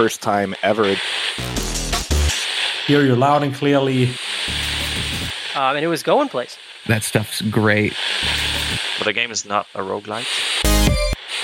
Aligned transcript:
first 0.00 0.22
time 0.22 0.54
ever. 0.62 0.96
Hear 2.86 3.04
you 3.04 3.14
loud 3.14 3.42
and 3.42 3.54
clearly. 3.54 4.04
Um, 5.54 5.76
and 5.76 5.84
it 5.84 5.88
was 5.88 6.02
going 6.02 6.30
place. 6.30 6.56
That 6.86 7.02
stuff's 7.02 7.42
great. 7.42 7.92
But 8.96 9.04
the 9.04 9.12
game 9.12 9.30
is 9.30 9.44
not 9.44 9.66
a 9.74 9.80
roguelike. 9.80 10.24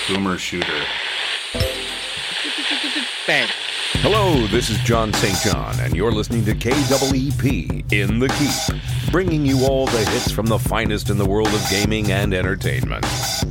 Boomer 0.07 0.39
shooter. 0.39 0.81
Bang. 3.27 3.47
Hello, 4.01 4.45
this 4.45 4.69
is 4.69 4.77
John 4.81 5.11
St. 5.11 5.35
John, 5.39 5.73
and 5.79 5.95
you're 5.95 6.11
listening 6.11 6.45
to 6.45 6.53
KWEP 6.53 7.91
in 7.91 8.19
the 8.19 8.29
Keep, 8.29 9.11
bringing 9.11 9.43
you 9.43 9.65
all 9.65 9.87
the 9.87 10.05
hits 10.05 10.31
from 10.31 10.45
the 10.45 10.59
finest 10.59 11.09
in 11.09 11.17
the 11.17 11.25
world 11.25 11.47
of 11.47 11.67
gaming 11.67 12.11
and 12.11 12.31
entertainment. 12.31 13.03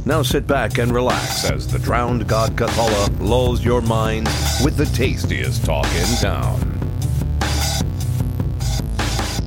Now 0.06 0.22
sit 0.22 0.46
back 0.46 0.78
and 0.78 0.92
relax 0.92 1.50
as 1.50 1.66
the 1.66 1.80
drowned 1.80 2.28
god 2.28 2.52
Kathala 2.52 3.18
lulls 3.18 3.64
your 3.64 3.82
mind 3.82 4.28
with 4.62 4.76
the 4.76 4.86
tastiest 4.86 5.64
talk 5.64 5.84
in 5.96 6.16
town. 6.18 6.60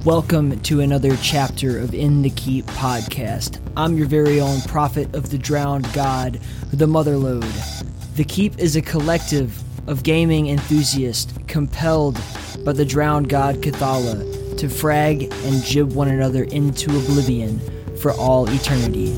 Welcome 0.03 0.59
to 0.63 0.81
another 0.81 1.15
chapter 1.23 1.79
of 1.79 1.93
In 1.93 2.23
the 2.23 2.29
Keep 2.31 2.65
podcast. 2.65 3.61
I'm 3.77 3.97
your 3.97 4.07
very 4.07 4.41
own 4.41 4.59
prophet 4.63 5.15
of 5.15 5.29
the 5.29 5.37
drowned 5.37 5.91
god, 5.93 6.41
the 6.73 6.87
Motherlode. 6.87 8.15
The 8.17 8.25
Keep 8.25 8.59
is 8.59 8.75
a 8.75 8.81
collective 8.81 9.63
of 9.89 10.03
gaming 10.03 10.47
enthusiasts 10.47 11.33
compelled 11.47 12.13
by 12.63 12.71
the 12.71 12.85
drowned 12.85 13.27
god 13.27 13.55
Kathala 13.55 14.57
to 14.57 14.69
frag 14.69 15.23
and 15.23 15.63
gib 15.65 15.93
one 15.93 16.09
another 16.09 16.43
into 16.43 16.95
oblivion 16.95 17.59
for 17.97 18.11
all 18.11 18.47
eternity. 18.47 19.11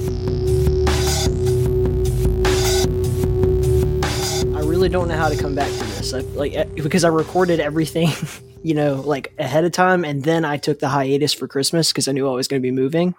I 4.55 4.63
really 4.63 4.87
don't 4.87 5.09
know 5.09 5.17
how 5.17 5.27
to 5.27 5.35
come 5.35 5.55
back 5.55 5.69
to 5.69 5.79
this. 5.79 6.13
I, 6.13 6.19
like 6.19 6.53
eh, 6.53 6.63
because 6.75 7.03
I 7.03 7.09
recorded 7.09 7.59
everything, 7.59 8.09
you 8.63 8.73
know, 8.73 8.95
like 8.95 9.33
ahead 9.37 9.65
of 9.65 9.73
time, 9.73 10.05
and 10.05 10.23
then 10.23 10.45
I 10.45 10.55
took 10.55 10.79
the 10.79 10.87
hiatus 10.87 11.33
for 11.33 11.49
Christmas 11.49 11.91
because 11.91 12.07
I 12.07 12.13
knew 12.13 12.29
I 12.29 12.33
was 12.33 12.47
going 12.47 12.61
to 12.61 12.65
be 12.65 12.71
moving, 12.71 13.13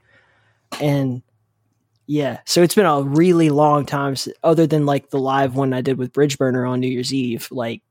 and 0.80 1.22
yeah, 2.06 2.40
so 2.44 2.62
it's 2.62 2.74
been 2.74 2.86
a 2.86 3.02
really 3.02 3.48
long 3.50 3.86
time, 3.86 4.14
other 4.42 4.66
than 4.66 4.86
like 4.86 5.10
the 5.10 5.18
live 5.18 5.54
one 5.54 5.72
I 5.72 5.80
did 5.80 5.98
with 5.98 6.12
Bridge 6.12 6.36
Burner 6.38 6.66
on 6.66 6.80
New 6.80 6.88
Year's 6.88 7.12
Eve, 7.14 7.48
like 7.50 7.82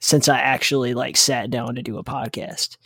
since 0.00 0.28
I 0.28 0.38
actually 0.38 0.94
like 0.94 1.16
sat 1.16 1.50
down 1.50 1.74
to 1.74 1.82
do 1.82 1.98
a 1.98 2.04
podcast. 2.04 2.76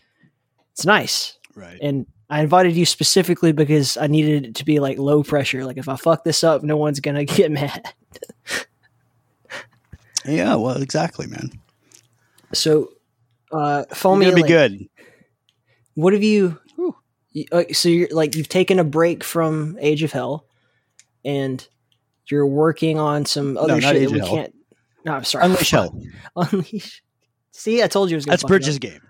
It's 0.72 0.86
nice, 0.86 1.36
Right. 1.54 1.78
and 1.82 2.06
I 2.30 2.40
invited 2.40 2.74
you 2.74 2.86
specifically 2.86 3.52
because 3.52 3.98
I 3.98 4.06
needed 4.06 4.46
it 4.46 4.54
to 4.56 4.64
be 4.64 4.80
like 4.80 4.96
low 4.98 5.22
pressure. 5.22 5.64
Like 5.66 5.76
if 5.76 5.88
I 5.88 5.96
fuck 5.96 6.24
this 6.24 6.42
up, 6.42 6.62
no 6.62 6.76
one's 6.78 7.00
gonna 7.00 7.24
get 7.26 7.50
mad. 7.50 7.92
Yeah, 10.24 10.54
well, 10.54 10.80
exactly, 10.80 11.26
man. 11.26 11.50
So, 12.54 12.92
uh, 13.50 13.84
phone 13.92 14.20
me. 14.20 14.32
be 14.32 14.42
good. 14.42 14.88
What 15.94 16.12
have 16.12 16.22
you? 16.22 16.58
you- 17.32 17.46
uh, 17.50 17.64
So 17.72 17.88
you're 17.88 18.08
like 18.10 18.34
you've 18.36 18.48
taken 18.48 18.78
a 18.78 18.84
break 18.84 19.24
from 19.24 19.76
Age 19.80 20.02
of 20.02 20.12
Hell, 20.12 20.46
and 21.24 21.66
you're 22.26 22.46
working 22.46 22.98
on 22.98 23.24
some 23.26 23.56
other 23.56 23.80
not 23.80 23.94
shit 23.94 24.02
that 24.08 24.10
we 24.12 24.18
Hell. 24.18 24.28
can't. 24.28 24.54
No, 25.04 25.12
I'm 25.14 25.24
sorry. 25.24 25.44
Unleash 25.46 25.70
Hell. 25.70 26.00
Unleash. 26.36 27.02
See, 27.50 27.82
I 27.82 27.86
told 27.88 28.10
you 28.10 28.14
it 28.14 28.18
was 28.18 28.24
gonna 28.26 28.32
That's 28.34 28.44
Bridges' 28.44 28.78
game. 28.78 29.00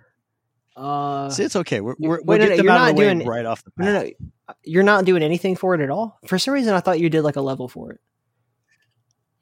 Uh, 0.75 1.29
See, 1.29 1.45
it's 1.45 1.55
okay. 1.55 1.81
We're, 1.83 1.95
we're, 1.99 2.17
wait, 2.23 2.27
we'll 2.27 2.39
no, 2.39 2.45
get 2.47 2.51
no, 2.51 2.57
them 2.57 2.65
you're 2.65 2.73
out 2.73 2.77
of 2.77 2.83
not 2.83 2.95
the 2.97 2.99
way 3.09 3.15
doing- 3.15 3.27
right 3.29 3.45
off 3.47 3.63
the 3.65 3.71
bat. 3.77 3.87
no, 3.87 4.03
no, 4.03 4.55
you're 4.65 4.83
not 4.83 5.05
doing 5.05 5.23
anything 5.23 5.55
for 5.55 5.75
it 5.75 5.81
at 5.83 5.91
all. 5.91 6.19
For 6.27 6.39
some 6.39 6.55
reason, 6.55 6.73
I 6.75 6.81
thought 6.81 6.99
you 6.99 7.11
did 7.11 7.23
like 7.23 7.37
a 7.37 7.41
level 7.43 7.69
for 7.69 7.93
it. 7.93 8.01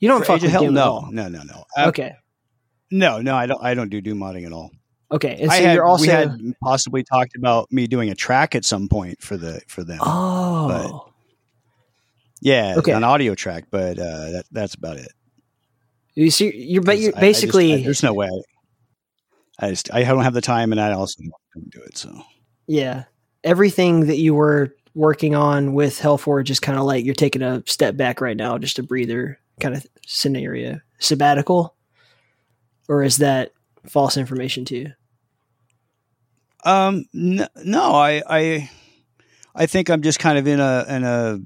You 0.00 0.08
don't 0.08 0.20
For 0.20 0.26
fuck 0.26 0.36
Age 0.36 0.42
with 0.42 0.50
Hell, 0.52 0.64
at 0.64 0.72
no, 0.72 1.08
no, 1.10 1.28
no, 1.28 1.42
no. 1.44 1.64
Uh, 1.76 1.88
Okay, 1.88 2.14
No, 2.90 3.20
no, 3.20 3.36
I 3.36 3.46
don't. 3.46 3.62
I 3.62 3.74
don't 3.74 3.88
do 3.90 4.00
Doom 4.00 4.18
modding 4.18 4.44
at 4.46 4.52
all. 4.52 4.70
okay, 5.12 5.36
and 5.40 5.50
so 5.50 5.56
had, 5.56 5.74
you're 5.74 5.84
also 5.84 6.02
we 6.02 6.08
had 6.08 6.36
possibly 6.62 7.04
talked 7.04 7.36
about 7.36 7.70
me 7.70 7.86
doing 7.86 8.10
a 8.10 8.14
track 8.14 8.54
at 8.54 8.64
some 8.64 8.88
point 8.88 9.22
for 9.22 9.36
the 9.36 9.60
for 9.68 9.84
them. 9.84 9.98
oh. 10.02 11.09
Yeah, 12.40 12.74
okay. 12.78 12.92
an 12.92 13.04
audio 13.04 13.34
track, 13.34 13.64
but 13.70 13.98
uh, 13.98 14.30
that 14.30 14.44
that's 14.50 14.74
about 14.74 14.96
it. 14.96 15.12
You 16.14 16.30
see, 16.30 16.54
you're 16.54 16.82
but 16.82 16.98
you're 16.98 17.12
I- 17.14 17.18
I 17.18 17.20
just- 17.32 17.42
basically 17.42 17.74
I- 17.74 17.82
there's 17.82 18.02
no 18.02 18.12
way. 18.14 18.28
I, 19.62 19.70
just 19.70 19.92
I 19.92 20.04
don't 20.04 20.22
have 20.22 20.32
the 20.34 20.40
time, 20.40 20.72
and 20.72 20.80
I 20.80 20.92
also 20.92 21.22
don't 21.54 21.70
do 21.70 21.80
it. 21.82 21.96
So 21.98 22.22
Yeah. 22.66 23.04
Everything 23.44 24.06
that 24.06 24.16
you 24.18 24.34
were 24.34 24.74
working 24.94 25.34
on 25.34 25.72
with 25.74 25.98
Hellforge 25.98 26.50
is 26.50 26.60
kind 26.60 26.78
of 26.78 26.84
like 26.84 27.04
you're 27.04 27.14
taking 27.14 27.42
a 27.42 27.62
step 27.66 27.96
back 27.96 28.20
right 28.20 28.36
now, 28.36 28.56
just 28.58 28.78
a 28.78 28.82
breather 28.82 29.38
kind 29.60 29.74
of 29.74 29.86
scenario. 30.06 30.80
Sabbatical? 30.98 31.74
Or 32.88 33.02
is 33.02 33.18
that 33.18 33.52
false 33.86 34.16
information 34.16 34.64
too? 34.64 34.86
Um, 36.64 37.04
n- 37.14 37.48
no, 37.64 37.92
I, 37.94 38.22
I, 38.28 38.70
I 39.54 39.66
think 39.66 39.88
I'm 39.90 40.02
just 40.02 40.18
kind 40.18 40.38
of 40.38 40.46
in 40.46 40.60
a 40.60 40.84
in 40.88 41.04
a 41.04 41.38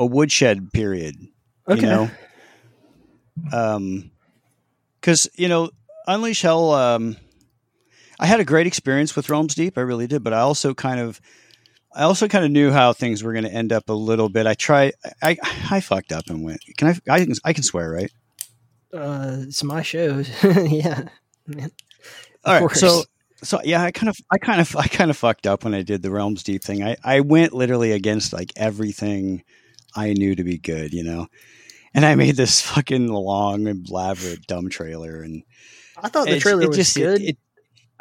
a 0.00 0.06
woodshed 0.06 0.72
period. 0.72 1.14
Okay. 1.68 1.82
You 1.82 1.86
know, 1.86 2.10
um, 3.52 4.10
because 5.00 5.28
you 5.36 5.46
know, 5.46 5.70
Unleash 6.08 6.42
Hell. 6.42 6.72
Um, 6.72 7.16
I 8.18 8.26
had 8.26 8.40
a 8.40 8.44
great 8.44 8.66
experience 8.66 9.14
with 9.14 9.30
Realms 9.30 9.54
Deep. 9.54 9.78
I 9.78 9.82
really 9.82 10.06
did, 10.06 10.24
but 10.24 10.34
I 10.34 10.40
also 10.40 10.74
kind 10.74 11.00
of, 11.00 11.20
I 11.94 12.02
also 12.02 12.28
kind 12.28 12.44
of 12.44 12.50
knew 12.50 12.70
how 12.70 12.92
things 12.92 13.22
were 13.22 13.32
going 13.32 13.44
to 13.44 13.52
end 13.52 13.72
up 13.72 13.88
a 13.88 13.94
little 13.94 14.28
bit. 14.28 14.46
I 14.46 14.54
tried. 14.54 14.94
I 15.22 15.36
I 15.70 15.80
fucked 15.80 16.12
up 16.12 16.28
and 16.28 16.42
went. 16.42 16.60
Can 16.76 16.88
I? 16.88 17.14
I 17.14 17.24
can. 17.24 17.34
I 17.44 17.52
can 17.52 17.62
swear, 17.62 17.90
right? 17.90 18.12
Uh, 18.92 19.36
it's 19.42 19.62
my 19.62 19.82
show. 19.82 20.24
yeah. 20.44 21.04
Man. 21.46 21.70
All 22.44 22.54
right. 22.54 22.60
course. 22.60 22.80
So 22.80 23.04
so 23.42 23.60
yeah, 23.64 23.82
I 23.82 23.90
kind 23.90 24.08
of 24.08 24.16
I 24.30 24.38
kind 24.38 24.60
of 24.60 24.74
I 24.76 24.86
kind 24.86 25.10
of 25.10 25.16
fucked 25.16 25.46
up 25.46 25.64
when 25.64 25.74
I 25.74 25.82
did 25.82 26.02
the 26.02 26.10
Realms 26.10 26.42
Deep 26.42 26.64
thing. 26.64 26.82
I 26.82 26.96
I 27.04 27.20
went 27.20 27.52
literally 27.52 27.92
against 27.92 28.32
like 28.32 28.52
everything 28.56 29.44
I 29.94 30.12
knew 30.12 30.34
to 30.34 30.44
be 30.44 30.58
good, 30.58 30.92
you 30.92 31.02
know. 31.04 31.26
And 31.94 32.04
I 32.06 32.14
made 32.14 32.36
this 32.36 32.60
fucking 32.60 33.08
long 33.08 33.66
and 33.66 33.88
elaborate 33.88 34.46
dumb 34.46 34.68
trailer 34.68 35.22
and 35.22 35.42
I 36.02 36.08
thought 36.08 36.26
the 36.28 36.38
trailer 36.40 36.62
it 36.62 36.68
was 36.68 36.76
just- 36.76 36.96
good. 36.96 37.20
it- 37.20 37.38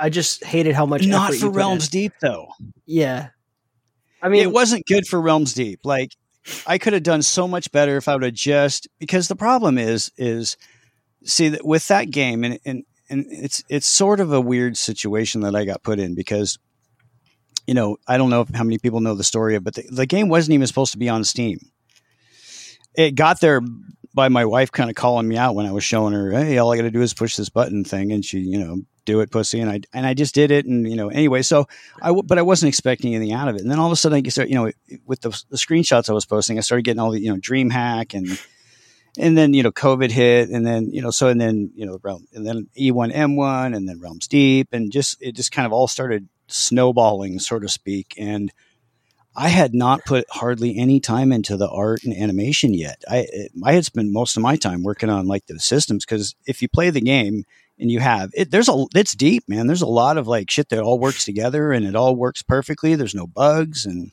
I 0.01 0.07
just 0.09 0.45
hated 0.45 0.75
how 0.75 0.85
much 0.85 1.05
not 1.05 1.33
for 1.33 1.49
Realms 1.49 1.87
in. 1.87 1.91
Deep 1.91 2.13
though. 2.21 2.47
Yeah. 2.85 3.29
I 4.21 4.29
mean, 4.29 4.43
it 4.43 4.51
wasn't 4.51 4.85
good 4.85 5.05
for 5.05 5.19
Realms 5.19 5.53
Deep. 5.53 5.81
Like 5.83 6.13
I 6.65 6.77
could 6.77 6.93
have 6.93 7.03
done 7.03 7.21
so 7.21 7.49
much 7.49 7.69
better 7.73 7.97
if 7.97 8.07
I 8.07 8.13
would 8.13 8.23
have 8.23 8.33
just 8.33 8.87
because 8.99 9.27
the 9.27 9.35
problem 9.35 9.77
is 9.77 10.09
is 10.17 10.55
see 11.25 11.49
that 11.49 11.65
with 11.65 11.87
that 11.89 12.11
game 12.11 12.45
and 12.45 12.59
and 12.65 12.83
and 13.09 13.25
it's 13.29 13.61
it's 13.67 13.87
sort 13.87 14.21
of 14.21 14.31
a 14.31 14.39
weird 14.39 14.77
situation 14.77 15.41
that 15.41 15.53
I 15.55 15.65
got 15.65 15.83
put 15.83 15.99
in 15.99 16.15
because 16.15 16.57
you 17.67 17.73
know 17.73 17.97
I 18.07 18.17
don't 18.17 18.29
know 18.29 18.45
how 18.53 18.63
many 18.63 18.77
people 18.77 19.01
know 19.01 19.15
the 19.15 19.23
story 19.25 19.55
of 19.55 19.65
but 19.65 19.73
the, 19.75 19.83
the 19.91 20.05
game 20.05 20.29
wasn't 20.29 20.53
even 20.53 20.67
supposed 20.67 20.93
to 20.93 20.97
be 20.97 21.09
on 21.09 21.25
Steam. 21.25 21.59
It 22.95 23.15
got 23.15 23.39
there 23.39 23.61
by 24.13 24.29
my 24.29 24.45
wife 24.45 24.71
kind 24.71 24.89
of 24.89 24.95
calling 24.95 25.27
me 25.27 25.37
out 25.37 25.55
when 25.55 25.65
I 25.65 25.71
was 25.71 25.83
showing 25.83 26.13
her, 26.13 26.31
hey, 26.31 26.57
all 26.57 26.71
I 26.71 26.75
got 26.75 26.83
to 26.83 26.91
do 26.91 27.01
is 27.01 27.13
push 27.13 27.35
this 27.35 27.49
button 27.49 27.83
thing, 27.83 28.11
and 28.11 28.25
she, 28.25 28.39
you 28.39 28.59
know, 28.59 28.81
do 29.05 29.21
it, 29.21 29.31
pussy, 29.31 29.59
and 29.59 29.69
I 29.69 29.81
and 29.93 30.05
I 30.05 30.13
just 30.13 30.35
did 30.35 30.51
it, 30.51 30.65
and 30.65 30.87
you 30.87 30.95
know, 30.95 31.09
anyway, 31.09 31.41
so 31.41 31.67
I, 32.01 32.11
but 32.11 32.37
I 32.37 32.41
wasn't 32.41 32.69
expecting 32.69 33.15
anything 33.15 33.33
out 33.33 33.47
of 33.47 33.55
it. 33.55 33.61
And 33.61 33.71
then 33.71 33.79
all 33.79 33.87
of 33.87 33.91
a 33.91 33.95
sudden, 33.95 34.21
I 34.23 34.29
start, 34.29 34.49
you 34.49 34.55
know, 34.55 34.71
with 35.05 35.21
the, 35.21 35.29
the 35.49 35.57
screenshots 35.57 36.09
I 36.09 36.13
was 36.13 36.25
posting, 36.25 36.57
I 36.57 36.61
started 36.61 36.83
getting 36.83 36.99
all 36.99 37.11
the, 37.11 37.21
you 37.21 37.31
know, 37.31 37.39
DreamHack 37.39 38.13
and, 38.13 38.39
and 39.17 39.37
then, 39.37 39.53
you 39.53 39.63
know, 39.63 39.71
COVID 39.71 40.11
hit 40.11 40.49
and 40.49 40.65
then, 40.65 40.91
you 40.91 41.01
know, 41.01 41.11
so, 41.11 41.27
and 41.27 41.39
then, 41.39 41.71
you 41.75 41.85
know, 41.85 41.99
realm, 42.03 42.27
and 42.33 42.45
then 42.45 42.67
E1, 42.77 43.13
M1 43.13 43.75
and 43.75 43.87
then 43.87 43.99
realms 43.99 44.27
deep 44.27 44.69
and 44.71 44.91
just, 44.91 45.21
it 45.21 45.35
just 45.35 45.51
kind 45.51 45.65
of 45.65 45.73
all 45.73 45.87
started 45.87 46.27
snowballing, 46.47 47.39
so 47.39 47.59
to 47.59 47.67
speak. 47.67 48.13
And 48.17 48.51
I 49.35 49.49
had 49.49 49.73
not 49.73 50.05
put 50.05 50.25
hardly 50.29 50.77
any 50.77 50.99
time 50.99 51.31
into 51.31 51.55
the 51.55 51.69
art 51.69 52.03
and 52.03 52.13
animation 52.13 52.73
yet. 52.73 53.03
I, 53.07 53.27
I 53.63 53.73
had 53.73 53.85
spent 53.85 54.11
most 54.11 54.35
of 54.35 54.43
my 54.43 54.55
time 54.55 54.83
working 54.83 55.09
on 55.09 55.27
like 55.27 55.45
the 55.45 55.59
systems. 55.59 56.05
Cause 56.05 56.35
if 56.45 56.61
you 56.61 56.67
play 56.67 56.89
the 56.89 57.01
game, 57.01 57.45
and 57.79 57.89
you 57.89 57.99
have 57.99 58.29
it 58.33 58.51
there's 58.51 58.69
a 58.69 58.85
it's 58.93 59.13
deep 59.13 59.43
man 59.47 59.67
there's 59.67 59.81
a 59.81 59.87
lot 59.87 60.17
of 60.17 60.27
like 60.27 60.51
shit 60.51 60.69
that 60.69 60.83
all 60.83 60.99
works 60.99 61.25
together 61.25 61.71
and 61.71 61.85
it 61.85 61.95
all 61.95 62.15
works 62.15 62.41
perfectly 62.41 62.95
there's 62.95 63.15
no 63.15 63.25
bugs 63.25 63.85
and 63.85 64.11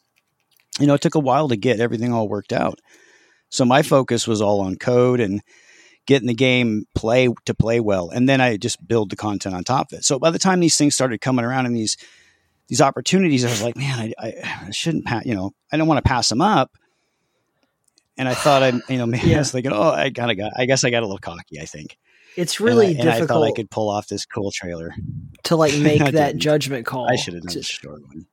you 0.79 0.87
know 0.87 0.95
it 0.95 1.01
took 1.01 1.15
a 1.15 1.21
while 1.21 1.49
to 1.49 1.57
get 1.57 1.81
everything 1.81 2.13
all 2.13 2.29
worked 2.29 2.53
out 2.53 2.81
so 3.51 3.65
my 3.65 3.83
focus 3.83 4.27
was 4.27 4.41
all 4.41 4.61
on 4.61 4.77
code 4.77 5.21
and 5.21 5.43
getting 6.07 6.29
the 6.29 6.35
game 6.35 6.85
play 6.95 7.29
to 7.45 7.55
play 7.55 7.81
well 7.81 8.11
and 8.11 8.29
then 8.29 8.41
i 8.41 8.57
just 8.57 8.87
build 8.87 9.11
the 9.11 9.17
content 9.17 9.55
on 9.55 9.65
top 9.65 9.93
of 9.93 9.99
it 9.99 10.05
so 10.05 10.19
by 10.19 10.31
the 10.31 10.39
time 10.39 10.61
these 10.61 10.77
things 10.77 10.95
started 10.95 11.21
coming 11.21 11.45
around 11.45 11.67
and 11.67 11.77
these 11.77 11.97
these 12.69 12.81
opportunities 12.81 13.45
i 13.45 13.51
was 13.51 13.63
like 13.63 13.77
man 13.77 14.13
i, 14.19 14.33
I, 14.67 14.71
shouldn't 14.71 15.05
pa- 15.05 15.23
you 15.25 15.35
know 15.35 15.53
i 15.73 15.77
don't 15.77 15.89
want 15.89 15.99
to 16.03 16.09
pass 16.09 16.29
them 16.29 16.41
up 16.41 16.77
and 18.17 18.29
i 18.29 18.35
thought 18.35 18.63
i 18.63 18.73
you 18.89 18.99
know 18.99 19.07
maybe 19.07 19.35
i 19.35 19.39
was 19.39 19.53
thinking 19.53 19.73
oh 19.73 19.91
i 19.91 20.07
of 20.07 20.15
got 20.15 20.53
i 20.57 20.67
guess 20.67 20.85
i 20.85 20.91
got 20.91 21.03
a 21.03 21.07
little 21.07 21.19
cocky 21.19 21.61
i 21.61 21.65
think 21.65 21.97
it's 22.37 22.61
really 22.61 22.99
and 22.99 23.09
I, 23.09 23.15
and 23.17 23.25
I 23.25 23.27
thought 23.27 23.43
I 23.43 23.53
could 23.53 23.71
pull 23.71 23.89
off 23.89 24.09
this 24.09 24.27
cool 24.27 24.51
trailer 24.53 24.95
to 25.45 25.57
like 25.57 25.75
make 25.79 26.01
that 26.01 26.13
didn't. 26.13 26.41
judgment 26.41 26.87
call. 26.87 27.11
I 27.11 27.17
should 27.17 27.35
have 27.35 27.43
done 27.43 27.53
to, 27.53 27.59
the 27.59 27.65
short 27.65 28.03
one. 28.07 28.27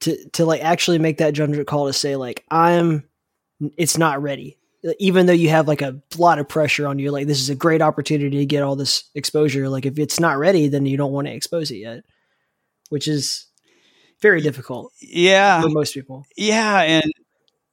to 0.00 0.28
to 0.30 0.46
like 0.46 0.64
actually 0.64 0.98
make 0.98 1.18
that 1.18 1.34
judgment 1.34 1.66
call 1.68 1.86
to 1.86 1.92
say 1.92 2.16
like 2.16 2.44
I'm 2.50 3.04
it's 3.76 3.98
not 3.98 4.22
ready. 4.22 4.58
even 4.98 5.26
though 5.26 5.32
you 5.32 5.50
have 5.50 5.68
like 5.68 5.82
a 5.82 6.00
lot 6.16 6.38
of 6.38 6.48
pressure 6.48 6.86
on 6.86 6.98
you, 6.98 7.10
like 7.10 7.26
this 7.26 7.40
is 7.40 7.50
a 7.50 7.54
great 7.54 7.82
opportunity 7.82 8.38
to 8.38 8.46
get 8.46 8.62
all 8.62 8.76
this 8.76 9.04
exposure. 9.14 9.68
Like 9.68 9.86
if 9.86 9.98
it's 9.98 10.18
not 10.18 10.38
ready, 10.38 10.68
then 10.68 10.86
you 10.86 10.96
don't 10.96 11.12
want 11.12 11.26
to 11.26 11.34
expose 11.34 11.70
it 11.70 11.76
yet, 11.76 12.04
which 12.88 13.06
is 13.06 13.46
very 14.24 14.40
difficult 14.40 14.92
Yeah, 15.00 15.60
for 15.62 15.68
most 15.68 15.94
people. 15.94 16.24
yeah, 16.36 16.80
and 16.80 17.12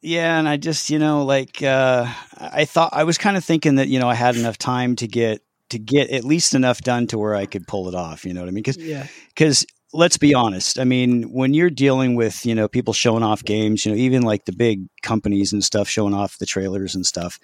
yeah, 0.01 0.37
and 0.39 0.47
I 0.47 0.57
just 0.57 0.89
you 0.89 0.99
know 0.99 1.23
like 1.25 1.63
uh, 1.63 2.05
I 2.37 2.65
thought 2.65 2.91
I 2.93 3.03
was 3.05 3.17
kind 3.17 3.37
of 3.37 3.43
thinking 3.45 3.75
that 3.75 3.87
you 3.87 3.99
know 3.99 4.09
I 4.09 4.15
had 4.15 4.35
enough 4.35 4.57
time 4.57 4.95
to 4.97 5.07
get 5.07 5.41
to 5.69 5.79
get 5.79 6.09
at 6.09 6.25
least 6.25 6.53
enough 6.53 6.81
done 6.81 7.07
to 7.07 7.17
where 7.17 7.33
I 7.33 7.45
could 7.45 7.65
pull 7.67 7.87
it 7.87 7.95
off. 7.95 8.25
You 8.25 8.33
know 8.33 8.41
what 8.41 8.49
I 8.49 8.51
mean? 8.51 8.63
Because 8.63 8.77
Yeah. 8.77 9.07
because 9.29 9.65
let's 9.93 10.17
be 10.17 10.33
honest 10.33 10.79
i 10.79 10.85
mean 10.85 11.23
when 11.33 11.53
you're 11.53 11.69
dealing 11.69 12.15
with 12.15 12.45
you 12.45 12.55
know 12.55 12.65
people 12.69 12.93
showing 12.93 13.23
off 13.23 13.43
games 13.43 13.85
you 13.85 13.91
know 13.91 13.97
even 13.97 14.21
like 14.21 14.45
the 14.45 14.53
big 14.53 14.85
companies 15.01 15.51
and 15.51 15.65
stuff 15.65 15.89
showing 15.89 16.13
off 16.13 16.37
the 16.37 16.45
trailers 16.45 16.95
and 16.95 17.05
stuff 17.05 17.37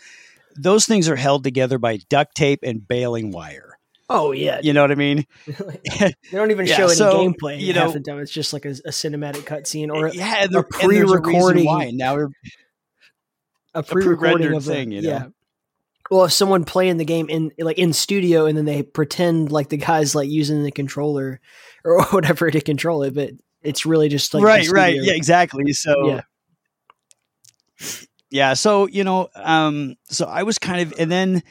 those 0.56 0.86
things 0.86 1.10
are 1.10 1.18
held 1.18 1.44
together 1.44 1.78
by 1.78 1.98
duct 2.10 2.34
tape 2.36 2.60
and 2.64 2.88
baling 2.88 3.32
wire 3.32 3.77
Oh 4.10 4.32
yeah. 4.32 4.60
you 4.64 4.72
know 4.74 4.82
what 4.84 4.92
i 4.92 4.96
mean 4.96 5.26
they 5.46 6.14
don't 6.32 6.52
even 6.52 6.66
Yeah, 6.66 6.76
show 6.78 6.86
any 6.86 6.96
so, 6.96 7.14
gameplay. 7.28 7.60
you 7.60 7.68
You 7.68 7.74
half 7.74 7.88
know- 7.88 7.94
the 7.94 8.00
time, 8.00 8.20
it's 8.20 8.32
just 8.32 8.54
like 8.54 8.66
a, 8.66 8.70
a 8.70 8.92
cinematic 8.92 9.44
cutscene 9.44 9.94
or 9.94 10.08
yeah 10.10 10.44
and 10.44 10.56
a 10.56 10.60
a 10.60 10.64
pre-recording- 10.64 11.66
why. 11.66 11.92
now 11.92 12.16
we're 12.16 12.30
a 13.74 13.84
pre-recording 13.84 14.18
pre-rendered 14.38 14.54
of 14.56 14.68
a, 14.68 14.72
thing, 14.72 14.92
you 14.92 15.02
know? 15.02 15.10
Yeah. 15.10 15.26
Well, 16.10 16.24
if 16.24 16.32
someone 16.32 16.64
playing 16.64 16.98
the 16.98 17.06
game 17.06 17.30
in 17.30 17.52
like 17.60 17.78
in 17.78 17.92
studio 17.92 18.46
and 18.46 18.58
then 18.58 18.64
they 18.64 18.82
pretend 18.82 19.52
like 19.52 19.68
the 19.70 19.76
guy's 19.78 20.16
like 20.16 20.30
using 20.30 20.64
the 20.64 20.72
controller 20.72 21.42
or 21.84 22.02
whatever 22.12 22.50
to 22.50 22.62
control 22.62 23.04
it, 23.04 23.14
but 23.14 23.32
it's 23.62 23.86
really 23.86 24.08
just 24.08 24.34
like 24.34 24.42
right 24.44 24.70
right 24.70 24.96
yeah 25.02 25.14
exactly 25.14 25.74
so 25.74 26.08
Yeah. 26.08 26.22
yeah 28.30 28.54
so 28.54 28.88
you 28.88 29.04
know 29.04 29.28
um 29.36 29.96
so 30.10 30.26
i 30.26 30.44
was 30.44 30.58
kind 30.58 30.82
of 30.82 30.94
and 31.00 31.12
then 31.12 31.44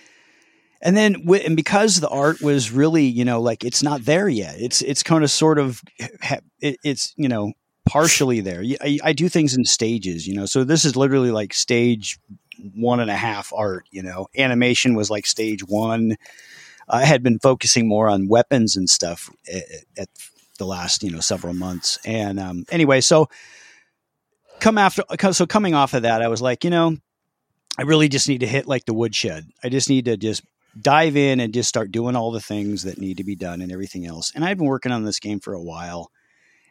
and 0.83 0.97
then 0.97 1.27
and 1.45 1.57
because 1.57 2.01
the 2.01 2.09
art 2.09 2.41
was 2.41 2.71
really 2.71 3.05
you 3.05 3.25
know 3.25 3.41
like 3.41 3.65
it's 3.65 3.83
not 3.83 4.05
there 4.05 4.29
yet 4.29 4.57
it's 4.59 4.83
it's 4.83 5.03
kind 5.03 5.25
of 5.25 5.31
sort 5.31 5.59
of 5.59 5.83
it's 6.61 7.15
you 7.17 7.29
know 7.29 7.53
partially 7.89 8.41
there. 8.41 8.65
I 8.83 9.13
do 9.13 9.29
things 9.29 9.57
in 9.57 9.65
stages 9.65 10.27
you 10.27 10.35
know 10.35 10.47
so 10.47 10.65
this 10.65 10.85
is 10.85 10.97
literally 10.97 11.31
like 11.31 11.55
stage 11.55 12.19
one 12.75 13.01
and 13.01 13.11
a 13.11 13.17
half 13.17 13.53
art 13.53 13.87
you 13.91 14.03
know? 14.03 14.27
Animation 14.37 14.95
was 14.95 15.11
like 15.11 15.27
stage 15.27 15.63
one. 15.63 16.17
I 16.89 17.05
had 17.05 17.23
been 17.23 17.39
focusing 17.39 17.89
more 17.89 18.09
on 18.09 18.29
weapons 18.29 18.77
and 18.77 18.89
stuff 18.89 19.31
at, 19.53 19.63
at 19.99 20.09
the 20.59 20.67
last 20.67 21.03
you 21.03 21.11
know 21.11 21.21
several 21.21 21.55
months. 21.55 21.99
And 22.05 22.41
um 22.41 22.65
anyway 22.71 23.01
so 23.01 23.29
come 24.61 24.79
after 24.79 25.03
so 25.33 25.47
coming 25.47 25.75
off 25.75 25.93
of 25.93 26.03
that 26.03 26.23
i 26.23 26.29
was 26.29 26.41
like 26.41 26.65
you 26.65 26.71
know 26.71 26.97
i 27.79 27.83
really 27.83 28.09
just 28.09 28.27
need 28.27 28.41
to 28.41 28.47
hit 28.47 28.67
like 28.67 28.87
the 28.87 28.95
woodshed. 28.95 29.47
I 29.63 29.69
just 29.69 29.91
need 29.91 30.07
to 30.07 30.17
just 30.17 30.43
dive 30.81 31.17
in 31.17 31.41
and 31.41 31.55
just 31.55 31.69
start 31.69 31.91
doing 31.93 32.17
all 32.17 32.31
the 32.33 32.41
things 32.41 32.83
that 32.83 32.99
need 32.99 33.17
to 33.17 33.25
be 33.25 33.35
done 33.37 33.63
and 33.63 33.73
everything 33.73 34.07
else. 34.07 34.33
And 34.35 34.45
i've 34.45 34.59
been 34.59 34.67
working 34.67 34.93
on 34.93 35.05
this 35.05 35.19
game 35.21 35.41
for 35.41 35.55
a 35.55 35.63
while 35.63 36.11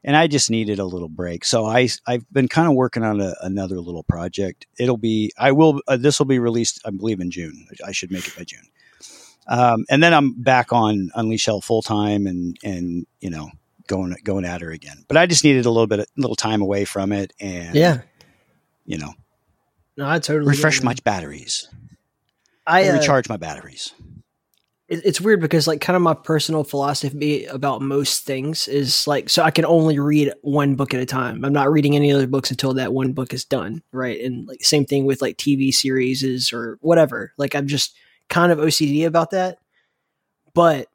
and 0.04 0.16
i 0.16 0.28
just 0.28 0.52
needed 0.52 0.78
a 0.80 0.86
little 0.86 1.10
break. 1.10 1.44
So 1.46 1.66
i 1.66 1.90
i've 2.08 2.26
been 2.32 2.48
kind 2.48 2.68
of 2.68 2.76
working 2.76 3.04
on 3.04 3.20
a, 3.22 3.34
another 3.42 3.80
little 3.80 4.04
project. 4.04 4.68
It'll 4.80 4.98
be 4.98 5.32
i 5.38 5.52
will 5.52 5.82
uh, 5.88 5.98
this 5.98 6.20
will 6.20 6.26
be 6.28 6.40
released 6.40 6.80
i 6.86 6.90
believe 6.92 7.20
in 7.20 7.32
june. 7.32 7.68
I 7.86 7.92
should 7.92 8.12
make 8.12 8.28
it 8.28 8.36
by 8.38 8.44
june. 8.44 8.68
Um, 9.48 9.86
and 9.90 10.02
then 10.04 10.14
i'm 10.14 10.34
back 10.42 10.72
on 10.74 11.12
unleash 11.16 11.46
hell 11.46 11.62
full 11.62 11.82
time 11.82 12.28
and 12.28 12.58
and 12.64 13.06
you 13.22 13.30
know 13.30 13.50
going 13.88 14.16
going 14.24 14.46
at 14.46 14.62
her 14.62 14.72
again. 14.72 15.04
But 15.08 15.18
i 15.18 15.26
just 15.26 15.44
needed 15.44 15.66
a 15.66 15.72
little 15.72 15.88
bit 15.88 16.00
a 16.00 16.06
little 16.18 16.36
time 16.36 16.62
away 16.62 16.86
from 16.86 17.12
it 17.12 17.34
and 17.40 17.76
Yeah. 17.76 18.02
you 18.86 18.98
know 18.98 19.14
No, 19.98 20.08
I 20.08 20.20
totally 20.20 20.50
refresh 20.50 20.82
my 20.84 20.96
batteries 21.04 21.68
I 22.68 22.88
uh, 22.90 22.94
recharge 22.94 23.30
my 23.30 23.38
batteries 23.38 23.94
it- 24.88 25.02
it's 25.06 25.20
weird 25.22 25.42
because 25.42 25.68
like 25.68 25.82
kind 25.82 25.96
of 25.96 26.02
my 26.02 26.14
personal 26.14 26.64
philosophy 26.64 27.46
about 27.46 27.82
most 27.82 28.24
things 28.24 28.68
is 28.68 29.08
like 29.08 29.30
so 29.30 29.42
I 29.44 29.52
can 29.52 29.66
only 29.66 29.98
read 29.98 30.32
one 30.42 30.76
book 30.76 30.94
at 30.94 31.00
a 31.00 31.06
time. 31.06 31.44
I'm 31.44 31.54
not 31.54 31.72
reading 31.72 31.96
any 31.96 32.12
other 32.12 32.28
books 32.28 32.52
until 32.52 32.74
that 32.76 32.94
one 32.94 33.14
book 33.14 33.34
is 33.34 33.46
done, 33.46 33.82
right? 33.92 34.20
And 34.22 34.48
like 34.48 34.64
same 34.64 34.86
thing 34.86 35.06
with 35.06 35.22
like 35.22 35.38
TV 35.38 35.74
series 35.74 36.54
or 36.54 36.78
whatever. 36.82 37.34
Like 37.38 37.56
I'm 37.56 37.68
just 37.68 37.96
kind 38.30 38.52
of 38.52 38.60
OCD 38.60 39.06
about 39.06 39.32
that. 39.32 39.58
But 40.54 40.88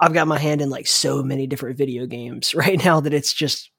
I've 0.00 0.12
got 0.12 0.26
my 0.28 0.38
hand 0.38 0.60
in 0.60 0.68
like 0.68 0.88
so 0.88 1.22
many 1.22 1.46
different 1.46 1.78
video 1.78 2.06
games 2.06 2.54
right 2.56 2.82
now 2.84 3.00
that 3.00 3.14
it's 3.14 3.32
just 3.32 3.70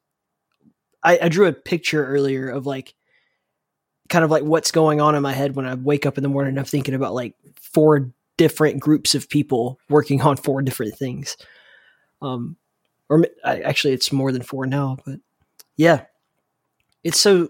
I, 1.04 1.20
I 1.24 1.30
drew 1.30 1.48
a 1.48 1.54
picture 1.54 2.06
earlier 2.06 2.50
of 2.50 2.66
like 2.66 2.96
kind 4.10 4.24
of 4.24 4.32
like 4.32 4.44
what's 4.44 4.72
going 4.72 5.02
on 5.02 5.16
in 5.16 5.24
my 5.24 5.34
head 5.34 5.56
when 5.56 5.66
I 5.66 5.76
wake 5.76 6.06
up 6.06 6.18
in 6.18 6.24
the 6.24 6.30
morning 6.30 6.58
I'm 6.58 6.66
thinking 6.66 6.94
about 6.94 7.14
like 7.14 7.36
four 7.60 8.12
different 8.38 8.80
groups 8.80 9.16
of 9.16 9.30
people 9.30 9.80
working 9.90 10.22
on 10.22 10.38
four 10.38 10.62
different 10.62 10.96
things. 10.98 11.38
Um, 12.22 12.58
or 13.10 13.26
I, 13.44 13.62
actually, 13.62 13.94
it's 13.94 14.12
more 14.12 14.32
than 14.32 14.42
four 14.42 14.66
now, 14.66 14.98
but 15.06 15.20
yeah, 15.76 16.06
it's 17.04 17.20
so 17.20 17.50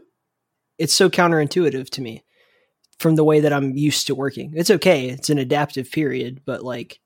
it's 0.78 0.94
so 0.94 1.10
counterintuitive 1.10 1.90
to 1.92 2.02
me 2.02 2.24
from 3.00 3.16
the 3.16 3.24
way 3.24 3.40
that 3.40 3.54
I'm 3.54 3.76
used 3.78 4.08
to 4.08 4.16
working. 4.16 4.54
It's 4.56 4.70
okay; 4.70 5.10
it's 5.10 5.30
an 5.30 5.38
adaptive 5.38 5.92
period, 5.92 6.42
but 6.46 6.64
like 6.64 7.00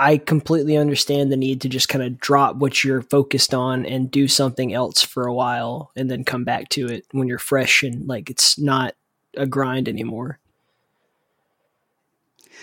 I 0.00 0.16
completely 0.16 0.78
understand 0.78 1.30
the 1.30 1.36
need 1.36 1.60
to 1.60 1.68
just 1.68 1.90
kind 1.90 2.02
of 2.02 2.18
drop 2.18 2.56
what 2.56 2.82
you're 2.82 3.02
focused 3.02 3.52
on 3.52 3.84
and 3.84 4.10
do 4.10 4.28
something 4.28 4.72
else 4.72 5.02
for 5.02 5.26
a 5.26 5.34
while, 5.34 5.92
and 5.94 6.10
then 6.10 6.24
come 6.24 6.42
back 6.42 6.70
to 6.70 6.86
it 6.86 7.04
when 7.12 7.28
you're 7.28 7.38
fresh 7.38 7.82
and 7.82 8.08
like 8.08 8.30
it's 8.30 8.58
not 8.58 8.94
a 9.36 9.46
grind 9.46 9.90
anymore. 9.90 10.38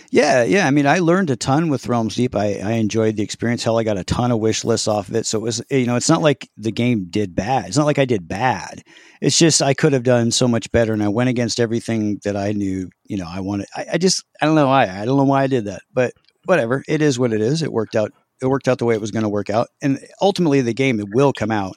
Yeah, 0.10 0.44
yeah. 0.44 0.66
I 0.66 0.72
mean, 0.72 0.88
I 0.88 1.00
learned 1.00 1.30
a 1.30 1.36
ton 1.36 1.70
with 1.70 1.88
Realms 1.88 2.16
Deep. 2.16 2.36
I, 2.36 2.56
I 2.56 2.72
enjoyed 2.74 3.18
the 3.18 3.24
experience. 3.24 3.64
Hell, 3.64 3.78
I 3.78 3.84
got 3.84 3.98
a 3.98 4.04
ton 4.04 4.32
of 4.32 4.40
wish 4.40 4.64
lists 4.64 4.88
off 4.88 5.10
of 5.10 5.16
it. 5.16 5.26
So 5.26 5.38
it 5.38 5.42
was, 5.42 5.62
you 5.70 5.86
know, 5.86 5.96
it's 5.96 6.10
not 6.10 6.22
like 6.22 6.50
the 6.58 6.72
game 6.72 7.06
did 7.10 7.36
bad. 7.36 7.68
It's 7.68 7.78
not 7.78 7.86
like 7.86 8.00
I 8.00 8.06
did 8.06 8.28
bad. 8.28 8.84
It's 9.22 9.38
just 9.38 9.62
I 9.62 9.74
could 9.74 9.94
have 9.94 10.04
done 10.04 10.32
so 10.32 10.48
much 10.48 10.72
better, 10.72 10.94
and 10.94 11.04
I 11.04 11.10
went 11.10 11.30
against 11.30 11.60
everything 11.60 12.20
that 12.24 12.36
I 12.36 12.52
knew. 12.54 12.90
You 13.06 13.18
know, 13.18 13.28
I 13.28 13.42
wanted. 13.42 13.68
I, 13.76 13.86
I 13.94 13.98
just, 13.98 14.24
I 14.42 14.46
don't 14.46 14.56
know 14.56 14.68
why. 14.68 14.88
I 14.88 15.06
don't 15.06 15.18
know 15.18 15.24
why 15.24 15.44
I 15.44 15.48
did 15.48 15.66
that, 15.66 15.82
but 15.94 16.14
whatever. 16.48 16.84
It 16.88 17.02
is 17.02 17.20
what 17.20 17.34
it 17.34 17.42
is. 17.42 17.62
It 17.62 17.72
worked 17.72 17.96
out. 17.96 18.12
It 18.42 18.48
worked 18.48 18.68
out 18.68 18.78
the 18.78 18.86
way 18.86 18.96
it 18.96 19.02
was 19.02 19.12
going 19.12 19.24
to 19.24 19.30
work 19.30 19.50
out, 19.50 19.68
and 19.82 20.00
ultimately, 20.22 20.62
the 20.62 20.74
game 20.74 21.00
it 21.00 21.10
will 21.10 21.34
come 21.34 21.52
out. 21.52 21.76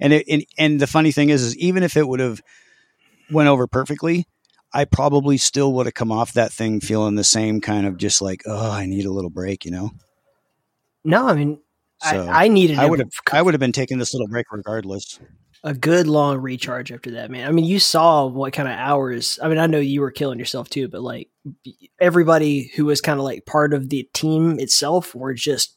And 0.00 0.12
it, 0.12 0.26
and, 0.28 0.44
and 0.58 0.80
the 0.80 0.86
funny 0.86 1.12
thing 1.12 1.28
is, 1.28 1.42
is 1.42 1.56
even 1.58 1.82
if 1.82 1.96
it 1.96 2.08
would 2.08 2.20
have 2.20 2.40
went 3.30 3.48
over 3.48 3.66
perfectly, 3.66 4.26
I 4.72 4.84
probably 4.84 5.36
still 5.36 5.72
would 5.74 5.86
have 5.86 5.94
come 5.94 6.10
off 6.10 6.32
that 6.34 6.52
thing 6.52 6.80
feeling 6.80 7.16
the 7.16 7.24
same 7.24 7.60
kind 7.60 7.86
of 7.86 7.96
just 7.96 8.22
like, 8.22 8.42
oh, 8.46 8.70
I 8.70 8.86
need 8.86 9.04
a 9.04 9.12
little 9.12 9.30
break, 9.30 9.64
you 9.64 9.70
know. 9.70 9.90
No, 11.04 11.28
I 11.28 11.34
mean, 11.34 11.60
So, 12.02 12.26
I, 12.26 12.44
I 12.44 12.48
needed 12.48 12.78
I 12.78 12.86
would 12.86 12.98
have, 12.98 13.10
I 13.32 13.42
would 13.42 13.54
have 13.54 13.60
been 13.60 13.72
taking 13.72 13.98
this 13.98 14.14
little 14.14 14.28
break 14.28 14.46
regardless. 14.52 15.18
A 15.62 15.74
good 15.74 16.06
long 16.06 16.38
recharge 16.38 16.90
after 16.90 17.12
that, 17.12 17.30
man. 17.30 17.46
I 17.46 17.52
mean, 17.52 17.66
you 17.66 17.78
saw 17.78 18.26
what 18.26 18.52
kind 18.52 18.68
of 18.68 18.74
hours. 18.74 19.38
I 19.42 19.48
mean, 19.48 19.58
I 19.58 19.66
know 19.66 19.78
you 19.78 20.00
were 20.00 20.10
killing 20.10 20.38
yourself 20.38 20.70
too, 20.70 20.88
but 20.88 21.02
like 21.02 21.28
everybody 22.00 22.70
who 22.74 22.86
was 22.86 23.00
kind 23.00 23.18
of 23.18 23.24
like 23.24 23.44
part 23.46 23.74
of 23.74 23.90
the 23.90 24.08
team 24.14 24.58
itself 24.58 25.14
were 25.14 25.34
just 25.34 25.76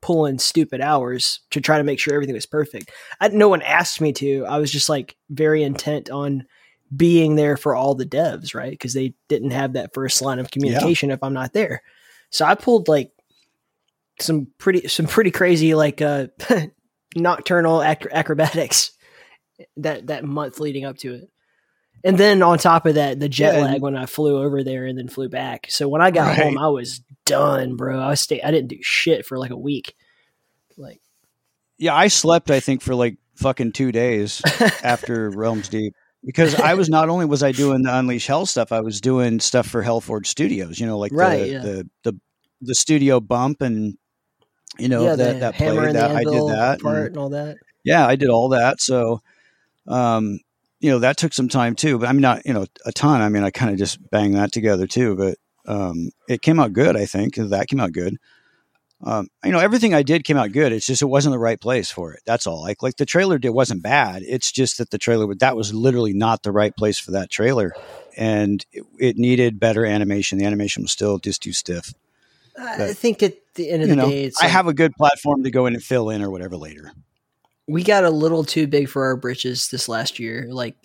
pulling 0.00 0.38
stupid 0.38 0.80
hours 0.80 1.40
to 1.50 1.60
try 1.60 1.78
to 1.78 1.84
make 1.84 2.00
sure 2.00 2.14
everything 2.14 2.34
was 2.34 2.46
perfect. 2.46 2.90
I, 3.20 3.28
no 3.28 3.48
one 3.48 3.62
asked 3.62 4.00
me 4.00 4.12
to. 4.14 4.44
I 4.46 4.58
was 4.58 4.72
just 4.72 4.88
like 4.88 5.16
very 5.30 5.62
intent 5.62 6.10
on 6.10 6.46
being 6.94 7.36
there 7.36 7.56
for 7.56 7.76
all 7.76 7.94
the 7.94 8.04
devs, 8.04 8.54
right? 8.54 8.72
Because 8.72 8.92
they 8.92 9.14
didn't 9.28 9.52
have 9.52 9.74
that 9.74 9.94
first 9.94 10.20
line 10.20 10.40
of 10.40 10.50
communication 10.50 11.10
if 11.12 11.22
I'm 11.22 11.32
not 11.32 11.52
there. 11.52 11.82
So 12.30 12.44
I 12.44 12.56
pulled 12.56 12.88
like 12.88 13.12
some 14.20 14.48
pretty 14.58 14.88
some 14.88 15.06
pretty 15.06 15.30
crazy 15.30 15.74
like 15.74 16.02
uh 16.02 16.26
nocturnal 17.16 17.82
ac- 17.82 18.08
acrobatics 18.12 18.92
that 19.78 20.06
that 20.08 20.24
month 20.24 20.60
leading 20.60 20.84
up 20.84 20.96
to 20.98 21.14
it. 21.14 21.28
And 22.04 22.18
then 22.18 22.42
on 22.42 22.58
top 22.58 22.84
of 22.86 22.94
that, 22.96 23.20
the 23.20 23.28
jet 23.28 23.54
Yeah, 23.54 23.60
lag 23.64 23.80
when 23.82 23.96
I 23.96 24.06
flew 24.06 24.42
over 24.42 24.64
there 24.64 24.86
and 24.86 24.98
then 24.98 25.06
flew 25.08 25.28
back. 25.28 25.66
So 25.70 25.88
when 25.88 26.00
I 26.02 26.10
got 26.10 26.28
Right. 26.28 26.38
home, 26.38 26.58
I 26.58 26.66
was 26.68 27.00
done, 27.26 27.76
bro. 27.76 28.00
I 28.02 28.14
stayed. 28.14 28.42
I 28.42 28.50
didn't 28.50 28.68
do 28.70 28.78
shit 28.82 29.24
for 29.24 29.38
like 29.38 29.50
a 29.52 29.56
week. 29.56 29.94
Like, 30.76 31.00
Yeah, 31.78 31.94
I 31.94 32.08
slept. 32.08 32.50
I 32.50 32.58
think 32.60 32.82
for 32.82 32.94
like 32.96 33.18
fucking 33.36 33.72
two 33.72 33.92
days 33.92 34.42
after 34.82 35.30
Realms 35.30 35.68
Deep 35.68 35.94
because 36.24 36.54
I 36.56 36.74
was 36.74 36.88
not 36.88 37.08
only 37.08 37.24
was 37.26 37.42
I 37.42 37.52
doing 37.52 37.82
the 37.82 37.96
Unleash 37.96 38.26
Hell 38.26 38.46
stuff, 38.46 38.72
I 38.72 38.80
was 38.80 39.00
doing 39.00 39.38
stuff 39.38 39.66
for 39.68 39.82
Hellforge 39.84 40.26
Studios. 40.26 40.80
You 40.80 40.86
know, 40.86 40.98
like 40.98 41.12
Right, 41.14 41.40
the, 41.40 41.48
yeah. 41.48 41.60
the 41.62 41.88
the 42.04 42.20
the 42.62 42.74
studio 42.74 43.20
bump 43.20 43.60
and 43.60 43.96
you 44.78 44.88
know 44.88 45.04
yeah, 45.04 45.16
that 45.16 45.40
that 45.40 45.54
play 45.54 45.92
that 45.92 46.10
I 46.10 46.24
did 46.24 46.48
that. 46.48 46.80
part 46.80 46.96
and- 46.96 47.06
and 47.08 47.16
all 47.18 47.28
that. 47.30 47.58
yeah, 47.84 48.06
I 48.06 48.16
did 48.16 48.28
all 48.28 48.48
that. 48.50 48.80
So, 48.80 49.22
um, 49.88 50.40
you 50.80 50.90
know, 50.90 50.98
that 51.00 51.16
took 51.16 51.32
some 51.32 51.48
time 51.48 51.74
too. 51.74 51.98
But 51.98 52.08
I 52.08 52.12
mean, 52.12 52.22
not 52.22 52.44
you 52.46 52.52
know 52.52 52.66
a 52.84 52.92
ton. 52.92 53.20
I 53.20 53.28
mean, 53.28 53.44
I 53.44 53.50
kind 53.50 53.70
of 53.72 53.78
just 53.78 53.98
banged 54.10 54.34
that 54.36 54.52
together 54.52 54.86
too. 54.86 55.16
But 55.16 55.38
um, 55.66 56.10
it 56.28 56.42
came 56.42 56.58
out 56.58 56.72
good. 56.72 56.96
I 56.96 57.06
think 57.06 57.36
that 57.36 57.68
came 57.68 57.80
out 57.80 57.92
good. 57.92 58.16
Um, 59.04 59.26
you 59.44 59.50
know, 59.50 59.58
everything 59.58 59.94
I 59.94 60.04
did 60.04 60.22
came 60.22 60.36
out 60.36 60.52
good. 60.52 60.72
It's 60.72 60.86
just 60.86 61.02
it 61.02 61.06
wasn't 61.06 61.32
the 61.32 61.38
right 61.38 61.60
place 61.60 61.90
for 61.90 62.12
it. 62.12 62.20
That's 62.24 62.46
all. 62.46 62.62
Like 62.62 62.82
like 62.82 62.96
the 62.96 63.06
trailer 63.06 63.38
did 63.38 63.50
wasn't 63.50 63.82
bad. 63.82 64.22
It's 64.24 64.52
just 64.52 64.78
that 64.78 64.90
the 64.90 64.98
trailer 64.98 65.32
that 65.36 65.56
was 65.56 65.74
literally 65.74 66.12
not 66.12 66.42
the 66.44 66.52
right 66.52 66.74
place 66.76 66.98
for 66.98 67.10
that 67.12 67.30
trailer. 67.30 67.72
and 68.16 68.64
it, 68.72 68.84
it 69.00 69.16
needed 69.16 69.58
better 69.58 69.84
animation. 69.86 70.38
The 70.38 70.44
animation 70.44 70.82
was 70.82 70.92
still 70.92 71.18
just 71.18 71.42
too 71.42 71.52
stiff. 71.52 71.94
I 72.56 72.92
think 72.92 73.22
at 73.22 73.34
the 73.54 73.70
end 73.70 73.82
of 73.82 73.88
the 73.88 73.96
know, 73.96 74.10
day, 74.10 74.24
it's 74.24 74.40
I 74.40 74.44
like- 74.44 74.52
have 74.52 74.66
a 74.68 74.74
good 74.74 74.92
platform 74.94 75.42
to 75.44 75.50
go 75.50 75.66
in 75.66 75.74
and 75.74 75.82
fill 75.82 76.10
in 76.10 76.22
or 76.22 76.30
whatever 76.30 76.56
later. 76.56 76.92
We 77.72 77.82
got 77.82 78.04
a 78.04 78.10
little 78.10 78.44
too 78.44 78.66
big 78.66 78.88
for 78.88 79.04
our 79.06 79.16
britches 79.16 79.68
this 79.68 79.88
last 79.88 80.18
year. 80.18 80.46
Like 80.50 80.76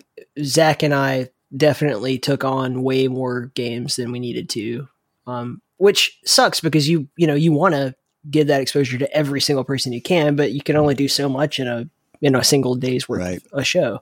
Zach 0.42 0.82
and 0.82 0.94
I 0.94 1.28
definitely 1.56 2.18
took 2.18 2.44
on 2.44 2.82
way 2.82 3.08
more 3.08 3.46
games 3.54 3.96
than 3.96 4.12
we 4.12 4.18
needed 4.18 4.48
to, 4.50 4.88
um, 5.26 5.60
which 5.76 6.18
sucks 6.24 6.60
because 6.60 6.88
you 6.88 7.08
you 7.16 7.26
know 7.26 7.34
you 7.34 7.52
want 7.52 7.74
to 7.74 7.94
give 8.30 8.48
that 8.48 8.60
exposure 8.60 8.98
to 8.98 9.10
every 9.16 9.40
single 9.40 9.64
person 9.64 9.92
you 9.92 10.02
can, 10.02 10.36
but 10.36 10.52
you 10.52 10.60
can 10.60 10.76
only 10.76 10.94
do 10.94 11.08
so 11.08 11.28
much 11.28 11.58
in 11.58 11.68
a 11.68 11.88
in 12.20 12.34
a 12.34 12.42
single 12.42 12.74
day's 12.74 13.08
worth 13.08 13.20
Right. 13.20 13.42
of 13.52 13.60
a 13.60 13.64
show. 13.64 14.00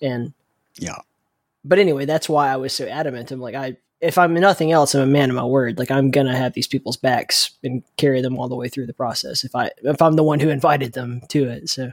And 0.00 0.32
Yeah. 0.78 0.98
but 1.64 1.78
anyway, 1.78 2.04
that's 2.04 2.28
why 2.28 2.50
I 2.52 2.56
was 2.56 2.72
so 2.72 2.86
adamant. 2.86 3.30
I'm 3.32 3.40
like, 3.40 3.54
I 3.54 3.76
if 4.04 4.18
I'm 4.18 4.34
nothing 4.34 4.72
else, 4.72 4.94
I'm 4.94 5.02
a 5.02 5.06
man 5.06 5.30
of 5.30 5.36
my 5.36 5.44
word. 5.44 5.78
Like 5.78 5.90
I'm 5.90 6.10
gonna 6.10 6.36
have 6.36 6.52
these 6.52 6.66
people's 6.66 6.96
backs 6.96 7.50
and 7.62 7.82
carry 7.96 8.20
them 8.20 8.38
all 8.38 8.48
the 8.48 8.56
way 8.56 8.68
through 8.68 8.86
the 8.86 8.92
process. 8.92 9.44
If 9.44 9.54
I 9.54 9.70
if 9.82 10.00
I'm 10.02 10.16
the 10.16 10.22
one 10.22 10.40
who 10.40 10.50
invited 10.50 10.92
them 10.92 11.22
to 11.28 11.48
it, 11.48 11.68
so 11.68 11.92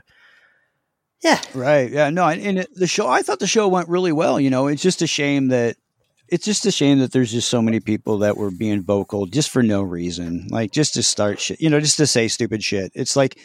yeah, 1.22 1.40
Right. 1.54 1.90
Yeah. 1.90 2.10
No. 2.10 2.26
And, 2.26 2.66
the 2.74 2.86
show, 2.88 3.08
I 3.08 3.22
thought 3.22 3.38
the 3.38 3.46
show 3.46 3.68
went 3.68 3.88
really 3.88 4.12
well. 4.12 4.40
You 4.40 4.50
know, 4.50 4.66
it's 4.66 4.82
just 4.82 5.02
a 5.02 5.06
shame 5.06 5.48
that 5.48 5.76
it's 6.28 6.44
just 6.44 6.66
a 6.66 6.72
shame 6.72 6.98
that 6.98 7.12
there's 7.12 7.30
just 7.30 7.48
so 7.48 7.62
many 7.62 7.78
people 7.78 8.18
that 8.18 8.36
were 8.36 8.50
being 8.50 8.82
vocal 8.82 9.26
just 9.26 9.50
for 9.50 9.62
no 9.62 9.82
reason, 9.82 10.48
like 10.50 10.72
just 10.72 10.94
to 10.94 11.02
start 11.02 11.38
shit. 11.38 11.60
You 11.60 11.70
know, 11.70 11.78
just 11.78 11.98
to 11.98 12.06
say 12.06 12.26
stupid 12.26 12.64
shit. 12.64 12.90
It's 12.94 13.14
like 13.14 13.38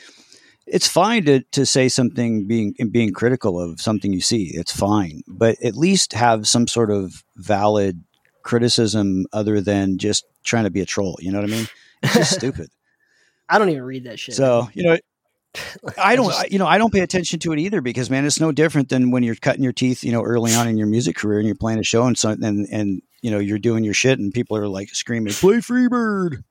it's 0.65 0.87
fine 0.87 1.25
to 1.25 1.41
to 1.51 1.65
say 1.65 1.89
something 1.89 2.47
being 2.47 2.73
being 2.91 3.13
critical 3.13 3.59
of 3.59 3.79
something 3.79 4.11
you 4.11 4.21
see. 4.21 4.51
It's 4.53 4.71
fine, 4.71 5.21
but 5.27 5.61
at 5.63 5.75
least 5.75 6.13
have 6.13 6.47
some 6.47 6.67
sort 6.67 6.89
of 6.89 7.23
valid 7.35 8.03
criticism 8.47 9.25
other 9.33 9.59
than 9.59 9.97
just 9.97 10.25
trying 10.43 10.63
to 10.63 10.69
be 10.69 10.79
a 10.79 10.85
troll. 10.85 11.17
You 11.19 11.31
know 11.33 11.41
what 11.41 11.49
I 11.49 11.53
mean? 11.53 11.67
It's 12.01 12.13
just 12.13 12.33
stupid. 12.39 12.69
I 13.49 13.59
don't 13.59 13.69
even 13.69 13.83
read 13.83 14.05
that 14.05 14.19
shit. 14.19 14.35
So 14.35 14.69
you 14.73 14.83
know, 14.83 14.97
I 15.97 16.15
don't, 16.15 16.27
just- 16.29 16.39
I- 16.39 16.47
you 16.49 16.57
know, 16.57 16.65
I 16.65 16.77
don't 16.77 16.93
pay 16.93 17.01
attention 17.01 17.39
to 17.39 17.51
it 17.51 17.59
either 17.59 17.81
because 17.81 18.09
man, 18.09 18.25
it's 18.25 18.39
no 18.39 18.51
different 18.51 18.87
than 18.89 19.11
when 19.11 19.23
you're 19.23 19.35
cutting 19.35 19.63
your 19.63 19.73
teeth, 19.73 20.03
you 20.03 20.11
know, 20.13 20.23
early 20.23 20.53
on 20.53 20.67
in 20.67 20.77
your 20.77 20.87
music 20.87 21.17
career 21.17 21.39
and 21.39 21.45
you're 21.47 21.55
playing 21.55 21.79
a 21.79 21.83
show 21.83 22.05
and 22.05 22.17
so 22.17 22.29
and 22.29 22.67
and 22.71 23.01
you 23.21 23.31
know 23.31 23.39
you're 23.39 23.59
doing 23.59 23.83
your 23.83 23.93
shit 23.93 24.17
and 24.19 24.33
people 24.33 24.55
are 24.57 24.67
like 24.67 24.89
screaming, 24.89 25.33
"Play 25.33 25.57
Freebird!" 25.57 26.43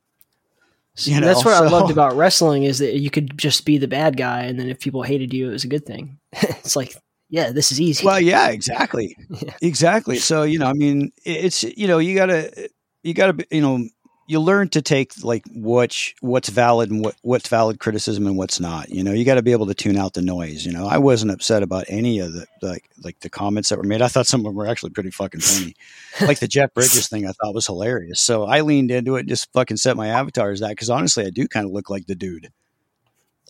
You 0.99 1.21
know, 1.21 1.27
that's 1.27 1.45
what 1.45 1.55
I 1.55 1.69
loved 1.69 1.91
about 1.97 2.17
wrestling 2.17 2.65
is 2.65 2.79
that 2.79 2.95
you 2.95 3.11
could 3.11 3.37
just 3.39 3.65
be 3.65 3.79
the 3.79 3.89
bad 3.89 4.17
guy, 4.17 4.43
and 4.43 4.59
then 4.59 4.69
if 4.69 4.81
people 4.81 5.03
hated 5.03 5.33
you, 5.33 5.49
it 5.49 5.53
was 5.53 5.65
a 5.65 5.69
good 5.69 5.85
thing. 5.87 6.19
it's 6.33 6.75
like, 6.77 6.95
yeah, 7.29 7.51
this 7.53 7.73
is 7.73 7.81
easy. 7.81 8.05
Well, 8.05 8.21
yeah, 8.21 8.49
exactly, 8.49 9.17
Yeah. 9.43 9.55
exactly. 9.63 10.19
So 10.19 10.43
you 10.43 10.59
know, 10.59 10.67
I 10.67 10.73
mean, 10.75 11.13
it's 11.25 11.63
you 11.63 11.87
know, 11.89 11.99
you 11.99 12.15
gotta, 12.15 12.69
you 13.03 13.15
gotta, 13.15 13.45
you 13.51 13.61
know, 13.61 13.87
you 14.29 14.41
learn 14.41 14.69
to 14.71 14.83
take 14.83 15.13
like 15.23 15.45
what's 15.55 16.13
what's 16.21 16.49
valid 16.49 16.91
and 16.91 17.05
what 17.05 17.15
what's 17.23 17.49
valid 17.49 17.79
criticism 17.79 18.27
and 18.27 18.37
what's 18.37 18.59
not. 18.59 18.89
You 18.89 19.05
know, 19.05 19.13
you 19.13 19.25
got 19.25 19.37
to 19.37 19.43
be 19.43 19.53
able 19.53 19.67
to 19.67 19.75
tune 19.75 19.97
out 19.97 20.15
the 20.15 20.23
noise. 20.23 20.67
You 20.67 20.73
know, 20.73 20.87
I 20.87 20.99
wasn't 20.99 21.31
upset 21.31 21.63
about 21.63 21.85
any 21.89 22.19
of 22.19 22.33
the 22.33 22.47
like 22.63 22.85
like 23.05 23.21
the 23.21 23.31
comments 23.31 23.69
that 23.69 23.79
were 23.79 23.85
made. 23.85 24.03
I 24.03 24.09
thought 24.09 24.27
some 24.27 24.41
of 24.41 24.47
them 24.47 24.55
were 24.57 24.67
actually 24.67 24.91
pretty 24.91 25.11
fucking 25.11 25.41
funny. 25.41 25.75
like 26.23 26.41
the 26.41 26.49
Jeff 26.49 26.73
Bridges 26.75 27.09
thing, 27.09 27.27
I 27.27 27.31
thought 27.33 27.55
was 27.55 27.67
hilarious. 27.67 28.21
So 28.21 28.45
I 28.45 28.63
leaned 28.63 28.91
into 28.91 29.15
it 29.17 29.21
and 29.21 29.29
just 29.29 29.53
fucking 29.53 29.77
set 29.77 29.97
my 29.97 30.09
avatar 30.09 30.51
as 30.51 30.61
that 30.61 30.71
because 30.71 30.91
honestly, 30.91 31.25
I 31.25 31.31
do 31.31 31.47
kind 31.47 31.67
of 31.67 31.73
look 31.73 31.89
like 31.91 32.07
the 32.07 32.17
dude. 32.17 32.51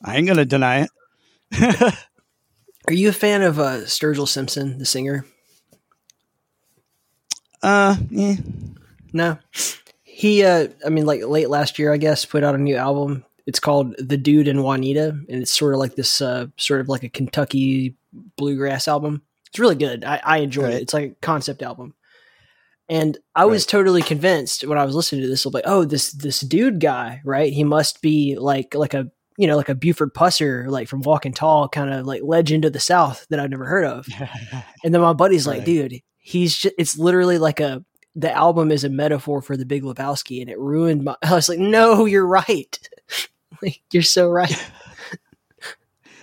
I 0.04 0.16
ain't 0.16 0.26
gonna 0.28 0.44
deny 0.44 0.86
it. 1.52 1.94
Are 2.88 2.92
you 2.94 3.08
a 3.08 3.12
fan 3.12 3.42
of 3.42 3.58
uh, 3.58 3.78
Sturgill 3.84 4.28
Simpson, 4.28 4.78
the 4.78 4.86
singer? 4.86 5.24
uh, 7.62 7.96
yeah. 8.10 8.34
No. 9.12 9.38
He, 10.02 10.44
uh, 10.44 10.68
I 10.84 10.88
mean, 10.90 11.06
like 11.06 11.22
late 11.24 11.50
last 11.50 11.78
year, 11.78 11.92
I 11.92 11.96
guess, 11.96 12.24
put 12.24 12.44
out 12.44 12.54
a 12.54 12.58
new 12.58 12.76
album. 12.76 13.24
It's 13.46 13.60
called 13.60 13.94
The 13.98 14.16
Dude 14.16 14.48
and 14.48 14.62
Juanita, 14.62 15.08
and 15.08 15.42
it's 15.42 15.52
sort 15.52 15.74
of 15.74 15.80
like 15.80 15.94
this, 15.94 16.20
uh, 16.20 16.46
sort 16.56 16.80
of 16.80 16.88
like 16.88 17.02
a 17.02 17.08
Kentucky 17.08 17.96
bluegrass 18.36 18.88
album. 18.88 19.22
It's 19.48 19.58
really 19.58 19.74
good. 19.76 20.04
I, 20.04 20.20
I 20.24 20.36
enjoy 20.38 20.64
Right. 20.64 20.74
it. 20.74 20.82
It's 20.82 20.94
like 20.94 21.10
a 21.12 21.14
concept 21.26 21.62
album. 21.62 21.94
And 22.88 23.18
I 23.34 23.46
was 23.46 23.66
totally 23.66 24.02
convinced 24.02 24.64
when 24.64 24.78
I 24.78 24.84
was 24.84 24.94
listening 24.94 25.22
to 25.22 25.28
this, 25.28 25.44
like, 25.44 25.64
oh, 25.66 25.84
this 25.84 26.12
this 26.12 26.40
dude 26.40 26.80
guy, 26.80 27.20
right? 27.24 27.52
He 27.52 27.64
must 27.64 28.00
be 28.00 28.36
like 28.38 28.74
like 28.76 28.94
a 28.94 29.10
you 29.38 29.46
know 29.46 29.56
like 29.56 29.68
a 29.68 29.74
Buford 29.74 30.14
Pusser, 30.14 30.66
like 30.68 30.88
from 30.88 31.02
Walking 31.02 31.32
Tall, 31.32 31.68
kind 31.68 31.92
of 31.92 32.06
like 32.06 32.22
legend 32.22 32.64
of 32.64 32.72
the 32.72 32.80
South 32.80 33.26
that 33.30 33.40
I've 33.40 33.50
never 33.50 33.66
heard 33.66 33.84
of. 33.84 34.06
And 34.84 34.94
then 34.94 35.00
my 35.02 35.14
buddy's 35.14 35.48
like, 35.48 35.64
dude, 35.64 36.00
he's 36.16 36.56
just, 36.56 36.74
it's 36.78 36.96
literally 36.96 37.38
like 37.38 37.58
a, 37.58 37.84
the 38.14 38.32
album 38.32 38.70
is 38.70 38.84
a 38.84 38.88
metaphor 38.88 39.42
for 39.42 39.56
the 39.56 39.66
Big 39.66 39.82
Lebowski 39.82 40.40
and 40.40 40.48
it 40.48 40.58
ruined 40.60 41.02
my, 41.02 41.16
I 41.22 41.34
was 41.34 41.48
like, 41.48 41.58
no, 41.58 42.04
you're 42.04 42.26
right. 42.26 42.78
like, 43.62 43.82
you're 43.92 44.02
so 44.02 44.28
right. 44.28 44.70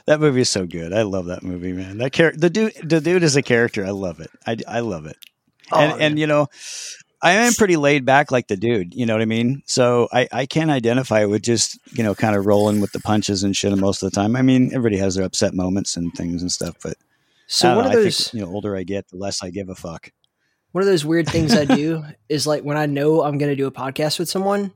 That 0.05 0.19
movie 0.19 0.41
is 0.41 0.49
so 0.49 0.65
good. 0.65 0.91
I 0.91 1.03
love 1.03 1.27
that 1.27 1.43
movie, 1.43 1.71
man. 1.71 1.99
That 1.99 2.11
character, 2.11 2.37
the 2.37 2.49
dude, 2.49 2.73
the 2.83 2.99
dude 2.99 3.23
is 3.23 3.37
a 3.37 3.41
character. 3.41 3.85
I 3.85 3.91
love 3.91 4.19
it. 4.19 4.29
I, 4.45 4.57
I 4.67 4.79
love 4.81 5.05
it. 5.05 5.15
Oh, 5.71 5.79
and 5.79 6.01
and 6.01 6.19
you 6.19 6.27
know, 6.27 6.47
I 7.23 7.31
am 7.31 7.53
pretty 7.53 7.77
laid 7.77 8.05
back 8.05 8.31
like 8.31 8.47
the 8.47 8.57
dude. 8.57 8.93
You 8.93 9.05
know 9.05 9.13
what 9.13 9.21
I 9.21 9.25
mean? 9.25 9.63
So 9.65 10.09
I 10.11 10.27
I 10.31 10.45
can 10.45 10.69
identify 10.69 11.23
with 11.23 11.41
just 11.41 11.79
you 11.97 12.03
know 12.03 12.13
kind 12.13 12.35
of 12.35 12.45
rolling 12.45 12.81
with 12.81 12.91
the 12.91 12.99
punches 12.99 13.43
and 13.43 13.55
shit 13.55 13.75
most 13.77 14.03
of 14.03 14.11
the 14.11 14.15
time. 14.15 14.35
I 14.35 14.41
mean, 14.41 14.67
everybody 14.73 14.97
has 14.97 15.15
their 15.15 15.25
upset 15.25 15.53
moments 15.53 15.95
and 15.95 16.13
things 16.13 16.41
and 16.41 16.51
stuff, 16.51 16.75
but 16.83 16.97
so 17.47 17.75
one 17.75 17.85
know, 17.85 17.91
of 17.91 17.95
those, 17.95 18.17
think, 18.29 18.33
you 18.33 18.45
know, 18.45 18.51
older 18.51 18.75
I 18.75 18.83
get, 18.83 19.07
the 19.09 19.17
less 19.17 19.43
I 19.43 19.51
give 19.51 19.69
a 19.69 19.75
fuck. 19.75 20.11
one 20.71 20.81
of 20.81 20.87
those 20.87 21.05
weird 21.05 21.29
things 21.29 21.53
I 21.53 21.65
do 21.65 22.03
is 22.29 22.47
like 22.47 22.63
when 22.63 22.77
I 22.77 22.87
know 22.87 23.21
I'm 23.21 23.37
going 23.37 23.51
to 23.51 23.55
do 23.55 23.67
a 23.67 23.71
podcast 23.71 24.19
with 24.19 24.29
someone, 24.29 24.73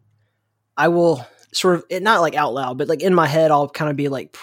I 0.77 0.89
will 0.89 1.25
sort 1.51 1.75
of, 1.91 2.01
not 2.03 2.21
like 2.21 2.35
out 2.35 2.53
loud, 2.53 2.77
but 2.77 2.87
like 2.87 3.01
in 3.01 3.13
my 3.13 3.27
head, 3.27 3.51
I'll 3.51 3.67
kind 3.67 3.89
of 3.89 3.97
be 3.97 4.09
like, 4.09 4.37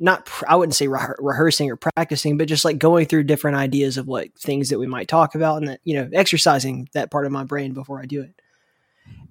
not, 0.00 0.26
pr- 0.26 0.44
I 0.48 0.56
wouldn't 0.56 0.74
say 0.74 0.88
re- 0.88 1.14
rehearsing 1.18 1.70
or 1.70 1.76
practicing, 1.76 2.36
but 2.38 2.48
just 2.48 2.64
like 2.64 2.78
going 2.78 3.06
through 3.06 3.24
different 3.24 3.56
ideas 3.56 3.96
of 3.96 4.08
like 4.08 4.34
things 4.38 4.68
that 4.70 4.78
we 4.78 4.86
might 4.86 5.08
talk 5.08 5.34
about 5.34 5.58
and 5.58 5.68
that, 5.68 5.80
you 5.84 5.94
know, 5.94 6.08
exercising 6.12 6.88
that 6.94 7.10
part 7.10 7.26
of 7.26 7.32
my 7.32 7.44
brain 7.44 7.72
before 7.72 8.00
I 8.00 8.06
do 8.06 8.22
it. 8.22 8.34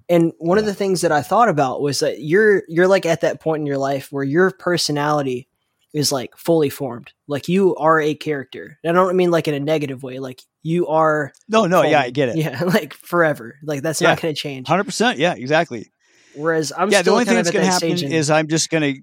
And 0.08 0.32
one 0.38 0.58
of 0.58 0.64
the 0.66 0.74
things 0.74 1.02
that 1.02 1.12
I 1.12 1.22
thought 1.22 1.48
about 1.48 1.80
was 1.82 2.00
that 2.00 2.20
you're, 2.20 2.62
you're 2.68 2.88
like 2.88 3.04
at 3.06 3.20
that 3.22 3.40
point 3.40 3.60
in 3.60 3.66
your 3.66 3.78
life 3.78 4.08
where 4.10 4.24
your 4.24 4.50
personality 4.50 5.48
is 5.92 6.12
like 6.12 6.36
fully 6.36 6.70
formed. 6.70 7.12
Like 7.26 7.48
you 7.48 7.74
are 7.76 8.00
a 8.00 8.14
character. 8.14 8.78
And 8.84 8.96
I 8.98 9.00
don't 9.02 9.16
mean 9.16 9.30
like 9.30 9.48
in 9.48 9.54
a 9.54 9.60
negative 9.60 10.02
way. 10.02 10.18
Like 10.18 10.42
you 10.62 10.86
are 10.88 11.32
No, 11.48 11.66
no, 11.66 11.82
yeah, 11.82 12.00
I 12.00 12.10
get 12.10 12.30
it. 12.30 12.36
Yeah, 12.36 12.62
like 12.66 12.94
forever. 12.94 13.58
Like 13.62 13.82
that's 13.82 14.00
Yeah. 14.00 14.10
not 14.10 14.20
going 14.20 14.34
to 14.34 14.40
change. 14.40 14.66
Hundred 14.66 14.84
percent. 14.84 15.18
Yeah, 15.18 15.34
exactly. 15.34 15.90
Whereas 16.34 16.72
I'm 16.76 16.90
yeah, 16.90 17.02
the 17.02 17.10
only 17.10 17.24
thing 17.24 17.34
that's 17.36 17.50
going 17.50 17.64
to 17.64 17.70
happen 17.70 17.90
in- 17.90 18.12
is 18.12 18.30
I'm 18.30 18.48
just 18.48 18.70
going 18.70 18.94
to, 18.94 19.00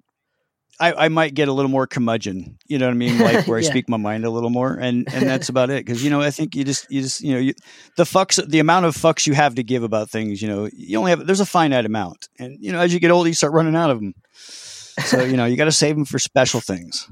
I, 0.79 1.05
I 1.05 1.08
might 1.10 1.34
get 1.34 1.48
a 1.48 1.53
little 1.53 1.72
more 1.72 1.88
curmudgeon. 1.88 2.58
You 2.67 2.77
know 2.77 2.88
what 2.88 2.91
I 2.91 2.96
mean? 2.96 3.20
Like 3.20 3.48
where 3.48 3.58
I 3.58 3.62
speak 3.62 3.88
my 3.88 3.98
mind 3.98 4.25
a 4.25 4.29
little 4.29 4.50
more, 4.50 4.74
and 4.74 5.08
and 5.13 5.27
that's 5.29 5.50
about 5.50 5.70
it. 5.70 5.86
Because 5.86 6.03
you 6.03 6.10
know, 6.10 6.22
I 6.22 6.32
think 6.32 6.55
you 6.55 6.63
just 6.63 6.89
you 6.91 7.01
just 7.01 7.22
you 7.22 7.34
know 7.34 7.39
you, 7.39 7.53
the 7.98 8.03
fucks 8.03 8.46
the 8.46 8.60
amount 8.60 8.86
of 8.86 8.96
fucks 8.96 9.25
you 9.25 9.34
have 9.34 9.55
to 9.55 9.63
give 9.63 9.84
about 9.84 10.10
things. 10.10 10.41
You 10.41 10.50
know, 10.50 10.70
you 10.74 10.98
only 10.98 11.12
have 11.12 11.25
there's 11.25 11.39
a 11.39 11.46
finite 11.46 11.86
amount, 11.86 12.27
and 12.39 12.58
you 12.60 12.72
know 12.72 12.79
as 12.79 12.94
you 12.94 13.00
get 13.00 13.12
older, 13.12 13.29
you 13.29 13.36
start 13.36 13.53
running 13.53 13.75
out 13.75 13.89
of 13.89 14.00
them. 14.00 14.13
So 14.38 15.24
you 15.24 15.38
know 15.38 15.46
you 15.46 15.55
got 15.55 15.65
to 15.65 15.72
save 15.72 15.96
them 15.96 16.05
for 16.05 16.20
special 16.20 16.60
things. 16.60 17.10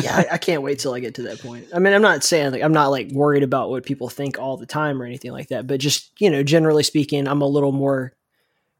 yeah, 0.00 0.16
I, 0.16 0.34
I 0.34 0.38
can't 0.38 0.62
wait 0.62 0.78
till 0.78 0.94
I 0.94 1.00
get 1.00 1.16
to 1.16 1.22
that 1.22 1.40
point. 1.40 1.66
I 1.74 1.80
mean, 1.80 1.92
I'm 1.92 2.02
not 2.02 2.24
saying 2.24 2.52
like 2.52 2.62
I'm 2.62 2.72
not 2.72 2.88
like 2.88 3.10
worried 3.10 3.42
about 3.42 3.68
what 3.68 3.84
people 3.84 4.08
think 4.08 4.38
all 4.38 4.56
the 4.56 4.66
time 4.66 5.02
or 5.02 5.04
anything 5.04 5.32
like 5.32 5.48
that, 5.48 5.66
but 5.66 5.80
just 5.80 6.12
you 6.18 6.30
know, 6.30 6.42
generally 6.42 6.82
speaking, 6.82 7.28
I'm 7.28 7.42
a 7.42 7.46
little 7.46 7.72
more 7.72 8.14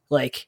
like 0.09 0.47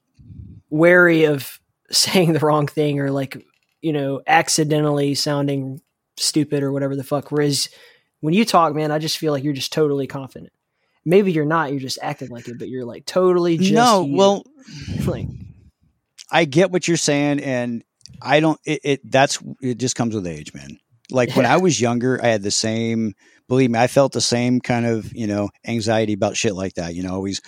wary 0.71 1.25
of 1.25 1.61
saying 1.91 2.33
the 2.35 2.41
wrong 2.41 2.67
thing 2.67 3.01
or 3.01 3.11
like 3.11 3.45
you 3.81 3.93
know 3.93 4.21
accidentally 4.27 5.15
sounding 5.15 5.81
stupid 6.17 6.63
or 6.63 6.73
whatever 6.73 6.97
the 6.97 7.05
fuck. 7.05 7.31
Whereas 7.31 7.69
when 8.21 8.35
you 8.35 8.45
talk, 8.45 8.75
man, 8.75 8.91
I 8.91 8.99
just 8.99 9.19
feel 9.19 9.33
like 9.33 9.45
you're 9.45 9.53
just 9.53 9.73
totally 9.73 10.07
confident. 10.07 10.53
Maybe 11.05 11.33
you're 11.33 11.47
not. 11.47 11.71
You're 11.71 11.81
just 11.81 11.99
acting 12.03 12.29
like 12.29 12.49
it, 12.49 12.59
but 12.59 12.69
you're 12.69 12.85
like 12.85 13.07
totally 13.07 13.57
just 13.57 13.73
no, 13.73 14.05
you. 14.05 14.17
well, 14.17 14.45
like 15.07 15.27
I 16.31 16.45
get 16.45 16.71
what 16.71 16.87
you're 16.87 16.97
saying, 16.97 17.41
and 17.41 17.83
I 18.21 18.41
don't. 18.41 18.61
It, 18.65 18.81
it 18.85 19.11
that's 19.11 19.39
it 19.63 19.79
just 19.79 19.97
comes 19.97 20.15
with 20.15 20.27
age, 20.27 20.53
man. 20.53 20.79
Like 21.11 21.35
when 21.35 21.47
I 21.47 21.57
was 21.57 21.81
younger, 21.81 22.23
I 22.23 22.29
had 22.29 22.43
the 22.43 22.51
same. 22.51 23.15
Believe 23.49 23.71
me, 23.71 23.79
I 23.79 23.87
felt 23.87 24.13
the 24.13 24.21
same 24.21 24.61
kind 24.61 24.85
of 24.85 25.15
you 25.15 25.27
know 25.27 25.49
anxiety 25.67 26.13
about 26.13 26.37
shit 26.37 26.55
like 26.55 26.75
that. 26.75 26.95
You 26.95 27.03
know, 27.03 27.15
always 27.15 27.41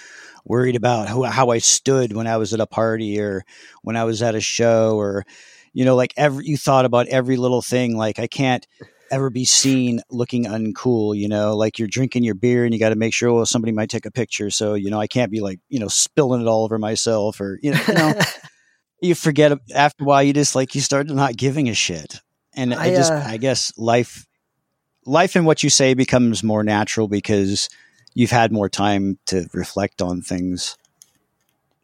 worried 0.45 0.77
about 0.77 1.09
who, 1.09 1.25
how 1.25 1.51
I 1.51 1.59
stood 1.59 2.13
when 2.13 2.27
I 2.27 2.37
was 2.37 2.55
at 2.55 2.61
a 2.61 2.67
party 2.67 3.21
or 3.21 3.45
when 3.83 3.97
I 3.97 4.05
was 4.05 4.23
at 4.23 4.35
a 4.35 4.41
show, 4.41 4.97
or 4.97 5.25
you 5.73 5.85
know, 5.85 5.97
like 5.97 6.15
every 6.17 6.47
you 6.47 6.57
thought 6.57 6.85
about 6.85 7.09
every 7.09 7.37
little 7.37 7.63
thing. 7.63 7.97
Like 7.97 8.19
I 8.19 8.27
can't 8.27 8.67
ever 9.11 9.31
be 9.31 9.45
seen 9.45 10.01
looking 10.11 10.45
uncool. 10.45 11.17
You 11.17 11.29
know, 11.29 11.57
like 11.57 11.79
you're 11.79 11.89
drinking 11.89 12.25
your 12.25 12.35
beer 12.35 12.65
and 12.65 12.73
you 12.73 12.81
got 12.81 12.91
to 12.91 12.97
make 12.97 13.15
sure 13.15 13.33
well 13.33 13.47
somebody 13.47 13.73
might 13.73 13.91
take 13.91 14.07
a 14.07 14.11
picture. 14.11 14.51
So 14.51 14.75
you 14.75 14.91
know, 14.91 15.01
I 15.01 15.07
can't 15.07 15.33
be 15.33 15.41
like 15.41 15.61
you 15.69 15.79
know 15.79 15.89
spilling 15.89 16.43
it 16.43 16.47
all 16.49 16.65
over 16.65 16.79
myself 16.79 17.41
or 17.41 17.59
you 17.63 17.73
know. 17.73 17.81
You 17.89 17.95
know 17.95 18.15
you 19.01 19.15
forget 19.15 19.59
after 19.75 20.05
a 20.05 20.07
while 20.07 20.23
you 20.23 20.33
just 20.33 20.55
like 20.55 20.75
you 20.75 20.81
start 20.81 21.07
not 21.09 21.37
giving 21.37 21.69
a 21.69 21.75
shit 21.75 22.21
and 22.55 22.75
i, 22.75 22.85
I, 22.85 22.91
just 22.91 23.13
uh, 23.13 23.23
i 23.27 23.37
guess 23.37 23.73
life 23.77 24.27
life 25.07 25.37
and 25.37 25.47
what 25.47 25.63
you 25.63 25.71
say 25.71 25.95
becomes 25.95 26.43
more 26.43 26.63
natural 26.63 27.09
because 27.09 27.69
you've 28.15 28.31
had 28.31 28.53
more 28.53 28.69
time 28.69 29.19
to 29.27 29.47
reflect 29.53 30.03
on 30.03 30.23
things. 30.23 30.77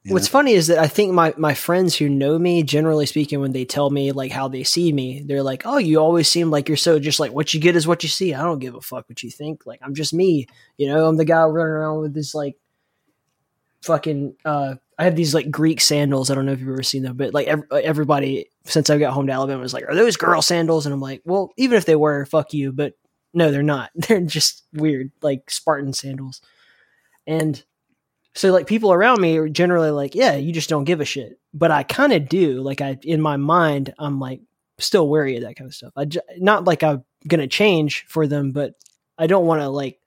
What's 0.08 0.28
know? 0.28 0.38
funny 0.38 0.52
is 0.52 0.68
that 0.68 0.78
I 0.78 0.86
think 0.86 1.12
my, 1.12 1.34
my 1.36 1.54
friends 1.54 1.96
who 1.96 2.08
know 2.08 2.38
me, 2.38 2.62
generally 2.62 3.06
speaking, 3.06 3.40
when 3.40 3.52
they 3.52 3.64
tell 3.64 3.90
me 3.90 4.12
like 4.12 4.30
how 4.30 4.46
they 4.46 4.62
see 4.62 4.92
me, 4.92 5.22
they're 5.26 5.42
like, 5.42 5.62
"Oh, 5.64 5.78
you 5.78 5.98
always 5.98 6.28
seem 6.28 6.50
like 6.50 6.68
you're 6.68 6.76
so 6.76 6.98
just 7.00 7.18
like 7.18 7.32
what 7.32 7.52
you 7.52 7.60
get 7.60 7.74
is 7.74 7.88
what 7.88 8.02
you 8.04 8.08
see." 8.08 8.32
I 8.32 8.42
don't 8.42 8.60
give 8.60 8.76
a 8.76 8.80
fuck 8.80 9.08
what 9.08 9.22
you 9.22 9.30
think. 9.30 9.66
Like 9.66 9.80
I'm 9.82 9.94
just 9.94 10.14
me, 10.14 10.46
you 10.76 10.86
know. 10.86 11.06
I'm 11.06 11.16
the 11.16 11.24
guy 11.24 11.42
running 11.42 11.72
around 11.72 12.00
with 12.00 12.14
this 12.14 12.34
like 12.34 12.56
fucking. 13.82 14.36
uh 14.44 14.76
I 14.98 15.04
have 15.04 15.16
these 15.16 15.34
like 15.34 15.50
Greek 15.50 15.80
sandals. 15.80 16.30
I 16.30 16.34
don't 16.34 16.46
know 16.46 16.52
if 16.52 16.60
you've 16.60 16.70
ever 16.70 16.82
seen 16.82 17.02
them, 17.02 17.16
but 17.16 17.34
like 17.34 17.48
ev- 17.48 17.64
everybody 17.70 18.48
since 18.64 18.88
I 18.88 18.98
got 18.98 19.12
home 19.12 19.26
to 19.26 19.32
Alabama 19.32 19.60
was 19.60 19.74
like, 19.74 19.88
"Are 19.88 19.94
those 19.94 20.16
girl 20.16 20.40
sandals?" 20.40 20.86
And 20.86 20.92
I'm 20.92 21.00
like, 21.00 21.22
"Well, 21.24 21.52
even 21.56 21.76
if 21.76 21.84
they 21.84 21.96
were, 21.96 22.24
fuck 22.26 22.54
you." 22.54 22.72
But 22.72 22.94
no, 23.36 23.50
they're 23.50 23.62
not. 23.62 23.90
They're 23.94 24.22
just 24.22 24.64
weird, 24.72 25.12
like 25.20 25.50
Spartan 25.50 25.92
sandals. 25.92 26.40
And 27.26 27.62
so 28.34 28.50
like 28.50 28.66
people 28.66 28.92
around 28.92 29.20
me 29.20 29.36
are 29.36 29.48
generally 29.48 29.90
like, 29.90 30.14
yeah, 30.14 30.34
you 30.34 30.52
just 30.52 30.70
don't 30.70 30.84
give 30.84 31.00
a 31.00 31.04
shit. 31.04 31.38
But 31.52 31.70
I 31.70 31.82
kind 31.82 32.12
of 32.14 32.28
do. 32.28 32.62
Like 32.62 32.80
I 32.80 32.98
in 33.02 33.20
my 33.20 33.36
mind, 33.36 33.94
I'm 33.98 34.18
like 34.18 34.40
still 34.78 35.08
wary 35.08 35.36
of 35.36 35.42
that 35.42 35.56
kind 35.56 35.68
of 35.68 35.74
stuff. 35.74 35.92
I 35.96 36.06
j- 36.06 36.20
not 36.38 36.64
like 36.64 36.82
I'm 36.82 37.04
gonna 37.28 37.46
change 37.46 38.06
for 38.08 38.26
them, 38.26 38.52
but 38.52 38.74
I 39.18 39.26
don't 39.26 39.46
want 39.46 39.60
to 39.60 39.68
like. 39.68 40.00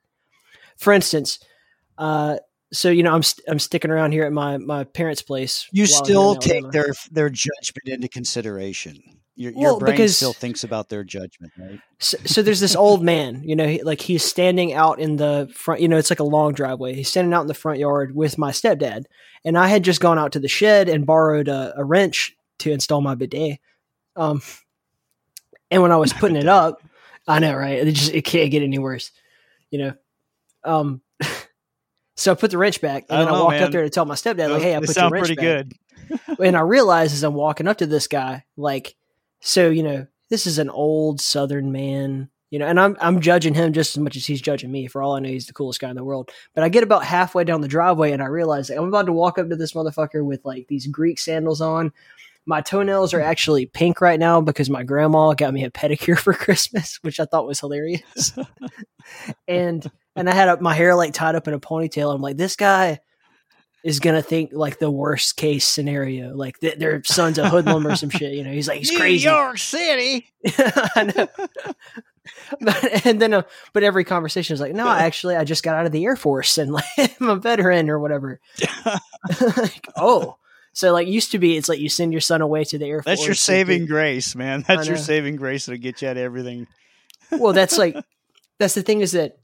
For 0.76 0.92
instance, 0.92 1.38
uh, 1.98 2.38
so 2.72 2.88
you 2.90 3.02
know 3.02 3.14
I'm 3.14 3.22
st- 3.22 3.46
I'm 3.48 3.58
sticking 3.58 3.90
around 3.90 4.12
here 4.12 4.24
at 4.24 4.32
my 4.32 4.56
my 4.58 4.84
parents' 4.84 5.22
place. 5.22 5.68
you 5.72 5.84
while 5.84 6.00
I'm 6.00 6.06
here 6.06 6.16
in 6.16 6.18
still 6.18 6.34
take 6.36 6.72
their 6.72 6.94
their 7.12 7.30
judgment 7.30 7.88
into 7.88 8.08
consideration. 8.08 9.19
Your, 9.40 9.52
Well, 9.56 9.78
brain 9.78 9.92
because- 9.94 10.16
still 10.16 10.34
thinks 10.34 10.64
about 10.64 10.90
their 10.90 11.02
judgment, 11.02 11.54
right? 11.56 11.80
so, 11.98 12.18
so 12.26 12.42
there's 12.42 12.60
this 12.60 12.76
old 12.76 13.02
man, 13.02 13.42
you 13.42 13.56
know, 13.56 13.66
he, 13.66 13.82
like 13.82 14.02
he's 14.02 14.22
standing 14.22 14.74
out 14.74 14.98
in 14.98 15.16
the 15.16 15.50
front, 15.54 15.80
you 15.80 15.88
know, 15.88 15.96
it's 15.96 16.10
like 16.10 16.20
a 16.20 16.24
long 16.24 16.52
driveway. 16.52 16.92
He's 16.92 17.08
standing 17.08 17.32
out 17.32 17.40
in 17.40 17.46
the 17.46 17.54
front 17.54 17.78
yard 17.78 18.14
with 18.14 18.36
my 18.36 18.50
stepdad. 18.50 19.04
And 19.42 19.56
I 19.56 19.68
had 19.68 19.82
just 19.82 19.98
gone 19.98 20.18
out 20.18 20.32
to 20.32 20.40
the 20.40 20.46
shed 20.48 20.90
and 20.90 21.06
borrowed 21.06 21.48
a, 21.48 21.72
a 21.74 21.82
wrench 21.82 22.36
to 22.58 22.70
install 22.70 23.00
my 23.00 23.14
bidet. 23.14 23.60
Um, 24.14 24.42
and 25.70 25.80
when 25.80 25.90
I 25.90 25.96
was 25.96 26.12
putting 26.20 26.36
it 26.36 26.46
up, 26.46 26.82
I 27.26 27.38
know, 27.38 27.54
right? 27.54 27.78
It 27.78 27.92
just, 27.92 28.12
it 28.12 28.26
can't 28.26 28.50
get 28.50 28.62
any 28.62 28.78
worse, 28.78 29.10
you 29.70 29.78
know? 29.78 29.94
Um, 30.64 31.00
so 32.14 32.32
I 32.32 32.34
put 32.34 32.50
the 32.50 32.58
wrench 32.58 32.82
back 32.82 33.06
and 33.08 33.20
I 33.20 33.24
then 33.24 33.32
I 33.32 33.38
know, 33.38 33.44
walked 33.46 33.60
up 33.62 33.72
there 33.72 33.84
to 33.84 33.88
tell 33.88 34.04
my 34.04 34.16
stepdad, 34.16 34.50
like, 34.50 34.60
hey, 34.60 34.76
I 34.76 34.80
put 34.80 34.94
your 34.94 35.08
wrench 35.08 35.28
pretty 35.28 35.36
back 35.36 35.66
good. 36.18 36.38
and 36.44 36.58
I 36.58 36.60
realize 36.60 37.14
as 37.14 37.22
I'm 37.22 37.32
walking 37.32 37.68
up 37.68 37.78
to 37.78 37.86
this 37.86 38.06
guy, 38.06 38.44
like, 38.58 38.96
so 39.40 39.70
you 39.70 39.82
know, 39.82 40.06
this 40.28 40.46
is 40.46 40.58
an 40.58 40.70
old 40.70 41.20
Southern 41.20 41.72
man, 41.72 42.30
you 42.50 42.58
know, 42.58 42.66
and 42.66 42.78
I'm 42.78 42.96
I'm 43.00 43.20
judging 43.20 43.54
him 43.54 43.72
just 43.72 43.96
as 43.96 44.00
much 44.00 44.16
as 44.16 44.26
he's 44.26 44.40
judging 44.40 44.70
me. 44.70 44.86
For 44.86 45.02
all 45.02 45.16
I 45.16 45.20
know, 45.20 45.28
he's 45.28 45.46
the 45.46 45.52
coolest 45.52 45.80
guy 45.80 45.90
in 45.90 45.96
the 45.96 46.04
world. 46.04 46.30
But 46.54 46.64
I 46.64 46.68
get 46.68 46.82
about 46.82 47.04
halfway 47.04 47.44
down 47.44 47.60
the 47.60 47.68
driveway 47.68 48.12
and 48.12 48.22
I 48.22 48.26
realize 48.26 48.70
like, 48.70 48.78
I'm 48.78 48.88
about 48.88 49.06
to 49.06 49.12
walk 49.12 49.38
up 49.38 49.48
to 49.48 49.56
this 49.56 49.72
motherfucker 49.72 50.24
with 50.24 50.44
like 50.44 50.66
these 50.68 50.86
Greek 50.86 51.18
sandals 51.18 51.60
on. 51.60 51.92
My 52.46 52.62
toenails 52.62 53.12
are 53.12 53.20
actually 53.20 53.66
pink 53.66 54.00
right 54.00 54.18
now 54.18 54.40
because 54.40 54.70
my 54.70 54.82
grandma 54.82 55.34
got 55.34 55.52
me 55.52 55.64
a 55.64 55.70
pedicure 55.70 56.18
for 56.18 56.32
Christmas, 56.34 56.98
which 57.02 57.20
I 57.20 57.24
thought 57.24 57.46
was 57.46 57.60
hilarious. 57.60 58.32
and 59.48 59.90
and 60.16 60.28
I 60.28 60.34
had 60.34 60.60
my 60.60 60.74
hair 60.74 60.94
like 60.94 61.12
tied 61.12 61.34
up 61.34 61.48
in 61.48 61.54
a 61.54 61.60
ponytail. 61.60 62.14
I'm 62.14 62.22
like, 62.22 62.36
this 62.36 62.56
guy 62.56 63.00
is 63.82 64.00
gonna 64.00 64.22
think 64.22 64.50
like 64.52 64.78
the 64.78 64.90
worst 64.90 65.36
case 65.36 65.66
scenario, 65.66 66.34
like 66.34 66.58
th- 66.60 66.78
their 66.78 67.02
son's 67.04 67.38
a 67.38 67.48
hoodlum 67.48 67.86
or 67.86 67.96
some 67.96 68.10
shit. 68.10 68.34
You 68.34 68.44
know, 68.44 68.52
he's 68.52 68.68
like 68.68 68.78
he's 68.78 68.90
crazy. 68.90 69.26
New 69.28 69.34
York 69.34 69.58
City. 69.58 70.26
But, 72.60 73.06
and 73.06 73.20
then, 73.20 73.34
uh, 73.34 73.42
but 73.72 73.82
every 73.82 74.04
conversation 74.04 74.54
is 74.54 74.60
like, 74.60 74.74
no, 74.74 74.88
actually, 74.88 75.36
I 75.36 75.44
just 75.44 75.62
got 75.62 75.76
out 75.76 75.86
of 75.86 75.92
the 75.92 76.04
Air 76.04 76.16
Force 76.16 76.58
and 76.58 76.72
like 76.72 76.84
I'm 77.20 77.28
a 77.28 77.36
veteran 77.36 77.88
or 77.88 77.98
whatever. 77.98 78.40
like, 79.56 79.88
oh, 79.96 80.36
so 80.72 80.92
like 80.92 81.08
used 81.08 81.32
to 81.32 81.38
be, 81.38 81.56
it's 81.56 81.68
like 81.68 81.80
you 81.80 81.88
send 81.88 82.12
your 82.12 82.20
son 82.20 82.40
away 82.40 82.64
to 82.64 82.78
the 82.78 82.86
Air 82.86 83.02
Force. 83.02 83.18
That's 83.18 83.26
your 83.26 83.34
saving 83.34 83.86
grace, 83.86 84.34
man. 84.34 84.64
That's 84.66 84.86
your 84.86 84.96
saving 84.96 85.36
grace 85.36 85.66
to 85.66 85.78
get 85.78 86.02
you 86.02 86.08
out 86.08 86.16
of 86.16 86.22
everything. 86.22 86.66
well, 87.32 87.52
that's 87.52 87.78
like 87.78 87.96
that's 88.58 88.74
the 88.74 88.82
thing 88.82 89.00
is 89.00 89.12
that 89.12 89.38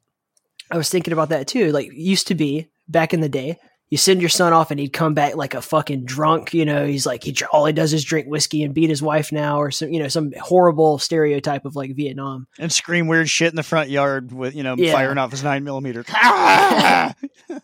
I 0.70 0.76
was 0.76 0.90
thinking 0.90 1.12
about 1.12 1.30
that 1.30 1.48
too. 1.48 1.72
Like 1.72 1.92
used 1.92 2.28
to 2.28 2.34
be 2.34 2.68
back 2.88 3.14
in 3.14 3.20
the 3.20 3.28
day, 3.28 3.58
you 3.88 3.96
send 3.96 4.20
your 4.20 4.28
son 4.28 4.52
off 4.52 4.70
and 4.72 4.80
he'd 4.80 4.92
come 4.92 5.14
back 5.14 5.36
like 5.36 5.54
a 5.54 5.62
fucking 5.62 6.04
drunk. 6.06 6.52
You 6.52 6.64
know, 6.64 6.86
he's 6.86 7.06
like 7.06 7.22
he 7.24 7.36
all 7.52 7.66
he 7.66 7.72
does 7.72 7.92
is 7.92 8.04
drink 8.04 8.26
whiskey 8.26 8.62
and 8.64 8.74
beat 8.74 8.90
his 8.90 9.00
wife 9.02 9.30
now, 9.32 9.60
or 9.60 9.70
some 9.70 9.90
you 9.90 10.00
know 10.00 10.08
some 10.08 10.32
horrible 10.40 10.98
stereotype 10.98 11.64
of 11.64 11.76
like 11.76 11.94
Vietnam. 11.94 12.46
And 12.58 12.72
scream 12.72 13.06
weird 13.06 13.28
shit 13.30 13.50
in 13.50 13.56
the 13.56 13.62
front 13.62 13.88
yard 13.90 14.32
with, 14.32 14.54
you 14.56 14.62
know, 14.62 14.74
Yeah. 14.76 14.92
firing 14.92 15.18
off 15.18 15.30
his 15.30 15.44
nine 15.44 15.64
millimeter. 15.64 16.04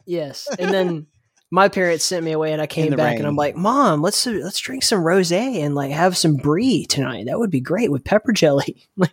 Yes, 0.07 0.49
and 0.59 0.73
then. 0.73 1.07
My 1.55 1.69
parents 1.69 2.03
sent 2.07 2.25
me 2.25 2.33
away, 2.33 2.55
and 2.55 2.63
I 2.63 2.67
came 2.67 2.97
back, 2.97 3.19
and 3.19 3.27
I'm 3.27 3.37
like, 3.37 3.55
"Mom, 3.55 4.01
let's 4.01 4.25
let's 4.25 4.59
drink 4.59 4.83
some 4.83 5.01
rosé 5.01 5.57
and 5.63 5.75
like 5.75 5.93
have 5.93 6.17
some 6.17 6.37
brie 6.37 6.87
tonight. 6.87 7.27
That 7.27 7.39
would 7.39 7.51
be 7.51 7.61
great 7.61 7.93
with 7.93 8.05
pepper 8.05 8.33
jelly." 8.33 8.89
Like, 8.97 9.13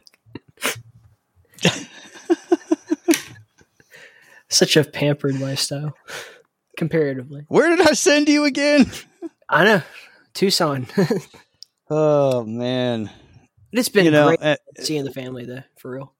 such 4.47 4.77
a 4.77 4.83
pampered 4.85 5.39
lifestyle, 5.39 5.95
comparatively. 6.79 7.45
Where 7.49 7.69
did 7.75 7.87
I 7.87 7.93
send 7.93 8.27
you 8.29 8.45
again? 8.45 8.89
I 9.49 9.63
know. 9.65 9.81
Tucson. 10.33 10.87
Oh 11.91 12.43
man. 12.43 13.09
it's 13.71 13.89
been 13.89 14.05
you 14.05 14.11
know, 14.11 14.27
great 14.27 14.43
uh, 14.43 14.57
seeing 14.77 15.05
the 15.05 15.11
family 15.11 15.45
though, 15.45 15.63
for 15.79 15.89
real. 15.89 16.13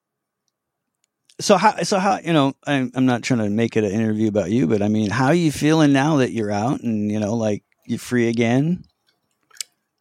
so 1.39 1.57
how 1.57 1.83
so 1.83 1.99
how 1.99 2.17
you 2.17 2.33
know 2.33 2.55
I'm 2.65 2.89
I'm 2.95 3.05
not 3.05 3.21
trying 3.21 3.41
to 3.41 3.49
make 3.51 3.77
it 3.77 3.83
an 3.83 3.91
interview 3.91 4.29
about 4.29 4.49
you, 4.49 4.65
but 4.65 4.81
I 4.81 4.87
mean, 4.87 5.11
how 5.11 5.27
are 5.27 5.35
you 5.35 5.51
feeling 5.51 5.93
now 5.93 6.17
that 6.17 6.31
you're 6.31 6.49
out 6.51 6.81
and 6.81 7.11
you 7.11 7.19
know 7.19 7.35
like 7.35 7.63
you're 7.85 7.99
free 7.99 8.29
again? 8.29 8.83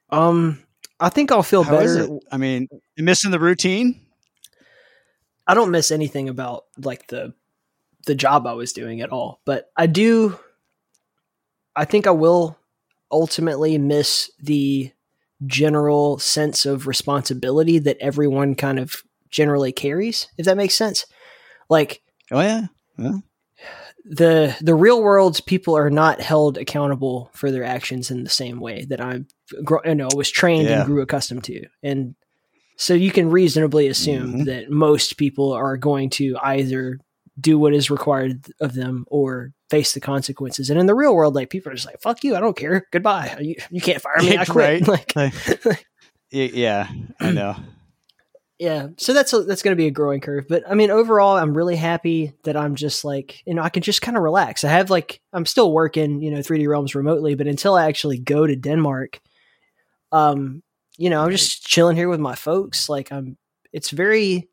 Um 0.08 0.64
I 0.98 1.10
think 1.10 1.30
I'll 1.30 1.42
feel 1.42 1.64
How 1.64 1.76
better. 1.76 2.08
I 2.32 2.38
mean, 2.38 2.68
missing 2.96 3.30
the 3.30 3.38
routine? 3.38 4.00
I 5.46 5.52
don't 5.52 5.70
miss 5.70 5.90
anything 5.90 6.30
about 6.30 6.64
like 6.78 7.08
the 7.08 7.34
the 8.06 8.14
job 8.14 8.46
I 8.46 8.54
was 8.54 8.72
doing 8.72 9.02
at 9.02 9.10
all, 9.10 9.42
but 9.44 9.70
I 9.76 9.86
do 9.86 10.38
I 11.78 11.84
think 11.84 12.06
I 12.06 12.10
will 12.10 12.58
ultimately 13.10 13.78
miss 13.78 14.30
the 14.42 14.90
general 15.46 16.18
sense 16.18 16.66
of 16.66 16.86
responsibility 16.86 17.78
that 17.78 17.96
everyone 18.00 18.54
kind 18.56 18.78
of 18.78 18.96
generally 19.30 19.72
carries, 19.72 20.26
if 20.36 20.46
that 20.46 20.56
makes 20.56 20.74
sense. 20.74 21.06
Like 21.70 22.02
Oh 22.32 22.40
yeah. 22.40 22.66
the 24.04 24.56
the 24.60 24.74
real 24.74 25.02
world 25.02 25.40
people 25.46 25.76
are 25.76 25.90
not 25.90 26.20
held 26.20 26.58
accountable 26.58 27.30
for 27.34 27.50
their 27.50 27.64
actions 27.64 28.10
in 28.10 28.24
the 28.24 28.30
same 28.30 28.58
way 28.60 28.84
that 28.86 29.00
I 29.00 29.20
gr- 29.64 29.84
you 29.84 29.94
know 29.94 30.08
was 30.16 30.30
trained 30.30 30.68
Yeah. 30.68 30.78
and 30.80 30.86
grew 30.86 31.02
accustomed 31.02 31.44
to 31.44 31.66
and 31.82 32.14
so 32.76 32.94
you 32.94 33.10
can 33.10 33.28
reasonably 33.30 33.88
assume 33.88 34.32
Mhm. 34.32 34.44
that 34.46 34.70
most 34.70 35.16
people 35.16 35.52
are 35.52 35.76
going 35.76 36.10
to 36.10 36.36
either 36.42 36.98
do 37.40 37.58
what 37.58 37.74
is 37.74 37.90
required 37.90 38.46
of 38.60 38.74
them 38.74 39.04
or 39.08 39.52
face 39.70 39.92
the 39.94 40.00
consequences. 40.00 40.70
And 40.70 40.80
in 40.80 40.86
the 40.86 40.94
real 40.94 41.14
world 41.14 41.34
like 41.34 41.50
people 41.50 41.70
are 41.70 41.74
just 41.74 41.86
like 41.86 42.00
fuck 42.00 42.24
you 42.24 42.34
I 42.36 42.40
don't 42.40 42.56
care 42.56 42.86
goodbye 42.90 43.36
you, 43.40 43.54
you 43.70 43.80
can't 43.80 44.00
fire 44.02 44.16
me 44.20 44.36
I 44.36 44.44
quit. 44.44 44.88
Right. 44.88 44.88
like 45.16 45.34
Y- 46.32 46.50
Yeah, 46.52 46.88
I 47.20 47.30
know. 47.32 47.56
yeah 48.58 48.88
so 48.96 49.12
that's 49.14 49.32
a, 49.32 49.44
that's 49.44 49.62
going 49.62 49.70
to 49.76 49.80
be 49.80 49.86
a 49.86 49.90
growing 49.92 50.20
curve. 50.20 50.46
But 50.48 50.64
i 50.68 50.74
mean 50.74 50.90
overall 50.90 51.36
i'm 51.36 51.56
really 51.56 51.76
happy 51.76 52.32
that 52.44 52.56
i'm 52.56 52.74
just 52.74 53.04
like 53.04 53.40
you 53.46 53.54
know 53.54 53.62
i 53.62 53.68
can 53.68 53.82
just 53.82 54.02
kind 54.02 54.16
of 54.16 54.22
relax. 54.22 54.64
I 54.64 54.68
have 54.70 54.90
like 54.90 55.20
i'm 55.32 55.46
still 55.46 55.72
working 55.72 56.20
you 56.20 56.30
know 56.32 56.38
3d 56.38 56.66
realms 56.68 56.94
remotely 56.94 57.34
but 57.36 57.46
until 57.46 57.74
i 57.76 57.86
actually 57.86 58.18
go 58.18 58.46
to 58.46 58.56
denmark 58.56 59.20
um 60.12 60.62
you 60.96 61.08
know 61.10 61.22
i'm 61.22 61.30
just 61.30 61.62
chilling 61.64 61.96
here 61.96 62.08
with 62.08 62.18
my 62.20 62.34
folks. 62.34 62.88
Like 62.88 63.12
i'm 63.12 63.36
it's 63.72 63.90
very 63.90 64.48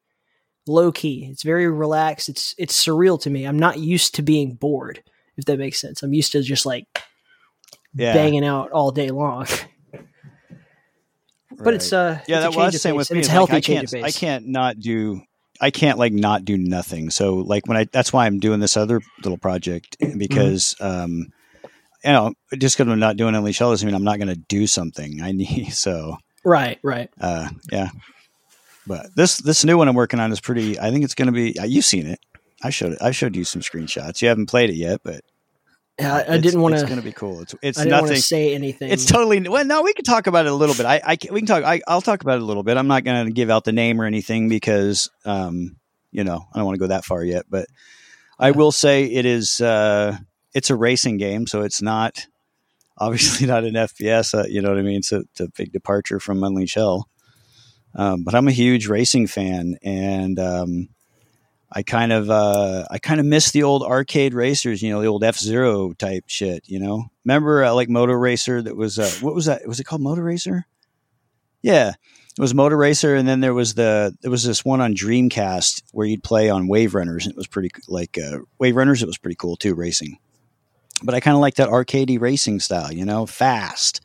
low 0.67 0.91
key 0.91 1.27
it's 1.31 1.43
very 1.43 1.69
relaxed 1.69 2.29
it's 2.29 2.55
it's 2.57 2.83
surreal 2.83 3.19
to 3.21 3.29
me 3.29 3.45
i'm 3.45 3.59
not 3.59 3.79
used 3.79 4.15
to 4.15 4.21
being 4.21 4.53
bored 4.53 5.03
if 5.37 5.45
that 5.45 5.59
makes 5.59 5.79
sense 5.79 6.01
i'm 6.03 6.13
used 6.13 6.31
to 6.31 6.41
just 6.41 6.65
like 6.65 6.85
Yeah. 7.93 8.13
banging 8.13 8.45
out 8.45 8.71
all 8.71 8.91
day 8.91 9.09
long 9.09 9.45
but 11.57 11.73
it's 11.73 11.93
uh 11.93 12.19
yeah, 12.27 12.37
it's 12.37 12.45
that 12.45 12.47
a 12.47 12.49
was 12.49 12.55
change 12.55 12.71
the 12.73 12.77
of 12.77 12.81
same 12.81 12.95
with 12.95 13.11
me. 13.11 13.19
it's 13.19 13.27
Like, 13.27 13.33
healthy 13.33 13.53
I 13.53 13.59
change 13.61 13.91
can't, 13.91 14.03
I 14.05 14.11
can't 14.11 14.47
not 14.47 14.79
do. 14.79 15.21
I 15.61 15.71
can't 15.71 15.97
like 15.97 16.11
not 16.11 16.43
do 16.43 16.57
nothing. 16.57 17.09
So 17.11 17.35
like 17.35 17.65
when 17.67 17.77
I, 17.77 17.85
that's 17.85 18.11
why 18.11 18.25
I'm 18.25 18.39
doing 18.39 18.59
this 18.59 18.75
other 18.75 19.01
little 19.23 19.37
project 19.37 19.97
Mm-hmm. 20.01 20.17
because, 20.19 20.75
um, 20.81 21.31
you 22.03 22.11
know, 22.11 22.33
just 22.57 22.77
because 22.77 22.91
I'm 22.91 22.99
not 22.99 23.15
doing 23.15 23.35
Unleash 23.35 23.59
Hell 23.59 23.69
doesn't 23.71 23.85
mean 23.85 23.95
I'm 23.95 24.03
not 24.03 24.17
going 24.17 24.27
to 24.27 24.35
do 24.35 24.67
something. 24.67 25.21
I 25.21 25.31
need 25.31 25.69
so, 25.71 26.17
right 26.43 26.77
right 26.83 27.09
uh, 27.21 27.47
yeah. 27.71 27.89
But 28.87 29.15
this 29.15 29.37
this 29.37 29.65
new 29.65 29.77
one 29.77 29.87
I'm 29.87 29.95
working 29.95 30.19
on 30.19 30.31
is 30.31 30.39
pretty. 30.39 30.79
I 30.79 30.91
think 30.91 31.03
it's 31.03 31.15
going 31.15 31.27
to 31.27 31.31
be. 31.31 31.57
Uh, 31.57 31.65
you've 31.65 31.85
seen 31.85 32.07
it. 32.07 32.19
I 32.63 32.69
showed 32.69 32.93
it. 32.93 32.99
I 33.01 33.11
showed 33.11 33.35
you 33.35 33.43
some 33.43 33.61
screenshots. 33.61 34.21
You 34.21 34.27
haven't 34.27 34.47
played 34.47 34.69
it 34.69 34.75
yet, 34.75 35.01
but 35.03 35.21
Yeah, 35.99 36.15
I, 36.15 36.33
I 36.33 36.37
didn't 36.37 36.61
want 36.61 36.75
to. 36.75 36.81
It's 36.81 36.89
going 36.89 36.99
to 36.99 37.05
be 37.05 37.11
cool. 37.11 37.41
It's 37.41 37.55
it's 37.61 37.79
I 37.79 37.85
nothing. 37.85 38.17
say 38.17 38.53
anything. 38.53 38.91
It's 38.91 39.05
totally 39.05 39.47
well. 39.47 39.65
No, 39.65 39.81
we 39.81 39.93
can 39.93 40.05
talk 40.05 40.27
about 40.27 40.45
it 40.45 40.51
a 40.51 40.55
little 40.55 40.75
bit. 40.75 40.85
I, 40.85 41.01
I 41.03 41.17
we 41.31 41.41
can 41.41 41.47
talk. 41.47 41.63
I, 41.63 41.81
I'll 41.87 42.01
talk 42.01 42.21
about 42.21 42.37
it 42.37 42.41
a 42.41 42.45
little 42.45 42.63
bit. 42.63 42.77
I'm 42.77 42.87
not 42.87 43.03
going 43.03 43.25
to 43.25 43.31
give 43.31 43.49
out 43.49 43.63
the 43.65 43.71
name 43.71 43.99
or 44.01 44.05
anything 44.05 44.49
because, 44.49 45.09
um, 45.25 45.77
you 46.11 46.23
know, 46.23 46.45
I 46.53 46.57
don't 46.57 46.65
want 46.65 46.75
to 46.75 46.79
go 46.79 46.87
that 46.87 47.05
far 47.05 47.23
yet, 47.23 47.45
but 47.49 47.67
I 48.39 48.51
will 48.51 48.71
say 48.71 49.05
it 49.05 49.25
is. 49.25 49.61
Uh, 49.61 50.17
it's 50.53 50.69
a 50.69 50.75
racing 50.75 51.17
game, 51.17 51.47
so 51.47 51.61
it's 51.61 51.81
not 51.81 52.27
obviously 52.97 53.47
not 53.47 53.63
an 53.63 53.73
FPS. 53.73 54.37
Uh, 54.37 54.47
you 54.47 54.61
know 54.61 54.69
what 54.69 54.79
I 54.79 54.83
mean? 54.83 55.03
So 55.03 55.19
it's 55.19 55.39
a 55.39 55.49
big 55.49 55.71
departure 55.71 56.19
from 56.19 56.43
Unleash 56.43 56.75
Hell. 56.75 57.09
Um, 57.95 58.23
but 58.23 58.35
I'm 58.35 58.47
a 58.47 58.51
huge 58.51 58.87
racing 58.87 59.27
fan, 59.27 59.77
and 59.81 60.37
um, 60.37 60.89
I 61.71 61.83
kind 61.83 62.11
of 62.11 62.29
uh, 62.29 62.85
I 62.91 62.99
kind 62.99 63.19
of 63.19 63.25
miss 63.25 63.51
the 63.51 63.63
old 63.63 63.83
arcade 63.83 64.33
racers. 64.33 64.81
You 64.81 64.91
know, 64.91 65.01
the 65.01 65.07
old 65.07 65.23
F 65.23 65.37
Zero 65.37 65.93
type 65.93 66.25
shit. 66.27 66.63
You 66.67 66.79
know, 66.79 67.05
remember 67.23 67.63
uh, 67.63 67.73
like 67.73 67.89
Motor 67.89 68.17
Racer? 68.19 68.61
That 68.61 68.75
was 68.75 68.99
uh, 68.99 69.09
what 69.21 69.33
was 69.33 69.45
that? 69.45 69.65
Was 69.67 69.79
it 69.79 69.85
called 69.85 70.01
Motor 70.01 70.23
Racer? 70.23 70.65
Yeah, 71.61 71.93
it 72.37 72.41
was 72.41 72.53
Motor 72.53 72.75
Racer, 72.75 73.15
and 73.15 73.25
then 73.25 73.39
there 73.39 73.53
was 73.53 73.75
the 73.75 74.13
there 74.21 74.31
was 74.31 74.43
this 74.43 74.65
one 74.65 74.81
on 74.81 74.93
Dreamcast 74.93 75.83
where 75.93 76.05
you'd 76.05 76.23
play 76.23 76.49
on 76.49 76.67
Wave 76.67 76.95
Runners. 76.95 77.25
And 77.25 77.31
it 77.31 77.37
was 77.37 77.47
pretty 77.47 77.71
like 77.87 78.17
uh, 78.17 78.39
Wave 78.59 78.75
Runners. 78.75 79.01
It 79.01 79.07
was 79.07 79.17
pretty 79.17 79.37
cool 79.37 79.55
too, 79.55 79.73
racing. 79.73 80.17
But 81.01 81.15
I 81.15 81.21
kind 81.21 81.35
of 81.35 81.41
like 81.41 81.55
that 81.55 81.69
arcadey 81.69 82.19
racing 82.19 82.59
style, 82.59 82.91
you 82.91 83.05
know, 83.05 83.25
fast. 83.25 84.01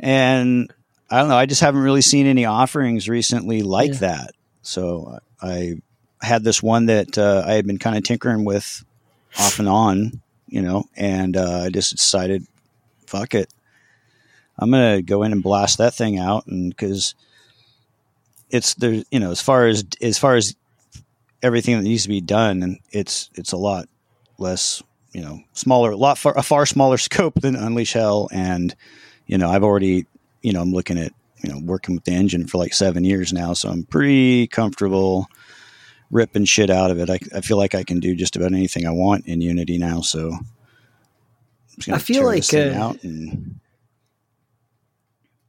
And 0.00 0.72
I 1.10 1.18
don't 1.20 1.28
know. 1.28 1.36
I 1.36 1.46
just 1.46 1.60
haven't 1.60 1.80
really 1.82 2.02
seen 2.02 2.26
any 2.26 2.44
offerings 2.44 3.08
recently 3.08 3.62
like 3.62 3.92
Yeah. 3.92 3.98
that. 4.00 4.30
So 4.62 5.18
I 5.40 5.80
had 6.20 6.44
this 6.44 6.62
one 6.62 6.86
that 6.86 7.16
uh, 7.16 7.44
I 7.46 7.52
had 7.54 7.66
been 7.66 7.78
kind 7.78 7.96
of 7.96 8.04
tinkering 8.04 8.44
with 8.44 8.84
off 9.38 9.58
and 9.58 9.68
on, 9.68 10.20
you 10.48 10.60
know, 10.60 10.84
and 10.96 11.36
uh, 11.36 11.62
I 11.64 11.70
just 11.70 11.96
decided, 11.96 12.44
fuck 13.06 13.34
it. 13.34 13.48
I'm 14.58 14.70
gonna 14.70 15.02
go 15.02 15.22
in 15.22 15.32
and 15.32 15.42
blast 15.42 15.78
that 15.78 15.94
thing 15.94 16.18
out, 16.18 16.46
and 16.48 16.70
because 16.70 17.14
it's 18.50 18.74
there, 18.74 19.02
you 19.10 19.20
know, 19.20 19.30
as 19.30 19.40
far 19.40 19.66
as 19.66 19.84
as 20.02 20.18
far 20.18 20.34
as 20.34 20.56
everything 21.42 21.76
that 21.76 21.84
needs 21.84 22.02
to 22.02 22.08
be 22.08 22.20
done, 22.20 22.62
and 22.62 22.78
it's 22.90 23.30
it's 23.36 23.52
a 23.52 23.56
lot 23.56 23.88
less, 24.38 24.82
you 25.12 25.20
know, 25.20 25.40
smaller, 25.52 25.92
a 25.92 25.96
lot 25.96 26.18
far, 26.18 26.36
a 26.36 26.42
far 26.42 26.66
smaller 26.66 26.98
scope 27.08 27.34
than 27.40 27.54
Unleash 27.54 27.92
Hell, 27.92 28.28
and 28.32 28.74
you 29.26 29.38
know, 29.38 29.48
I've 29.48 29.62
already, 29.62 30.06
you 30.42 30.52
know, 30.52 30.60
I'm 30.60 30.72
looking 30.72 30.98
at 30.98 31.12
you 31.42 31.52
know 31.52 31.60
working 31.64 31.94
with 31.94 32.04
the 32.04 32.12
engine 32.12 32.46
for 32.46 32.58
like 32.58 32.74
seven 32.74 33.04
years 33.04 33.32
now, 33.32 33.52
so 33.52 33.68
I'm 33.68 33.84
pretty 33.84 34.46
comfortable 34.46 35.26
ripping 36.10 36.46
shit 36.46 36.70
out 36.70 36.90
of 36.90 36.98
it. 36.98 37.10
I, 37.10 37.18
I 37.34 37.40
feel 37.40 37.58
like 37.58 37.74
I 37.74 37.84
can 37.84 38.00
do 38.00 38.14
just 38.14 38.36
about 38.36 38.52
anything 38.52 38.86
I 38.86 38.90
want 38.90 39.26
in 39.26 39.40
Unity 39.40 39.78
now, 39.78 40.00
so. 40.00 40.32
I'm 40.32 41.80
just 41.80 41.88
gonna 41.88 41.96
I 41.96 42.00
feel 42.00 42.24
like, 42.24 42.54
uh, 42.54 42.82
out 42.82 43.04
and 43.04 43.60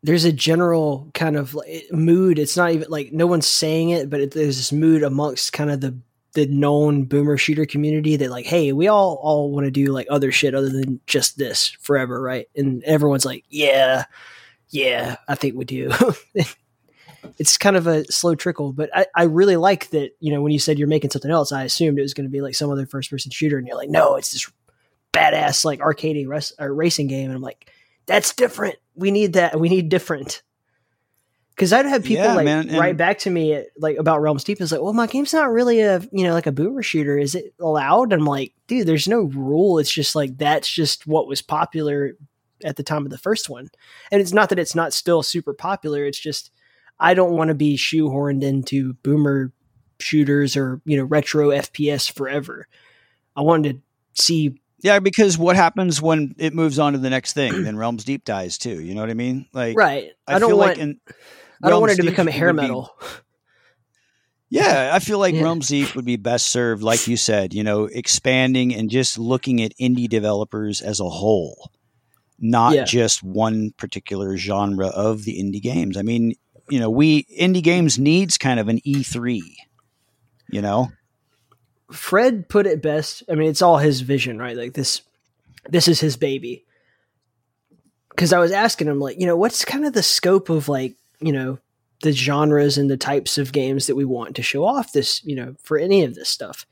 there's 0.03 0.25
a 0.25 0.31
general 0.31 1.09
kind 1.13 1.35
of 1.35 1.53
like 1.53 1.85
mood. 1.91 2.39
It's 2.39 2.55
not 2.55 2.71
even 2.71 2.89
like 2.89 3.11
no 3.11 3.27
one's 3.27 3.47
saying 3.47 3.89
it, 3.89 4.09
but 4.09 4.21
it, 4.21 4.31
there's 4.31 4.57
this 4.57 4.71
mood 4.71 5.03
amongst 5.03 5.53
kind 5.53 5.71
of 5.71 5.81
the 5.81 5.97
the 6.33 6.45
known 6.45 7.05
boomer 7.05 7.37
shooter 7.37 7.65
community 7.65 8.15
that 8.15 8.29
like, 8.29 8.45
hey, 8.45 8.71
we 8.71 8.87
all 8.87 9.19
all 9.21 9.51
want 9.51 9.65
to 9.65 9.71
do 9.71 9.87
like 9.87 10.07
other 10.09 10.31
shit 10.31 10.55
other 10.55 10.69
than 10.69 10.99
just 11.07 11.37
this 11.37 11.69
forever, 11.81 12.21
right? 12.21 12.47
And 12.55 12.83
everyone's 12.83 13.25
like, 13.25 13.43
yeah, 13.49 14.05
yeah, 14.69 15.17
I 15.27 15.35
think 15.35 15.55
we 15.55 15.65
do. 15.65 15.91
it's 17.37 17.57
kind 17.57 17.75
of 17.75 17.87
a 17.87 18.05
slow 18.05 18.35
trickle, 18.35 18.73
but 18.73 18.89
I, 18.95 19.05
I 19.15 19.23
really 19.23 19.57
like 19.57 19.89
that. 19.89 20.11
You 20.19 20.33
know, 20.33 20.41
when 20.41 20.51
you 20.51 20.59
said 20.59 20.77
you're 20.77 20.87
making 20.87 21.11
something 21.11 21.31
else, 21.31 21.51
I 21.51 21.63
assumed 21.63 21.97
it 21.97 22.03
was 22.03 22.13
going 22.13 22.27
to 22.27 22.31
be 22.31 22.41
like 22.41 22.55
some 22.55 22.69
other 22.69 22.85
first 22.85 23.09
person 23.09 23.31
shooter, 23.31 23.57
and 23.57 23.67
you're 23.67 23.77
like, 23.77 23.89
no, 23.89 24.15
it's 24.15 24.31
this 24.31 24.51
badass 25.13 25.65
like 25.65 25.81
arcade 25.81 26.27
res- 26.27 26.53
racing 26.59 27.07
game, 27.07 27.25
and 27.25 27.35
I'm 27.35 27.41
like, 27.41 27.71
that's 28.05 28.33
different. 28.33 28.75
We 28.95 29.11
need 29.11 29.33
that. 29.33 29.59
We 29.59 29.69
need 29.69 29.89
different. 29.89 30.41
Because 31.55 31.73
I'd 31.73 31.85
have 31.87 32.05
people 32.05 32.23
Yeah, 32.23 32.35
like 32.35 32.45
man, 32.45 32.69
write 32.69 32.95
back 32.95 33.19
to 33.19 33.29
me 33.29 33.65
like 33.77 33.97
about 33.97 34.21
Realms 34.21 34.45
Deep. 34.45 34.61
It's 34.61 34.71
like, 34.71 34.79
well, 34.79 34.93
my 34.93 35.07
game's 35.07 35.33
not 35.33 35.51
really 35.51 35.81
a 35.81 35.99
you 36.13 36.23
know 36.23 36.33
like 36.33 36.47
a 36.47 36.53
boomer 36.53 36.81
shooter. 36.81 37.17
Is 37.17 37.35
it 37.35 37.53
allowed? 37.59 38.13
And 38.13 38.21
I'm 38.21 38.25
like, 38.25 38.53
dude, 38.67 38.87
there's 38.87 39.09
no 39.09 39.23
rule. 39.23 39.77
It's 39.77 39.91
just 39.91 40.15
like 40.15 40.37
that's 40.37 40.69
just 40.69 41.05
what 41.05 41.27
was 41.27 41.41
popular 41.41 42.15
at 42.63 42.75
the 42.75 42.83
time 42.83 43.05
of 43.05 43.11
the 43.11 43.17
first 43.17 43.49
one. 43.49 43.69
And 44.11 44.21
it's 44.21 44.33
not 44.33 44.49
that 44.49 44.59
it's 44.59 44.75
not 44.75 44.93
still 44.93 45.23
super 45.23 45.53
popular. 45.53 46.05
It's 46.05 46.19
just 46.19 46.51
I 46.99 47.13
don't 47.13 47.31
want 47.35 47.49
to 47.49 47.55
be 47.55 47.77
shoehorned 47.77 48.43
into 48.43 48.93
boomer 49.03 49.53
shooters 49.99 50.55
or 50.55 50.81
you 50.85 50.97
know 50.97 51.03
retro 51.03 51.49
FPS 51.49 52.11
forever. 52.11 52.67
I 53.35 53.41
wanted 53.41 53.81
to 54.15 54.21
see 54.21 54.61
Yeah, 54.81 54.99
because 54.99 55.37
what 55.37 55.55
happens 55.55 56.01
when 56.01 56.35
it 56.37 56.53
moves 56.53 56.79
on 56.79 56.93
to 56.93 56.99
the 56.99 57.09
next 57.09 57.33
thing? 57.33 57.63
then 57.63 57.77
Realms 57.77 58.03
Deep 58.03 58.25
dies 58.25 58.57
too. 58.57 58.81
You 58.81 58.95
know 58.95 59.01
what 59.01 59.09
I 59.09 59.13
mean? 59.13 59.47
Like, 59.53 59.77
right. 59.77 60.11
I, 60.27 60.35
I, 60.35 60.39
don't 60.39 60.49
feel 60.49 60.57
want 60.57 60.69
like 60.71 60.77
in 60.79 60.99
I 61.63 61.69
don't 61.69 61.81
want 61.81 61.93
it 61.93 61.95
to 61.97 62.01
Deep 62.01 62.11
become 62.11 62.27
a 62.27 62.31
hair 62.31 62.47
would 62.47 62.55
be- 62.57 62.61
metal. 62.63 62.93
yeah, 64.49 64.91
I 64.93 64.99
feel 64.99 65.19
like 65.19 65.35
Yeah. 65.35 65.43
Realms 65.43 65.67
Deep 65.67 65.95
would 65.95 66.05
be 66.05 66.15
best 66.15 66.47
served, 66.47 66.81
like 66.81 67.07
you 67.07 67.17
said, 67.17 67.53
you 67.53 67.63
know, 67.63 67.85
expanding 67.85 68.73
and 68.73 68.89
just 68.89 69.19
looking 69.19 69.61
at 69.61 69.77
indie 69.77 70.09
developers 70.09 70.81
as 70.81 70.99
a 70.99 71.09
whole, 71.09 71.71
not 72.39 72.73
Yeah. 72.73 72.83
just 72.85 73.23
one 73.23 73.71
particular 73.77 74.37
genre 74.37 74.87
of 74.87 75.23
the 75.23 75.39
indie 75.41 75.61
games. 75.61 75.97
I 75.97 76.01
mean, 76.01 76.35
you 76.69 76.79
know, 76.79 76.89
we 76.89 77.23
indie 77.25 77.63
games 77.63 77.97
needs 77.99 78.37
kind 78.37 78.59
of 78.59 78.67
an 78.67 78.79
E3. 78.85 79.41
You 80.51 80.61
know, 80.61 80.91
Fred 81.91 82.49
put 82.49 82.65
it 82.65 82.81
best. 82.81 83.23
I 83.29 83.35
mean, 83.35 83.49
it's 83.49 83.61
all 83.61 83.77
his 83.77 84.01
vision, 84.01 84.37
right? 84.39 84.57
Like 84.57 84.73
this, 84.73 85.01
this 85.69 85.87
is 85.87 85.99
his 85.99 86.17
baby. 86.17 86.65
Because 88.09 88.33
I 88.33 88.39
was 88.39 88.51
asking 88.51 88.87
him, 88.87 88.99
like, 88.99 89.19
you 89.19 89.25
know, 89.27 89.37
what's 89.37 89.63
kind 89.63 89.85
of 89.85 89.93
the 89.93 90.03
scope 90.03 90.49
of 90.49 90.67
like, 90.67 90.95
you 91.19 91.31
know, 91.31 91.59
the 92.01 92.11
genres 92.11 92.77
and 92.77 92.89
the 92.89 92.97
types 92.97 93.37
of 93.37 93.51
games 93.51 93.87
that 93.87 93.95
we 93.95 94.05
want 94.05 94.35
to 94.35 94.41
show 94.43 94.65
off 94.65 94.91
this, 94.91 95.23
you 95.23 95.35
know, 95.35 95.55
for 95.63 95.77
any 95.77 96.03
of 96.03 96.15
this 96.15 96.29
stuff. 96.29 96.65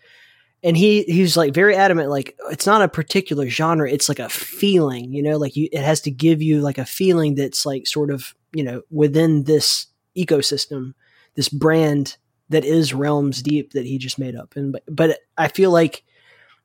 And 0.64 0.76
he 0.76 1.04
he's 1.04 1.38
like 1.38 1.54
very 1.54 1.76
adamant, 1.76 2.10
like 2.10 2.36
it's 2.50 2.66
not 2.66 2.82
a 2.82 2.88
particular 2.88 3.48
genre, 3.48 3.90
it's 3.90 4.10
like 4.10 4.20
a 4.20 4.30
feeling, 4.30 5.14
you 5.14 5.22
know, 5.22 5.38
like 5.38 5.56
you 5.56 5.70
it 5.72 5.84
has 5.84 6.02
to 6.02 6.12
give 6.12 6.42
you 6.42 6.62
like 6.62 6.78
a 6.78 6.86
feeling 6.86 7.36
that's 7.36 7.66
like 7.66 7.86
sort 7.86 8.10
of, 8.10 8.34
you 8.54 8.64
know, 8.64 8.82
within 8.90 9.44
this 9.44 9.88
ecosystem, 10.18 10.94
this 11.36 11.50
brand 11.50 12.18
that 12.50 12.66
is 12.66 12.94
Realms 12.94 13.42
Deep 13.42 13.74
that 13.74 13.86
he 13.86 13.98
just 13.98 14.18
made 14.18 14.36
up. 14.36 14.56
And 14.56 14.72
but, 14.72 14.84
but 14.88 15.20
I 15.38 15.48
feel 15.48 15.72
like 15.72 16.04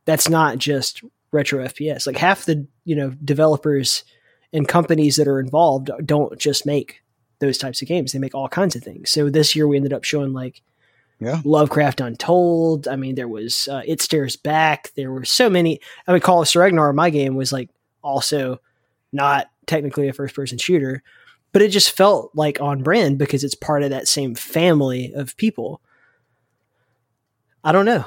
that's 0.04 0.28
not 0.28 0.58
just 0.58 1.02
retro 1.30 1.64
FPS. 1.64 2.06
Like 2.06 2.16
half 2.16 2.44
the 2.44 2.66
you 2.84 2.96
know 2.96 3.10
developers 3.24 4.04
and 4.52 4.68
companies 4.68 5.16
that 5.16 5.28
are 5.28 5.40
involved 5.40 5.90
don't 6.04 6.38
just 6.38 6.66
make 6.66 7.02
those 7.40 7.58
types 7.58 7.82
of 7.82 7.88
games. 7.88 8.12
They 8.12 8.18
make 8.18 8.34
all 8.34 8.48
kinds 8.48 8.76
of 8.76 8.82
things. 8.82 9.10
So 9.10 9.28
this 9.28 9.56
year 9.56 9.66
we 9.66 9.76
ended 9.76 9.92
up 9.92 10.04
showing 10.04 10.32
like 10.32 10.62
Yeah. 11.24 11.40
Lovecraft 11.44 12.00
Untold. 12.00 12.88
I 12.88 12.96
mean, 12.96 13.14
there 13.14 13.28
was 13.28 13.68
uh, 13.68 13.82
It 13.86 14.00
Stares 14.02 14.36
Back. 14.36 14.92
There 14.96 15.12
were 15.12 15.24
so 15.24 15.48
many. 15.48 15.80
I 16.06 16.12
mean, 16.12 16.20
Call 16.20 16.42
of 16.42 16.54
Ragnar, 16.54 16.92
my 16.92 17.10
game 17.10 17.34
was 17.34 17.52
like 17.52 17.70
also 18.02 18.60
not 19.12 19.48
technically 19.66 20.08
a 20.08 20.12
first 20.12 20.34
person 20.34 20.58
shooter, 20.58 21.02
but 21.52 21.62
it 21.62 21.68
just 21.68 21.90
felt 21.90 22.30
like 22.34 22.60
on 22.60 22.82
brand 22.82 23.18
because 23.18 23.44
it's 23.44 23.54
part 23.54 23.82
of 23.82 23.90
that 23.90 24.08
same 24.08 24.34
family 24.34 25.12
of 25.14 25.36
people. 25.36 25.80
I 27.64 27.72
don't 27.72 27.86
know. 27.86 28.04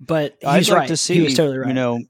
But 0.00 0.36
he's 0.40 0.48
I'd 0.48 0.68
like 0.68 0.78
right. 0.80 0.88
to 0.88 0.96
see. 0.96 1.14
he 1.14 1.20
was 1.22 1.34
totally 1.34 1.58
right. 1.58 1.68
You 1.68 1.74
know, 1.74 2.00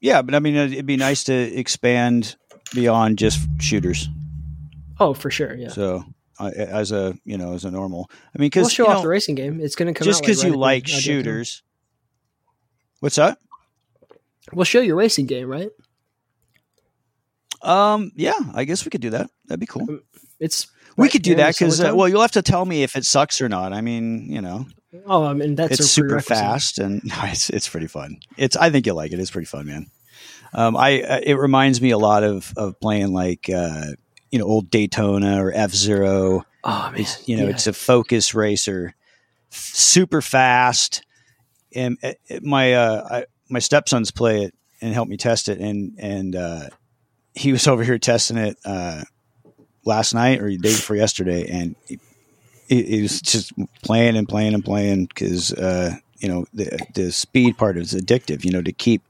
yeah, 0.00 0.22
but 0.22 0.34
I 0.34 0.38
mean, 0.38 0.54
it'd 0.54 0.86
be 0.86 0.96
nice 0.96 1.24
to 1.24 1.32
expand 1.32 2.36
beyond 2.74 3.18
just 3.18 3.40
shooters. 3.60 4.08
oh, 5.00 5.14
for 5.14 5.30
sure. 5.30 5.54
Yeah. 5.54 5.68
So, 5.68 6.04
uh, 6.38 6.50
as 6.56 6.92
a 6.92 7.14
you 7.24 7.38
know, 7.38 7.54
as 7.54 7.64
a 7.64 7.70
normal, 7.70 8.10
I 8.34 8.38
mean, 8.38 8.46
because 8.46 8.64
We'll 8.64 8.70
show 8.70 8.86
off 8.86 9.02
the 9.02 9.08
racing 9.08 9.34
game. 9.34 9.60
It's 9.60 9.74
going 9.74 9.92
to 9.92 9.98
come 9.98 10.04
just 10.04 10.22
because 10.22 10.42
right 10.44 10.52
you 10.52 10.58
like 10.58 10.86
shooters. 10.86 11.62
What's 13.00 13.16
that? 13.16 13.38
We'll 14.52 14.64
show 14.64 14.80
your 14.80 14.96
racing 14.96 15.26
game, 15.26 15.48
right? 15.48 15.70
Um, 17.62 18.12
yeah, 18.14 18.38
I 18.54 18.64
guess 18.64 18.84
we 18.84 18.90
could 18.90 19.00
do 19.00 19.10
that. 19.10 19.30
That'd 19.46 19.60
be 19.60 19.66
cool. 19.66 20.00
It's 20.38 20.68
we 20.96 21.02
right 21.02 21.12
could 21.12 21.22
do 21.22 21.34
that 21.36 21.54
because 21.54 21.80
uh, 21.80 21.92
well, 21.94 22.08
you'll 22.08 22.20
have 22.20 22.32
to 22.32 22.42
tell 22.42 22.64
me 22.64 22.82
if 22.82 22.96
it 22.96 23.04
sucks 23.04 23.40
or 23.40 23.48
not. 23.48 23.72
I 23.72 23.80
mean, 23.80 24.30
you 24.30 24.40
know, 24.40 24.66
oh, 25.06 25.24
I 25.24 25.34
mean 25.34 25.54
that's 25.54 25.80
it's 25.80 25.90
super 25.90 26.20
fast 26.20 26.78
and 26.78 27.02
no, 27.04 27.16
it's 27.24 27.50
it's 27.50 27.68
pretty 27.68 27.86
fun. 27.86 28.18
It's 28.36 28.56
I 28.56 28.70
think 28.70 28.86
you'll 28.86 28.96
like 28.96 29.12
it. 29.12 29.18
It's 29.18 29.30
pretty 29.30 29.46
fun, 29.46 29.66
man. 29.66 29.86
Um, 30.54 30.76
I 30.76 31.02
uh, 31.02 31.20
it 31.22 31.34
reminds 31.34 31.80
me 31.80 31.90
a 31.90 31.98
lot 31.98 32.22
of 32.22 32.52
of 32.56 32.78
playing 32.80 33.12
like 33.12 33.50
uh, 33.54 33.92
you 34.30 34.38
know 34.38 34.46
old 34.46 34.70
Daytona 34.70 35.42
or 35.42 35.52
F 35.52 35.72
Zero. 35.72 36.44
Oh 36.64 36.90
man, 36.90 37.00
It's 37.00 37.28
you 37.28 37.36
know 37.36 37.44
yeah. 37.44 37.50
it's 37.50 37.66
a 37.66 37.72
focus 37.72 38.34
racer, 38.34 38.94
super 39.50 40.22
fast. 40.22 41.04
And 41.74 41.98
uh, 42.02 42.12
uh, 42.30 42.40
my 42.42 42.74
uh, 42.74 43.08
I, 43.10 43.24
my 43.48 43.58
stepsons 43.58 44.10
play 44.10 44.44
it 44.44 44.54
and 44.80 44.94
help 44.94 45.08
me 45.08 45.16
test 45.16 45.48
it, 45.48 45.58
and 45.58 45.94
and 45.98 46.34
uh, 46.34 46.68
he 47.34 47.52
was 47.52 47.66
over 47.68 47.84
here 47.84 47.98
testing 47.98 48.36
it 48.36 48.56
uh, 48.64 49.02
last 49.84 50.14
night 50.14 50.40
or 50.40 50.48
the 50.48 50.58
day 50.58 50.70
before 50.70 50.96
yesterday, 50.96 51.46
and 51.48 51.76
he, 51.88 51.98
he 52.68 52.82
he 52.82 53.02
was 53.02 53.20
just 53.20 53.52
playing 53.82 54.16
and 54.16 54.28
playing 54.28 54.54
and 54.54 54.64
playing 54.64 55.06
because 55.06 55.52
uh, 55.52 55.94
you 56.18 56.28
know 56.28 56.46
the 56.52 56.78
the 56.94 57.12
speed 57.12 57.58
part 57.58 57.76
is 57.76 57.94
addictive. 57.94 58.44
You 58.44 58.52
know 58.52 58.62
to 58.62 58.72
keep 58.72 59.02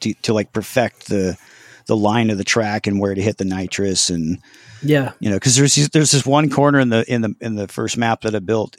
to, 0.00 0.14
to 0.14 0.34
like 0.34 0.52
perfect 0.52 1.08
the 1.08 1.36
the 1.86 1.96
line 1.96 2.30
of 2.30 2.38
the 2.38 2.44
track 2.44 2.86
and 2.86 3.00
where 3.00 3.14
to 3.14 3.22
hit 3.22 3.38
the 3.38 3.44
nitrous 3.44 4.10
and 4.10 4.38
Yeah. 4.82 5.12
you 5.20 5.30
know 5.30 5.36
because 5.36 5.56
there's 5.56 5.74
there's 5.88 6.10
this 6.12 6.26
one 6.26 6.50
corner 6.50 6.80
in 6.80 6.88
the 6.88 7.04
in 7.12 7.22
the 7.22 7.34
in 7.40 7.54
the 7.54 7.68
first 7.68 7.96
map 7.96 8.22
that 8.22 8.34
I 8.34 8.38
built 8.40 8.76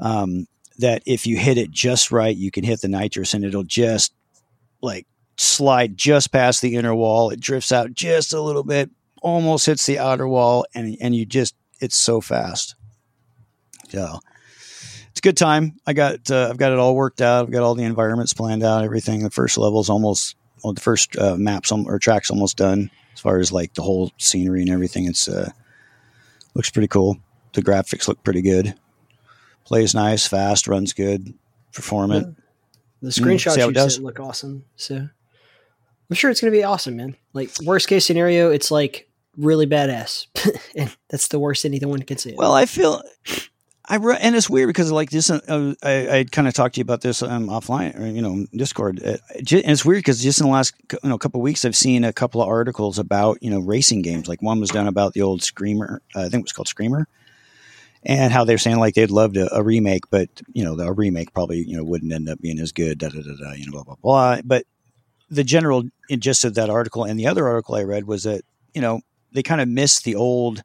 um, 0.00 0.46
that 0.78 1.02
if 1.06 1.26
you 1.26 1.36
hit 1.38 1.56
it 1.58 1.70
just 1.70 2.12
right, 2.12 2.36
you 2.36 2.50
can 2.50 2.64
hit 2.64 2.80
the 2.82 2.88
nitrous 2.88 3.32
and 3.34 3.44
it'll 3.44 3.62
just 3.62 4.12
like 4.82 5.06
slide 5.38 5.96
just 5.96 6.32
past 6.32 6.62
the 6.62 6.76
inner 6.76 6.94
wall. 6.94 7.30
It 7.30 7.40
drifts 7.40 7.72
out 7.72 7.92
just 7.94 8.32
a 8.32 8.40
little 8.40 8.64
bit, 8.64 8.90
almost 9.22 9.66
hits 9.66 9.86
the 9.86 9.98
outer 9.98 10.28
wall, 10.28 10.66
and 10.74 10.96
and 11.00 11.14
you 11.14 11.24
just 11.24 11.54
it's 11.80 11.96
so 11.96 12.20
fast. 12.20 12.74
So 13.88 14.18
it's 15.10 15.20
a 15.20 15.22
good 15.22 15.36
time. 15.36 15.76
I 15.86 15.92
got 15.94 16.30
uh, 16.30 16.48
I've 16.50 16.58
got 16.58 16.72
it 16.72 16.78
all 16.78 16.94
worked 16.94 17.20
out. 17.20 17.44
I've 17.46 17.50
got 17.52 17.62
all 17.62 17.74
the 17.74 17.84
environments 17.84 18.34
planned 18.34 18.62
out. 18.62 18.84
Everything. 18.84 19.22
The 19.22 19.30
first 19.30 19.56
level's 19.58 19.88
almost 19.88 20.36
well, 20.62 20.72
the 20.72 20.80
first 20.80 21.16
uh, 21.18 21.36
maps 21.36 21.70
al- 21.72 21.86
or 21.86 21.98
tracks 21.98 22.30
almost 22.30 22.56
done 22.56 22.90
as 23.14 23.20
far 23.20 23.38
as 23.38 23.52
like 23.52 23.74
the 23.74 23.82
whole 23.82 24.12
scenery 24.18 24.62
and 24.62 24.70
everything. 24.70 25.06
It's 25.06 25.28
uh, 25.28 25.50
looks 26.54 26.70
pretty 26.70 26.88
cool. 26.88 27.18
The 27.52 27.62
graphics 27.62 28.08
look 28.08 28.22
pretty 28.22 28.42
good. 28.42 28.74
Plays 29.64 29.94
nice, 29.94 30.26
fast, 30.26 30.68
runs 30.68 30.92
good, 30.92 31.34
performant. 31.72 32.36
The 33.02 33.12
see 33.12 33.22
screenshots 33.22 33.58
it 33.58 33.66
you 33.66 33.72
does? 33.72 33.98
look 33.98 34.20
awesome. 34.20 34.64
So 34.76 34.96
I'm 34.96 36.14
sure 36.16 36.30
it's 36.30 36.40
going 36.40 36.52
to 36.52 36.58
be 36.58 36.64
awesome, 36.64 36.96
man. 36.96 37.16
Like 37.32 37.50
worst 37.64 37.88
case 37.88 38.06
scenario, 38.06 38.50
it's 38.50 38.70
like 38.70 39.08
really 39.36 39.66
badass, 39.66 40.26
and 40.76 40.94
that's 41.08 41.28
the 41.28 41.38
worst 41.38 41.64
anyone 41.64 42.02
can 42.02 42.18
say. 42.18 42.34
Well, 42.36 42.52
I 42.52 42.66
feel 42.66 43.02
I 43.88 43.96
re- 43.96 44.18
and 44.20 44.34
it's 44.34 44.50
weird 44.50 44.68
because 44.68 44.90
like 44.90 45.10
this, 45.10 45.30
uh, 45.30 45.74
I, 45.82 46.18
I 46.18 46.24
kind 46.24 46.48
of 46.48 46.54
talked 46.54 46.74
to 46.74 46.80
you 46.80 46.82
about 46.82 47.02
this 47.02 47.22
um, 47.22 47.48
offline 47.48 47.98
or 47.98 48.06
you 48.06 48.20
know 48.20 48.46
Discord. 48.52 49.00
Uh, 49.02 49.18
and 49.34 49.46
it's 49.50 49.84
weird 49.84 49.98
because 49.98 50.22
just 50.22 50.40
in 50.40 50.46
the 50.46 50.52
last 50.52 50.74
you 50.90 51.08
know 51.08 51.18
couple 51.18 51.40
of 51.40 51.44
weeks, 51.44 51.64
I've 51.64 51.76
seen 51.76 52.02
a 52.02 52.12
couple 52.12 52.42
of 52.42 52.48
articles 52.48 52.98
about 52.98 53.42
you 53.42 53.50
know 53.50 53.60
racing 53.60 54.02
games. 54.02 54.26
Like 54.26 54.42
one 54.42 54.60
was 54.60 54.70
done 54.70 54.88
about 54.88 55.14
the 55.14 55.22
old 55.22 55.42
Screamer, 55.42 56.02
uh, 56.16 56.20
I 56.20 56.22
think 56.24 56.40
it 56.40 56.42
was 56.42 56.52
called 56.52 56.68
Screamer, 56.68 57.06
and 58.02 58.32
how 58.32 58.44
they're 58.44 58.58
saying 58.58 58.78
like 58.78 58.94
they'd 58.94 59.10
love 59.10 59.36
a, 59.36 59.48
a 59.52 59.62
remake, 59.62 60.10
but 60.10 60.28
you 60.52 60.64
know 60.64 60.74
the 60.74 60.92
remake 60.92 61.32
probably 61.32 61.58
you 61.58 61.76
know 61.76 61.84
wouldn't 61.84 62.12
end 62.12 62.28
up 62.28 62.40
being 62.40 62.58
as 62.58 62.72
good. 62.72 62.98
Da 62.98 63.08
da 63.08 63.20
da 63.20 63.36
da. 63.36 63.52
You 63.52 63.66
know 63.66 63.72
blah 63.72 63.84
blah 63.84 63.96
blah. 64.02 64.40
But 64.44 64.64
the 65.30 65.44
general 65.44 65.84
gist 66.10 66.44
of 66.44 66.54
that 66.54 66.70
article 66.70 67.04
and 67.04 67.18
the 67.18 67.26
other 67.28 67.46
article 67.46 67.76
I 67.76 67.84
read 67.84 68.06
was 68.06 68.24
that 68.24 68.42
you 68.74 68.80
know 68.80 69.00
they 69.32 69.44
kind 69.44 69.60
of 69.60 69.68
missed 69.68 70.04
the 70.04 70.16
old 70.16 70.64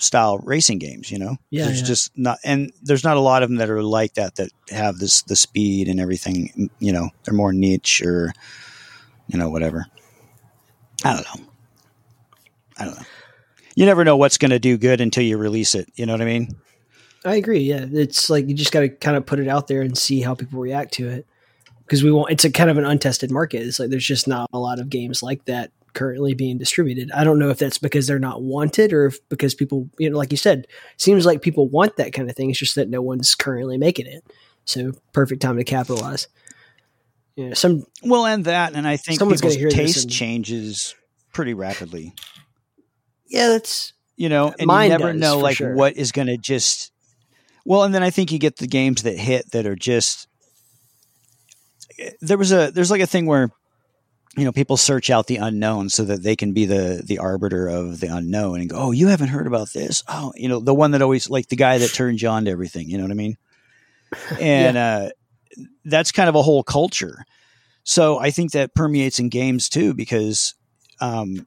style 0.00 0.38
racing 0.38 0.78
games. 0.78 1.10
You 1.10 1.18
know, 1.18 1.36
Yeah, 1.50 1.66
there's 1.66 1.80
yeah. 1.82 1.86
just 1.86 2.18
not, 2.18 2.38
and 2.44 2.72
there's 2.82 3.04
not 3.04 3.16
a 3.16 3.20
lot 3.20 3.42
of 3.44 3.48
them 3.48 3.58
that 3.58 3.70
are 3.70 3.82
like 3.82 4.14
that 4.14 4.34
that 4.36 4.50
have 4.70 4.98
this 4.98 5.22
the 5.22 5.36
speed 5.36 5.86
and 5.86 6.00
everything. 6.00 6.70
You 6.80 6.92
know, 6.92 7.10
they're 7.24 7.34
more 7.34 7.52
niche 7.52 8.02
or 8.02 8.32
you 9.28 9.38
know 9.38 9.48
whatever. 9.50 9.86
I 11.04 11.14
don't 11.14 11.24
know. 11.40 11.46
I 12.78 12.84
don't 12.86 12.96
know. 12.96 13.06
You 13.76 13.86
never 13.86 14.04
know 14.04 14.16
what's 14.16 14.36
going 14.38 14.50
to 14.50 14.58
do 14.58 14.76
good 14.76 15.00
until 15.00 15.22
you 15.22 15.38
release 15.38 15.74
it. 15.74 15.88
You 15.94 16.04
know 16.06 16.12
what 16.12 16.20
I 16.22 16.26
mean? 16.26 16.56
I 17.24 17.36
agree. 17.36 17.60
Yeah, 17.60 17.86
it's 17.90 18.28
like 18.30 18.48
you 18.48 18.54
just 18.54 18.72
got 18.72 18.80
to 18.80 18.88
kind 18.88 19.16
of 19.16 19.26
put 19.26 19.38
it 19.38 19.48
out 19.48 19.68
there 19.68 19.82
and 19.82 19.96
see 19.96 20.20
how 20.22 20.34
people 20.34 20.60
react 20.60 20.94
to 20.94 21.08
it 21.08 21.26
because 21.84 22.02
we 22.02 22.10
want. 22.10 22.32
It's 22.32 22.44
a 22.44 22.50
kind 22.50 22.70
of 22.70 22.78
an 22.78 22.84
untested 22.86 23.30
market. 23.30 23.62
It's 23.62 23.78
like 23.78 23.90
there's 23.90 24.06
just 24.06 24.26
not 24.26 24.48
a 24.52 24.58
lot 24.58 24.78
of 24.80 24.88
games 24.90 25.22
like 25.22 25.44
that 25.44 25.70
currently 25.94 26.34
being 26.34 26.58
distributed. 26.58 27.10
I 27.12 27.24
don't 27.24 27.38
know 27.38 27.50
if 27.50 27.58
that's 27.58 27.78
because 27.78 28.06
they're 28.06 28.18
not 28.18 28.42
wanted 28.42 28.92
or 28.92 29.06
if 29.06 29.18
because 29.28 29.54
people, 29.54 29.88
you 29.98 30.08
know, 30.10 30.16
like 30.16 30.30
you 30.30 30.36
said, 30.36 30.66
seems 30.96 31.26
like 31.26 31.42
people 31.42 31.68
want 31.68 31.96
that 31.96 32.12
kind 32.12 32.28
of 32.30 32.36
thing. 32.36 32.50
It's 32.50 32.58
just 32.58 32.74
that 32.76 32.88
no 32.88 33.02
one's 33.02 33.34
currently 33.34 33.78
making 33.78 34.06
it. 34.06 34.24
So 34.64 34.92
perfect 35.12 35.42
time 35.42 35.56
to 35.56 35.64
capitalize. 35.64 36.28
Yeah, 37.36 37.54
some 37.54 37.84
Well, 38.02 38.26
and 38.26 38.44
that, 38.44 38.74
and 38.74 38.86
I 38.86 38.96
think 38.96 39.18
Someone's 39.18 39.40
people's 39.40 39.56
hear 39.56 39.70
taste 39.70 40.04
and- 40.04 40.12
changes 40.12 40.94
pretty 41.32 41.54
rapidly. 41.54 42.12
yeah, 43.28 43.48
that's 43.48 43.92
You 44.16 44.28
know, 44.28 44.48
and 44.58 44.70
you 44.70 44.88
never 44.88 45.12
does, 45.12 45.20
know 45.20 45.38
like 45.38 45.56
sure. 45.56 45.74
what 45.74 45.96
is 45.96 46.12
going 46.12 46.26
to 46.28 46.36
just. 46.36 46.92
Well, 47.64 47.84
and 47.84 47.94
then 47.94 48.02
I 48.02 48.10
think 48.10 48.32
you 48.32 48.38
get 48.38 48.56
the 48.56 48.66
games 48.66 49.02
that 49.04 49.16
hit 49.18 49.50
that 49.52 49.66
are 49.66 49.76
just. 49.76 50.26
There 52.20 52.38
was 52.38 52.52
a 52.52 52.70
there's 52.70 52.90
like 52.90 53.00
a 53.02 53.06
thing 53.06 53.26
where, 53.26 53.50
you 54.36 54.44
know, 54.44 54.52
people 54.52 54.76
search 54.76 55.10
out 55.10 55.26
the 55.26 55.36
unknown 55.36 55.88
so 55.88 56.04
that 56.04 56.22
they 56.22 56.36
can 56.36 56.52
be 56.52 56.64
the 56.64 57.02
the 57.04 57.18
arbiter 57.18 57.68
of 57.68 58.00
the 58.00 58.06
unknown 58.06 58.60
and 58.60 58.70
go, 58.70 58.76
oh, 58.76 58.90
you 58.92 59.08
haven't 59.08 59.28
heard 59.28 59.46
about 59.46 59.72
this, 59.72 60.04
oh, 60.08 60.32
you 60.36 60.48
know, 60.48 60.60
the 60.60 60.74
one 60.74 60.92
that 60.92 61.02
always 61.02 61.28
like 61.28 61.48
the 61.48 61.56
guy 61.56 61.78
that 61.78 61.92
turns 61.92 62.22
you 62.22 62.28
on 62.28 62.44
to 62.44 62.50
everything. 62.50 62.88
You 62.88 62.98
know 62.98 63.04
what 63.04 63.10
I 63.10 63.14
mean? 63.14 63.36
And 64.40 64.76
uh, 64.76 65.10
that's 65.84 66.10
kind 66.12 66.28
of 66.28 66.34
a 66.34 66.42
whole 66.42 66.62
culture. 66.64 67.24
So 67.84 68.18
I 68.18 68.30
think 68.30 68.52
that 68.52 68.74
permeates 68.74 69.18
in 69.20 69.28
games 69.28 69.68
too 69.68 69.94
because, 69.94 70.54
um, 71.00 71.46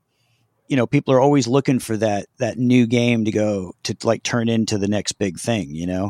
you 0.67 0.77
know, 0.77 0.87
people 0.87 1.13
are 1.13 1.19
always 1.19 1.47
looking 1.47 1.79
for 1.79 1.95
that 1.97 2.27
that 2.39 2.57
new 2.57 2.85
game 2.87 3.25
to 3.25 3.31
go 3.31 3.73
to 3.83 3.95
like 4.03 4.23
turn 4.23 4.49
into 4.49 4.77
the 4.77 4.87
next 4.87 5.13
big 5.13 5.39
thing. 5.39 5.75
You 5.75 5.87
know, 5.87 6.09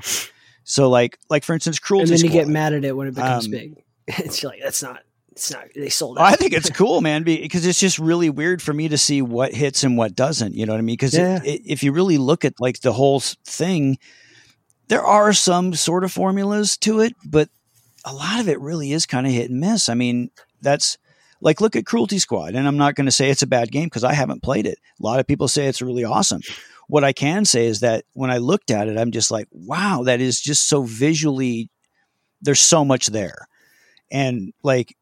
so 0.63 0.89
like 0.89 1.17
like 1.29 1.43
for 1.43 1.53
instance, 1.53 1.79
Cruelty 1.79 2.13
and 2.13 2.19
then 2.19 2.25
you 2.25 2.31
get 2.31 2.47
mad 2.47 2.73
at 2.73 2.85
it 2.85 2.95
when 2.95 3.07
it 3.07 3.15
becomes 3.15 3.45
Um, 3.45 3.51
big. 3.51 3.83
It's 4.07 4.43
like 4.43 4.59
that's 4.61 4.81
not. 4.83 5.01
It's 5.33 5.51
not. 5.51 5.65
They 5.75 5.89
sold 5.89 6.19
out. 6.19 6.25
I 6.25 6.35
think 6.35 6.53
it's 6.53 6.69
cool, 6.77 7.01
man, 7.01 7.23
because 7.23 7.65
it's 7.65 7.79
just 7.79 7.97
really 7.97 8.29
weird 8.29 8.61
for 8.61 8.71
me 8.73 8.87
to 8.89 8.97
see 8.97 9.21
what 9.21 9.53
hits 9.53 9.83
and 9.83 9.97
what 9.97 10.15
doesn't. 10.15 10.53
You 10.53 10.65
know 10.65 10.73
what 10.73 10.77
I 10.79 10.81
mean? 10.81 10.93
Because 10.93 11.15
Yeah. 11.15 11.39
if 11.43 11.81
you 11.83 11.91
really 11.91 12.17
look 12.19 12.45
at 12.45 12.53
like 12.59 12.81
the 12.81 12.93
whole 12.93 13.19
thing, 13.19 13.97
there 14.89 15.03
are 15.03 15.33
some 15.33 15.73
sort 15.73 16.03
of 16.03 16.11
formulas 16.11 16.77
to 16.77 16.99
it, 16.99 17.13
but 17.25 17.49
a 18.05 18.13
lot 18.13 18.39
of 18.39 18.47
it 18.47 18.59
really 18.61 18.91
is 18.93 19.05
kind 19.07 19.25
of 19.25 19.33
hit 19.33 19.49
and 19.49 19.59
miss. 19.59 19.89
I 19.89 19.95
mean, 19.95 20.29
that's 20.61 20.97
like 21.41 21.61
look 21.61 21.75
at 21.75 21.85
Cruelty 21.85 22.19
Squad, 22.19 22.53
and 22.53 22.67
I'm 22.67 22.77
not 22.77 22.95
going 22.95 23.05
to 23.07 23.11
say 23.11 23.29
it's 23.29 23.41
a 23.41 23.47
bad 23.47 23.71
game 23.71 23.85
because 23.85 24.03
I 24.03 24.13
haven't 24.13 24.43
played 24.43 24.67
it. 24.67 24.77
A 24.99 25.03
lot 25.03 25.19
of 25.19 25.25
people 25.27 25.47
say 25.47 25.65
it's 25.65 25.81
really 25.81 26.03
awesome. 26.03 26.41
What 26.87 27.03
I 27.03 27.11
can 27.13 27.43
say 27.45 27.65
is 27.65 27.79
that 27.79 28.05
when 28.13 28.29
I 28.29 28.37
looked 28.37 28.69
at 28.69 28.87
it, 28.87 28.97
I'm 28.99 29.11
just 29.11 29.31
like, 29.31 29.47
wow, 29.51 30.03
that 30.03 30.21
is 30.21 30.39
just 30.39 30.67
so 30.69 30.83
visually. 30.83 31.69
There's 32.41 32.59
so 32.59 32.85
much 32.85 33.07
there, 33.07 33.47
and 34.11 34.53
like 34.63 34.95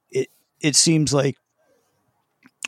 it, 0.61 0.75
seems 0.75 1.13
like 1.13 1.35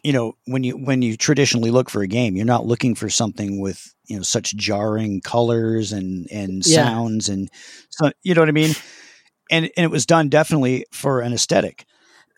you 0.04 0.14
know 0.14 0.34
when 0.46 0.64
you 0.64 0.74
when 0.74 1.02
you 1.02 1.16
traditionally 1.18 1.72
look 1.72 1.90
for 1.90 2.02
a 2.02 2.08
game 2.08 2.36
you're 2.36 2.46
not 2.46 2.66
looking 2.66 2.96
for 2.96 3.10
something 3.10 3.60
with 3.62 3.94
you 4.08 4.18
know 4.18 4.24
such 4.24 4.56
jarring 4.56 5.22
colors 5.22 5.92
and 5.92 6.28
and 6.32 6.66
Yeah. 6.66 6.86
sounds 6.86 7.30
and 7.30 7.50
so 7.90 8.12
you 8.24 8.34
know 8.34 8.42
what 8.42 8.50
i 8.50 8.54
mean 8.54 8.74
and 9.52 9.70
and 9.78 9.84
it 9.86 9.92
was 9.92 10.06
done 10.06 10.30
definitely 10.30 10.86
for 10.92 11.22
an 11.22 11.34
aesthetic 11.34 11.86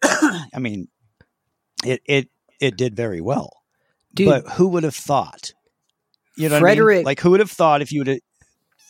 i 0.03 0.59
mean 0.59 0.87
it 1.83 2.01
it 2.05 2.29
it 2.59 2.75
did 2.77 2.95
very 2.95 3.21
well 3.21 3.51
Dude, 4.13 4.27
but 4.27 4.53
who 4.53 4.67
would 4.69 4.83
have 4.83 4.95
thought 4.95 5.53
you 6.37 6.49
know 6.49 6.55
what 6.55 6.63
I 6.63 6.65
mean? 6.75 7.05
Like 7.05 7.19
who 7.21 7.31
would 7.31 7.39
have 7.39 7.51
thought 7.51 7.81
if 7.81 7.91
you 7.91 8.01
would 8.01 8.07
have 8.07 8.19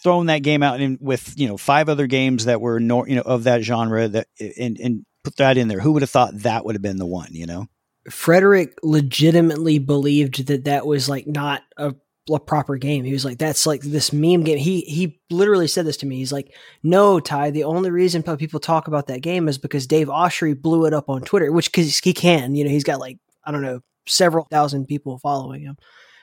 thrown 0.01 0.27
that 0.27 0.39
game 0.43 0.63
out 0.63 0.81
in, 0.81 0.97
with 0.99 1.33
you 1.37 1.47
know 1.47 1.57
five 1.57 1.89
other 1.89 2.07
games 2.07 2.45
that 2.45 2.59
were 2.61 2.79
nor, 2.79 3.07
you 3.07 3.15
know 3.15 3.21
of 3.21 3.43
that 3.43 3.61
genre 3.61 4.07
that 4.07 4.27
and 4.59 4.79
and 4.79 5.05
put 5.25 5.37
that 5.37 5.57
in 5.57 5.67
there 5.67 5.79
who 5.79 5.91
would 5.91 6.01
have 6.01 6.09
thought 6.09 6.31
that 6.39 6.65
would 6.65 6.75
have 6.75 6.81
been 6.81 6.97
the 6.97 7.05
one 7.05 7.29
you 7.31 7.45
know 7.45 7.67
Frederik 8.09 8.77
legitimately 8.83 9.79
believed 9.79 10.47
that 10.47 10.65
that 10.65 10.85
was 10.85 11.09
like 11.09 11.25
not 11.25 11.63
a, 11.77 11.95
a 12.29 12.39
proper 12.39 12.77
game. 12.77 13.03
He 13.03 13.13
was 13.13 13.25
like, 13.25 13.39
"That's 13.39 13.65
like 13.65 13.81
this 13.81 14.13
meme 14.13 14.43
game." 14.43 14.57
He 14.57 14.81
he 14.81 15.19
literally 15.31 15.67
said 15.67 15.85
this 15.85 15.97
to 15.97 16.05
me. 16.05 16.17
He's 16.17 16.31
like, 16.31 16.53
"No, 16.83 17.19
Ty. 17.19 17.49
The 17.51 17.63
only 17.63 17.89
reason 17.89 18.21
people 18.37 18.59
talk 18.59 18.87
about 18.87 19.07
that 19.07 19.21
game 19.21 19.47
is 19.47 19.57
because 19.57 19.87
Dave 19.87 20.07
Oshry 20.07 20.59
blew 20.59 20.85
it 20.85 20.93
up 20.93 21.09
on 21.09 21.21
Twitter, 21.21 21.51
which 21.51 21.71
because 21.71 21.97
he 21.97 22.13
can. 22.13 22.55
You 22.55 22.63
know, 22.65 22.69
he's 22.69 22.83
got 22.83 22.99
like 22.99 23.17
I 23.43 23.51
don't 23.51 23.63
know 23.63 23.81
several 24.07 24.45
thousand 24.51 24.85
people 24.85 25.17
following 25.17 25.61
him, 25.61 25.77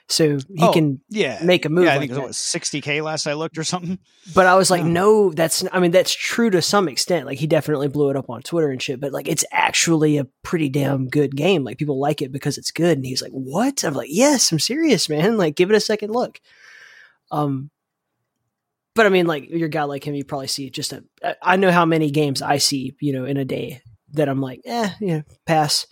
so 0.09 0.37
he 0.37 0.43
Oh, 0.61 0.73
can 0.73 1.01
yeah 1.09 1.41
make 1.43 1.65
a 1.65 1.69
move. 1.69 1.85
yeah 1.85 1.95
i 1.95 1.97
like 1.97 2.11
think 2.11 2.23
it 2.23 2.27
was 2.27 2.37
60k 2.37 3.03
last 3.03 3.27
i 3.27 3.33
looked 3.35 3.57
or 3.59 3.65
something 3.65 3.99
But 4.35 4.47
I 4.47 4.55
was 4.55 4.71
like, 4.71 4.85
No. 4.85 4.91
no, 5.29 5.33
that's, 5.33 5.65
I 5.73 5.81
mean, 5.81 5.91
that's 5.91 6.15
true 6.15 6.49
to 6.51 6.63
some 6.63 6.87
extent. 6.89 7.27
Like, 7.27 7.39
he 7.39 7.47
definitely 7.49 7.89
blew 7.89 8.09
it 8.11 8.17
up 8.17 8.31
on 8.31 8.41
Twitter 8.43 8.71
and 8.71 8.81
shit, 8.81 9.01
but 9.01 9.11
like, 9.13 9.27
it's 9.27 9.45
actually 9.51 10.17
a 10.19 10.27
pretty 10.45 10.69
damn 10.69 11.09
good 11.09 11.35
game. 11.35 11.65
Like, 11.65 11.77
people 11.79 11.99
like 11.99 12.23
it 12.23 12.31
because 12.31 12.57
it's 12.57 12.71
good. 12.71 12.99
And 12.99 13.05
he's 13.05 13.21
like, 13.21 13.33
what? 13.33 13.83
I'm 13.83 13.95
like, 13.95 14.11
yes, 14.13 14.53
I'm 14.53 14.61
serious, 14.61 15.09
man. 15.09 15.37
Like, 15.37 15.57
give 15.57 15.71
it 15.71 15.77
a 15.77 15.81
second 15.81 16.13
look. 16.13 16.39
Um, 17.33 17.71
but 18.95 19.07
I 19.07 19.09
mean, 19.09 19.27
like, 19.27 19.49
your 19.51 19.69
guy 19.69 19.83
like 19.85 20.05
him, 20.07 20.15
you 20.15 20.25
probably 20.25 20.47
see 20.47 20.71
just 20.71 20.93
a. 20.93 21.03
I 21.43 21.57
know 21.57 21.73
how 21.73 21.85
many 21.85 22.11
games 22.13 22.43
I 22.43 22.59
see, 22.59 22.95
you 23.01 23.13
know, 23.13 23.25
in 23.25 23.37
a 23.39 23.45
day 23.45 23.81
that 24.13 24.29
I'm 24.29 24.41
like, 24.41 24.61
eh, 24.65 24.91
yeah, 25.01 25.23
pass. 25.47 25.87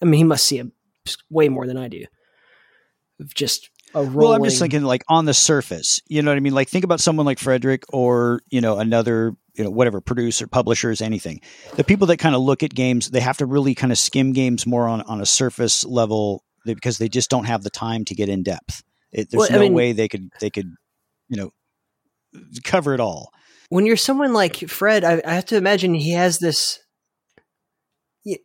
I 0.00 0.06
mean, 0.06 0.18
he 0.18 0.24
must 0.24 0.46
see 0.46 0.58
a, 0.58 0.66
way 1.30 1.48
more 1.48 1.66
than 1.68 1.76
I 1.76 1.86
do. 1.88 2.06
Just 3.34 3.70
a 3.94 3.98
rolling. 4.02 4.14
well 4.16 4.32
i'm 4.32 4.44
just 4.44 4.58
thinking 4.58 4.82
like 4.82 5.04
on 5.08 5.26
the 5.26 5.34
surface 5.34 6.00
you 6.08 6.22
know 6.22 6.30
what 6.30 6.36
i 6.38 6.40
mean 6.40 6.54
like 6.54 6.66
think 6.68 6.82
about 6.82 6.98
someone 6.98 7.26
like 7.26 7.38
frederik 7.38 7.82
or 7.92 8.40
you 8.50 8.58
know 8.60 8.78
another 8.78 9.34
you 9.54 9.62
know 9.62 9.68
whatever 9.70 10.00
producer 10.00 10.46
publishers 10.46 11.02
anything 11.02 11.40
the 11.76 11.84
people 11.84 12.06
that 12.06 12.16
kind 12.16 12.34
of 12.34 12.40
look 12.40 12.62
at 12.62 12.74
games 12.74 13.10
they 13.10 13.20
have 13.20 13.36
to 13.36 13.44
really 13.44 13.74
kind 13.74 13.92
of 13.92 13.98
skim 13.98 14.32
games 14.32 14.66
more 14.66 14.88
on 14.88 15.02
on 15.02 15.20
a 15.20 15.26
surface 15.26 15.84
level 15.84 16.42
because 16.64 16.96
they 16.96 17.08
just 17.08 17.28
don't 17.28 17.44
have 17.44 17.62
the 17.64 17.70
time 17.70 18.02
to 18.06 18.14
get 18.14 18.30
in 18.30 18.42
depth 18.42 18.82
it, 19.12 19.28
there's 19.30 19.50
Well, 19.50 19.50
no 19.50 19.58
mean- 19.60 19.74
way 19.74 19.92
they 19.92 20.08
could 20.08 20.30
they 20.40 20.48
could 20.48 20.72
you 21.28 21.36
know 21.36 21.50
cover 22.64 22.94
it 22.94 23.00
all 23.00 23.30
when 23.68 23.86
you're 23.86 23.96
someone 23.96 24.34
like 24.34 24.56
Fred, 24.68 25.02
I, 25.02 25.22
I 25.26 25.32
have 25.34 25.46
to 25.46 25.56
imagine 25.56 25.94
he 25.94 26.12
has 26.12 26.38
this. 26.38 26.78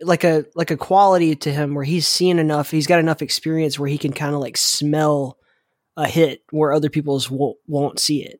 Like 0.01 0.23
a 0.23 0.45
like 0.55 0.71
a 0.71 0.77
quality 0.77 1.35
to 1.35 1.51
him 1.51 1.75
where 1.75 1.83
he's 1.85 2.07
seen 2.07 2.39
enough, 2.39 2.71
he's 2.71 2.87
got 2.87 2.99
enough 2.99 3.21
experience 3.21 3.77
where 3.77 3.89
he 3.89 3.97
can 3.97 4.13
kind 4.13 4.33
of 4.33 4.41
like 4.41 4.57
smell 4.57 5.37
a 5.95 6.07
hit 6.07 6.43
where 6.51 6.71
other 6.73 6.89
people's 6.89 7.29
won't 7.29 7.57
won't 7.67 7.99
see 7.99 8.23
it. 8.23 8.39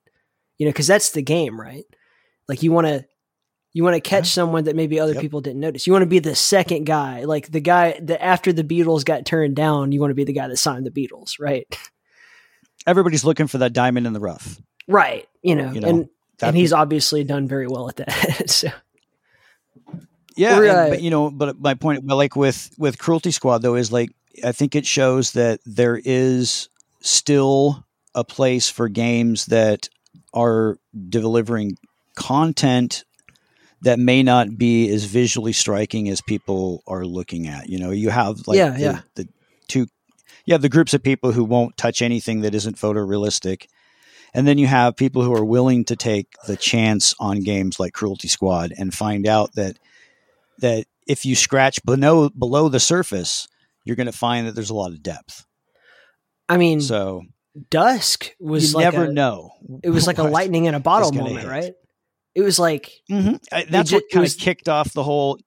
You 0.58 0.66
know, 0.66 0.72
because 0.72 0.88
that's 0.88 1.12
the 1.12 1.22
game, 1.22 1.60
right? 1.60 1.86
Like 2.48 2.64
you 2.64 2.72
want 2.72 2.88
to 2.88 3.06
you 3.74 3.84
want 3.84 3.94
to 3.96 4.02
catch 4.02 4.26
Yeah. 4.26 4.32
someone 4.42 4.64
that 4.64 4.76
maybe 4.76 5.00
other 5.00 5.14
Yep. 5.14 5.22
people 5.22 5.42
didn't 5.42 5.60
notice. 5.60 5.86
You 5.86 5.94
want 5.94 6.02
to 6.04 6.08
be 6.10 6.18
the 6.20 6.34
second 6.34 6.86
guy, 6.86 7.26
like 7.26 7.52
the 7.52 7.60
guy 7.60 8.00
that 8.04 8.24
after 8.24 8.52
the 8.52 8.64
Beatles 8.64 9.06
got 9.06 9.26
turned 9.26 9.56
down, 9.56 9.92
you 9.92 10.00
want 10.00 10.10
to 10.12 10.16
be 10.16 10.24
the 10.24 10.34
guy 10.34 10.48
that 10.48 10.58
signed 10.58 10.86
the 10.86 10.92
Beatles, 10.92 11.40
right? 11.40 11.68
Everybody's 12.88 13.24
looking 13.26 13.46
for 13.48 13.60
that 13.60 13.74
diamond 13.74 14.08
in 14.08 14.14
the 14.14 14.20
rough. 14.20 14.60
Right. 14.88 15.28
You 15.44 15.56
know, 15.56 15.72
You 15.72 15.82
know, 15.82 15.88
and 15.90 16.10
and 16.42 16.56
he's 16.56 16.74
obviously 16.74 17.24
done 17.24 17.48
very 17.48 17.68
well 17.68 17.90
at 17.90 17.98
that. 17.98 18.50
so 18.50 18.70
Yeah, 20.38 20.60
Or, 20.60 20.66
and- 20.66 20.90
but 20.92 21.02
you 21.02 21.10
know, 21.10 21.30
but 21.32 21.60
my 21.60 21.74
point, 21.74 22.06
but 22.06 22.16
like 22.16 22.36
with 22.36 22.70
with 22.78 22.98
Cruelty 22.98 23.32
Squad 23.32 23.62
though, 23.62 23.76
is 23.76 23.92
like 23.92 24.12
I 24.44 24.52
think 24.52 24.76
it 24.76 24.86
shows 24.86 25.32
that 25.34 25.60
there 25.66 26.00
is 26.04 26.70
still 27.02 27.86
a 28.16 28.24
place 28.24 28.70
for 28.70 28.88
games 28.90 29.48
that 29.48 29.90
are 30.34 30.78
delivering 31.10 31.78
content 32.16 33.04
that 33.82 34.00
may 34.00 34.24
not 34.24 34.58
be 34.58 34.90
as 34.90 35.04
visually 35.06 35.54
striking 35.54 36.10
as 36.10 36.20
people 36.22 36.84
are 36.88 37.06
looking 37.06 37.48
at. 37.48 37.70
You 37.70 37.80
know, 37.80 37.92
you 37.92 38.10
have 38.10 38.48
like 38.48 38.58
Yeah, 38.58 38.72
the, 38.72 38.80
yeah. 38.80 39.02
the 39.16 39.28
two, 39.68 39.86
you 40.46 40.54
have 40.54 40.64
the 40.64 40.70
groups 40.70 40.94
of 40.96 41.04
people 41.04 41.32
who 41.32 41.44
won't 41.44 41.78
touch 41.78 42.02
anything 42.02 42.42
that 42.42 42.56
isn't 42.56 42.78
photorealistic. 42.78 43.68
And 44.34 44.48
then 44.48 44.58
you 44.58 44.66
have 44.68 44.96
people 44.96 45.22
who 45.22 45.34
are 45.34 45.46
willing 45.46 45.86
to 45.86 45.96
take 45.96 46.28
the 46.48 46.58
chance 46.58 47.14
on 47.20 47.42
games 47.42 47.80
like 47.80 47.94
Cruelty 47.94 48.28
Squad 48.28 48.74
and 48.78 48.94
find 48.94 49.28
out 49.28 49.54
that 49.54 49.78
that 50.60 50.86
if 51.08 51.26
you 51.26 51.36
scratch 51.36 51.84
below 51.86 52.30
below 52.30 52.70
the 52.70 52.80
surface, 52.80 53.48
you're 53.86 53.96
going 53.96 54.08
to 54.08 54.12
find 54.12 54.48
that 54.48 54.56
there's 54.56 54.70
a 54.70 54.76
lot 54.76 54.92
of 54.92 55.02
depth. 55.04 55.46
I 56.50 56.58
mean, 56.58 56.82
So 56.82 57.24
Dusk 57.70 58.36
was 58.40 58.72
you 58.72 58.78
like 58.78 58.84
never 58.94 59.06
a, 59.06 59.12
know. 59.14 59.52
It 59.84 59.90
was 59.90 60.06
like 60.08 60.18
a 60.18 60.24
lightning 60.24 60.66
in 60.66 60.76
a 60.76 60.80
bottle 60.80 61.12
moment, 61.12 61.40
hit. 61.40 61.48
right? 61.48 61.74
It 62.36 62.42
was 62.42 62.60
like 62.60 62.92
Mhm. 63.10 63.40
I- 63.52 63.64
That's 63.70 63.92
what 63.92 64.04
kind 64.12 64.22
was- 64.22 64.36
of 64.36 64.42
kicked 64.42 64.70
off 64.70 64.94
the 64.94 65.04
whole. 65.04 65.40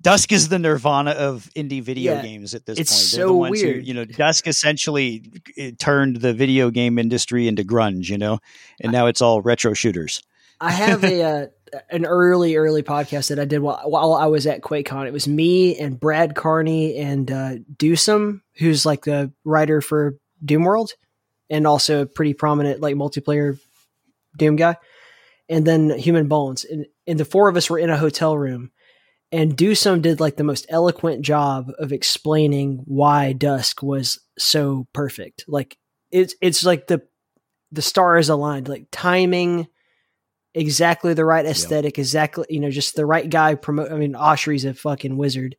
Dusk 0.00 0.32
is 0.32 0.48
the 0.48 0.58
Nirvana 0.58 1.10
of 1.10 1.50
indie 1.54 1.82
video 1.82 2.14
Yeah, 2.14 2.22
games 2.22 2.54
at 2.54 2.64
this 2.64 2.78
it's 2.78 2.90
point. 2.90 3.10
They're 3.12 3.24
the 3.26 3.28
so 3.28 3.34
ones 3.36 3.60
who- 3.60 3.66
weird. 3.66 3.86
you 3.86 3.92
know, 3.94 4.04
Dusk 4.06 4.46
essentially 4.46 5.30
it 5.58 5.78
turned 5.78 6.16
the 6.22 6.32
video 6.32 6.70
game 6.70 6.98
industry 6.98 7.46
into 7.46 7.62
grunge, 7.64 8.08
you 8.08 8.16
know, 8.16 8.38
and 8.80 8.92
now 8.92 9.06
it's 9.08 9.20
all 9.20 9.42
retro 9.42 9.74
shooters. 9.74 10.22
I 10.58 10.70
have 10.72 11.04
a 11.04 11.22
uh, 11.22 11.46
an 11.90 12.04
early 12.04 12.56
early 12.56 12.82
podcast 12.82 13.28
that 13.28 13.38
I 13.38 13.44
did 13.44 13.60
while, 13.60 13.82
while 13.84 14.14
I 14.14 14.26
was 14.26 14.46
at 14.46 14.62
QuakeCon. 14.62 15.06
It 15.06 15.12
was 15.12 15.28
me 15.28 15.78
and 15.78 15.98
Brad 15.98 16.34
Carney 16.34 16.96
and 16.96 17.30
uh, 17.30 17.54
who's 17.78 18.86
like 18.86 19.04
the 19.04 19.32
writer 19.44 19.80
for 19.80 20.16
Doomworld, 20.44 20.90
and 21.48 21.66
also 21.66 22.02
a 22.02 22.06
pretty 22.06 22.34
prominent 22.34 22.80
like 22.80 22.94
multiplayer 22.94 23.58
Doom 24.36 24.56
guy, 24.56 24.76
and 25.48 25.66
then 25.66 25.90
Human 25.90 26.28
Bones, 26.28 26.64
and 26.64 26.86
and 27.06 27.18
the 27.18 27.24
four 27.24 27.48
of 27.48 27.56
us 27.56 27.68
were 27.68 27.78
in 27.78 27.90
a 27.90 27.98
hotel 27.98 28.36
room. 28.36 28.70
And 29.32 29.56
Dewsome 29.56 30.00
did 30.00 30.18
like 30.18 30.36
the 30.36 30.44
most 30.44 30.66
eloquent 30.68 31.22
job 31.22 31.70
of 31.78 31.92
explaining 31.92 32.82
why 32.86 33.32
Dusk 33.32 33.80
was 33.80 34.18
so 34.38 34.88
perfect. 34.92 35.44
Like 35.46 35.76
it's 36.10 36.34
it's 36.40 36.64
like 36.64 36.88
the 36.88 37.02
the 37.72 37.82
stars 37.82 38.28
aligned, 38.28 38.68
like 38.68 38.86
timing, 38.90 39.68
exactly 40.54 41.14
the 41.14 41.24
right 41.24 41.46
aesthetic, 41.46 41.98
exactly 41.98 42.46
you 42.48 42.60
know, 42.60 42.70
just 42.70 42.96
the 42.96 43.06
right 43.06 43.28
guy 43.28 43.54
promote. 43.54 43.92
I 43.92 43.96
mean, 43.96 44.14
Oshry's 44.14 44.64
a 44.64 44.74
fucking 44.74 45.16
wizard. 45.16 45.56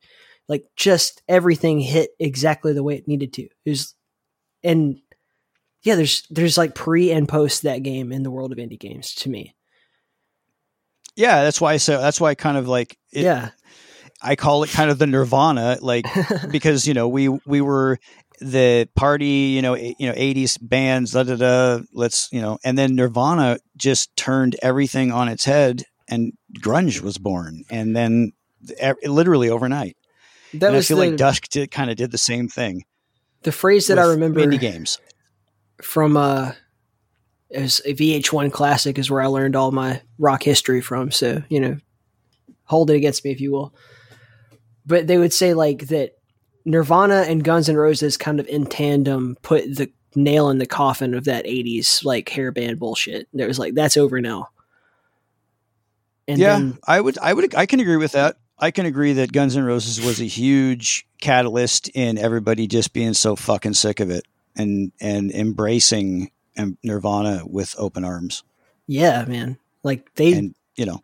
Like 0.48 0.64
just 0.76 1.22
everything 1.28 1.80
hit 1.80 2.10
exactly 2.18 2.72
the 2.72 2.82
way 2.82 2.96
it 2.96 3.08
needed 3.08 3.32
to. 3.34 3.42
It 3.42 3.70
was, 3.70 3.94
and 4.62 4.98
yeah, 5.82 5.94
there's 5.94 6.26
there's 6.30 6.58
like 6.58 6.74
pre 6.74 7.10
and 7.10 7.28
post 7.28 7.62
that 7.62 7.82
game 7.82 8.12
in 8.12 8.22
the 8.22 8.30
world 8.30 8.52
of 8.52 8.58
indie 8.58 8.78
games 8.78 9.14
to 9.16 9.28
me. 9.28 9.54
Yeah, 11.16 11.42
that's 11.44 11.60
why. 11.60 11.76
So 11.76 12.00
that's 12.00 12.20
why 12.20 12.30
I 12.30 12.34
kind 12.34 12.56
of 12.56 12.68
like. 12.68 12.96
It, 13.12 13.22
yeah, 13.22 13.50
I 14.22 14.36
call 14.36 14.62
it 14.62 14.70
kind 14.70 14.90
of 14.90 14.98
the 14.98 15.06
Nirvana, 15.06 15.78
like 15.80 16.06
because 16.50 16.86
you 16.86 16.94
know 16.94 17.08
we 17.08 17.28
we 17.28 17.60
were 17.60 17.98
the 18.40 18.88
party, 18.94 19.26
you 19.54 19.62
know, 19.62 19.74
you 19.74 19.94
know, 20.00 20.14
eighties 20.16 20.58
bands, 20.58 21.12
da 21.12 21.22
da 21.22 21.36
da. 21.36 21.80
Let's 21.92 22.28
you 22.32 22.40
know, 22.40 22.58
and 22.64 22.76
then 22.76 22.96
Nirvana 22.96 23.58
just 23.76 24.16
turned 24.16 24.56
everything 24.62 25.12
on 25.12 25.28
its 25.28 25.44
head, 25.44 25.84
and 26.08 26.32
grunge 26.58 27.00
was 27.00 27.18
born, 27.18 27.64
and 27.70 27.94
then 27.96 28.32
literally 29.04 29.50
overnight. 29.50 29.96
that 30.54 30.66
and 30.66 30.76
was 30.76 30.86
I 30.86 30.88
feel 30.88 30.96
the, 30.98 31.08
like 31.10 31.16
Dusk 31.16 31.48
did, 31.48 31.70
kind 31.70 31.90
of 31.90 31.96
did 31.96 32.10
the 32.10 32.18
same 32.18 32.48
thing. 32.48 32.84
the 33.42 33.52
phrase 33.52 33.86
that 33.88 33.98
I 33.98 34.04
remember 34.04 34.40
indie 34.40 34.60
games. 34.60 34.98
from 35.80 36.16
uh 36.16 36.52
it 37.50 37.60
was 37.60 37.82
a 37.84 37.92
VH1 37.94 38.50
classic 38.50 38.98
is 38.98 39.10
where 39.10 39.20
I 39.20 39.26
learned 39.26 39.56
all 39.56 39.72
my 39.72 40.00
rock 40.18 40.42
history 40.42 40.80
from. 40.80 41.10
So, 41.10 41.42
you 41.50 41.60
know, 41.60 41.76
hold 42.64 42.90
it 42.90 42.96
against 42.96 43.24
me 43.24 43.30
if 43.30 43.42
you 43.42 43.52
will. 43.52 43.74
But 44.86 45.06
they 45.06 45.18
would 45.18 45.34
say 45.34 45.52
like 45.52 45.88
that 45.88 46.12
Nirvana 46.64 47.24
and 47.28 47.44
Guns 47.44 47.68
N' 47.68 47.76
Roses 47.76 48.16
kind 48.16 48.40
of 48.40 48.46
in 48.46 48.66
tandem 48.66 49.36
put 49.42 49.64
the 49.64 49.90
nail 50.14 50.50
in 50.50 50.58
the 50.58 50.66
coffin 50.66 51.14
of 51.14 51.24
that 51.24 51.44
80s 51.44 52.04
like 52.04 52.28
hairband 52.28 52.78
bullshit. 52.78 53.28
There 53.32 53.48
was 53.48 53.58
like 53.58 53.74
that's 53.74 53.96
over 53.96 54.20
now. 54.20 54.50
And 56.28 56.38
yeah, 56.38 56.52
then 56.52 56.78
I 56.86 57.00
would, 57.00 57.18
I 57.18 57.32
would, 57.32 57.54
I 57.54 57.66
can 57.66 57.80
agree 57.80 57.96
with 57.96 58.12
that. 58.12 58.36
I 58.58 58.70
can 58.70 58.86
agree 58.86 59.14
that 59.14 59.32
Guns 59.32 59.56
N' 59.56 59.64
Roses 59.64 60.00
was 60.00 60.20
a 60.20 60.24
huge 60.24 61.06
catalyst 61.20 61.88
in 61.88 62.16
everybody 62.16 62.68
just 62.68 62.92
being 62.92 63.14
so 63.14 63.34
fucking 63.34 63.74
sick 63.74 63.98
of 63.98 64.10
it 64.10 64.24
and 64.56 64.92
and 65.00 65.32
embracing 65.32 66.30
Nirvana 66.84 67.42
with 67.46 67.74
open 67.78 68.04
arms. 68.04 68.44
yeah, 68.86 69.24
man. 69.26 69.58
Like 69.82 70.14
they 70.14 70.32
And 70.34 70.54
you 70.76 70.86
know, 70.86 71.02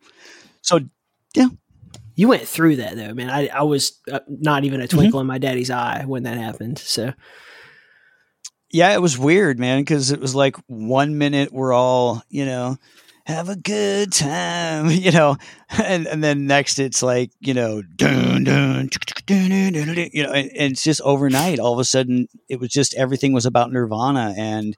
so 0.62 0.80
you 2.18 2.26
went 2.26 2.48
through 2.48 2.76
that 2.76 2.96
though, 2.96 3.14
man. 3.14 3.30
I 3.30 3.46
I 3.46 3.62
was 3.62 4.00
uh, 4.10 4.18
not 4.28 4.64
even 4.64 4.80
a 4.80 4.88
Mm-hmm. 4.88 4.96
twinkle 4.96 5.20
in 5.20 5.26
my 5.28 5.38
daddy's 5.38 5.70
eye 5.70 6.02
when 6.04 6.24
that 6.24 6.36
happened. 6.36 6.78
So, 6.80 7.12
yeah, 8.72 8.92
it 8.92 9.00
was 9.00 9.16
weird, 9.16 9.60
man, 9.60 9.80
because 9.80 10.10
it 10.10 10.20
was 10.20 10.34
like 10.34 10.56
one 10.66 11.16
minute 11.16 11.52
we're 11.52 11.72
all 11.72 12.22
you 12.28 12.44
know 12.44 12.76
have 13.24 13.48
a 13.48 13.54
good 13.56 14.12
time, 14.12 14.90
you 14.90 15.12
know, 15.12 15.36
and 15.70 16.08
and 16.08 16.24
then 16.24 16.48
next 16.48 16.80
it's 16.80 17.04
like 17.04 17.30
you 17.38 17.54
know 17.54 17.82
dun, 17.82 18.42
dun, 18.42 18.88
dun, 18.88 19.48
dun, 19.48 19.72
dun, 19.72 19.94
dun, 19.94 20.10
you 20.12 20.24
know, 20.24 20.32
and, 20.32 20.50
and 20.50 20.72
it's 20.72 20.82
just 20.82 21.00
overnight. 21.02 21.60
All 21.60 21.72
of 21.72 21.78
a 21.78 21.84
sudden, 21.84 22.26
it 22.48 22.58
was 22.58 22.70
just 22.70 22.94
everything 22.96 23.32
was 23.32 23.46
about 23.46 23.70
Nirvana, 23.70 24.34
and 24.36 24.76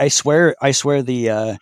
I 0.00 0.08
swear, 0.08 0.56
I 0.60 0.72
swear 0.72 1.00
the. 1.02 1.30
uh 1.30 1.56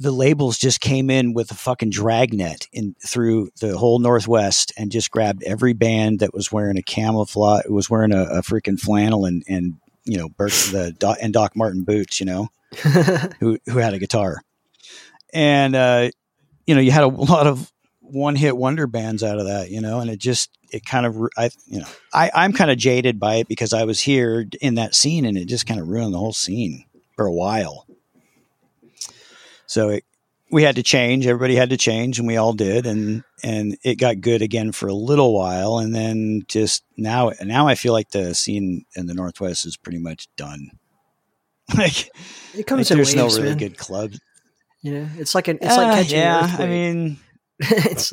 the 0.00 0.10
labels 0.10 0.56
just 0.56 0.80
came 0.80 1.10
in 1.10 1.34
with 1.34 1.50
a 1.50 1.54
fucking 1.54 1.90
dragnet 1.90 2.66
in 2.72 2.96
through 3.06 3.50
the 3.60 3.76
whole 3.76 3.98
Northwest 3.98 4.72
and 4.78 4.90
just 4.90 5.10
grabbed 5.10 5.42
every 5.42 5.74
band 5.74 6.20
that 6.20 6.32
was 6.32 6.50
wearing 6.50 6.78
a 6.78 6.82
camouflage, 6.82 7.66
was 7.68 7.90
wearing 7.90 8.12
a, 8.12 8.22
a 8.22 8.40
freaking 8.40 8.80
flannel 8.80 9.26
and 9.26 9.44
and 9.46 9.74
you 10.04 10.16
know 10.16 10.30
Bert, 10.30 10.52
the 10.72 10.92
Doc, 10.98 11.18
and 11.20 11.34
Doc 11.34 11.54
Martin 11.54 11.84
boots, 11.84 12.18
you 12.18 12.24
know, 12.24 12.48
who 13.40 13.58
who 13.66 13.78
had 13.78 13.92
a 13.92 13.98
guitar, 13.98 14.40
and 15.34 15.76
uh, 15.76 16.10
you 16.66 16.74
know 16.74 16.80
you 16.80 16.92
had 16.92 17.04
a 17.04 17.08
lot 17.08 17.46
of 17.46 17.70
one 18.00 18.36
hit 18.36 18.56
wonder 18.56 18.86
bands 18.86 19.22
out 19.22 19.38
of 19.38 19.46
that, 19.46 19.70
you 19.70 19.82
know, 19.82 20.00
and 20.00 20.10
it 20.10 20.18
just 20.18 20.50
it 20.72 20.82
kind 20.86 21.04
of 21.04 21.16
I 21.36 21.50
you 21.66 21.80
know 21.80 21.88
I 22.14 22.30
I'm 22.34 22.54
kind 22.54 22.70
of 22.70 22.78
jaded 22.78 23.20
by 23.20 23.36
it 23.36 23.48
because 23.48 23.74
I 23.74 23.84
was 23.84 24.00
here 24.00 24.46
in 24.62 24.76
that 24.76 24.94
scene 24.94 25.26
and 25.26 25.36
it 25.36 25.44
just 25.44 25.66
kind 25.66 25.78
of 25.78 25.88
ruined 25.88 26.14
the 26.14 26.18
whole 26.18 26.32
scene 26.32 26.86
for 27.16 27.26
a 27.26 27.32
while. 27.32 27.86
So 29.70 29.90
it, 29.90 30.04
we 30.50 30.64
had 30.64 30.74
to 30.76 30.82
change. 30.82 31.28
Everybody 31.28 31.54
had 31.54 31.70
to 31.70 31.76
change, 31.76 32.18
and 32.18 32.26
we 32.26 32.36
all 32.36 32.52
did, 32.52 32.86
and 32.86 33.22
and 33.44 33.78
it 33.84 34.00
got 34.00 34.20
good 34.20 34.42
again 34.42 34.72
for 34.72 34.88
a 34.88 34.92
little 34.92 35.32
while, 35.32 35.78
and 35.78 35.94
then 35.94 36.42
just 36.48 36.82
now 36.96 37.30
now 37.40 37.68
I 37.68 37.76
feel 37.76 37.92
like 37.92 38.10
the 38.10 38.34
scene 38.34 38.84
in 38.96 39.06
the 39.06 39.14
Northwest 39.14 39.64
is 39.64 39.76
pretty 39.76 40.00
much 40.00 40.26
done. 40.36 40.72
like, 41.76 42.08
it 42.08 42.12
like 42.56 42.66
comes 42.66 42.90
in 42.90 42.96
there's 42.96 43.14
waves, 43.14 43.36
no 43.36 43.42
really 43.42 43.50
man. 43.50 43.58
good 43.58 43.78
clubs. 43.78 44.18
You 44.82 44.92
know, 44.94 45.08
it's 45.18 45.36
like 45.36 45.46
an 45.46 45.58
it's 45.62 45.76
like 45.76 45.86
Uh, 45.86 45.94
catching 46.02 46.18
an 46.18 46.24
yeah. 46.24 46.56
I 46.58 46.66
mean, 46.66 47.18
it's 47.60 48.12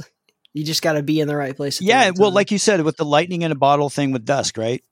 you 0.54 0.64
just 0.64 0.84
got 0.84 0.94
to 0.94 1.02
be 1.02 1.20
in 1.20 1.28
the 1.28 1.36
right 1.36 1.56
place. 1.58 1.78
at 1.78 1.80
the 1.80 1.86
yeah. 1.86 2.04
right 2.06 2.20
Well, 2.20 2.30
like 2.30 2.52
you 2.52 2.60
said, 2.60 2.82
with 2.82 2.98
the 2.98 3.06
lightning 3.06 3.42
in 3.42 3.52
a 3.52 3.56
bottle 3.56 3.90
thing 3.90 4.12
with 4.12 4.26
Dusk, 4.26 4.60
right? 4.60 4.84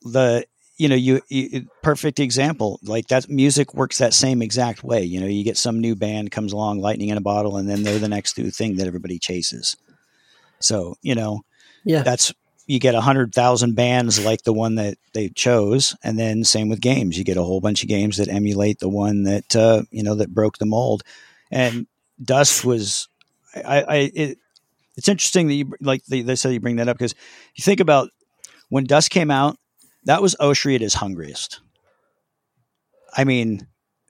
The 0.00 0.46
you 0.78 0.88
know 0.88 0.94
you, 0.94 1.20
you 1.28 1.66
perfect 1.82 2.20
example 2.20 2.78
like 2.82 3.08
that 3.08 3.28
music 3.28 3.74
works 3.74 3.98
that 3.98 4.14
same 4.14 4.40
exact 4.40 4.82
way 4.82 5.02
you 5.02 5.20
know 5.20 5.26
you 5.26 5.44
get 5.44 5.56
some 5.56 5.80
new 5.80 5.94
band 5.94 6.30
comes 6.30 6.52
along 6.52 6.78
lightning 6.78 7.08
in 7.08 7.18
a 7.18 7.20
bottle 7.20 7.56
and 7.56 7.68
then 7.68 7.82
they're 7.82 7.98
the 7.98 8.08
next 8.08 8.38
new 8.38 8.50
thing 8.50 8.76
that 8.76 8.86
everybody 8.86 9.18
chases 9.18 9.76
so 10.60 10.94
you 11.02 11.14
know 11.14 11.42
yeah, 11.84 12.02
that's 12.02 12.32
you 12.68 12.78
get 12.78 12.94
a 12.94 13.00
hundred 13.00 13.34
thousand 13.34 13.74
bands 13.74 14.22
like 14.22 14.42
the 14.42 14.52
one 14.52 14.74
that 14.74 14.98
they 15.14 15.30
chose, 15.30 15.96
and 16.04 16.18
then 16.18 16.44
same 16.44 16.68
with 16.68 16.82
games. 16.82 17.16
You 17.16 17.24
get 17.24 17.38
a 17.38 17.42
whole 17.42 17.62
bunch 17.62 17.82
of 17.82 17.88
games 17.88 18.18
that 18.18 18.28
emulate 18.28 18.78
the 18.78 18.90
one 18.90 19.22
that 19.22 19.56
uh, 19.56 19.82
you 19.90 20.02
know 20.02 20.14
that 20.16 20.34
broke 20.34 20.58
the 20.58 20.66
mold. 20.66 21.02
And 21.50 21.86
Dusk 22.22 22.64
was, 22.64 23.08
I, 23.56 23.82
I 23.82 23.96
it, 24.14 24.38
it's 24.96 25.08
interesting 25.08 25.48
that 25.48 25.54
you 25.54 25.72
like 25.80 26.04
they, 26.04 26.20
they 26.20 26.36
said 26.36 26.52
you 26.52 26.60
bring 26.60 26.76
that 26.76 26.88
up 26.88 26.98
because 26.98 27.14
you 27.54 27.62
think 27.62 27.80
about 27.80 28.10
when 28.68 28.84
Dusk 28.84 29.10
came 29.10 29.30
out, 29.30 29.56
that 30.08 30.22
was 30.22 30.34
Oshry 30.40 30.74
at 30.74 30.80
his 30.80 30.94
hungriest. 30.94 31.60
I 33.14 33.24
mean, 33.24 33.66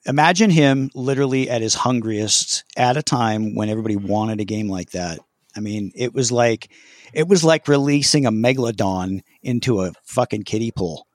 imagine 0.07 0.49
him 0.49 0.91
literally 0.95 1.51
at 1.51 1.61
his 1.61 1.75
hungriest 1.75 2.63
at 2.77 2.97
a 2.97 3.03
time 3.03 3.57
when 3.57 3.69
everybody 3.69 3.97
wanted 3.97 4.41
a 4.41 4.45
game 4.45 4.69
like 4.69 4.91
that. 4.91 5.19
I 5.57 5.61
mean, 5.61 5.91
it 5.97 6.15
was 6.15 6.31
like 6.31 6.71
it 7.13 7.27
was 7.27 7.43
like 7.43 7.67
releasing 7.67 8.27
a 8.27 8.31
megalodon 8.31 9.23
into 9.43 9.81
a 9.81 9.91
fucking 10.05 10.45
kiddie 10.45 10.71
pool. 10.71 11.09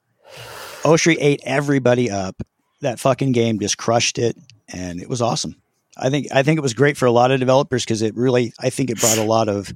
Oshry 0.81 1.15
ate 1.17 1.39
everybody 1.45 2.11
up. 2.11 2.43
That 2.81 2.99
fucking 2.99 3.31
game 3.31 3.59
just 3.59 3.77
crushed 3.77 4.19
it, 4.19 4.35
and 4.67 4.99
it 4.99 5.07
was 5.07 5.21
awesome. 5.21 5.55
I 5.95 6.09
think 6.09 6.27
I 6.33 6.43
think 6.43 6.57
it 6.57 6.61
was 6.61 6.73
great 6.73 6.97
for 6.97 7.05
a 7.05 7.11
lot 7.11 7.31
of 7.31 7.39
developers 7.39 7.85
because 7.85 8.01
it 8.01 8.17
really 8.17 8.51
I 8.59 8.69
think 8.69 8.89
it 8.89 8.99
brought 8.99 9.17
a 9.17 9.23
lot 9.23 9.47
of 9.47 9.73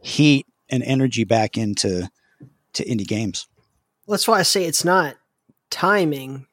heat 0.00 0.46
and 0.68 0.84
energy 0.84 1.24
back 1.24 1.58
into 1.58 2.08
to 2.74 2.84
indie 2.84 3.08
games. 3.08 3.48
That's 4.10 4.28
why 4.28 4.38
I 4.38 4.42
say 4.42 4.64
it's 4.64 4.84
not 4.84 5.16
timing, 5.70 6.46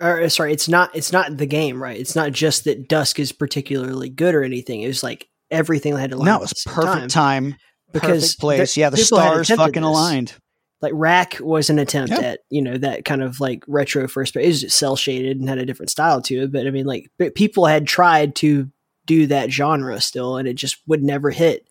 or 0.00 0.20
uh, 0.22 0.28
sorry, 0.28 0.52
it's 0.52 0.68
not 0.68 0.94
it's 0.94 1.12
not 1.12 1.36
the 1.36 1.46
game, 1.46 1.82
right? 1.82 1.98
It's 1.98 2.14
not 2.16 2.32
just 2.32 2.64
that 2.64 2.88
Dusk 2.88 3.18
is 3.18 3.32
particularly 3.32 4.08
good 4.08 4.34
or 4.34 4.42
anything. 4.44 4.82
It 4.82 4.88
was 4.88 5.02
like 5.02 5.28
everything 5.50 5.96
had 5.96 6.10
to 6.10 6.16
line 6.16 6.26
No, 6.26 6.38
was 6.38 6.50
the 6.50 6.70
perfect 6.70 7.10
time, 7.10 7.56
Because 7.92 8.22
perfect 8.34 8.40
place. 8.40 8.74
there- 8.74 8.82
Yeah, 8.82 8.90
the 8.90 8.96
stars 8.98 9.48
fucking 9.48 9.82
this. 9.82 9.88
aligned. 9.88 10.34
like 10.82 10.92
Wrack 10.94 11.38
was 11.40 11.68
an 11.70 11.78
attempt 11.78 12.10
Yeah. 12.12 12.20
at 12.20 12.40
you 12.50 12.62
know 12.62 12.78
that 12.78 13.04
kind 13.04 13.22
of 13.22 13.40
like 13.40 13.64
retro 13.66 14.06
first, 14.08 14.32
but 14.34 14.42
it 14.44 14.48
was 14.48 14.72
cel 14.74 14.96
shaded 14.96 15.38
and 15.40 15.48
had 15.48 15.58
a 15.58 15.66
different 15.66 15.90
style 15.90 16.22
to 16.22 16.42
it. 16.44 16.52
But 16.52 16.66
I 16.66 16.70
mean, 16.70 16.86
like 16.86 17.10
but 17.18 17.34
people 17.34 17.66
had 17.66 17.86
tried 17.86 18.34
to 18.36 18.70
do 19.06 19.26
that 19.26 19.50
genre 19.50 20.00
still, 20.00 20.36
and 20.36 20.46
it 20.46 20.54
just 20.54 20.76
would 20.86 21.02
never 21.02 21.30
hit. 21.30 21.66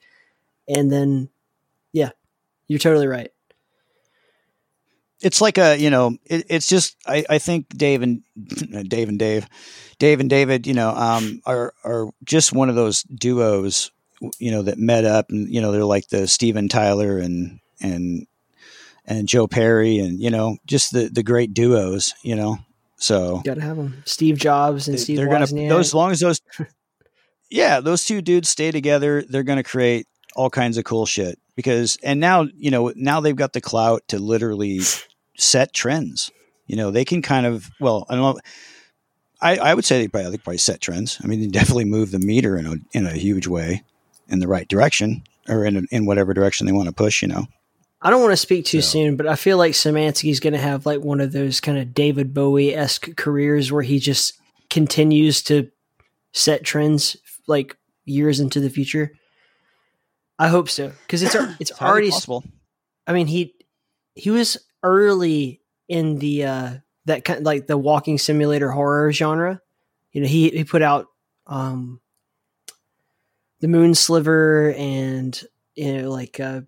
And 0.67 0.91
then, 0.91 1.29
yeah, 1.93 2.09
you're 2.67 2.79
totally 2.79 3.07
right. 3.07 3.31
It's 5.21 5.41
like 5.41 5.57
a 5.57 5.77
you 5.77 5.89
know 5.89 6.17
it, 6.25 6.45
it's 6.49 6.67
just 6.67 6.95
I, 7.05 7.25
I 7.29 7.37
think 7.39 7.69
Dave 7.69 8.01
and 8.01 8.23
Dave 8.89 9.09
and 9.09 9.19
Dave 9.19 9.47
Dave 9.97 10.19
and 10.19 10.29
David 10.29 10.65
you 10.67 10.73
know 10.73 10.89
um 10.89 11.41
are 11.45 11.73
are 11.83 12.09
just 12.23 12.53
one 12.53 12.69
of 12.69 12.75
those 12.75 13.03
duos 13.03 13.91
you 14.37 14.51
know 14.51 14.61
that 14.63 14.77
met 14.77 15.05
up 15.05 15.29
and 15.29 15.53
you 15.53 15.61
know 15.61 15.71
they're 15.71 15.85
like 15.85 16.09
the 16.09 16.27
Steven 16.27 16.67
Tyler 16.69 17.17
and 17.17 17.59
and 17.81 18.27
and 19.05 19.27
Joe 19.27 19.47
Perry 19.47 19.97
and 19.99 20.19
you 20.21 20.29
know 20.29 20.57
just 20.65 20.93
the 20.93 21.09
the 21.09 21.23
great 21.23 21.53
duos 21.53 22.13
you 22.23 22.35
know 22.35 22.57
so. 23.01 23.41
Got 23.45 23.55
to 23.55 23.61
have 23.61 23.77
them. 23.77 24.03
Steve 24.05 24.37
Jobs 24.37 24.87
and 24.89 24.97
they- 24.97 25.01
Steve 25.01 25.17
they're 25.17 25.29
gonna 25.29 25.45
those 25.47 25.87
as 25.87 25.93
long 25.93 26.11
as 26.11 26.19
those 26.19 26.41
yeah 27.49 27.79
those 27.79 28.05
two 28.05 28.21
dudes 28.21 28.49
stay 28.49 28.71
together 28.71 29.23
they're 29.27 29.43
gonna 29.43 29.63
create 29.63 30.05
all 30.35 30.49
kinds 30.49 30.77
of 30.77 30.83
cool 30.83 31.05
shit 31.05 31.39
because 31.59 31.97
and 32.03 32.21
now 32.21 32.47
you 32.55 32.71
know 32.71 32.93
now 32.95 33.19
they've 33.19 33.35
got 33.35 33.51
the 33.51 33.59
clout 33.59 34.01
to 34.07 34.17
literally 34.17 34.79
set 35.37 35.73
trends. 35.73 36.31
You 36.67 36.77
know 36.77 36.89
they 36.89 37.03
can 37.03 37.21
kind 37.21 37.45
of 37.45 37.69
well 37.81 38.05
i 38.09 38.15
don't 38.15 38.35
know 38.35 38.41
i, 39.41 39.57
I 39.57 39.73
would 39.73 39.83
say 39.83 39.99
they 39.99 40.07
probably, 40.07 40.31
they 40.31 40.37
probably 40.37 40.57
set 40.59 40.79
trends. 40.79 41.19
I 41.21 41.27
mean 41.27 41.41
they 41.41 41.47
definitely 41.47 41.83
move 41.83 42.11
the 42.11 42.19
meter 42.19 42.57
in 42.57 42.65
a 42.65 42.75
in 42.93 43.05
a 43.05 43.11
huge 43.11 43.45
way 43.47 43.83
in 44.29 44.39
the 44.39 44.47
right 44.47 44.67
direction 44.69 45.23
or 45.49 45.65
in 45.65 45.85
in 45.91 46.05
whatever 46.05 46.33
direction 46.33 46.65
they 46.65 46.71
want 46.71 46.87
to 46.87 46.95
push 46.95 47.21
you 47.21 47.27
know? 47.27 47.45
I 48.01 48.09
don't 48.09 48.21
want 48.21 48.31
to 48.31 48.37
speak 48.37 48.63
too 48.63 48.81
So- 48.81 48.91
soon, 48.91 49.17
but 49.17 49.27
I 49.27 49.35
feel 49.35 49.57
like 49.57 49.73
Szymanski's 49.73 50.39
going 50.39 50.53
to 50.53 50.59
have 50.59 50.85
like 50.85 51.01
one 51.01 51.19
of 51.19 51.33
those 51.33 51.59
kind 51.59 51.77
of 51.77 51.93
David 51.93 52.33
Bowie 52.33 52.73
esque 52.73 53.13
careers 53.17 53.73
where 53.73 53.81
he 53.83 53.99
just 53.99 54.39
continues 54.69 55.43
to 55.43 55.69
set 56.31 56.63
trends 56.63 57.17
like 57.45 57.75
years 58.05 58.39
into 58.39 58.61
the 58.61 58.69
future. 58.69 59.11
I 60.39 60.47
hope 60.47 60.69
so 60.69 60.91
because 61.05 61.21
it's 61.23 61.35
it's 61.59 61.71
highly 61.71 61.91
already. 61.91 62.11
possible 62.11 62.43
I 63.05 63.13
mean 63.13 63.27
he 63.27 63.53
he 64.15 64.31
was 64.31 64.57
early 64.81 65.61
in 65.87 66.17
the 66.19 66.45
uh 66.45 66.73
that 67.05 67.25
kind 67.25 67.45
like 67.45 67.67
the 67.67 67.77
walking 67.77 68.17
simulator 68.17 68.71
horror 68.71 69.11
genre. 69.11 69.61
You 70.11 70.21
know 70.21 70.27
he 70.27 70.49
he 70.49 70.63
put 70.63 70.81
out 70.81 71.07
um 71.45 71.99
the 73.59 73.67
Moon 73.67 73.93
Sliver 73.93 74.73
and 74.77 75.39
you 75.75 76.01
know 76.01 76.09
like 76.09 76.39
uh 76.39 76.61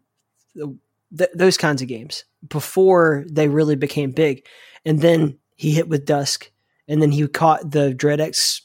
th- 0.56 1.30
those 1.34 1.58
kinds 1.58 1.82
of 1.82 1.88
games 1.88 2.26
before 2.48 3.26
they 3.30 3.48
really 3.48 3.76
became 3.76 4.12
big. 4.12 4.46
And 4.84 5.00
then 5.00 5.38
he 5.56 5.72
hit 5.72 5.88
with 5.88 6.06
Dusk, 6.06 6.52
and 6.88 7.02
then 7.02 7.12
he 7.12 7.28
caught 7.28 7.70
the 7.70 7.94
DreadX 7.94 8.62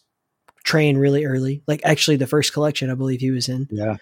train 0.65 0.97
really 0.97 1.27
early. 1.27 1.63
Like 1.67 1.83
actually, 1.85 2.17
the 2.17 2.27
first 2.27 2.55
collection 2.55 2.91
I 2.91 2.95
believe 2.95 3.21
he 3.21 3.31
was 3.31 3.51
in, 3.51 3.69
yeah 3.71 3.97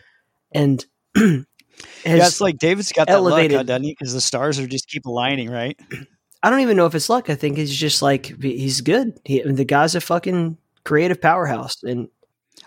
and 0.55 0.87
yeah 1.17 1.43
it's 2.05 2.41
like 2.41 2.59
david's 2.59 2.93
got 2.93 3.07
that 3.07 3.23
luck 3.23 3.49
doesn't 3.49 3.83
he 3.83 3.93
because 3.93 4.13
the 4.13 4.21
stars 4.21 4.59
are 4.59 4.67
just 4.67 4.89
keep 4.89 5.07
aligning 5.07 5.51
right 5.51 5.79
I 6.45 6.51
don't 6.51 6.61
even 6.61 6.77
know 6.77 6.85
if 6.85 6.95
it's 6.95 7.09
luck. 7.09 7.31
I 7.31 7.37
think 7.37 7.57
he's 7.57 7.75
just 7.75 8.03
like 8.03 8.27
he's 8.43 8.83
good. 8.83 9.19
He, 9.25 9.41
the 9.41 9.65
guy's 9.65 9.95
a 9.95 10.01
fucking 10.01 10.59
creative 10.85 11.19
powerhouse, 11.19 11.83
and 11.83 12.09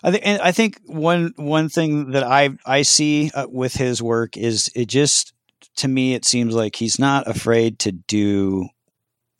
I 0.03 0.09
think, 0.09 0.25
and 0.25 0.41
I 0.41 0.51
think 0.51 0.81
one 0.87 1.33
one 1.35 1.69
thing 1.69 2.09
that 2.11 2.23
I 2.23 2.57
I 2.65 2.81
see 2.81 3.29
uh, 3.35 3.45
with 3.47 3.75
his 3.75 4.01
work 4.01 4.35
is 4.35 4.71
it 4.75 4.87
just 4.87 5.31
to 5.75 5.87
me 5.87 6.15
it 6.15 6.25
seems 6.25 6.55
like 6.55 6.75
he's 6.75 6.97
not 6.97 7.27
afraid 7.27 7.77
to 7.79 7.91
do 7.91 8.67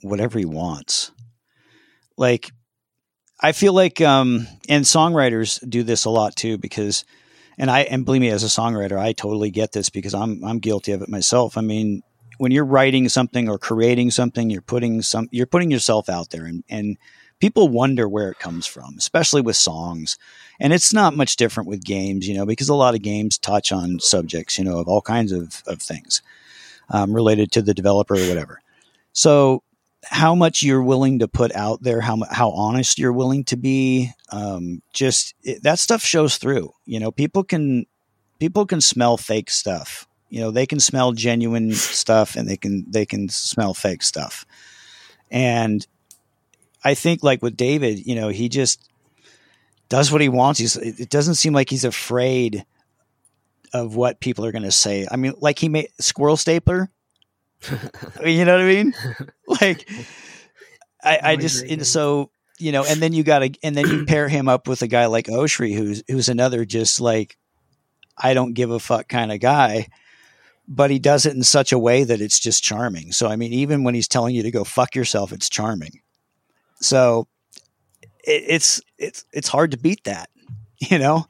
whatever 0.03 0.37
he 0.37 0.45
wants. 0.45 1.11
Like 2.15 2.51
I 3.39 3.53
feel 3.53 3.73
like 3.73 4.01
um 4.01 4.47
and 4.69 4.85
songwriters 4.85 5.67
do 5.67 5.81
this 5.81 6.05
a 6.05 6.11
lot 6.11 6.35
too 6.35 6.59
because 6.59 7.05
and 7.57 7.71
I 7.71 7.81
and 7.81 8.05
believe 8.05 8.21
me 8.21 8.29
as 8.29 8.43
a 8.43 8.47
songwriter 8.47 8.97
I 8.97 9.13
totally 9.13 9.51
get 9.51 9.71
this 9.71 9.89
because 9.89 10.13
I'm 10.13 10.43
I'm 10.43 10.59
guilty 10.59 10.91
of 10.91 11.01
it 11.01 11.09
myself. 11.09 11.57
I 11.57 11.61
mean 11.61 12.03
when 12.37 12.51
you're 12.51 12.65
writing 12.65 13.09
something 13.09 13.49
or 13.49 13.57
creating 13.57 14.11
something 14.11 14.49
you're 14.49 14.61
putting 14.61 15.01
some 15.01 15.27
you're 15.31 15.47
putting 15.47 15.71
yourself 15.71 16.09
out 16.09 16.29
there 16.29 16.45
and 16.45 16.63
and 16.69 16.97
people 17.39 17.67
wonder 17.67 18.07
where 18.07 18.31
it 18.31 18.39
comes 18.39 18.65
from 18.65 18.95
especially 18.97 19.41
with 19.41 19.55
songs 19.55 20.17
and 20.59 20.73
it's 20.73 20.93
not 20.93 21.15
much 21.15 21.35
different 21.35 21.69
with 21.69 21.83
games 21.83 22.27
you 22.27 22.35
know 22.35 22.45
because 22.45 22.69
a 22.69 22.75
lot 22.75 22.95
of 22.95 23.01
games 23.01 23.37
touch 23.37 23.71
on 23.71 23.99
subjects 23.99 24.57
you 24.57 24.63
know 24.63 24.79
of 24.79 24.87
all 24.87 25.01
kinds 25.01 25.31
of, 25.31 25.63
of 25.67 25.81
things 25.81 26.21
um, 26.89 27.13
related 27.13 27.51
to 27.51 27.61
the 27.61 27.73
developer 27.73 28.15
or 28.15 28.27
whatever 28.27 28.61
so 29.13 29.63
how 30.09 30.35
much 30.35 30.63
you're 30.63 30.81
willing 30.81 31.19
to 31.19 31.27
put 31.27 31.53
out 31.55 31.81
there 31.81 32.01
how, 32.01 32.17
how 32.29 32.51
honest 32.51 32.97
you're 32.99 33.13
willing 33.13 33.43
to 33.45 33.57
be 33.57 34.11
um, 34.31 34.81
just 34.93 35.35
it, 35.43 35.63
that 35.63 35.79
stuff 35.79 36.01
shows 36.03 36.37
through. 36.37 36.73
You 36.85 36.99
know 36.99 37.11
people 37.11 37.43
can 37.43 37.85
people 38.39 38.65
can 38.65 38.81
smell 38.81 39.17
fake 39.17 39.49
stuff. 39.49 40.07
You 40.29 40.41
know 40.41 40.51
they 40.51 40.65
can 40.65 40.79
smell 40.79 41.11
genuine 41.13 41.71
stuff 41.73 42.35
and 42.35 42.47
they 42.47 42.57
can 42.57 42.85
they 42.89 43.05
can 43.05 43.29
smell 43.29 43.73
fake 43.73 44.03
stuff. 44.03 44.45
And 45.29 45.85
i 46.83 46.93
think 46.93 47.23
like 47.23 47.41
with 47.41 47.57
david 47.57 48.05
you 48.05 48.13
know 48.13 48.29
he 48.29 48.47
just 48.47 48.87
does 49.89 50.11
what 50.11 50.21
he 50.21 50.29
wants. 50.29 50.59
He's 50.59 50.75
it 50.75 50.99
it 50.99 51.09
doesn't 51.09 51.35
seem 51.35 51.53
like 51.53 51.69
he's 51.69 51.85
afraid 51.85 52.65
of 53.73 53.95
what 53.95 54.19
people 54.19 54.45
are 54.45 54.51
going 54.51 54.63
to 54.63 54.71
say. 54.71 55.07
I 55.09 55.15
mean 55.17 55.33
like 55.39 55.59
he 55.59 55.69
made 55.69 55.89
squirrel 55.99 56.37
stapler 56.37 56.89
you 58.25 58.45
know 58.45 58.53
what 58.53 58.61
i 58.61 58.65
mean? 58.65 58.93
Like 59.61 59.89
i 61.03 61.19
i 61.23 61.35
just 61.35 61.63
and 61.63 61.85
so 61.85 62.31
you 62.59 62.71
know 62.71 62.83
and 62.83 63.01
then 63.01 63.13
you 63.13 63.23
got 63.23 63.39
to 63.39 63.51
and 63.63 63.75
then 63.75 63.87
you 63.87 64.05
pair 64.05 64.27
him 64.27 64.47
up 64.47 64.67
with 64.67 64.81
a 64.81 64.87
guy 64.87 65.05
like 65.05 65.27
oshry 65.27 65.75
who's 65.75 66.03
who's 66.07 66.27
another 66.29 66.65
just 66.65 66.99
like 66.99 67.37
i 68.17 68.33
don't 68.33 68.53
give 68.53 68.71
a 68.71 68.79
fuck 68.79 69.07
kind 69.07 69.31
of 69.31 69.39
guy 69.39 69.87
but 70.67 70.91
he 70.91 70.99
does 70.99 71.25
it 71.25 71.33
in 71.33 71.43
such 71.43 71.71
a 71.71 71.79
way 71.79 72.03
that 72.03 72.19
it's 72.19 72.39
just 72.39 72.63
charming. 72.63 73.11
So 73.11 73.27
i 73.27 73.35
mean 73.35 73.53
even 73.53 73.83
when 73.83 73.95
he's 73.95 74.07
telling 74.07 74.35
you 74.35 74.43
to 74.43 74.51
go 74.51 74.63
fuck 74.63 74.95
yourself 74.95 75.31
it's 75.31 75.49
charming. 75.49 76.01
So 76.81 77.27
it, 78.23 78.43
it's 78.47 78.81
it's 78.97 79.25
it's 79.31 79.47
hard 79.47 79.71
to 79.71 79.77
beat 79.77 80.03
that 80.03 80.29
you 80.79 80.99
know? 80.99 81.25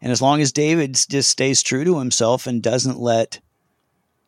And 0.00 0.10
as 0.10 0.20
long 0.20 0.40
as 0.40 0.52
david 0.52 0.94
just 1.08 1.30
stays 1.30 1.62
true 1.62 1.84
to 1.84 1.98
himself 1.98 2.46
and 2.46 2.62
doesn't 2.62 2.98
let 2.98 3.40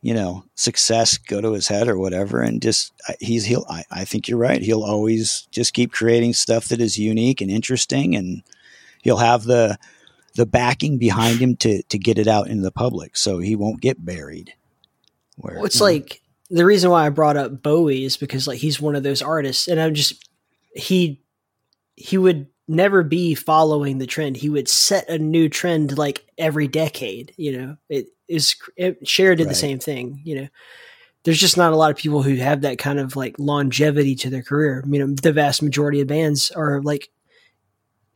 you 0.05 0.12
know 0.12 0.44
success 0.55 1.16
go 1.16 1.40
to 1.40 1.52
his 1.52 1.68
head 1.68 1.88
or 1.88 1.96
whatever 1.96 2.40
and 2.42 2.61
just 2.61 2.92
he's 3.20 3.46
he'll 3.46 3.64
I, 3.70 3.84
I 3.90 4.05
think 4.05 4.28
you're 4.28 4.38
right 4.38 4.61
he'll 4.61 4.84
always 4.84 5.48
just 5.50 5.72
keep 5.72 5.92
creating 5.92 6.34
stuff 6.34 6.68
that 6.68 6.80
is 6.80 6.98
unique 6.98 7.40
and 7.40 7.50
interesting 7.50 8.14
and 8.14 8.42
he'll 9.02 9.16
have 9.16 9.44
the 9.44 9.78
the 10.34 10.46
backing 10.46 10.98
behind 10.98 11.38
him 11.38 11.57
to 11.57 11.82
to 11.84 11.98
get 11.98 12.18
it 12.18 12.28
out 12.28 12.48
into 12.48 12.62
the 12.62 12.70
public 12.70 13.16
so 13.16 13.38
he 13.38 13.57
won't 13.57 13.80
get 13.80 14.05
buried 14.05 14.52
where 15.36 15.57
Well, 15.57 15.64
it's 15.64 15.76
you 15.76 15.80
know, 15.80 15.92
like 15.92 16.20
the 16.50 16.64
reason 16.64 16.90
why 16.90 17.07
I 17.07 17.09
brought 17.09 17.36
up 17.36 17.62
Bowie 17.62 18.05
is 18.05 18.16
because 18.16 18.46
like 18.46 18.59
he's 18.59 18.80
one 18.80 18.96
of 18.96 19.02
those 19.02 19.22
artists, 19.22 19.68
and 19.68 19.80
I'm 19.80 19.94
just 19.94 20.28
he 20.74 21.20
he 21.96 22.18
would 22.18 22.46
never 22.68 23.02
be 23.02 23.34
following 23.34 23.98
the 23.98 24.07
trend. 24.07 24.36
He 24.36 24.50
would 24.50 24.68
set 24.68 25.09
a 25.09 25.18
new 25.18 25.48
trend 25.48 25.98
like 25.98 26.24
every 26.38 26.68
decade. 26.68 27.32
You 27.36 27.59
know, 27.59 27.76
it 27.88 28.07
is 28.29 28.57
it, 28.77 29.07
Cher 29.07 29.35
did 29.35 29.49
the 29.49 29.55
same 29.55 29.79
thing. 29.79 30.20
You 30.25 30.35
know, 30.43 30.49
there's 31.25 31.39
just 31.41 31.57
not 31.57 31.72
a 31.72 31.77
lot 31.77 31.91
of 31.91 31.97
people 31.97 32.22
who 32.22 32.37
have 32.37 32.62
that 32.62 32.79
kind 32.79 32.99
of 32.99 33.16
like 33.16 33.37
longevity 33.39 34.14
to 34.16 34.31
their 34.31 34.43
career. 34.43 34.85
You 34.87 35.07
know, 35.07 35.14
the 35.14 35.33
vast 35.33 35.62
majority 35.62 36.01
of 36.01 36.07
bands 36.09 36.51
are 36.51 36.83
like 36.83 37.09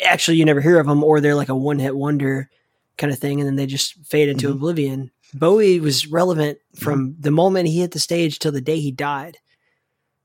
actually 0.04 0.36
you 0.36 0.44
never 0.44 0.60
hear 0.60 0.78
of 0.78 0.86
them, 0.86 1.02
or 1.04 1.20
they're 1.20 1.34
like 1.34 1.48
a 1.48 1.56
one 1.56 1.78
hit 1.78 1.96
wonder 1.96 2.48
kind 2.96 3.12
of 3.12 3.18
thing, 3.18 3.40
and 3.40 3.46
then 3.48 3.56
they 3.56 3.66
just 3.66 3.94
fade 4.06 4.28
into 4.28 4.48
Mhm. 4.48 4.52
oblivion. 4.52 5.10
Bowie 5.34 5.78
was 5.80 6.06
relevant 6.06 6.58
from 6.76 7.14
the 7.20 7.30
moment 7.30 7.68
he 7.68 7.80
hit 7.80 7.90
the 7.92 7.98
stage 8.00 8.38
till 8.38 8.52
the 8.52 8.60
day 8.60 8.80
he 8.80 8.90
died, 8.90 9.38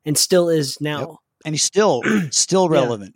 and 0.05 0.17
still 0.17 0.49
is 0.49 0.79
now. 0.81 1.19
and 1.45 1.53
he's 1.53 1.63
still 1.63 2.01
still 2.31 2.65
Yeah. 2.71 2.79
relevant. 2.79 3.15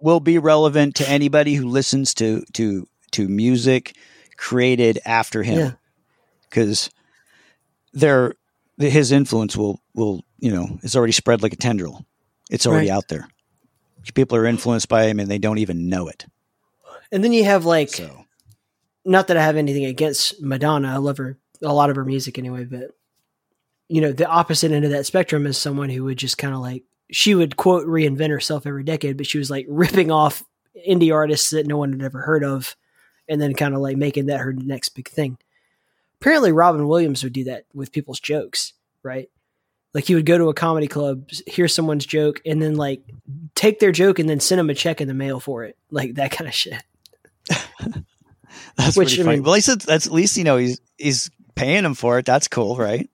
Will 0.00 0.20
be 0.20 0.38
relevant 0.38 0.94
to 0.96 1.08
anybody 1.08 1.54
who 1.54 1.68
listens 1.68 2.14
to 2.14 2.44
to 2.54 2.86
to 3.12 3.28
music 3.28 3.94
created 4.36 4.98
after 5.04 5.42
him, 5.42 5.76
because 6.48 6.90
their 7.92 8.34
his 8.78 9.12
influence 9.12 9.56
will 9.56 9.80
will 9.94 10.24
you 10.38 10.50
know 10.50 10.78
it's 10.82 10.96
already 10.96 11.12
spread 11.12 11.42
like 11.42 11.52
a 11.52 11.56
tendril. 11.56 12.04
It's 12.50 12.66
already 12.66 12.88
Right. 12.90 12.96
out 12.96 13.08
there. 13.08 13.28
People 14.14 14.36
are 14.38 14.46
influenced 14.46 14.88
by 14.88 15.06
him 15.06 15.18
and 15.18 15.28
they 15.30 15.38
don't 15.38 15.58
even 15.58 15.88
know 15.88 16.06
it. 16.08 16.26
And 17.10 17.24
then 17.24 17.32
you 17.32 17.44
have 17.44 17.64
like, 17.64 17.88
So 17.88 18.24
not 19.04 19.26
that 19.28 19.36
I 19.36 19.42
have 19.42 19.56
anything 19.56 19.84
against 19.84 20.40
Madonna. 20.40 20.92
I 20.92 20.98
love 20.98 21.16
her, 21.18 21.38
a 21.62 21.72
lot 21.74 21.90
of 21.90 21.96
her 21.96 22.04
music 22.04 22.38
anyway, 22.38 22.64
but 22.64 22.90
you 23.88 24.00
know, 24.00 24.12
the 24.12 24.26
opposite 24.28 24.70
end 24.72 24.84
of 24.84 24.90
that 24.92 25.06
spectrum 25.06 25.46
is 25.46 25.56
someone 25.58 25.90
who 25.90 26.04
would 26.04 26.18
just 26.18 26.38
kind 26.38 26.54
of 26.54 26.60
like, 26.60 26.84
she 27.10 27.34
would 27.34 27.56
quote 27.56 27.86
reinvent 27.86 28.30
herself 28.30 28.66
every 28.66 28.82
decade, 28.84 29.16
but 29.16 29.26
she 29.26 29.38
was 29.38 29.50
like 29.50 29.66
ripping 29.68 30.10
off 30.10 30.44
indie 30.88 31.12
artists 31.14 31.50
that 31.50 31.66
no 31.66 31.78
one 31.78 31.92
had 31.92 32.02
ever 32.02 32.20
heard 32.20 32.44
of 32.44 32.76
and 33.28 33.40
then 33.40 33.54
kind 33.54 33.74
of 33.74 33.80
like 33.80 33.96
making 33.96 34.26
that 34.26 34.40
her 34.40 34.52
next 34.52 34.90
big 34.90 35.08
thing. 35.08 35.38
Apparently, 36.20 36.52
Robin 36.52 36.86
Williams 36.88 37.22
would 37.22 37.32
do 37.32 37.44
that 37.44 37.64
with 37.74 37.92
people's 37.92 38.20
jokes, 38.20 38.72
right? 39.02 39.28
Like 39.92 40.04
he 40.04 40.14
would 40.14 40.26
go 40.26 40.36
to 40.38 40.48
a 40.48 40.54
comedy 40.54 40.86
club, 40.88 41.28
hear 41.46 41.68
someone's 41.68 42.06
joke, 42.06 42.40
and 42.44 42.60
then 42.60 42.74
like 42.76 43.02
take 43.54 43.80
their 43.80 43.92
joke 43.92 44.18
and 44.18 44.28
then 44.28 44.40
send 44.40 44.58
them 44.58 44.70
a 44.70 44.74
check 44.74 45.00
in 45.00 45.08
the 45.08 45.14
mail 45.14 45.40
for 45.40 45.64
it, 45.64 45.76
like 45.90 46.14
that 46.14 46.30
kind 46.32 46.48
of 46.48 46.54
shit. 46.54 46.82
that's 48.76 48.96
Which, 48.96 49.08
pretty 49.08 49.22
I 49.22 49.24
funny. 49.24 49.36
mean- 49.36 49.42
well, 49.44 49.52
at 49.52 49.56
least 49.56 49.86
that's 49.86 50.06
at 50.06 50.12
least 50.12 50.36
you 50.36 50.44
know 50.44 50.56
he's 50.56 50.80
he's 50.98 51.30
paying 51.54 51.84
him 51.84 51.94
for 51.94 52.18
it. 52.18 52.26
That's 52.26 52.48
cool, 52.48 52.76
right? 52.76 53.08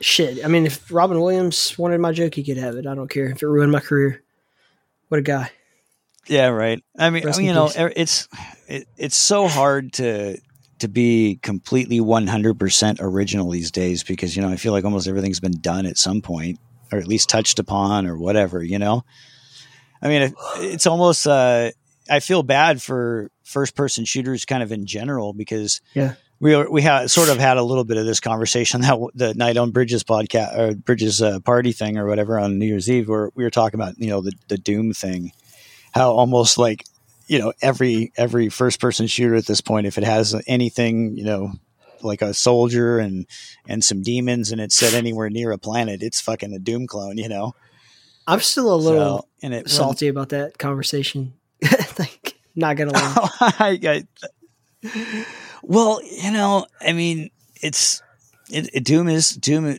Shit. 0.00 0.44
I 0.44 0.48
mean, 0.48 0.66
if 0.66 0.92
Robin 0.92 1.20
Williams 1.20 1.76
wanted 1.78 1.98
my 2.00 2.12
joke, 2.12 2.34
he 2.34 2.44
could 2.44 2.56
have 2.58 2.76
it. 2.76 2.86
I 2.86 2.94
don't 2.94 3.08
care 3.10 3.26
if 3.26 3.42
it 3.42 3.46
ruined 3.48 3.72
my 3.72 3.80
career. 3.80 4.22
What 5.08 5.18
a 5.18 5.22
guy. 5.22 5.50
Yeah, 6.26 6.48
right. 6.48 6.82
I 6.98 7.10
mean, 7.10 7.26
I 7.26 7.36
mean, 7.36 7.46
you 7.46 7.52
know, 7.54 7.66
peace. 7.66 7.78
er- 7.78 7.92
it's 7.96 8.28
it, 8.68 8.86
it's 8.96 9.16
so 9.16 9.48
hard 9.48 9.92
to 9.94 10.38
to 10.78 10.88
be 10.88 11.40
completely 11.42 12.00
one 12.00 12.26
hundred 12.28 12.58
percent 12.58 12.98
original 13.00 13.50
these 13.50 13.70
days 13.72 14.04
because 14.04 14.36
you 14.36 14.42
know 14.42 14.48
I 14.48 14.56
feel 14.56 14.72
like 14.72 14.84
almost 14.84 15.08
everything's 15.08 15.40
been 15.40 15.60
done 15.60 15.86
at 15.86 15.98
some 15.98 16.20
point 16.22 16.60
or 16.92 16.98
at 16.98 17.06
least 17.08 17.28
touched 17.28 17.58
upon 17.58 18.06
or 18.06 18.16
whatever. 18.16 18.62
You 18.62 18.78
know, 18.78 19.04
I 20.00 20.08
mean, 20.08 20.22
it, 20.22 20.34
it's 20.58 20.86
almost. 20.86 21.26
Uh, 21.26 21.70
I 22.10 22.20
feel 22.20 22.42
bad 22.42 22.80
for 22.80 23.30
first 23.44 23.74
person 23.74 24.04
shooters 24.06 24.44
kind 24.46 24.62
of 24.62 24.72
in 24.72 24.86
general 24.86 25.34
because 25.34 25.82
Yeah. 25.94 26.14
we 26.40 26.56
were, 26.56 26.70
we 26.70 26.80
had 26.80 27.10
sort 27.10 27.28
of 27.28 27.38
had 27.38 27.58
a 27.58 27.62
little 27.62 27.84
bit 27.84 27.98
of 27.98 28.06
this 28.06 28.20
conversation 28.20 28.80
that 28.82 28.98
the 29.14 29.34
night 29.34 29.56
on 29.58 29.72
Bridges 29.72 30.04
podcast 30.04 30.56
or 30.58 30.74
Bridges 30.74 31.20
uh, 31.20 31.40
party 31.40 31.72
thing 31.72 31.98
or 31.98 32.06
whatever 32.06 32.38
on 32.38 32.58
New 32.58 32.64
Year's 32.66 32.88
Eve 32.88 33.08
where 33.10 33.30
we 33.34 33.44
were 33.44 33.50
talking 33.50 33.78
about 33.78 33.98
you 33.98 34.08
know 34.08 34.20
the 34.22 34.32
the 34.48 34.56
Doom 34.56 34.92
thing, 34.94 35.32
how 35.92 36.12
almost 36.12 36.56
like 36.56 36.84
you 37.28 37.38
know 37.38 37.52
every 37.62 38.12
every 38.16 38.48
first 38.48 38.80
person 38.80 39.06
shooter 39.06 39.36
at 39.36 39.46
this 39.46 39.60
point 39.60 39.86
if 39.86 39.96
it 39.98 40.04
has 40.04 40.34
anything 40.46 41.16
you 41.16 41.24
know 41.24 41.52
like 42.02 42.22
a 42.22 42.32
soldier 42.34 42.98
and 42.98 43.26
and 43.68 43.84
some 43.84 44.02
demons 44.02 44.50
and 44.52 44.60
it's 44.60 44.74
set 44.74 44.94
anywhere 44.94 45.30
near 45.30 45.52
a 45.52 45.58
planet 45.58 46.02
it's 46.02 46.20
fucking 46.20 46.52
a 46.52 46.58
Doom 46.58 46.86
clone 46.86 47.18
you 47.18 47.28
know 47.28 47.54
I'm 48.26 48.40
still 48.40 48.74
a 48.74 48.76
little 48.76 49.18
So, 49.20 49.28
and 49.42 49.54
it 49.54 49.70
salty 49.70 50.08
about 50.08 50.28
that 50.30 50.58
conversation. 50.58 51.32
like, 51.98 52.34
not 52.54 52.76
gonna 52.76 52.92
lie. 52.92 53.14
I, 53.40 54.04
I, 54.84 55.24
well, 55.62 56.00
you 56.04 56.30
know, 56.30 56.66
I 56.80 56.92
mean, 56.92 57.30
it's 57.62 58.02
it, 58.50 58.68
it- 58.74 58.84
Doom 58.84 59.08
is 59.08 59.30
Doom. 59.30 59.78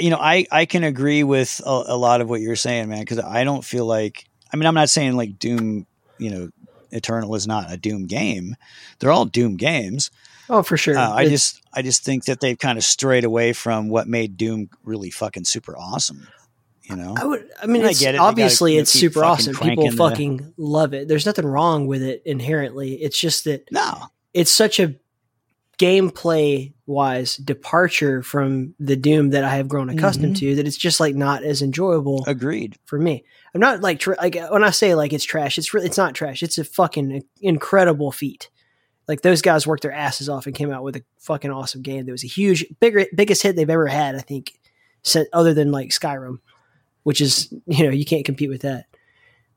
You 0.00 0.10
know, 0.10 0.18
I 0.18 0.46
I 0.52 0.66
can 0.66 0.84
agree 0.84 1.24
with 1.24 1.60
a, 1.66 1.82
a 1.88 1.96
lot 1.96 2.20
of 2.20 2.28
what 2.30 2.40
you're 2.40 2.56
saying, 2.56 2.88
man, 2.88 3.00
because 3.00 3.18
I 3.18 3.44
don't 3.44 3.64
feel 3.64 3.86
like. 3.86 4.24
I 4.52 4.56
mean, 4.56 4.66
I'm 4.66 4.74
not 4.74 4.88
saying 4.88 5.16
like 5.16 5.38
Doom. 5.38 5.86
You 6.18 6.30
know, 6.30 6.50
Eternal 6.94 7.34
is 7.34 7.46
not 7.46 7.70
a 7.72 7.76
Doom 7.76 8.06
game. 8.06 8.56
They're 8.98 9.12
all 9.12 9.24
Doom 9.26 9.56
games. 9.56 10.10
Oh, 10.48 10.62
for 10.62 10.76
sure. 10.76 10.96
Uh, 10.96 11.10
I 11.10 11.22
It's- 11.24 11.30
just 11.52 11.60
I 11.72 11.82
just 11.82 12.04
think 12.04 12.26
that 12.26 12.40
they've 12.40 12.58
kind 12.58 12.78
of 12.78 12.84
strayed 12.84 13.24
away 13.24 13.52
from 13.52 13.88
what 13.88 14.06
made 14.06 14.36
Doom 14.36 14.68
really 14.84 15.10
fucking 15.10 15.44
super 15.44 15.76
awesome. 15.76 16.28
You 16.84 16.96
know, 16.96 17.14
I 17.16 17.24
would. 17.24 17.48
I 17.62 17.66
mean, 17.66 17.82
I 17.82 17.94
get 17.94 18.14
it. 18.14 18.18
Gotta, 18.18 18.28
obviously 18.28 18.74
know, 18.74 18.80
it's 18.82 18.90
super 18.92 19.24
awesome. 19.24 19.54
People 19.54 19.64
cranking 19.84 19.90
the- 19.90 19.96
fucking 19.96 20.52
love 20.58 20.92
it. 20.92 21.08
There's 21.08 21.24
nothing 21.24 21.46
wrong 21.46 21.86
with 21.86 22.02
it 22.02 22.22
inherently. 22.26 22.92
It's 23.02 23.18
just 23.18 23.44
that 23.44 23.66
no, 23.72 23.94
it's 24.34 24.50
such 24.50 24.78
a 24.78 24.94
gameplay 25.78 26.72
wise 26.86 27.36
departure 27.36 28.22
from 28.22 28.74
the 28.78 28.96
Doom 28.96 29.30
that 29.30 29.44
I 29.44 29.56
have 29.56 29.66
grown 29.68 29.88
accustomed 29.90 30.36
Mm-hmm. 30.36 30.46
to 30.50 30.54
that 30.56 30.66
it's 30.68 30.76
just 30.76 31.00
like 31.00 31.14
not 31.14 31.42
as 31.42 31.62
enjoyable 31.62 32.24
agreed. 32.26 32.76
for 32.84 32.98
me. 32.98 33.24
I'm 33.54 33.60
not 33.60 33.80
like 33.82 34.00
tr- 34.00 34.14
like 34.20 34.36
when 34.50 34.64
I 34.64 34.70
say 34.70 34.94
like 34.94 35.12
it's 35.12 35.24
trash, 35.24 35.58
it's 35.58 35.72
really 35.72 35.86
it's 35.86 35.96
not 35.96 36.14
trash. 36.14 36.42
It's 36.42 36.58
a 36.58 36.64
fucking 36.64 37.22
incredible 37.40 38.10
feat. 38.10 38.50
Like 39.06 39.20
those 39.22 39.42
guys 39.42 39.66
worked 39.66 39.82
their 39.82 39.92
asses 39.92 40.28
off 40.28 40.46
and 40.46 40.54
came 40.54 40.72
out 40.72 40.82
with 40.82 40.96
a 40.96 41.04
fucking 41.20 41.50
awesome 41.50 41.82
game. 41.82 42.06
That 42.06 42.12
was 42.12 42.24
a 42.24 42.28
huge, 42.28 42.64
bigger, 42.80 43.06
biggest 43.14 43.42
hit 43.42 43.54
they've 43.54 43.68
ever 43.70 43.86
had. 43.86 44.16
I 44.16 44.20
think, 44.20 44.54
other 45.32 45.54
than 45.54 45.70
like 45.70 45.90
Skyrim, 45.90 46.38
which 47.04 47.20
is 47.20 47.52
you 47.66 47.84
know 47.84 47.90
you 47.90 48.04
can't 48.04 48.24
compete 48.24 48.48
with 48.50 48.62
that. 48.62 48.86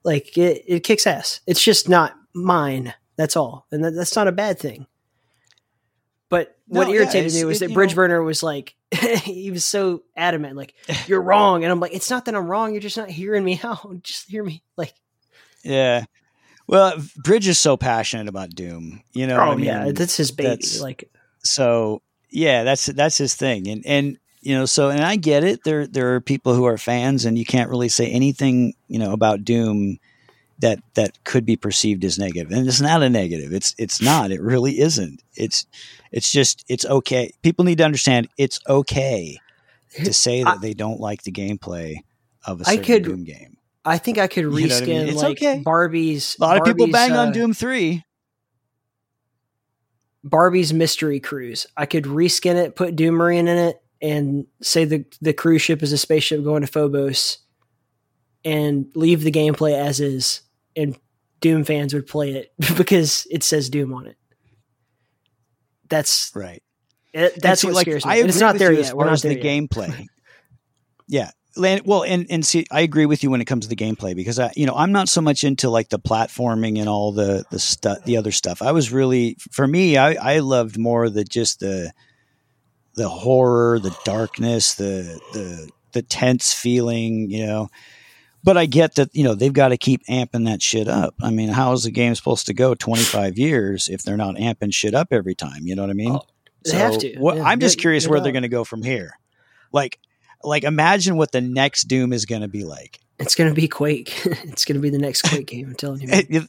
Like 0.04 0.38
it, 0.38 0.64
it 0.68 0.84
kicks 0.84 1.08
ass. 1.08 1.39
It's 1.48 1.64
just 1.64 1.89
not 1.89 2.14
mine. 2.36 2.93
That's 3.16 3.36
all, 3.36 3.66
and 3.72 3.84
that, 3.84 3.91
that's 3.95 4.16
not 4.16 4.28
a 4.28 4.32
bad 4.32 4.60
thing. 4.60 4.86
But 6.30 6.56
what 6.68 6.88
No, 6.88 6.93
yeah, 6.93 7.00
irritated 7.00 7.28
it's- 7.28 7.36
me 7.36 7.45
was 7.45 7.60
that 7.62 7.70
you 7.70 7.74
Bridge 7.76 7.91
know- 7.91 7.95
Burner 7.95 8.22
was 8.22 8.43
like 8.43 8.76
he 9.24 9.52
was 9.52 9.66
so 9.66 10.04
adamant, 10.16 10.56
like 10.56 10.74
you're 11.08 11.22
wrong, 11.22 11.64
and 11.64 11.72
I'm 11.72 11.80
like, 11.80 11.94
it's 11.94 12.10
not 12.10 12.26
that 12.26 12.36
I'm 12.36 12.48
wrong. 12.48 12.72
You're 12.72 12.82
just 12.82 12.98
not 12.98 13.10
hearing 13.10 13.44
me 13.44 13.60
out. 13.64 14.02
Just 14.04 14.30
hear 14.30 14.44
me. 14.44 14.64
Like, 14.76 14.94
Yeah. 15.64 16.06
Well, 16.68 16.94
Bridge 17.16 17.48
is 17.48 17.58
so 17.58 17.78
passionate 17.78 18.28
about 18.28 18.50
Doom. 18.50 19.02
You 19.14 19.28
know. 19.28 19.38
oh 19.38 19.52
I 19.52 19.56
mean? 19.56 19.66
yeah, 19.66 19.92
that's 19.94 20.18
his 20.18 20.32
baby. 20.32 20.50
that's- 20.50 20.82
like, 20.82 21.10
so 21.44 22.02
yeah, 22.30 22.64
that's 22.64 22.88
that's 22.88 23.18
his 23.18 23.36
thing, 23.36 23.68
and 23.68 23.86
and 23.86 24.18
you 24.42 24.54
know, 24.56 24.66
so 24.66 24.90
and 24.90 25.02
I 25.04 25.16
get 25.16 25.44
it. 25.44 25.64
There 25.64 25.88
there 25.88 26.16
are 26.16 26.22
people 26.22 26.54
who 26.54 26.66
are 26.66 26.78
fans, 26.78 27.26
and 27.26 27.38
you 27.38 27.46
can't 27.46 27.70
really 27.70 27.90
say 27.90 28.08
anything 28.10 28.74
you 28.88 29.00
know 29.00 29.14
about 29.14 29.46
Doom 29.46 29.98
that 30.60 30.80
that 30.95 31.24
could 31.24 31.45
be 31.45 31.55
perceived 31.55 32.03
as 32.03 32.18
negative, 32.18 32.51
and 32.51 32.68
it's 32.68 32.82
not 32.82 33.03
a 33.03 33.10
negative. 33.10 33.53
It's 33.53 33.76
it's 33.78 34.01
not. 34.01 34.32
It 34.32 34.41
really 34.41 34.80
isn't. 34.80 35.22
It's 35.36 35.66
it's 36.12 36.32
just 36.32 36.66
it's 36.68 36.86
okay. 36.86 37.32
People 37.43 37.66
need 37.66 37.78
to 37.78 37.86
understand 37.86 38.28
it's 38.38 38.60
okay 38.68 39.39
to 39.95 40.14
say 40.14 40.43
that 40.43 40.58
I- 40.58 40.62
they 40.62 40.74
don't 40.74 40.99
like 40.99 41.24
the 41.24 41.32
gameplay 41.32 41.97
of 42.45 42.62
a 42.62 42.64
I 42.68 42.76
certain 42.76 42.84
could 42.84 43.03
Doom 43.03 43.24
game. 43.24 43.58
I 43.86 43.97
think 43.97 44.18
I 44.18 44.28
could 44.28 44.45
know 44.45 44.51
what 44.51 44.60
I 44.60 44.66
reskin 44.66 44.88
mean? 44.88 45.08
It's 45.08 45.22
like 45.22 45.38
okay. 45.38 45.62
Barbie's. 45.64 46.36
A 46.39 46.43
lot 46.43 46.58
of 46.58 46.66
people 46.66 46.88
Barbie's, 46.88 46.93
bang 46.93 47.12
on 47.14 47.28
uh, 47.30 47.32
Doom 47.32 47.53
three. 47.53 48.03
Barbie's 50.24 50.74
Mystery 50.74 51.20
Cruise. 51.20 51.68
I 51.78 51.86
could 51.86 52.03
reskin 52.03 52.55
it, 52.55 52.76
put 52.76 52.95
Doom 52.95 53.16
Marine 53.16 53.47
in 53.47 53.58
it, 53.58 53.82
and 54.01 54.45
say 54.62 54.84
the 54.86 55.05
the 55.22 55.34
cruise 55.34 55.62
ship 55.62 55.82
is 55.84 55.93
a 55.93 55.97
spaceship 55.97 56.43
going 56.43 56.62
to 56.62 56.68
Phobos, 56.68 57.38
and 58.43 58.91
leave 58.93 59.22
the 59.22 59.32
gameplay 59.32 59.74
as 59.74 59.99
is, 59.99 60.41
and 60.78 60.97
Doom 61.41 61.63
fans 61.63 61.93
would 61.93 62.07
play 62.07 62.34
it 62.34 62.53
because 62.78 63.28
it 63.30 63.43
says 63.43 63.69
Doom 63.69 63.93
on 63.93 64.07
it. 64.07 64.17
That's 65.89 66.32
Right. 66.36 66.63
Eh, 67.13 67.25
it, 67.25 67.41
that's 67.41 67.61
see, 67.61 67.67
what 67.67 67.75
like, 67.75 67.86
scares 67.86 68.05
me. 68.05 68.11
I 68.11 68.15
And 68.17 68.30
it's 68.30 68.39
not 68.39 68.57
there 68.57 68.71
yet. 68.71 68.93
We're 68.93 69.05
not 69.05 69.13
as 69.13 69.21
there 69.21 69.34
the 69.34 69.41
yet. 69.41 69.45
gameplay. 69.45 70.05
yeah, 71.07 71.32
well, 71.57 72.03
and 72.03 72.28
and 72.30 72.45
see, 72.45 72.65
I 72.71 72.82
agree 72.82 73.05
with 73.05 73.23
you 73.23 73.32
when 73.32 73.41
it 73.41 73.45
comes 73.45 73.65
to 73.65 73.69
the 73.69 73.75
gameplay 73.75 74.15
because 74.15 74.39
I, 74.39 74.51
you 74.55 74.65
know, 74.65 74.75
I'm 74.75 74.91
not 74.91 75.09
so 75.09 75.21
much 75.21 75.43
into 75.43 75.69
like 75.69 75.89
the 75.89 75.99
platforming 75.99 76.80
and 76.80 76.88
all 76.88 77.11
the 77.11 77.45
the 77.49 77.59
stuff, 77.59 78.03
the 78.03 78.17
other 78.17 78.32
stuff. 78.32 78.61
I 78.61 78.71
was 78.71 78.91
really, 78.91 79.38
for 79.51 79.67
me, 79.67 79.97
I 79.97 80.36
I 80.36 80.39
loved 80.39 80.78
more 80.78 81.09
the 81.09 81.23
just 81.23 81.59
the 81.59 81.91
the 82.95 83.09
horror, 83.09 83.80
the 83.80 83.95
darkness, 84.03 84.75
the 84.75 85.19
the 85.34 85.69
the 85.93 86.01
tense 86.01 86.53
feeling, 86.53 87.30
you 87.30 87.45
know. 87.45 87.69
But 88.48 88.56
I 88.56 88.66
get 88.66 88.95
that 88.95 89.14
you 89.14 89.26
know 89.26 89.36
they've 89.36 89.52
got 89.52 89.70
to 89.70 89.78
keep 89.78 90.06
amping 90.06 90.45
that 90.45 90.62
shit 90.62 90.88
up. 90.88 91.16
I 91.22 91.32
mean, 91.32 91.50
how 91.50 91.74
is 91.74 91.84
the 91.84 91.91
game 91.91 92.16
supposed 92.16 92.45
to 92.45 92.54
go 92.54 92.76
25 92.76 93.38
years 93.38 93.89
if 93.89 94.04
they're 94.04 94.16
not 94.16 94.36
amping 94.36 94.74
shit 94.74 94.95
up 94.95 95.10
every 95.12 95.36
time? 95.36 95.68
You 95.68 95.76
know 95.76 95.82
what 95.82 95.91
I 95.91 95.95
mean? 95.95 96.14
Oh, 96.14 96.22
They 96.64 96.78
have 96.78 96.98
to. 97.00 97.18
What, 97.18 97.36
Yeah, 97.36 97.43
I'm 97.43 97.60
just 97.60 97.78
curious 97.78 98.08
where 98.08 98.22
they're 98.22 98.32
going 98.32 98.43
to 98.43 98.48
go 98.48 98.64
from 98.64 98.84
here. 98.84 99.20
Like, 99.74 100.00
like 100.45 100.64
imagine 100.64 101.18
what 101.18 101.34
the 101.34 101.41
next 101.41 101.89
Doom 101.89 102.14
is 102.14 102.26
going 102.26 102.41
to 102.41 102.48
be 102.48 102.64
like. 102.64 103.02
It's 103.20 103.36
gonna 103.36 103.54
be 103.54 103.68
Quake. 103.68 104.18
it's 104.26 104.64
gonna 104.64 104.80
be 104.80 104.91
the 104.91 104.98
next 104.98 105.24
Quake 105.24 105.48
game. 105.48 105.68
I'm 105.68 105.76
telling 105.76 106.00
you. 106.00 106.08
you, 106.30 106.48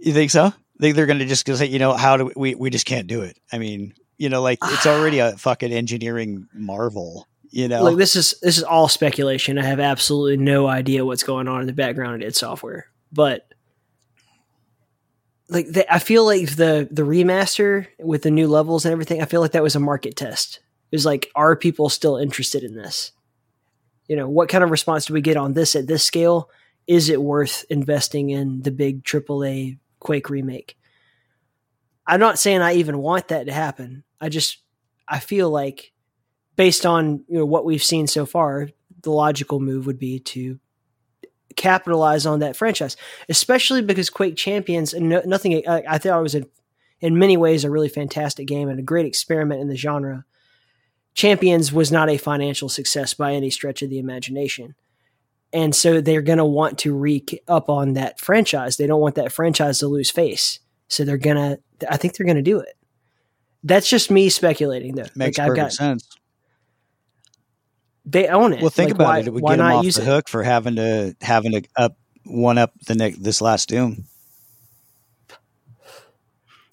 you 0.00 0.12
think 0.12 0.30
so? 0.30 0.54
Think 0.80 0.94
they're 0.94 1.06
going 1.06 1.18
to 1.18 1.26
just 1.26 1.44
go 1.44 1.56
say, 1.56 1.66
you 1.66 1.80
know, 1.80 1.94
how 1.94 2.18
do 2.18 2.30
we? 2.36 2.54
We 2.54 2.70
just 2.70 2.86
can't 2.86 3.08
do 3.08 3.22
it. 3.22 3.36
I 3.50 3.58
mean, 3.58 3.94
you 4.16 4.28
know, 4.28 4.42
like 4.42 4.60
it's 4.62 4.86
already 4.86 5.18
a 5.18 5.36
fucking 5.36 5.72
engineering 5.72 6.46
marvel. 6.54 7.26
You 7.52 7.68
know, 7.68 7.82
like 7.84 7.98
this 7.98 8.16
is 8.16 8.34
this 8.40 8.56
is 8.56 8.64
all 8.64 8.88
speculation. 8.88 9.58
I 9.58 9.64
have 9.64 9.78
absolutely 9.78 10.38
no 10.38 10.66
idea 10.66 11.04
what's 11.04 11.22
going 11.22 11.48
on 11.48 11.60
in 11.60 11.66
the 11.66 11.74
background 11.74 12.22
of 12.22 12.26
id 12.26 12.34
Software. 12.34 12.86
But 13.12 13.46
like 15.50 15.70
the, 15.70 15.92
I 15.92 15.98
feel 15.98 16.24
like 16.24 16.56
the 16.56 16.88
the 16.90 17.02
remaster 17.02 17.88
with 17.98 18.22
the 18.22 18.30
new 18.30 18.48
levels 18.48 18.86
and 18.86 18.92
everything. 18.92 19.20
I 19.20 19.26
feel 19.26 19.42
like 19.42 19.52
that 19.52 19.62
was 19.62 19.76
a 19.76 19.80
market 19.80 20.16
test. 20.16 20.60
It 20.90 20.96
was 20.96 21.04
like, 21.04 21.30
are 21.34 21.54
people 21.54 21.90
still 21.90 22.16
interested 22.16 22.64
in 22.64 22.74
this? 22.74 23.12
You 24.08 24.16
know, 24.16 24.30
what 24.30 24.48
kind 24.48 24.64
of 24.64 24.70
response 24.70 25.04
do 25.04 25.12
we 25.12 25.20
get 25.20 25.36
on 25.36 25.52
this 25.52 25.76
at 25.76 25.86
this 25.86 26.04
scale? 26.04 26.48
Is 26.86 27.10
it 27.10 27.22
worth 27.22 27.66
investing 27.68 28.30
in 28.30 28.62
the 28.62 28.70
big 28.70 29.04
AAA 29.04 29.78
Quake 30.00 30.30
remake? 30.30 30.78
I'm 32.06 32.18
not 32.18 32.38
saying 32.38 32.62
I 32.62 32.74
even 32.74 32.98
want 32.98 33.28
that 33.28 33.44
to 33.44 33.52
happen. 33.52 34.04
I 34.22 34.30
just 34.30 34.56
I 35.06 35.18
feel 35.18 35.50
like 35.50 35.92
based 36.56 36.86
on 36.86 37.24
you 37.28 37.38
know 37.38 37.46
what 37.46 37.64
we've 37.64 37.82
seen 37.82 38.06
so 38.06 38.26
far, 38.26 38.68
the 39.02 39.10
logical 39.10 39.60
move 39.60 39.86
would 39.86 39.98
be 39.98 40.18
to 40.20 40.58
capitalize 41.56 42.26
on 42.26 42.40
that 42.40 42.56
franchise, 42.56 42.96
especially 43.28 43.82
because 43.82 44.10
Quake 44.10 44.36
Champions 44.36 44.94
and 44.94 45.08
no, 45.08 45.22
nothing. 45.24 45.66
I, 45.68 45.82
I 45.88 45.98
thought 45.98 46.18
it 46.18 46.22
was 46.22 46.34
a, 46.34 46.44
in 47.00 47.18
many 47.18 47.36
ways 47.36 47.64
a 47.64 47.70
really 47.70 47.88
fantastic 47.88 48.46
game 48.46 48.68
and 48.68 48.78
a 48.78 48.82
great 48.82 49.06
experiment 49.06 49.60
in 49.60 49.68
the 49.68 49.76
genre. 49.76 50.24
Champions 51.14 51.72
was 51.72 51.92
not 51.92 52.08
a 52.08 52.16
financial 52.16 52.68
success 52.68 53.12
by 53.12 53.34
any 53.34 53.50
stretch 53.50 53.82
of 53.82 53.90
the 53.90 53.98
imagination. 53.98 54.74
And 55.52 55.74
so 55.74 56.00
they're 56.00 56.22
going 56.22 56.38
to 56.38 56.44
want 56.46 56.78
to 56.78 56.94
re 56.94 57.22
up 57.46 57.68
on 57.68 57.92
that 57.92 58.18
franchise. 58.18 58.78
They 58.78 58.86
don't 58.86 59.00
want 59.00 59.16
that 59.16 59.32
franchise 59.32 59.80
to 59.80 59.88
lose 59.88 60.10
face. 60.10 60.58
So 60.88 61.04
they're 61.04 61.18
going 61.18 61.36
to, 61.36 61.58
I 61.92 61.98
think 61.98 62.16
they're 62.16 62.24
going 62.24 62.36
to 62.36 62.42
do 62.42 62.58
it. 62.60 62.74
That's 63.62 63.88
just 63.88 64.10
me 64.10 64.30
speculating 64.30 64.94
though. 64.94 65.06
Makes 65.14 65.38
like, 65.38 65.48
perfect 65.48 65.56
got, 65.56 65.72
sense. 65.72 66.08
They 68.04 68.26
own 68.28 68.52
it. 68.52 68.60
Well, 68.60 68.70
think 68.70 68.90
Like, 68.90 68.94
about 68.96 69.04
why- 69.06 69.18
it. 69.20 69.26
It 69.28 69.32
would 69.32 69.42
why 69.42 69.52
get 69.52 69.56
them 69.58 69.66
not 69.68 69.76
off 69.76 69.84
use 69.84 69.94
the 69.96 70.02
it? 70.02 70.06
hook 70.06 70.28
for 70.28 70.42
having 70.42 70.76
to 70.76 71.14
having 71.20 71.52
to 71.52 71.62
up 71.76 71.96
one 72.24 72.58
up 72.58 72.72
the 72.86 72.94
next 72.94 73.22
this 73.22 73.40
last 73.40 73.68
Doom. 73.68 74.04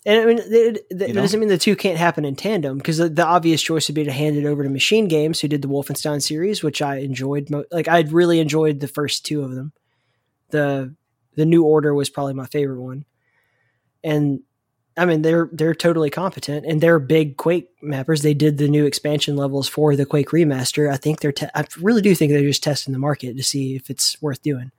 And 0.06 0.22
I 0.22 0.26
mean, 0.26 0.40
it, 0.40 0.86
it, 0.90 1.08
You 1.10 1.14
know? 1.14 1.22
doesn't 1.22 1.40
mean 1.40 1.50
the 1.50 1.58
two 1.58 1.76
can't 1.76 1.98
happen 1.98 2.24
in 2.26 2.36
tandem 2.36 2.78
because 2.78 2.98
the, 2.98 3.10
the 3.10 3.26
obvious 3.26 3.62
choice 3.62 3.88
would 3.88 3.96
be 3.96 4.06
to 4.06 4.12
hand 4.12 4.38
it 4.38 4.46
over 4.46 4.64
to 4.64 4.70
Machine 4.70 5.08
Games, 5.08 5.40
who 5.42 5.48
did 5.50 5.62
the 5.62 5.68
Wolfenstein 5.68 6.22
series, 6.22 6.64
which 6.64 6.82
I 6.82 6.98
enjoyed. 6.98 7.50
Mo- 7.50 7.66
like 7.72 7.88
I 7.88 8.02
really 8.04 8.40
enjoyed 8.40 8.80
the 8.80 8.88
first 8.88 9.26
two 9.26 9.44
of 9.44 9.54
them. 9.54 9.74
the 10.52 10.96
The 11.36 11.46
New 11.46 11.64
Order 11.64 11.94
was 11.94 12.10
probably 12.10 12.34
my 12.34 12.48
favorite 12.48 12.82
one, 12.82 13.06
and 14.04 14.42
I 15.00 15.06
mean 15.06 15.22
they're 15.22 15.50
they're 15.54 15.74
totally 15.74 16.10
competent 16.10 16.66
and 16.66 16.82
they're 16.82 17.00
big 17.00 17.38
Quake 17.38 17.70
mappers. 17.82 18.22
They 18.22 18.34
did 18.34 18.58
the 18.58 18.68
new 18.68 18.86
expansion 18.86 19.36
levels 19.36 19.68
for 19.68 19.95
the 19.95 20.06
Quake 20.06 20.30
remaster. 20.30 20.91
I 20.91 20.97
think 20.97 21.22
they're 21.22 21.32
te- 21.32 21.47
I 21.56 21.66
really 21.80 22.02
do 22.02 22.14
think 22.14 22.32
they're 22.32 22.41
just 22.41 22.64
testing 22.64 22.91
the 22.91 23.00
market 23.00 23.38
to 23.38 23.43
see 23.43 23.76
if 23.76 23.89
it's 23.89 24.22
worth 24.22 24.41
doing. 24.41 24.72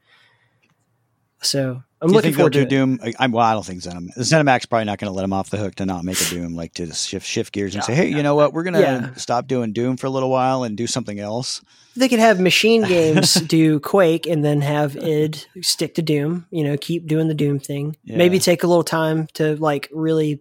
So 1.43 1.83
I'm 2.03 2.11
looking 2.11 2.33
forward 2.33 2.55
to 2.55 2.65
do. 2.65 2.67
Doom? 2.67 2.99
I, 3.03 3.13
I'm, 3.19 3.33
well, 3.33 3.45
I 3.45 3.53
don't 3.53 3.65
think 3.65 3.83
Zenom, 3.83 4.09
ZeniMax 4.17 4.69
probably 4.71 4.87
not 4.87 4.99
going 4.99 5.11
to 5.11 5.15
let 5.15 5.23
them 5.23 5.33
off 5.35 5.51
the 5.51 5.59
hook 5.59 5.75
to 5.77 5.87
not 5.87 6.03
make 6.05 6.21
a 6.21 6.25
Doom, 6.25 6.55
like 6.55 6.73
to 6.75 6.93
shift 6.95 7.27
shift 7.27 7.53
gears 7.53 7.75
and 7.75 7.85
say, 7.85 7.95
hey, 7.95 8.09
you 8.09 8.23
know 8.23 8.35
what? 8.35 8.53
We're 8.55 8.63
going 8.63 8.75
to 8.75 8.81
Yeah. 8.81 9.15
stop 9.15 9.47
doing 9.47 9.73
Doom 9.73 9.97
for 9.99 10.07
a 10.07 10.11
little 10.11 10.31
while 10.31 10.63
and 10.65 10.77
do 10.77 10.87
something 10.87 11.21
else. 11.21 11.61
They 11.97 12.09
could 12.09 12.19
have 12.19 12.41
Machine 12.41 12.83
Games 12.89 13.35
do 13.35 13.81
Quake 13.81 14.27
and 14.27 14.43
then 14.45 14.63
have 14.63 14.97
id 14.97 15.47
stick 15.61 15.95
to 15.97 16.03
Doom. 16.03 16.47
You 16.51 16.65
know, 16.65 16.77
keep 16.79 17.07
doing 17.07 17.29
the 17.29 17.35
Doom 17.35 17.59
thing. 17.59 17.97
Yeah. 18.05 18.17
Maybe 18.17 18.39
take 18.39 18.63
a 18.63 18.67
little 18.67 18.85
time 18.85 19.27
to 19.35 19.57
like 19.57 19.89
really 19.93 20.41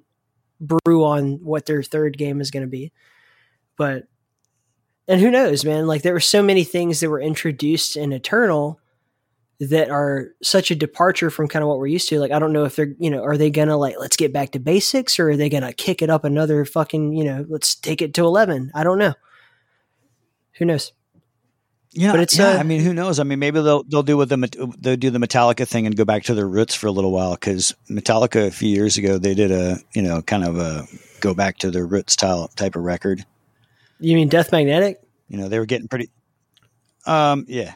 brew 0.62 1.04
on 1.04 1.44
what 1.44 1.66
their 1.66 1.84
third 1.84 2.18
game 2.18 2.40
is 2.42 2.52
going 2.52 2.64
to 2.64 2.70
be. 2.70 2.92
But 3.78 4.06
and 5.08 5.20
who 5.20 5.32
knows, 5.32 5.66
man? 5.66 5.88
Like 5.88 6.04
there 6.04 6.14
were 6.14 6.20
so 6.20 6.42
many 6.44 6.64
things 6.64 7.00
that 7.00 7.10
were 7.10 7.20
introduced 7.20 7.98
in 7.98 8.14
Eternal 8.14 8.80
that 9.60 9.90
are 9.90 10.30
such 10.42 10.72
a 10.72 10.76
departure 10.76 11.30
from 11.30 11.48
kind 11.48 11.64
of 11.64 11.70
what 11.70 11.80
we're 11.80 11.88
used 11.88 12.08
to. 12.10 12.20
Like 12.20 12.32
I 12.32 12.40
don't 12.40 12.54
know 12.54 12.64
if 12.64 12.76
they're, 12.76 12.96
you 12.98 13.10
know, 13.10 13.24
are 13.24 13.38
they 13.38 13.52
to 13.52 13.76
like 13.76 13.96
let's 14.00 14.16
get 14.16 14.32
back 14.32 14.52
to 14.52 14.60
basics 14.60 15.20
or 15.20 15.32
are 15.32 15.38
they 15.38 15.50
to 15.50 15.74
kick 15.74 16.02
it 16.02 16.10
up 16.10 16.24
another 16.24 16.64
fucking, 16.64 17.14
you 17.14 17.26
know, 17.26 17.46
let's 17.50 17.76
take 17.76 18.02
it 18.02 18.14
to 18.16 18.22
11. 18.24 18.72
I 18.74 18.84
don't 18.84 18.98
know. 18.98 19.14
Who 20.54 20.66
knows? 20.66 20.94
Yeah, 21.92 22.12
But 22.12 22.20
it's, 22.22 22.38
yeah. 22.38 22.50
uh, 22.50 22.58
I 22.60 22.64
mean, 22.64 22.82
who 22.82 22.94
knows? 22.94 23.20
I 23.20 23.24
mean, 23.24 23.40
maybe 23.40 23.62
they'll 23.62 23.84
they'll 23.84 24.04
do 24.04 24.16
with 24.16 24.30
the 24.30 24.76
they'll 24.80 24.96
do 24.96 25.10
the 25.10 25.18
Metallica 25.18 25.68
thing 25.68 25.88
and 25.88 25.98
go 25.98 26.06
back 26.06 26.24
to 26.24 26.36
their 26.36 26.48
roots 26.48 26.76
for 26.76 26.86
a 26.88 26.92
little 26.92 27.12
while 27.12 27.34
because 27.34 27.74
Metallica 27.90 28.46
a 28.46 28.52
few 28.52 28.70
years 28.70 28.98
ago 28.98 29.18
they 29.18 29.34
did 29.34 29.52
a 29.52 29.78
you 29.94 30.04
know 30.04 30.22
kind 30.22 30.44
of 30.44 30.58
a 30.58 30.86
go 31.20 31.34
back 31.34 31.58
to 31.60 31.72
their 31.72 31.88
roots 31.88 32.14
style 32.14 32.48
type 32.56 32.76
of 32.76 32.84
record. 32.84 33.26
You 34.00 34.16
mean 34.16 34.30
Death 34.30 34.52
Magnetic? 34.52 35.02
You 35.30 35.38
know, 35.38 35.50
they 35.50 35.58
were 35.58 35.66
getting 35.66 35.88
pretty. 35.88 36.12
Um, 37.08 37.46
yeah, 37.48 37.74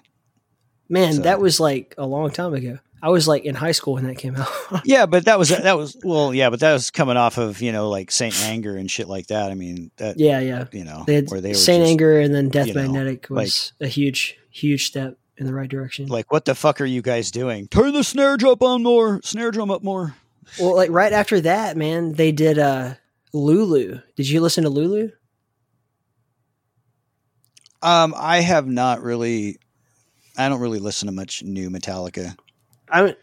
Man, 0.94 1.14
So- 1.14 1.22
that 1.24 1.42
was 1.42 1.60
like 1.60 1.96
a 1.98 2.06
long 2.06 2.30
time 2.30 2.54
ago. 2.54 2.78
I 3.02 3.10
was 3.10 3.28
like 3.28 3.44
in 3.44 3.54
high 3.54 3.74
school 3.74 3.96
when 3.96 4.06
that 4.06 4.18
came 4.18 4.38
out. 4.38 4.48
yeah, 4.86 5.06
but 5.08 5.26
that 5.26 5.38
was 5.38 5.50
that 5.50 5.76
was 5.76 5.98
well, 6.06 6.34
yeah, 6.34 6.50
but 6.50 6.62
that 6.62 6.72
was 6.72 6.90
coming 6.90 7.18
off 7.18 7.38
of 7.38 7.62
you 7.62 7.74
know 7.74 7.90
like 7.90 8.12
Saint 8.12 8.40
Anger 8.44 8.78
and 8.78 8.90
shit 8.90 9.10
like 9.10 9.28
that. 9.28 9.52
I 9.52 9.56
mean, 9.56 9.92
that 9.98 10.18
yeah, 10.18 10.40
yeah. 10.40 10.66
you 10.72 10.86
know, 10.86 11.04
They 11.06 11.16
had 11.16 11.30
where 11.30 11.42
they 11.42 11.50
were 11.50 11.56
Saint 11.56 11.82
just, 11.82 11.90
Anger 11.92 12.20
and 12.20 12.34
then 12.34 12.48
Death 12.48 12.68
you 12.68 12.76
know, 12.76 12.84
Magnetic 12.84 13.28
was 13.30 13.74
a 13.82 13.88
huge, 13.88 14.38
huge 14.52 14.86
step 14.88 15.18
in 15.36 15.48
the 15.48 15.54
right 15.54 15.68
direction. 15.68 16.06
like, 16.08 16.32
what 16.32 16.46
the 16.46 16.56
fuck 16.56 16.80
are 16.80 16.86
you 16.86 17.02
guys 17.02 17.30
doing? 17.30 17.68
Turn 17.68 17.92
the 17.94 18.06
snare 18.06 18.38
drum 18.38 18.58
on 18.62 18.84
more, 18.84 19.20
snare 19.24 19.52
drum 19.52 19.70
up 19.70 19.84
more. 19.84 20.16
well, 20.58 20.76
like 20.76 20.92
right 20.92 21.12
after 21.12 21.42
that, 21.42 21.76
man, 21.76 22.14
they 22.14 22.32
did 22.32 22.58
uh 22.58 22.94
Lulu. 23.34 24.00
Did 24.16 24.30
you 24.30 24.40
listen 24.40 24.64
to 24.64 24.70
Lulu? 24.70 25.10
Um, 27.82 28.14
I 28.16 28.40
have 28.40 28.66
not 28.66 29.02
really. 29.02 29.58
I 30.38 30.50
don't 30.50 30.60
really 30.62 30.80
listen 30.80 31.08
to 31.08 31.12
much 31.12 31.44
new 31.44 31.70
Metallica. 31.70 32.36
I 32.90 33.16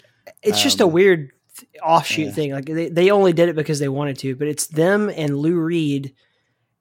it's 0.42 0.62
just 0.62 0.80
a 0.80 0.84
Um, 0.84 0.92
weird 0.92 1.30
offshoot 1.82 2.26
yeah. 2.26 2.32
thing. 2.32 2.52
Like 2.52 2.66
they, 2.66 2.88
they 2.88 3.10
only 3.10 3.32
did 3.32 3.48
it 3.48 3.56
because 3.56 3.78
they 3.78 3.88
wanted 3.88 4.18
to, 4.18 4.36
but 4.36 4.48
it's 4.48 4.66
them 4.68 5.10
and 5.14 5.36
Lou 5.38 5.58
Reed, 5.58 6.14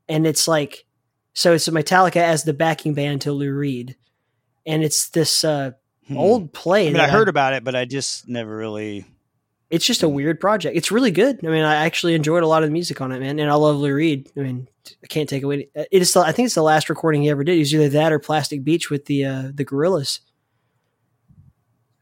and 0.07 0.25
it's 0.27 0.47
like 0.47 0.85
so 1.33 1.53
it's 1.53 1.67
Metallica 1.67 2.17
as 2.17 2.43
the 2.43 2.53
backing 2.53 2.93
band 2.93 3.21
to 3.21 3.31
Lou 3.31 3.51
Reed, 3.53 3.95
and 4.65 4.83
it's 4.83 5.09
this 5.09 5.43
uh, 5.43 5.71
Hmm. 6.07 6.17
old 6.17 6.53
play. 6.53 6.87
I 6.87 6.91
mean, 6.91 6.99
I 7.01 7.07
heard 7.07 7.29
about 7.29 7.53
it, 7.53 7.63
but 7.63 7.75
I 7.75 7.85
just 7.85 8.27
never 8.27 8.55
really. 8.57 9.05
It's 9.69 9.85
just 9.85 10.01
a 10.01 10.09
weird 10.09 10.39
project. 10.39 10.75
It's 10.75 10.91
really 10.91 11.11
good. 11.11 11.45
I 11.45 11.47
mean, 11.49 11.63
I 11.63 11.85
actually 11.85 12.15
enjoyed 12.15 12.41
a 12.41 12.47
lot 12.47 12.63
of 12.63 12.69
the 12.69 12.73
music 12.73 13.01
on 13.01 13.11
it, 13.11 13.19
man, 13.19 13.37
and 13.37 13.51
I 13.51 13.53
love 13.53 13.77
Lou 13.77 13.93
Reed. 13.93 14.31
I 14.35 14.39
mean, 14.39 14.67
I 15.03 15.07
can't 15.07 15.29
take 15.29 15.43
away. 15.43 15.69
It 15.75 16.01
is. 16.01 16.15
I 16.15 16.31
think 16.31 16.47
it's 16.47 16.55
the 16.55 16.63
last 16.63 16.89
recording 16.89 17.21
he 17.21 17.29
ever 17.29 17.43
did. 17.43 17.55
It 17.55 17.59
was 17.59 17.73
either 17.73 17.89
that 17.89 18.11
or 18.11 18.17
Plastic 18.17 18.63
Beach 18.63 18.89
with 18.89 19.05
the 19.05 19.25
uh, 19.25 19.51
the 19.53 19.63
Gorillaz, 19.63 20.21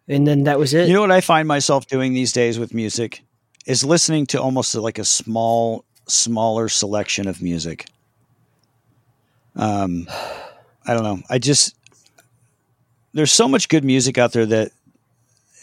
and 0.08 0.26
then 0.26 0.46
that 0.46 0.60
was 0.60 0.74
it. 0.74 0.88
You 0.88 0.94
know 0.94 1.02
what 1.02 1.12
I 1.12 1.20
find 1.20 1.48
myself 1.48 1.88
doing 1.88 2.14
these 2.14 2.32
days 2.32 2.58
with 2.58 2.74
music 2.74 3.24
is 3.66 3.84
listening 3.84 4.26
to 4.28 4.42
almost 4.42 4.74
like 4.76 4.98
a 4.98 5.04
small, 5.04 5.84
smaller 6.08 6.70
selection 6.70 7.28
of 7.28 7.42
music. 7.42 7.86
Um, 9.58 10.08
I 10.86 10.94
don't 10.94 11.04
know. 11.04 11.20
I 11.30 11.38
just 11.38 11.76
there's 13.14 13.32
so 13.32 13.48
much 13.48 13.68
good 13.68 13.84
music 13.84 14.18
out 14.18 14.32
there 14.32 14.46
that 14.46 14.72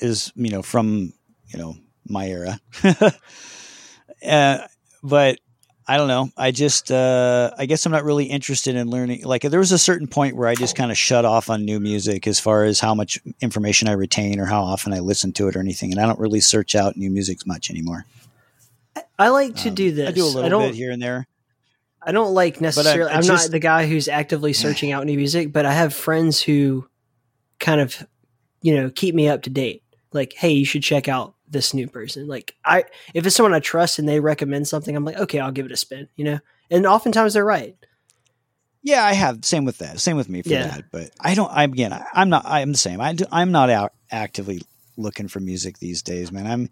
is 0.01 0.33
you 0.37 0.51
know 0.51 0.61
from 0.61 1.15
you 1.49 1.59
know 1.59 1.77
my 2.09 2.27
era, 2.29 2.61
uh, 4.27 4.59
but 5.03 5.39
I 5.87 5.97
don't 5.99 6.09
know. 6.09 6.31
I 6.37 6.51
just 6.51 6.91
uh, 6.91 7.51
I 7.59 7.67
guess 7.67 7.85
I'm 7.85 7.93
not 7.93 8.05
really 8.05 8.25
interested 8.25 8.75
in 8.75 8.89
learning. 8.89 9.25
Like 9.25 9.43
there 9.43 9.61
was 9.61 9.73
a 9.73 9.79
certain 9.79 10.07
point 10.07 10.37
where 10.37 10.49
I 10.49 10.55
just 10.55 10.77
kind 10.77 10.91
of 10.91 10.97
shut 10.97 11.25
off 11.25 11.51
on 11.51 11.65
new 11.65 11.79
music 11.79 12.27
as 12.27 12.41
far 12.41 12.65
as 12.65 12.81
how 12.81 12.95
much 12.95 13.21
information 13.41 13.89
I 13.89 13.93
retain 13.93 14.41
or 14.41 14.47
how 14.47 14.63
often 14.63 14.93
I 14.93 15.01
listen 15.01 15.33
to 15.35 15.49
it 15.49 15.57
or 15.57 15.61
anything, 15.61 15.93
and 15.93 16.01
I 16.01 16.07
don't 16.07 16.19
really 16.19 16.41
search 16.41 16.75
out 16.75 16.97
new 16.97 17.11
music 17.11 17.47
much 17.47 17.71
anymore. 17.71 18.07
I 19.19 19.29
like 19.29 19.57
to 19.57 19.69
Um, 19.69 19.75
do 19.75 19.93
this. 19.93 20.09
I 20.09 20.13
do 20.13 20.25
a 20.25 20.27
little 20.27 20.61
bit 20.61 20.75
here 20.75 20.91
and 20.91 21.03
there. 21.03 21.27
I 22.07 22.13
don't 22.13 22.35
like 22.35 22.61
necessarily. 22.61 23.11
I 23.11 23.17
I'm 23.17 23.27
not 23.27 23.51
the 23.51 23.59
guy 23.59 23.87
who's 23.87 24.09
actively 24.09 24.53
searching 24.53 24.93
out 24.93 25.07
new 25.07 25.17
music, 25.17 25.53
but 25.53 25.65
I 25.67 25.73
have 25.73 25.95
friends 25.95 26.41
who 26.41 26.87
kind 27.61 27.81
of, 27.81 28.07
you 28.61 28.75
know, 28.77 28.91
keep 28.91 29.15
me 29.15 29.29
up 29.29 29.43
to 29.43 29.51
date. 29.51 29.83
Like, 30.13 30.35
hey, 30.35 30.51
you 30.51 30.65
should 30.65 30.83
check 30.83 31.09
out 31.09 31.35
this 31.55 31.73
new 31.73 31.89
person. 31.89 32.27
Like, 32.29 32.55
I 32.65 32.85
if 33.15 33.25
it's 33.27 33.35
someone 33.35 33.55
I 33.55 33.61
trust 33.61 33.99
and 33.99 34.07
they 34.07 34.21
recommend 34.21 34.69
something, 34.69 34.95
I'm 34.95 35.05
like, 35.07 35.17
okay, 35.17 35.39
I'll 35.41 35.51
give 35.53 35.65
it 35.65 35.73
a 35.73 35.77
spin. 35.77 36.09
You 36.17 36.25
know, 36.25 36.39
and 36.71 36.87
oftentimes 36.87 37.33
they're 37.33 37.45
right. 37.45 37.75
Yeah, 38.83 39.03
I 39.03 39.15
have. 39.15 39.43
Same 39.47 39.65
with 39.65 39.79
that. 39.79 39.99
Same 39.99 40.19
with 40.19 40.29
me 40.29 40.43
for 40.43 40.51
Yeah. 40.51 40.67
that. 40.67 40.85
But 40.93 41.11
I 41.19 41.35
don't. 41.35 41.51
I'm 41.51 41.73
again, 41.73 41.95
I, 41.95 42.05
I'm 42.13 42.29
not. 42.29 42.45
I'm 42.45 42.73
the 42.73 42.79
same. 42.79 43.01
I 43.01 43.15
do, 43.15 43.25
I'm 43.33 43.51
not 43.51 43.71
out 43.71 43.95
actively 44.11 44.61
looking 44.99 45.29
for 45.29 45.41
music 45.41 45.79
these 45.79 46.03
days, 46.03 46.31
man. 46.31 46.47
I'm. 46.47 46.69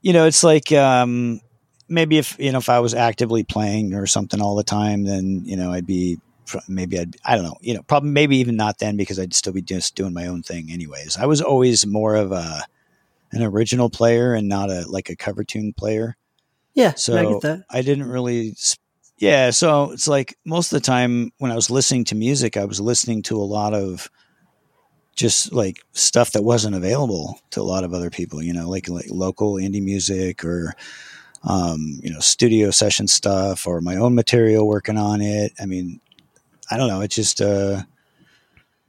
You 0.00 0.12
know, 0.12 0.26
it's 0.26 0.42
like 0.42 0.72
um, 0.72 1.40
maybe 1.88 2.18
if 2.18 2.36
you 2.40 2.50
know 2.50 2.58
if 2.58 2.68
I 2.68 2.80
was 2.80 2.94
actively 2.94 3.44
playing 3.44 3.94
or 3.94 4.06
something 4.06 4.40
all 4.40 4.56
the 4.56 4.64
time, 4.64 5.04
then 5.04 5.42
you 5.44 5.56
know 5.56 5.72
I'd 5.72 5.86
be 5.86 6.18
maybe 6.68 6.98
I'd 6.98 7.16
I 7.24 7.34
don't 7.36 7.44
know. 7.44 7.56
You 7.60 7.74
know, 7.74 7.82
probably 7.82 8.10
maybe 8.10 8.36
even 8.38 8.56
not 8.56 8.78
then 8.78 8.96
because 8.96 9.18
I'd 9.20 9.34
still 9.34 9.52
be 9.52 9.62
just 9.62 9.94
doing 9.94 10.14
my 10.14 10.26
own 10.26 10.42
thing 10.42 10.70
anyways. 10.70 11.16
I 11.18 11.26
was 11.26 11.40
always 11.40 11.86
more 11.86 12.16
of 12.16 12.32
a 12.32 12.64
an 13.32 13.42
original 13.42 13.90
player 13.90 14.34
and 14.34 14.48
not 14.48 14.70
a 14.70 14.84
like 14.88 15.10
a 15.10 15.16
cover 15.16 15.44
tune 15.44 15.72
player. 15.72 16.16
Yeah, 16.74 16.94
So 16.94 17.14
I. 17.70 17.78
I 17.78 17.82
didn't 17.82 18.08
really. 18.08 18.54
Yeah, 19.18 19.50
so 19.50 19.90
it's 19.90 20.06
like 20.06 20.36
most 20.44 20.72
of 20.72 20.76
the 20.76 20.86
time 20.86 21.32
when 21.38 21.50
I 21.50 21.56
was 21.56 21.70
listening 21.70 22.04
to 22.04 22.14
music, 22.14 22.56
I 22.56 22.64
was 22.64 22.80
listening 22.80 23.22
to 23.22 23.36
a 23.36 23.42
lot 23.42 23.74
of 23.74 24.08
just 25.16 25.52
like 25.52 25.80
stuff 25.92 26.30
that 26.32 26.44
wasn't 26.44 26.76
available 26.76 27.40
to 27.50 27.60
a 27.60 27.62
lot 27.62 27.82
of 27.82 27.92
other 27.92 28.10
people, 28.10 28.40
you 28.40 28.52
know, 28.52 28.70
like 28.70 28.88
like 28.88 29.06
local 29.10 29.54
indie 29.54 29.82
music 29.82 30.44
or 30.44 30.76
um, 31.42 31.98
you 32.02 32.12
know, 32.12 32.20
studio 32.20 32.70
session 32.70 33.08
stuff 33.08 33.66
or 33.66 33.80
my 33.80 33.96
own 33.96 34.14
material 34.14 34.66
working 34.66 34.96
on 34.96 35.20
it. 35.20 35.52
I 35.60 35.66
mean, 35.66 36.00
I 36.70 36.76
don't 36.76 36.88
know. 36.88 37.00
It's 37.00 37.16
just 37.16 37.40
uh, 37.40 37.82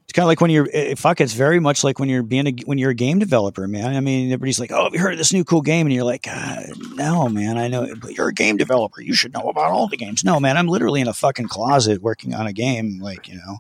it's 0.10 0.16
kind 0.16 0.24
of 0.24 0.28
like 0.30 0.42
when 0.42 0.50
you're 0.50 0.68
it, 0.74 0.98
fuck. 0.98 1.22
It's 1.22 1.34
very 1.34 1.60
much 1.60 1.84
like 1.84 2.00
when 2.00 2.10
you're 2.10 2.24
being 2.24 2.48
a, 2.48 2.52
when 2.66 2.80
you're 2.80 2.90
a 2.90 2.96
game 2.96 3.20
developer, 3.20 3.68
man. 3.68 3.96
I 3.96 4.00
mean, 4.00 4.32
everybody's 4.32 4.60
like, 4.60 4.72
"Oh, 4.72 4.86
have 4.86 4.94
you 4.96 5.00
heard 5.00 5.12
of 5.12 5.20
this 5.20 5.32
new 5.32 5.44
cool 5.44 5.62
game?" 5.62 5.86
And 5.86 5.94
you're 5.94 6.04
like, 6.04 6.28
uh, 6.28 6.64
"No, 6.96 7.30
man. 7.30 7.60
I 7.60 7.68
know, 7.68 7.94
but 8.02 8.18
you're 8.18 8.30
a 8.30 8.34
game 8.34 8.58
developer. 8.58 9.04
You 9.04 9.14
should 9.14 9.34
know 9.34 9.48
about 9.48 9.70
all 9.70 9.88
the 9.88 9.98
games." 9.98 10.24
No, 10.24 10.40
man. 10.40 10.58
I'm 10.58 10.68
literally 10.68 11.00
in 11.00 11.08
a 11.08 11.14
fucking 11.14 11.50
closet 11.50 12.02
working 12.02 12.34
on 12.34 12.48
a 12.48 12.54
game. 12.54 12.98
Like, 13.00 13.28
you 13.28 13.36
know, 13.36 13.60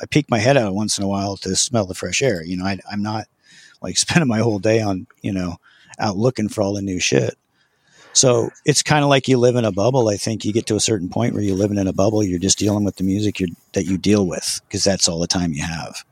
I 0.00 0.06
peek 0.06 0.30
my 0.30 0.38
head 0.38 0.56
out 0.56 0.74
once 0.74 0.96
in 0.96 1.04
a 1.04 1.08
while 1.08 1.36
to 1.36 1.54
smell 1.54 1.84
the 1.84 1.94
fresh 1.94 2.22
air. 2.22 2.42
You 2.42 2.56
know, 2.56 2.64
I, 2.64 2.78
I'm 2.90 3.02
not 3.02 3.26
like 3.82 3.98
spending 3.98 4.28
my 4.28 4.38
whole 4.38 4.60
day 4.60 4.80
on 4.80 5.06
you 5.20 5.34
know 5.34 5.56
out 5.98 6.16
looking 6.16 6.48
for 6.48 6.62
all 6.62 6.72
the 6.72 6.80
new 6.80 7.00
shit. 7.00 7.36
So 8.12 8.50
it's 8.64 8.82
kind 8.82 9.02
of 9.02 9.08
like 9.08 9.26
you 9.26 9.38
live 9.38 9.56
in 9.56 9.64
a 9.64 9.72
bubble. 9.72 10.08
I 10.08 10.16
think 10.16 10.44
you 10.44 10.52
get 10.52 10.66
to 10.66 10.76
a 10.76 10.80
certain 10.80 11.08
point 11.08 11.34
where 11.34 11.42
you're 11.42 11.56
living 11.56 11.78
in 11.78 11.88
a 11.88 11.92
bubble. 11.92 12.22
You're 12.22 12.38
just 12.38 12.58
dealing 12.58 12.84
with 12.84 12.96
the 12.96 13.04
music 13.04 13.40
that 13.72 13.86
you 13.86 13.96
deal 13.96 14.26
with 14.26 14.60
because 14.66 14.84
that's 14.84 15.08
all 15.08 15.18
the 15.18 15.26
time 15.26 15.52
you 15.52 15.62
have. 15.62 16.04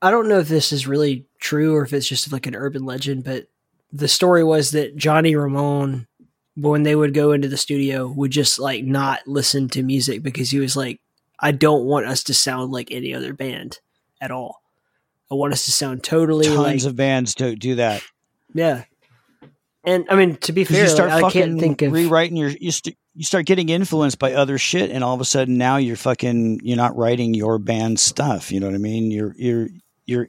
I 0.00 0.10
don't 0.10 0.28
know 0.28 0.38
if 0.38 0.48
this 0.48 0.72
is 0.72 0.86
really 0.86 1.26
true 1.38 1.74
or 1.74 1.82
if 1.82 1.92
it's 1.92 2.06
just 2.06 2.30
like 2.32 2.46
an 2.46 2.54
urban 2.54 2.84
legend, 2.84 3.24
but 3.24 3.46
the 3.92 4.08
story 4.08 4.44
was 4.44 4.72
that 4.72 4.96
Johnny 4.96 5.34
Ramone, 5.34 6.06
when 6.54 6.82
they 6.82 6.94
would 6.94 7.14
go 7.14 7.32
into 7.32 7.48
the 7.48 7.56
studio, 7.56 8.06
would 8.06 8.30
just 8.30 8.58
like 8.58 8.84
not 8.84 9.26
listen 9.26 9.68
to 9.70 9.82
music 9.82 10.22
because 10.22 10.50
he 10.50 10.60
was 10.60 10.76
like, 10.76 11.00
I 11.40 11.52
don't 11.52 11.84
want 11.84 12.06
us 12.06 12.24
to 12.24 12.34
sound 12.34 12.72
like 12.72 12.90
any 12.90 13.14
other 13.14 13.32
band 13.32 13.80
at 14.20 14.30
all. 14.30 14.62
I 15.30 15.34
want 15.34 15.52
us 15.52 15.64
to 15.64 15.72
sound 15.72 16.02
totally 16.02 16.46
Tons 16.46 16.58
like, 16.58 16.82
of 16.84 16.96
bands 16.96 17.34
do 17.34 17.56
do 17.56 17.76
that. 17.76 18.02
Yeah. 18.54 18.84
And 19.88 20.06
I 20.10 20.16
mean, 20.16 20.36
to 20.36 20.52
be 20.52 20.64
fair, 20.64 20.82
you 20.82 20.88
start 20.90 21.08
like, 21.08 21.18
I 21.18 21.20
fucking 21.22 21.42
can't 21.42 21.60
think 21.60 21.80
of 21.82 21.92
rewriting 21.92 22.36
your 22.36 22.50
you, 22.50 22.70
st- 22.70 22.98
you 23.14 23.24
start 23.24 23.46
getting 23.46 23.70
influenced 23.70 24.18
by 24.18 24.34
other 24.34 24.58
shit, 24.58 24.90
and 24.90 25.02
all 25.02 25.14
of 25.14 25.20
a 25.22 25.24
sudden 25.24 25.56
now 25.56 25.78
you're 25.78 25.96
fucking 25.96 26.60
you're 26.62 26.76
not 26.76 26.94
writing 26.94 27.32
your 27.32 27.58
band 27.58 27.98
stuff. 27.98 28.52
You 28.52 28.60
know 28.60 28.66
what 28.66 28.74
I 28.74 28.78
mean? 28.78 29.10
You're 29.10 29.34
you're 29.38 29.68
you're. 30.04 30.28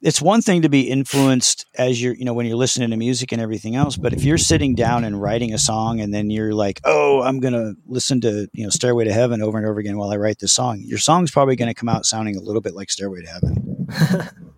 It's 0.00 0.22
one 0.22 0.40
thing 0.40 0.62
to 0.62 0.70
be 0.70 0.88
influenced 0.88 1.66
as 1.74 2.02
you're 2.02 2.14
you 2.14 2.24
know 2.24 2.32
when 2.32 2.46
you're 2.46 2.56
listening 2.56 2.88
to 2.88 2.96
music 2.96 3.32
and 3.32 3.42
everything 3.42 3.76
else, 3.76 3.98
but 3.98 4.14
if 4.14 4.24
you're 4.24 4.38
sitting 4.38 4.74
down 4.74 5.04
and 5.04 5.20
writing 5.20 5.52
a 5.52 5.58
song 5.58 6.00
and 6.00 6.14
then 6.14 6.30
you're 6.30 6.54
like, 6.54 6.80
oh, 6.84 7.20
I'm 7.20 7.38
gonna 7.38 7.74
listen 7.86 8.22
to 8.22 8.48
you 8.54 8.64
know 8.64 8.70
Stairway 8.70 9.04
to 9.04 9.12
Heaven 9.12 9.42
over 9.42 9.58
and 9.58 9.66
over 9.66 9.78
again 9.78 9.98
while 9.98 10.10
I 10.10 10.16
write 10.16 10.38
this 10.38 10.54
song, 10.54 10.80
your 10.80 10.96
song's 10.96 11.30
probably 11.30 11.54
gonna 11.54 11.74
come 11.74 11.90
out 11.90 12.06
sounding 12.06 12.36
a 12.36 12.40
little 12.40 12.62
bit 12.62 12.74
like 12.74 12.88
Stairway 12.90 13.20
to 13.20 13.28
Heaven. 13.28 13.86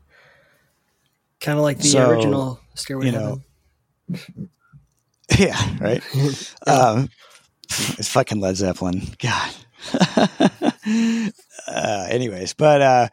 kind 1.41 1.59
of 1.59 1.65
like 1.65 1.79
the 1.79 1.89
So, 1.89 2.09
original 2.09 2.61
Stairway 2.77 3.07
you 3.07 3.13
to 3.13 3.19
know, 3.19 3.25
Heaven. 3.25 3.45
Yeah, 5.39 5.59
right. 5.81 6.03
um, 6.67 7.09
it's 7.71 8.09
fucking 8.09 8.41
Led 8.41 8.57
Zeppelin. 8.57 9.03
God. 9.19 9.55
uh, 11.67 12.07
anyways, 12.11 12.53
but 12.53 12.83
uh, 12.83 13.09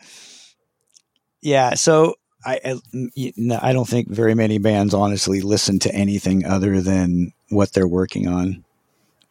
yeah. 1.41 1.75
So 1.75 2.15
I, 2.45 2.59
I, 2.65 2.75
you 3.15 3.31
know, 3.37 3.59
I 3.61 3.73
don't 3.73 3.87
think 3.87 4.09
very 4.09 4.35
many 4.35 4.57
bands 4.57 4.93
honestly 4.93 5.41
listen 5.41 5.79
to 5.79 5.93
anything 5.93 6.45
other 6.45 6.81
than 6.81 7.33
what 7.49 7.73
they're 7.73 7.87
working 7.87 8.27
on 8.27 8.63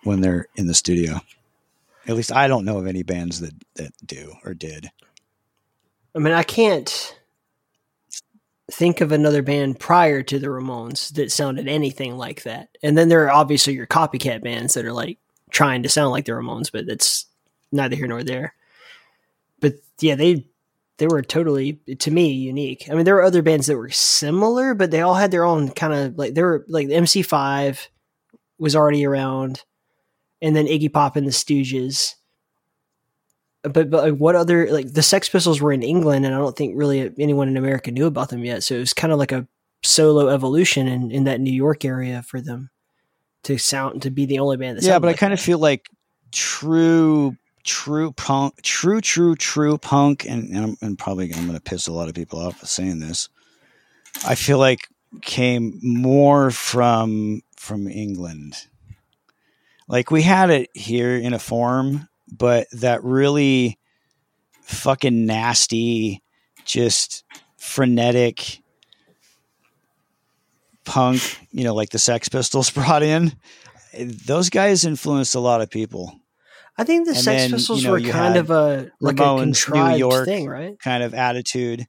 when 0.05 0.21
they're 0.21 0.47
in 0.57 0.67
the 0.67 0.75
studio. 0.75 1.21
At 2.07 2.17
least 2.17 2.33
I 2.33 2.49
don't 2.49 2.65
know 2.65 2.79
of 2.79 2.87
any 2.87 3.03
bands 3.03 3.41
that 3.41 3.55
that 3.75 3.93
do 4.05 4.35
or 4.45 4.55
did. 4.55 4.91
I 6.15 6.21
mean, 6.21 6.33
I 6.33 6.43
can't 6.43 7.18
think 8.71 9.01
of 9.01 9.13
another 9.13 9.43
band 9.43 9.81
prior 9.81 10.23
to 10.23 10.39
the 10.39 10.49
Ramones 10.49 11.13
that 11.15 11.33
sounded 11.33 11.69
anything 11.69 12.17
like 12.17 12.43
that. 12.43 12.69
And 12.83 12.97
then 12.97 13.09
there 13.09 13.25
are 13.25 13.31
obviously 13.31 13.75
your 13.75 13.87
copycat 13.87 14.43
bands 14.43 14.75
that 14.75 14.85
are 14.85 14.93
like 14.93 15.19
trying 15.51 15.83
to 15.83 15.89
sound 15.89 16.11
like 16.11 16.27
the 16.27 16.33
Ramones, 16.33 16.71
but 16.71 16.87
that's 16.87 17.27
neither 17.73 17.97
here 17.97 18.07
nor 18.07 18.23
there. 18.23 18.55
But 19.61 19.75
yeah, 20.01 20.15
they 20.15 20.47
they 20.99 21.07
were 21.07 21.23
totally 21.23 21.81
to 21.99 22.11
me 22.11 22.33
unique. 22.33 22.89
I 22.91 22.95
mean, 22.95 23.05
there 23.05 23.15
were 23.15 23.23
other 23.23 23.43
bands 23.43 23.67
that 23.67 23.77
were 23.77 23.91
similar, 23.91 24.75
but 24.75 24.91
they 24.91 25.01
all 25.01 25.15
had 25.15 25.31
their 25.31 25.45
own 25.45 25.71
kind 25.71 25.95
of 25.95 26.19
like 26.19 26.35
they 26.35 26.43
were 26.43 26.65
like 26.69 26.89
the 26.89 26.95
MC5 26.95 27.89
was 28.59 28.77
already 28.77 29.07
around, 29.07 29.65
and 30.43 30.55
then 30.55 30.67
Iggy 30.67 30.93
Pop 30.93 31.17
and 31.17 31.27
the 31.27 31.33
Stooges 31.33 32.15
but, 33.63 33.91
but 33.91 34.05
like 34.05 34.15
what 34.15 34.37
other 34.37 34.71
like 34.71 34.93
the 34.93 35.03
Sex 35.03 35.29
Pistols 35.29 35.61
were 35.61 35.73
in 35.73 35.83
England, 35.83 36.25
and 36.25 36.35
I 36.35 36.39
don't 36.39 36.57
think 36.57 36.75
really 36.77 37.13
anyone 37.19 37.49
in 37.49 37.57
America 37.57 37.91
knew 37.91 38.07
about 38.07 38.31
them 38.31 38.45
yet. 38.45 38.63
So 38.63 38.77
it 38.77 38.81
was 38.81 38.95
kind 38.95 39.13
of 39.13 39.19
like 39.19 39.33
a 39.33 39.47
solo 39.83 40.29
evolution 40.29 40.89
in, 40.89 41.11
in 41.11 41.25
that 41.25 41.41
New 41.41 41.53
York 41.53 41.85
area 41.85 42.23
for 42.23 42.41
them 42.41 42.71
to 43.45 43.59
sound 43.59 44.03
to 44.03 44.11
be 44.11 44.27
the 44.27 44.39
only 44.39 44.57
band. 44.57 44.79
That 44.79 44.85
yeah, 44.85 44.99
but 44.99 45.09
like 45.09 45.17
I 45.17 45.19
kind 45.19 45.33
of 45.33 45.41
feel 45.41 45.59
like 45.59 45.89
true, 46.33 47.37
true 47.65 48.13
punk, 48.13 48.63
true, 48.63 49.01
true, 49.01 49.35
true 49.35 49.79
punk, 49.79 50.25
and, 50.27 50.49
and 50.51 50.59
I'm 50.59 50.77
and 50.81 50.99
probably 50.99 51.33
I'm 51.33 51.47
going 51.47 51.59
to 51.59 51.61
piss 51.61 51.87
a 51.87 51.93
lot 51.93 52.09
of 52.09 52.15
people 52.15 52.39
off 52.39 52.61
with 52.61 52.71
saying 52.71 53.01
this. 53.01 53.29
I 54.27 54.35
feel 54.35 54.59
like 54.59 54.89
came 55.23 55.79
more 55.83 56.51
from 56.51 57.43
from 57.57 57.89
England. 57.89 58.67
Like 59.89 60.11
we 60.11 60.23
had 60.23 60.51
it 60.51 60.71
here 60.75 61.17
in 61.17 61.33
a 61.33 61.39
form, 61.39 62.08
but 62.31 62.67
that 62.73 63.03
really 63.05 63.79
fucking 64.63 65.27
nasty, 65.27 66.23
just 66.65 67.25
frenetic 67.57 68.61
punk, 70.85 71.39
you 71.53 71.65
know, 71.65 71.75
like 71.75 71.91
the 71.91 71.99
Sex 71.99 72.29
Pistols 72.29 72.71
brought 72.75 73.03
in. 73.03 73.33
Those 73.99 74.51
guys 74.51 74.85
influenced 74.85 75.35
a 75.35 75.41
lot 75.41 75.61
of 75.61 75.71
people. 75.71 76.19
I 76.77 76.85
think 76.85 77.07
the 77.07 77.11
and 77.13 77.19
Sex 77.21 77.43
then, 77.43 77.51
Pistols 77.53 77.83
you 77.83 77.87
know, 77.89 77.93
were 77.95 78.01
kind 78.01 78.37
of 78.37 78.51
a 78.51 78.91
like 79.01 79.17
Ramones, 79.17 79.33
a 79.35 79.37
New 79.39 79.43
contrived 79.53 79.99
York. 79.99 80.25
thing, 80.27 80.47
right? 80.49 80.79
kind 80.79 81.03
of 81.03 81.15
attitude. 81.15 81.87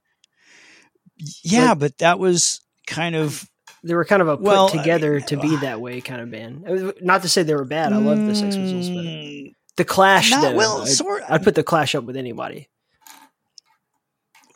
Yeah, 1.44 1.70
Like- 1.70 1.78
but 1.78 1.98
that 1.98 2.18
was 2.18 2.60
kind 2.86 3.14
of 3.14 3.48
They 3.84 3.94
were 3.94 4.04
kind 4.04 4.20
of 4.22 4.28
a 4.28 4.36
put 4.36 4.44
Well, 4.44 4.66
I 4.68 4.76
together 4.78 5.12
mean, 5.16 5.22
to 5.26 5.36
be 5.36 5.54
uh, 5.56 5.60
that 5.60 5.80
way 5.80 6.00
kind 6.00 6.20
of 6.20 6.30
band. 6.30 6.94
Not 7.02 7.22
to 7.22 7.28
say 7.28 7.42
they 7.44 7.54
were 7.54 7.64
bad. 7.64 7.92
I 7.92 7.98
love 7.98 8.26
the 8.26 8.34
Sex 8.34 8.56
Pistols, 8.56 8.88
but 8.88 9.04
Mm, 9.04 9.52
the 9.80 9.84
Clash, 9.84 10.30
not- 10.30 10.42
though, 10.42 10.54
well, 10.54 10.82
I'd, 10.82 10.88
sort. 10.88 11.22
I'd 11.28 11.42
put 11.42 11.54
the 11.54 11.62
Clash 11.62 11.94
up 11.94 12.04
with 12.04 12.16
anybody. 12.16 12.68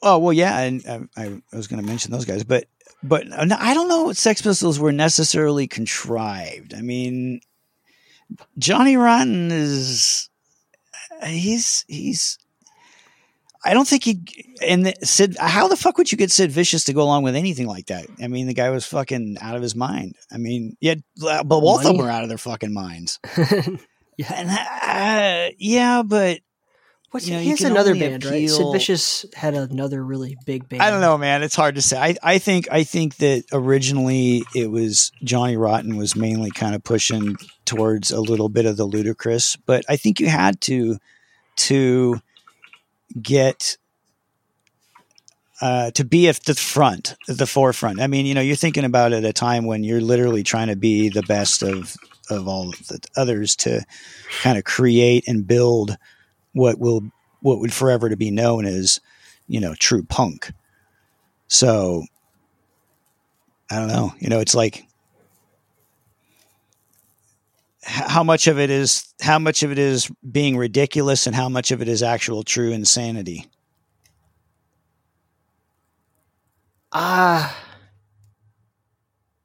Oh 0.02 0.18
well, 0.18 0.34
yeah, 0.34 0.58
and 0.60 0.86
um, 0.86 1.10
I, 1.16 1.40
I 1.50 1.56
was 1.56 1.66
going 1.66 1.80
to 1.80 1.88
mention 1.88 2.12
those 2.12 2.26
guys, 2.26 2.44
but 2.44 2.66
but 3.02 3.30
uh, 3.32 3.46
I 3.58 3.72
don't 3.72 3.88
know. 3.88 4.10
if 4.10 4.18
Sex 4.18 4.42
Pistols 4.42 4.78
were 4.78 4.92
necessarily 4.92 5.66
contrived. 5.66 6.74
I 6.74 6.82
mean, 6.82 7.40
Johnny 8.58 8.98
Rotten 8.98 9.50
is 9.50 10.28
uh, 11.22 11.26
he's 11.26 11.86
he's. 11.88 12.38
I 13.64 13.72
don't 13.72 13.88
think 13.88 14.04
he 14.04 14.20
and 14.62 14.84
the, 14.84 14.94
Sid. 15.06 15.38
How 15.40 15.68
the 15.68 15.76
fuck 15.76 15.96
would 15.96 16.12
you 16.12 16.18
get 16.18 16.30
Sid 16.30 16.50
Vicious 16.52 16.84
to 16.84 16.92
go 16.92 17.00
along 17.02 17.22
with 17.22 17.34
anything 17.34 17.66
like 17.66 17.86
that? 17.86 18.04
I 18.22 18.28
mean, 18.28 18.46
the 18.46 18.52
guy 18.52 18.68
was 18.68 18.84
fucking 18.84 19.38
out 19.40 19.56
of 19.56 19.62
his 19.62 19.74
mind. 19.74 20.16
I 20.30 20.36
mean, 20.36 20.76
yeah, 20.80 20.96
but 21.16 21.44
both 21.44 21.80
of 21.80 21.84
them 21.86 21.96
were 21.96 22.10
out 22.10 22.24
of 22.24 22.28
their 22.28 22.36
fucking 22.36 22.74
minds. 22.74 23.20
yeah. 24.16 24.32
And 24.34 24.50
uh, 24.50 25.54
yeah, 25.58 26.02
but 26.04 26.40
What's 27.14 27.28
You 27.28 27.34
know, 27.34 27.40
here's 27.42 27.60
another 27.60 27.94
band, 27.94 28.24
right? 28.24 28.50
Sid 28.50 28.58
appeal- 28.58 28.72
Vicious 28.72 29.24
had 29.36 29.54
another 29.54 30.04
really 30.04 30.36
big 30.46 30.68
band. 30.68 30.82
I 30.82 30.90
don't 30.90 31.00
know, 31.00 31.16
man. 31.16 31.44
It's 31.44 31.54
hard 31.54 31.76
to 31.76 31.80
say. 31.80 31.96
I, 31.96 32.16
I 32.24 32.38
think 32.38 32.66
I 32.72 32.82
think 32.82 33.18
that 33.18 33.44
originally 33.52 34.42
it 34.52 34.68
was 34.72 35.12
Johnny 35.22 35.56
Rotten 35.56 35.96
was 35.96 36.16
mainly 36.16 36.50
kind 36.50 36.74
of 36.74 36.82
pushing 36.82 37.36
towards 37.66 38.10
a 38.10 38.20
little 38.20 38.48
bit 38.48 38.66
of 38.66 38.76
the 38.76 38.84
ludicrous, 38.84 39.54
but 39.54 39.84
I 39.88 39.94
think 39.94 40.18
you 40.18 40.28
had 40.28 40.60
to 40.62 40.98
to 41.58 42.20
get 43.22 43.76
uh, 45.60 45.92
to 45.92 46.04
be 46.04 46.26
at 46.26 46.42
the 46.46 46.56
front, 46.56 47.14
at 47.28 47.38
the 47.38 47.46
forefront. 47.46 48.00
I 48.00 48.08
mean, 48.08 48.26
you 48.26 48.34
know, 48.34 48.40
you're 48.40 48.56
thinking 48.56 48.84
about 48.84 49.12
it 49.12 49.18
at 49.18 49.24
a 49.24 49.32
time 49.32 49.66
when 49.66 49.84
you're 49.84 50.00
literally 50.00 50.42
trying 50.42 50.66
to 50.66 50.76
be 50.76 51.10
the 51.10 51.22
best 51.22 51.62
of 51.62 51.96
of 52.30 52.48
all 52.48 52.70
the 52.70 53.00
others 53.16 53.56
to 53.56 53.84
kind 54.42 54.58
of 54.58 54.64
create 54.64 55.24
and 55.26 55.46
build 55.46 55.96
what 56.52 56.78
will 56.78 57.02
what 57.40 57.58
would 57.60 57.72
forever 57.72 58.08
to 58.08 58.16
be 58.16 58.30
known 58.30 58.64
as 58.64 59.00
you 59.48 59.60
know 59.60 59.74
true 59.74 60.02
punk 60.04 60.50
so 61.48 62.04
i 63.70 63.78
don't 63.78 63.88
know 63.88 64.12
you 64.18 64.28
know 64.28 64.40
it's 64.40 64.54
like 64.54 64.84
how 67.82 68.24
much 68.24 68.46
of 68.46 68.58
it 68.58 68.70
is 68.70 69.12
how 69.20 69.38
much 69.38 69.62
of 69.62 69.70
it 69.70 69.78
is 69.78 70.10
being 70.30 70.56
ridiculous 70.56 71.26
and 71.26 71.36
how 71.36 71.48
much 71.48 71.70
of 71.70 71.82
it 71.82 71.88
is 71.88 72.02
actual 72.02 72.42
true 72.42 72.72
insanity 72.72 73.46
Ah. 76.96 77.63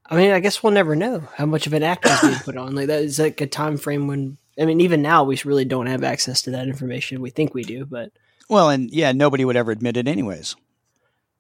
I 0.10 0.16
mean, 0.16 0.32
I 0.32 0.40
guess 0.40 0.64
we'll 0.64 0.74
never 0.74 0.96
know 0.96 1.24
how 1.36 1.46
much 1.46 1.68
of 1.68 1.74
an 1.74 1.84
act 1.84 2.06
was 2.06 2.20
being 2.22 2.36
put 2.36 2.58
on. 2.58 2.74
Like 2.76 2.88
that 2.88 3.04
is 3.04 3.20
like 3.20 3.40
a 3.42 3.48
time 3.48 3.78
frame 3.78 4.08
when 4.08 4.38
I 4.60 4.66
mean, 4.66 4.82
even 4.82 5.02
now 5.02 5.24
we 5.24 5.40
really 5.46 5.66
don't 5.66 5.86
have 5.86 6.04
access 6.04 6.42
to 6.44 6.52
that 6.52 6.68
information. 6.68 7.22
We 7.22 7.30
think 7.30 7.54
we 7.54 7.64
do, 7.64 7.86
but 7.86 8.12
Well, 8.50 8.70
and 8.70 8.90
yeah, 8.92 9.12
nobody 9.12 9.46
would 9.46 9.56
ever 9.56 9.72
admit 9.72 9.98
it 9.98 10.08
anyways. 10.08 10.56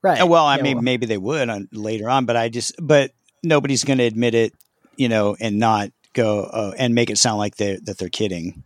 Right. 0.01 0.24
Well, 0.24 0.45
I 0.45 0.57
Yeah, 0.57 0.63
mean, 0.63 0.78
well, 0.78 0.84
maybe 0.84 1.05
they 1.05 1.17
would 1.17 1.49
on, 1.49 1.67
later 1.74 2.09
on, 2.09 2.26
but 2.26 2.38
I 2.38 2.47
just, 2.47 2.76
but 2.82 3.11
nobody's 3.43 3.84
going 3.84 3.97
to 3.97 4.05
admit 4.05 4.34
it, 4.36 4.53
you 4.95 5.09
know, 5.09 5.36
and 5.39 5.59
not 5.59 5.91
go 6.13 6.43
uh, 6.43 6.72
and 6.78 6.95
make 6.95 7.09
it 7.09 7.17
sound 7.17 7.38
like 7.39 7.57
they 7.57 7.78
that 7.84 7.97
they're 7.97 8.09
kidding. 8.09 8.63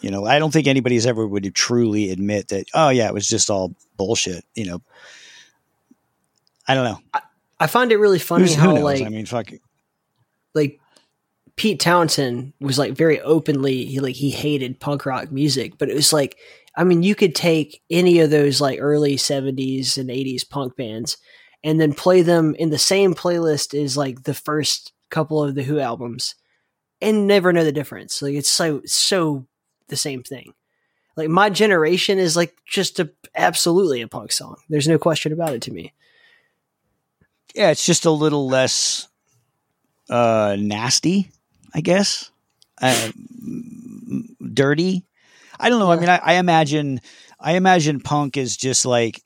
You 0.00 0.10
know, 0.10 0.26
I 0.26 0.38
don't 0.38 0.52
think 0.52 0.66
anybody's 0.66 1.06
ever 1.06 1.26
would 1.26 1.54
truly 1.54 2.10
admit 2.10 2.48
that. 2.48 2.66
Oh 2.74 2.90
yeah, 2.90 3.06
it 3.06 3.14
was 3.14 3.26
just 3.26 3.48
all 3.48 3.74
bullshit. 3.96 4.44
You 4.54 4.66
know, 4.66 4.82
I 6.68 6.74
don't 6.74 6.84
know. 6.84 6.98
I 7.14 7.20
find 7.66 7.92
it 7.92 7.98
really 7.98 8.18
funny 8.18 8.44
Who's- 8.44 8.54
how 8.54 8.76
who 8.76 8.82
like 8.82 9.02
I 9.02 9.08
mean, 9.08 9.26
fuck. 9.26 9.50
like 10.54 10.80
Pete 11.56 11.78
Townshend 11.80 12.52
was 12.60 12.78
like 12.78 12.94
very 12.94 13.20
openly 13.20 13.84
he 13.86 14.00
like 14.00 14.16
he 14.16 14.30
hated 14.30 14.80
punk 14.80 15.06
rock 15.06 15.30
music, 15.30 15.78
but 15.78 15.88
it 15.88 15.94
was 15.94 16.12
like 16.12 16.36
I 16.76 16.84
mean 16.84 17.02
you 17.02 17.14
could 17.14 17.34
take 17.34 17.80
any 17.90 18.20
of 18.20 18.30
those 18.30 18.60
like 18.60 18.78
early 18.80 19.16
70s 19.16 19.96
and 19.98 20.10
80s 20.10 20.48
punk 20.48 20.76
bands 20.76 21.16
and 21.62 21.80
then 21.80 21.92
play 21.94 22.22
them 22.22 22.54
in 22.56 22.70
the 22.70 22.78
same 22.78 23.14
playlist 23.14 23.72
as 23.80 23.96
like 23.96 24.24
the 24.24 24.34
first 24.34 24.92
couple 25.10 25.42
of 25.42 25.54
the 25.54 25.62
Who 25.62 25.78
albums 25.78 26.34
and 27.00 27.26
never 27.26 27.52
know 27.52 27.64
the 27.64 27.72
difference. 27.72 28.20
Like 28.20 28.34
it's 28.34 28.50
so 28.50 28.82
so 28.84 29.46
the 29.88 29.96
same 29.96 30.22
thing. 30.22 30.54
Like 31.16 31.28
my 31.28 31.50
generation 31.50 32.18
is 32.18 32.36
like 32.36 32.56
just 32.66 32.98
a 32.98 33.10
absolutely 33.36 34.00
a 34.02 34.08
punk 34.08 34.32
song. 34.32 34.56
There's 34.68 34.88
no 34.88 34.98
question 34.98 35.32
about 35.32 35.54
it 35.54 35.62
to 35.62 35.72
me. 35.72 35.92
Yeah, 37.54 37.70
it's 37.70 37.86
just 37.86 38.04
a 38.04 38.10
little 38.10 38.48
less 38.48 39.08
uh, 40.10 40.56
nasty, 40.58 41.30
I 41.72 41.80
guess. 41.80 42.30
Uh, 42.80 43.12
dirty. 44.52 45.04
I 45.58 45.68
don't 45.68 45.78
know. 45.78 45.90
I 45.90 45.96
mean, 45.96 46.08
I, 46.08 46.20
I 46.22 46.34
imagine, 46.34 47.00
I 47.40 47.52
imagine 47.54 48.00
punk 48.00 48.36
is 48.36 48.56
just 48.56 48.84
like 48.84 49.22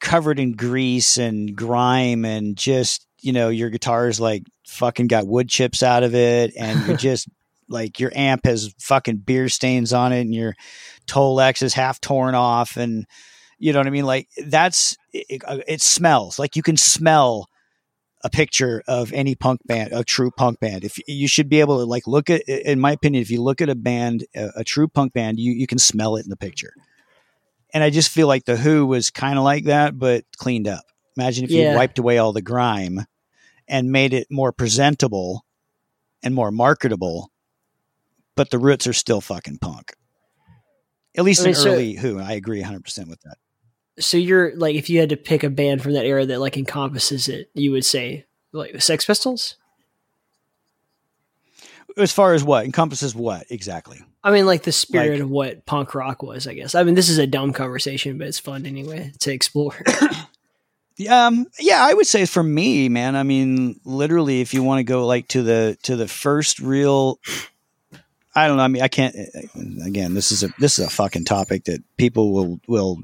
covered 0.00 0.38
in 0.38 0.52
grease 0.52 1.18
and 1.18 1.54
grime, 1.56 2.24
and 2.24 2.56
just 2.56 3.06
you 3.20 3.32
know, 3.32 3.48
your 3.48 3.70
guitar's 3.70 4.20
like 4.20 4.44
fucking 4.68 5.08
got 5.08 5.26
wood 5.26 5.48
chips 5.48 5.82
out 5.82 6.04
of 6.04 6.14
it, 6.14 6.52
and 6.56 6.86
you're 6.86 6.96
just 6.96 7.28
like 7.68 7.98
your 7.98 8.12
amp 8.14 8.46
has 8.46 8.72
fucking 8.78 9.16
beer 9.16 9.48
stains 9.48 9.92
on 9.92 10.12
it, 10.12 10.20
and 10.20 10.34
your 10.34 10.54
Tolex 11.08 11.62
is 11.62 11.74
half 11.74 12.00
torn 12.00 12.36
off, 12.36 12.76
and 12.76 13.04
you 13.58 13.72
know 13.72 13.78
what 13.80 13.86
I 13.86 13.90
mean? 13.90 14.06
Like 14.06 14.28
that's 14.46 14.96
it, 15.12 15.42
uh, 15.46 15.58
it 15.66 15.80
smells 15.80 16.38
like 16.38 16.56
you 16.56 16.62
can 16.62 16.76
smell 16.76 17.48
a 18.24 18.30
picture 18.30 18.82
of 18.88 19.12
any 19.12 19.34
punk 19.34 19.60
band, 19.66 19.92
a 19.92 20.02
true 20.02 20.30
punk 20.30 20.58
band. 20.58 20.84
If 20.84 20.98
you 21.06 21.28
should 21.28 21.48
be 21.48 21.60
able 21.60 21.78
to 21.78 21.84
like 21.84 22.06
look 22.06 22.28
at, 22.30 22.42
in 22.48 22.80
my 22.80 22.92
opinion, 22.92 23.22
if 23.22 23.30
you 23.30 23.42
look 23.42 23.60
at 23.60 23.68
a 23.68 23.74
band, 23.74 24.24
a, 24.34 24.50
a 24.56 24.64
true 24.64 24.88
punk 24.88 25.12
band, 25.12 25.38
you 25.38 25.52
you 25.52 25.66
can 25.66 25.78
smell 25.78 26.16
it 26.16 26.24
in 26.24 26.30
the 26.30 26.36
picture. 26.36 26.72
And 27.74 27.84
I 27.84 27.90
just 27.90 28.10
feel 28.10 28.26
like 28.26 28.44
the 28.44 28.56
Who 28.56 28.86
was 28.86 29.10
kind 29.10 29.38
of 29.38 29.44
like 29.44 29.64
that, 29.64 29.98
but 29.98 30.24
cleaned 30.38 30.66
up. 30.68 30.84
Imagine 31.16 31.44
if 31.44 31.50
Yeah. 31.50 31.70
you 31.70 31.76
wiped 31.76 31.98
away 31.98 32.18
all 32.18 32.32
the 32.32 32.42
grime 32.42 33.00
and 33.68 33.90
made 33.90 34.12
it 34.14 34.26
more 34.30 34.52
presentable 34.52 35.44
and 36.22 36.34
more 36.34 36.50
marketable, 36.50 37.30
but 38.34 38.50
the 38.50 38.58
roots 38.58 38.86
are 38.86 38.92
still 38.92 39.20
fucking 39.20 39.58
punk. 39.58 39.92
At 41.16 41.24
least 41.24 41.40
I 41.40 41.44
mean, 41.44 41.48
in 41.50 41.54
so- 41.54 41.72
early 41.72 41.94
Who, 41.94 42.18
I 42.18 42.32
agree 42.32 42.60
100 42.60 42.82
percent 42.84 43.08
with 43.08 43.20
that. 43.22 43.36
So 43.98 44.16
you're 44.16 44.54
like 44.56 44.74
if 44.76 44.88
you 44.90 45.00
had 45.00 45.08
to 45.10 45.16
pick 45.16 45.42
a 45.44 45.50
band 45.50 45.82
from 45.82 45.92
that 45.94 46.04
era 46.06 46.24
that 46.26 46.40
like 46.40 46.56
encompasses 46.56 47.28
it 47.28 47.50
you 47.54 47.70
would 47.72 47.84
say 47.84 48.24
like 48.52 48.72
the 48.72 48.80
sex 48.80 49.04
pistols 49.04 49.56
As 51.96 52.12
far 52.12 52.34
as 52.34 52.44
what 52.44 52.64
encompasses 52.64 53.14
what 53.14 53.44
exactly? 53.50 54.00
i 54.22 54.30
mean 54.30 54.44
like 54.46 54.62
the 54.64 54.72
spirit 54.72 55.12
Like- 55.12 55.20
of 55.22 55.30
what 55.30 55.66
punk 55.66 55.94
rock 55.94 56.22
was 56.22 56.46
i 56.46 56.54
guess 56.54 56.74
i 56.74 56.82
mean 56.82 56.94
this 56.94 57.08
is 57.08 57.18
a 57.18 57.26
dumb 57.26 57.52
conversation 57.52 58.18
but 58.18 58.26
it's 58.26 58.38
fun 58.38 58.66
anyway 58.66 59.12
to 59.20 59.32
explore 59.32 59.74
Um, 61.10 61.44
yeah, 61.60 61.84
I 61.84 61.92
would 61.92 62.06
say 62.06 62.24
for 62.24 62.42
me, 62.42 62.88
man. 62.88 63.16
I 63.16 63.22
mean, 63.22 63.78
literally, 63.84 64.40
if 64.40 64.54
you 64.54 64.62
want 64.62 64.78
to 64.78 64.82
go 64.82 65.06
like 65.06 65.28
to 65.28 65.42
the 65.42 65.76
to 65.82 65.94
the 65.94 66.08
first 66.08 66.58
real, 66.58 67.20
I 68.34 68.48
don't 68.48 68.56
know. 68.56 68.62
I 68.62 68.68
mean, 68.68 68.80
I 68.80 68.88
can't. 68.88 69.14
Again, 69.84 70.14
this 70.14 70.32
is 70.32 70.42
a 70.42 70.48
this 70.58 70.78
is 70.78 70.86
a 70.86 70.90
fucking 70.90 71.26
topic 71.26 71.64
that 71.64 71.82
people 71.98 72.32
will 72.32 72.60
will 72.66 73.02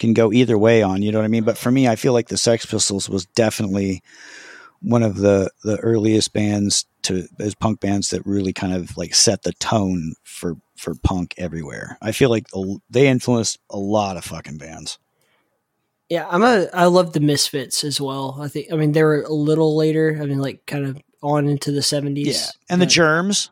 can 0.00 0.12
go 0.14 0.32
either 0.32 0.58
way 0.58 0.82
on. 0.82 1.02
You 1.02 1.12
know 1.12 1.18
what 1.20 1.24
I 1.24 1.28
mean? 1.28 1.44
But 1.44 1.56
for 1.56 1.70
me, 1.70 1.86
I 1.86 1.94
feel 1.94 2.12
like 2.12 2.26
the 2.26 2.36
Sex 2.36 2.66
Pistols 2.66 3.08
was 3.08 3.26
definitely 3.26 4.02
one 4.82 5.04
of 5.04 5.16
the 5.18 5.50
the 5.62 5.76
earliest 5.78 6.32
bands 6.32 6.86
to 7.02 7.28
as 7.38 7.54
punk 7.54 7.78
bands 7.80 8.08
that 8.10 8.26
really 8.26 8.52
kind 8.52 8.72
of 8.74 8.96
like 8.96 9.14
set 9.14 9.42
the 9.42 9.52
tone 9.52 10.14
for 10.24 10.56
for 10.76 10.94
punk 11.04 11.34
everywhere. 11.38 11.96
I 12.02 12.10
feel 12.12 12.30
like 12.30 12.46
they 12.90 13.06
influenced 13.06 13.58
a 13.70 13.78
lot 13.78 14.16
of 14.16 14.24
fucking 14.24 14.58
bands. 14.58 14.98
yeah 16.08 16.26
i'm 16.30 16.42
a 16.42 16.66
i 16.72 16.86
love 16.86 17.12
the 17.12 17.20
misfits 17.20 17.84
as 17.84 18.00
well 18.00 18.36
i 18.40 18.48
think 18.48 18.66
i 18.72 18.76
mean 18.76 18.90
they 18.92 19.02
were 19.04 19.22
a 19.22 19.32
little 19.32 19.76
later 19.76 20.18
i 20.20 20.24
mean 20.26 20.40
like 20.40 20.64
kind 20.66 20.84
of 20.86 20.98
on 21.22 21.46
into 21.46 21.70
the 21.70 21.80
70s 21.82 22.24
Yeah, 22.26 22.50
and 22.70 22.80
the 22.80 22.86
But- 22.86 22.92
Germs. 22.92 23.50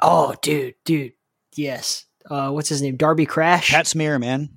oh 0.00 0.34
dude 0.40 0.74
dude 0.84 1.12
yes 1.56 2.06
uh 2.30 2.50
what's 2.50 2.68
his 2.70 2.80
name 2.80 2.96
darby 2.96 3.26
crash 3.26 3.70
Pat 3.70 3.86
Smear, 3.86 4.18
man. 4.18 4.56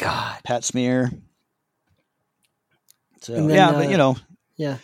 God 0.00 0.40
Pat 0.44 0.64
Smear. 0.64 1.10
So 3.22 3.34
then, 3.34 3.50
yeah, 3.50 3.70
uh, 3.70 3.72
but 3.72 3.90
you 3.90 3.96
know, 3.96 4.16
yeah 4.56 4.78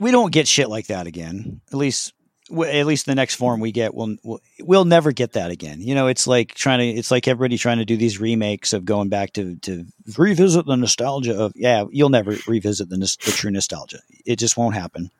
we 0.00 0.10
don't 0.10 0.32
get 0.32 0.48
shit 0.48 0.68
like 0.68 0.88
that 0.88 1.06
again. 1.06 1.60
At 1.70 1.74
least, 1.74 2.14
w- 2.48 2.68
at 2.70 2.86
least 2.86 3.06
the 3.06 3.14
next 3.14 3.34
form 3.36 3.60
we 3.60 3.70
get, 3.70 3.94
we'll, 3.94 4.16
we'll 4.24 4.40
we'll 4.58 4.84
never 4.86 5.12
get 5.12 5.34
that 5.34 5.50
again. 5.50 5.80
You 5.80 5.94
know, 5.94 6.08
it's 6.08 6.26
like 6.26 6.54
trying 6.54 6.78
to, 6.78 6.98
it's 6.98 7.10
like 7.10 7.28
everybody 7.28 7.58
trying 7.58 7.78
to 7.78 7.84
do 7.84 7.98
these 7.98 8.18
remakes 8.18 8.72
of 8.72 8.84
going 8.84 9.10
back 9.10 9.34
to 9.34 9.56
to 9.56 9.84
revisit 10.18 10.66
the 10.66 10.76
nostalgia 10.76 11.38
of. 11.38 11.52
Yeah, 11.54 11.84
you'll 11.90 12.08
never 12.08 12.34
revisit 12.48 12.88
the, 12.88 12.96
the 12.96 13.32
true 13.32 13.50
nostalgia. 13.50 14.00
It 14.24 14.36
just 14.36 14.56
won't 14.56 14.74
happen. 14.74 15.10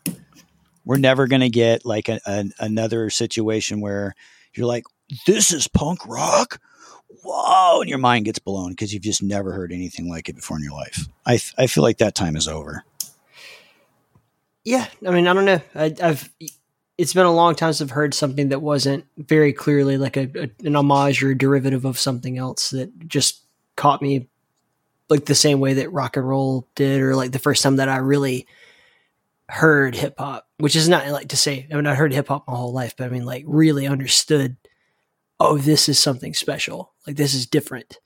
We're 0.86 0.96
never 0.96 1.28
gonna 1.28 1.50
get 1.50 1.84
like 1.84 2.08
a, 2.08 2.18
a, 2.26 2.46
another 2.58 3.10
situation 3.10 3.82
where 3.82 4.14
you're 4.54 4.66
like, 4.66 4.84
this 5.26 5.52
is 5.52 5.68
punk 5.68 6.06
rock. 6.06 6.58
Whoa, 7.22 7.80
and 7.80 7.88
your 7.90 7.98
mind 7.98 8.24
gets 8.24 8.38
blown 8.38 8.70
because 8.70 8.92
you've 8.92 9.02
just 9.02 9.22
never 9.22 9.52
heard 9.52 9.72
anything 9.72 10.08
like 10.08 10.28
it 10.28 10.36
before 10.36 10.56
in 10.56 10.62
your 10.62 10.72
life. 10.72 11.06
I 11.26 11.40
I 11.58 11.66
feel 11.66 11.82
like 11.82 11.98
that 11.98 12.14
time 12.14 12.36
is 12.36 12.48
over. 12.48 12.84
Yeah, 14.64 14.86
I 15.06 15.10
mean, 15.10 15.26
I 15.26 15.32
don't 15.32 15.44
know. 15.44 15.60
I, 15.74 15.94
I've 16.02 16.30
it's 16.98 17.14
been 17.14 17.26
a 17.26 17.32
long 17.32 17.54
time 17.54 17.72
since 17.72 17.90
I've 17.90 17.94
heard 17.94 18.12
something 18.12 18.50
that 18.50 18.60
wasn't 18.60 19.06
very 19.16 19.54
clearly 19.54 19.96
like 19.96 20.18
a, 20.18 20.30
a 20.34 20.50
an 20.66 20.76
homage 20.76 21.22
or 21.22 21.30
a 21.30 21.38
derivative 21.38 21.86
of 21.86 21.98
something 21.98 22.36
else 22.36 22.70
that 22.70 23.08
just 23.08 23.40
caught 23.76 24.02
me 24.02 24.28
like 25.08 25.24
the 25.24 25.34
same 25.34 25.60
way 25.60 25.74
that 25.74 25.92
rock 25.92 26.16
and 26.16 26.28
roll 26.28 26.68
did, 26.74 27.00
or 27.00 27.16
like 27.16 27.32
the 27.32 27.38
first 27.38 27.62
time 27.62 27.76
that 27.76 27.88
I 27.88 27.96
really 27.96 28.46
heard 29.48 29.94
hip 29.94 30.14
hop. 30.18 30.46
Which 30.58 30.76
is 30.76 30.88
not 30.88 31.08
like 31.08 31.28
to 31.28 31.38
say 31.38 31.66
I 31.70 31.74
mean 31.74 31.86
I 31.86 31.94
heard 31.94 32.12
hip 32.12 32.28
hop 32.28 32.46
my 32.46 32.54
whole 32.54 32.72
life, 32.72 32.94
but 32.96 33.06
I 33.06 33.08
mean 33.08 33.24
like 33.24 33.44
really 33.46 33.86
understood. 33.86 34.56
Oh, 35.40 35.56
this 35.56 35.88
is 35.88 35.98
something 35.98 36.34
special. 36.34 36.92
Like 37.06 37.16
this 37.16 37.32
is 37.32 37.46
different. 37.46 37.98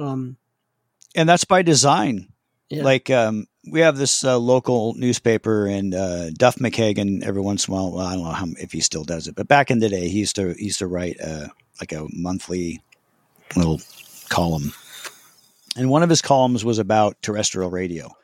Um, 0.00 0.36
and 1.16 1.28
that's 1.28 1.44
by 1.44 1.62
design. 1.62 2.28
Yeah. 2.68 2.84
Like 2.84 3.10
um, 3.10 3.46
we 3.70 3.80
have 3.80 3.96
this 3.96 4.24
uh, 4.24 4.38
local 4.38 4.94
newspaper, 4.94 5.66
and 5.66 5.92
uh, 5.92 6.30
Duff 6.30 6.56
McKagan 6.56 7.24
every 7.24 7.42
once 7.42 7.66
in 7.66 7.74
a 7.74 7.76
while. 7.76 7.92
Well, 7.92 8.06
I 8.06 8.14
don't 8.14 8.22
know 8.22 8.30
how, 8.30 8.46
if 8.60 8.70
he 8.70 8.80
still 8.80 9.02
does 9.02 9.26
it, 9.26 9.34
but 9.34 9.48
back 9.48 9.72
in 9.72 9.80
the 9.80 9.88
day, 9.88 10.08
he 10.08 10.20
used 10.20 10.36
to 10.36 10.54
he 10.54 10.66
used 10.66 10.78
to 10.78 10.86
write 10.86 11.20
uh, 11.20 11.48
like 11.80 11.92
a 11.92 12.06
monthly 12.12 12.80
little 13.56 13.80
column, 14.28 14.72
and 15.76 15.90
one 15.90 16.04
of 16.04 16.10
his 16.10 16.22
columns 16.22 16.64
was 16.64 16.78
about 16.78 17.20
terrestrial 17.22 17.70
radio. 17.70 18.14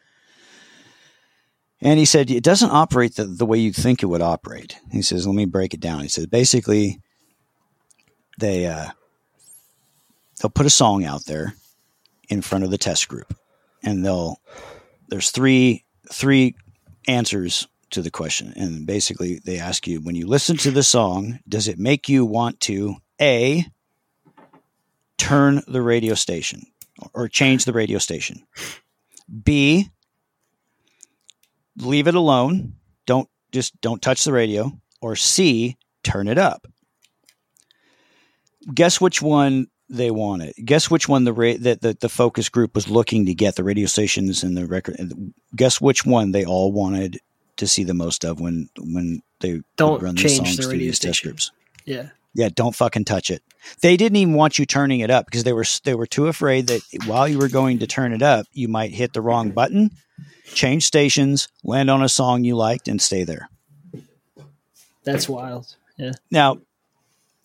And 1.80 1.98
he 1.98 2.04
said 2.06 2.30
it 2.30 2.44
doesn't 2.44 2.70
operate 2.70 3.16
the, 3.16 3.24
the 3.24 3.44
way 3.44 3.58
you 3.58 3.72
think 3.72 4.02
it 4.02 4.06
would 4.06 4.22
operate. 4.22 4.78
He 4.92 5.02
says, 5.02 5.26
"Let 5.26 5.34
me 5.34 5.44
break 5.44 5.74
it 5.74 5.80
down." 5.80 6.02
He 6.02 6.08
says, 6.08 6.26
basically, 6.26 7.02
they 8.38 8.66
uh, 8.66 8.90
they'll 10.40 10.50
put 10.50 10.66
a 10.66 10.70
song 10.70 11.04
out 11.04 11.24
there 11.26 11.54
in 12.28 12.42
front 12.42 12.64
of 12.64 12.70
the 12.70 12.78
test 12.78 13.08
group. 13.08 13.34
And 13.82 14.04
they'll 14.04 14.40
there's 15.08 15.30
three 15.30 15.84
three 16.10 16.54
answers 17.08 17.68
to 17.90 18.02
the 18.02 18.10
question. 18.10 18.52
And 18.56 18.86
basically 18.86 19.40
they 19.44 19.58
ask 19.58 19.86
you 19.86 20.00
when 20.00 20.16
you 20.16 20.26
listen 20.26 20.56
to 20.58 20.70
the 20.70 20.82
song 20.82 21.38
does 21.48 21.68
it 21.68 21.78
make 21.78 22.08
you 22.08 22.24
want 22.24 22.60
to 22.60 22.96
a 23.20 23.64
turn 25.18 25.62
the 25.66 25.82
radio 25.82 26.14
station 26.14 26.66
or 27.14 27.28
change 27.28 27.64
the 27.64 27.72
radio 27.72 27.98
station? 27.98 28.44
B 29.44 29.90
leave 31.78 32.08
it 32.08 32.14
alone. 32.14 32.74
Don't 33.06 33.28
just 33.52 33.80
don't 33.80 34.02
touch 34.02 34.24
the 34.24 34.32
radio. 34.32 34.72
Or 35.00 35.14
c 35.14 35.76
turn 36.02 36.26
it 36.26 36.38
up 36.38 36.66
guess 38.74 39.00
which 39.00 39.20
one 39.22 39.68
they 39.88 40.10
wanted. 40.10 40.54
Guess 40.64 40.90
which 40.90 41.08
one 41.08 41.24
the 41.24 41.32
ra- 41.32 41.54
that 41.60 41.80
the, 41.80 41.96
the 42.00 42.08
focus 42.08 42.48
group 42.48 42.74
was 42.74 42.88
looking 42.88 43.26
to 43.26 43.34
get 43.34 43.54
the 43.56 43.64
radio 43.64 43.86
stations 43.86 44.42
and 44.42 44.56
the 44.56 44.66
record. 44.66 44.96
Guess 45.54 45.80
which 45.80 46.04
one 46.04 46.32
they 46.32 46.44
all 46.44 46.72
wanted 46.72 47.20
to 47.56 47.66
see 47.66 47.84
the 47.84 47.94
most 47.94 48.24
of 48.24 48.40
when 48.40 48.68
when 48.78 49.22
they 49.40 49.60
Don't 49.76 50.02
run 50.02 50.14
these 50.14 50.36
change 50.36 50.48
songs 50.48 50.56
the 50.56 50.68
radio 50.68 50.86
these 50.88 50.98
test 50.98 51.22
groups. 51.22 51.50
yeah. 51.84 52.08
Yeah, 52.38 52.50
don't 52.54 52.74
fucking 52.74 53.06
touch 53.06 53.30
it. 53.30 53.42
They 53.80 53.96
didn't 53.96 54.16
even 54.16 54.34
want 54.34 54.58
you 54.58 54.66
turning 54.66 55.00
it 55.00 55.10
up 55.10 55.24
because 55.24 55.44
they 55.44 55.54
were 55.54 55.64
they 55.84 55.94
were 55.94 56.06
too 56.06 56.26
afraid 56.26 56.66
that 56.66 56.82
while 57.06 57.26
you 57.26 57.38
were 57.38 57.48
going 57.48 57.78
to 57.78 57.86
turn 57.86 58.12
it 58.12 58.20
up, 58.20 58.44
you 58.52 58.68
might 58.68 58.90
hit 58.90 59.14
the 59.14 59.22
wrong 59.22 59.52
button, 59.52 59.90
change 60.52 60.84
stations, 60.84 61.48
land 61.64 61.88
on 61.88 62.02
a 62.02 62.10
song 62.10 62.44
you 62.44 62.54
liked, 62.54 62.88
and 62.88 63.00
stay 63.00 63.24
there. 63.24 63.48
That's 65.04 65.30
wild. 65.30 65.76
Yeah. 65.96 66.12
Now, 66.30 66.58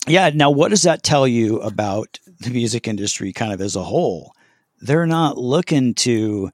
yeah. 0.06 0.30
Now, 0.34 0.50
what 0.50 0.68
does 0.68 0.82
that 0.82 1.02
tell 1.02 1.26
you 1.26 1.60
about 1.60 2.18
the 2.40 2.50
music 2.50 2.88
industry, 2.88 3.32
kind 3.32 3.52
of 3.52 3.60
as 3.60 3.76
a 3.76 3.82
whole? 3.82 4.32
They're 4.80 5.06
not 5.06 5.38
looking 5.38 5.94
to. 5.94 6.50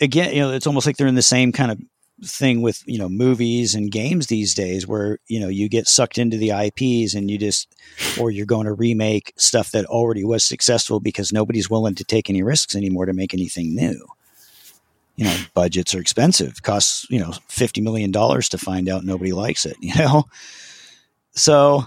Again, 0.00 0.34
you 0.34 0.40
know, 0.40 0.50
it's 0.50 0.66
almost 0.66 0.86
like 0.86 0.96
they're 0.96 1.06
in 1.06 1.14
the 1.14 1.22
same 1.22 1.52
kind 1.52 1.70
of 1.70 1.78
thing 2.22 2.62
with 2.62 2.82
you 2.86 2.98
know 2.98 3.08
movies 3.08 3.74
and 3.74 3.90
games 3.90 4.28
these 4.28 4.54
days 4.54 4.86
where 4.86 5.18
you 5.26 5.40
know 5.40 5.48
you 5.48 5.68
get 5.68 5.88
sucked 5.88 6.16
into 6.16 6.36
the 6.36 6.50
IPs 6.50 7.14
and 7.14 7.30
you 7.30 7.38
just 7.38 7.74
or 8.18 8.30
you're 8.30 8.46
going 8.46 8.66
to 8.66 8.72
remake 8.72 9.32
stuff 9.36 9.72
that 9.72 9.84
already 9.86 10.24
was 10.24 10.44
successful 10.44 11.00
because 11.00 11.32
nobody's 11.32 11.68
willing 11.68 11.94
to 11.94 12.04
take 12.04 12.30
any 12.30 12.42
risks 12.42 12.76
anymore 12.76 13.06
to 13.06 13.12
make 13.12 13.34
anything 13.34 13.74
new. 13.74 14.06
You 15.16 15.26
know, 15.26 15.36
budgets 15.54 15.94
are 15.94 16.00
expensive. 16.00 16.62
Costs, 16.62 17.06
you 17.08 17.20
know, 17.20 17.32
50 17.48 17.80
million 17.80 18.10
dollars 18.10 18.48
to 18.50 18.58
find 18.58 18.88
out 18.88 19.04
nobody 19.04 19.32
likes 19.32 19.64
it, 19.64 19.76
you 19.80 19.94
know. 19.94 20.24
So 21.32 21.84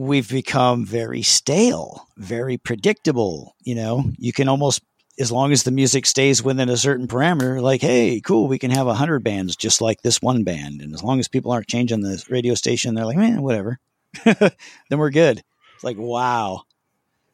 we've 0.00 0.28
become 0.28 0.84
very 0.84 1.22
stale, 1.22 2.08
very 2.16 2.56
predictable, 2.56 3.54
you 3.62 3.74
know. 3.74 4.04
You 4.18 4.32
can 4.32 4.48
almost 4.48 4.82
as 5.18 5.30
long 5.30 5.52
as 5.52 5.64
the 5.64 5.70
music 5.70 6.06
stays 6.06 6.42
within 6.42 6.70
a 6.70 6.76
certain 6.78 7.06
parameter, 7.06 7.60
like, 7.60 7.82
hey, 7.82 8.20
cool, 8.22 8.48
we 8.48 8.58
can 8.58 8.70
have 8.70 8.86
a 8.86 8.94
hundred 8.94 9.22
bands 9.22 9.54
just 9.54 9.82
like 9.82 10.00
this 10.00 10.22
one 10.22 10.44
band. 10.44 10.80
And 10.80 10.94
as 10.94 11.02
long 11.02 11.20
as 11.20 11.28
people 11.28 11.52
aren't 11.52 11.68
changing 11.68 12.00
the 12.00 12.24
radio 12.30 12.54
station, 12.54 12.94
they're 12.94 13.04
like, 13.04 13.18
man, 13.18 13.42
whatever. 13.42 13.78
then 14.24 14.50
we're 14.90 15.10
good. 15.10 15.42
It's 15.74 15.84
like, 15.84 15.98
wow. 15.98 16.62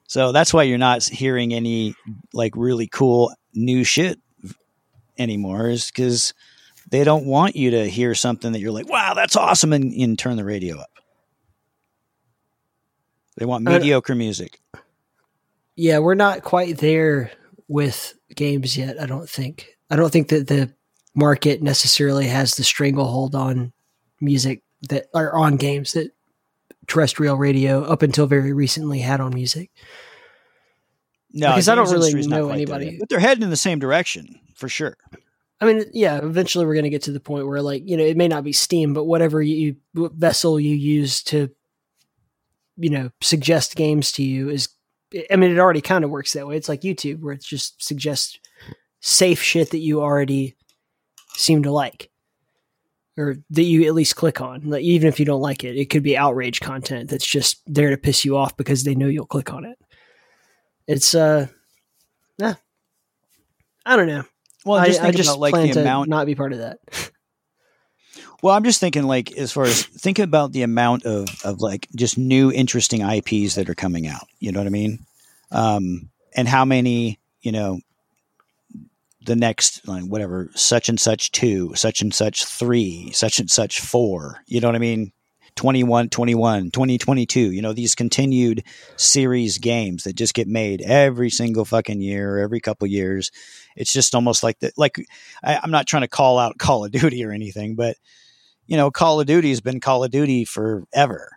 So 0.08 0.32
that's 0.32 0.52
why 0.52 0.64
you're 0.64 0.78
not 0.78 1.04
hearing 1.04 1.54
any 1.54 1.94
like 2.32 2.54
really 2.56 2.88
cool 2.88 3.32
new 3.54 3.84
shit 3.84 4.18
anymore, 5.16 5.68
is 5.68 5.86
because 5.86 6.34
they 6.90 7.04
don't 7.04 7.26
want 7.26 7.54
you 7.54 7.70
to 7.70 7.88
hear 7.88 8.14
something 8.14 8.52
that 8.52 8.60
you're 8.60 8.72
like, 8.72 8.88
wow, 8.88 9.14
that's 9.14 9.36
awesome, 9.36 9.72
and, 9.72 9.92
and 9.92 10.18
turn 10.18 10.36
the 10.36 10.44
radio 10.44 10.78
up. 10.78 10.90
They 13.36 13.44
want 13.44 13.66
Uh, 13.66 13.72
mediocre 13.72 14.14
music. 14.14 14.60
Yeah, 15.76 15.98
we're 15.98 16.14
not 16.14 16.42
quite 16.42 16.78
there 16.78 17.30
with 17.68 18.14
games 18.34 18.76
yet. 18.76 19.00
I 19.00 19.06
don't 19.06 19.28
think. 19.28 19.76
I 19.90 19.96
don't 19.96 20.10
think 20.12 20.28
that 20.28 20.46
the 20.48 20.72
market 21.14 21.62
necessarily 21.62 22.26
has 22.26 22.54
the 22.54 22.64
stranglehold 22.64 23.34
on 23.34 23.72
music 24.20 24.62
that 24.88 25.06
are 25.14 25.34
on 25.34 25.56
games 25.56 25.92
that 25.92 26.12
terrestrial 26.86 27.36
radio 27.36 27.82
up 27.84 28.02
until 28.02 28.26
very 28.26 28.52
recently 28.52 29.00
had 29.00 29.20
on 29.20 29.34
music. 29.34 29.70
No, 31.32 31.48
Because 31.50 31.68
I 31.68 31.74
don't 31.74 31.90
really 31.90 32.26
know 32.26 32.48
anybody- 32.48 32.86
yet, 32.86 32.94
but 33.00 33.08
they're 33.08 33.18
heading 33.18 33.42
in 33.44 33.50
the 33.50 33.56
same 33.56 33.78
direction 33.78 34.38
for 34.54 34.68
sure. 34.68 34.96
I 35.60 35.64
mean, 35.66 35.84
yeah, 35.92 36.18
eventually 36.18 36.64
we're 36.66 36.74
going 36.74 36.84
to 36.84 36.90
get 36.90 37.02
to 37.02 37.12
the 37.12 37.20
point 37.20 37.46
where, 37.46 37.60
like, 37.62 37.82
you 37.86 37.96
know, 37.96 38.04
it 38.04 38.16
may 38.16 38.28
not 38.28 38.44
be 38.44 38.52
Steam, 38.52 38.92
but 38.94 39.04
whatever 39.04 39.42
you 39.42 39.76
vessel 39.94 40.60
you 40.60 40.74
use 40.74 41.22
to, 41.24 41.50
you 42.76 42.90
know, 42.90 43.10
suggest 43.20 43.76
games 43.76 44.12
to 44.12 44.22
you 44.22 44.48
is, 44.50 44.68
I 45.30 45.36
mean, 45.36 45.50
it 45.50 45.58
already 45.58 45.80
kind 45.80 46.04
of 46.04 46.10
works 46.10 46.32
that 46.32 46.46
way. 46.46 46.56
It's 46.56 46.68
like 46.68 46.82
YouTube, 46.82 47.20
where 47.20 47.34
it 47.34 47.42
just 47.42 47.82
suggests 47.82 48.38
safe 49.00 49.42
shit 49.42 49.70
that 49.70 49.78
you 49.78 50.02
already 50.02 50.56
seem 51.34 51.62
to 51.62 51.70
like, 51.70 52.10
or 53.16 53.36
that 53.50 53.62
you 53.62 53.86
at 53.86 53.94
least 53.94 54.16
click 54.16 54.40
on. 54.40 54.68
Like, 54.68 54.82
even 54.82 55.08
if 55.08 55.18
you 55.18 55.26
don't 55.26 55.40
like 55.40 55.64
it, 55.64 55.76
it 55.76 55.90
could 55.90 56.02
be 56.02 56.16
outrage 56.16 56.60
content 56.60 57.08
that's 57.08 57.26
just 57.26 57.62
there 57.66 57.90
to 57.90 57.96
piss 57.96 58.24
you 58.24 58.36
off 58.36 58.56
because 58.56 58.84
they 58.84 58.94
know 58.94 59.06
you'll 59.06 59.26
click 59.26 59.52
on 59.52 59.64
it. 59.64 59.78
It's, 60.86 61.14
uh, 61.14 61.46
yeah, 62.38 62.54
I 63.86 63.96
don't 63.96 64.08
know. 64.08 64.24
Well, 64.64 64.80
I 64.80 64.88
just 64.88 65.00
I 65.00 65.04
think 65.04 65.16
just 65.16 65.30
about 65.30 65.40
like 65.40 65.52
plan 65.52 65.68
the 65.68 65.74
to 65.74 65.80
amount. 65.80 66.08
not 66.08 66.26
be 66.26 66.34
part 66.34 66.52
of 66.52 66.58
that. 66.58 66.78
Well, 68.42 68.54
I'm 68.54 68.64
just 68.64 68.80
thinking 68.80 69.04
like 69.04 69.32
as 69.32 69.52
far 69.52 69.64
as 69.64 69.84
think 69.84 70.18
about 70.18 70.52
the 70.52 70.62
amount 70.62 71.04
of 71.04 71.28
of 71.44 71.60
like 71.60 71.88
just 71.96 72.18
new 72.18 72.52
interesting 72.52 73.00
IPs 73.00 73.54
that 73.54 73.68
are 73.68 73.74
coming 73.74 74.06
out. 74.06 74.26
You 74.38 74.52
know 74.52 74.60
what 74.60 74.66
I 74.66 74.70
mean? 74.70 75.06
Um, 75.50 76.10
and 76.34 76.46
how 76.46 76.64
many 76.64 77.18
you 77.40 77.52
know 77.52 77.80
the 79.26 79.36
next 79.36 79.86
like 79.86 80.04
whatever 80.04 80.50
such 80.54 80.88
and 80.88 80.98
such 80.98 81.32
two, 81.32 81.74
such 81.74 82.00
and 82.00 82.14
such 82.14 82.44
three, 82.44 83.10
such 83.12 83.38
and 83.38 83.50
such 83.50 83.80
four. 83.80 84.42
You 84.46 84.60
know 84.60 84.68
what 84.68 84.76
I 84.76 84.80
mean? 84.80 85.12
21, 85.56 86.10
21, 86.10 86.70
2022, 86.70 87.40
you 87.50 87.62
know, 87.62 87.72
these 87.72 87.94
continued 87.94 88.62
series 88.96 89.56
games 89.56 90.04
that 90.04 90.14
just 90.14 90.34
get 90.34 90.46
made 90.46 90.82
every 90.82 91.30
single 91.30 91.64
fucking 91.64 92.02
year, 92.02 92.38
every 92.38 92.60
couple 92.60 92.86
years. 92.86 93.30
It's 93.74 93.92
just 93.92 94.14
almost 94.14 94.42
like 94.42 94.58
that. 94.58 94.76
Like, 94.76 94.98
I, 95.42 95.58
I'm 95.62 95.70
not 95.70 95.86
trying 95.86 96.02
to 96.02 96.08
call 96.08 96.38
out 96.38 96.58
Call 96.58 96.84
of 96.84 96.90
Duty 96.92 97.24
or 97.24 97.32
anything, 97.32 97.74
but 97.74 97.96
you 98.66 98.76
know, 98.76 98.90
Call 98.90 99.20
of 99.20 99.26
Duty 99.26 99.50
has 99.50 99.60
been 99.60 99.80
Call 99.80 100.04
of 100.04 100.10
Duty 100.10 100.44
forever. 100.44 101.30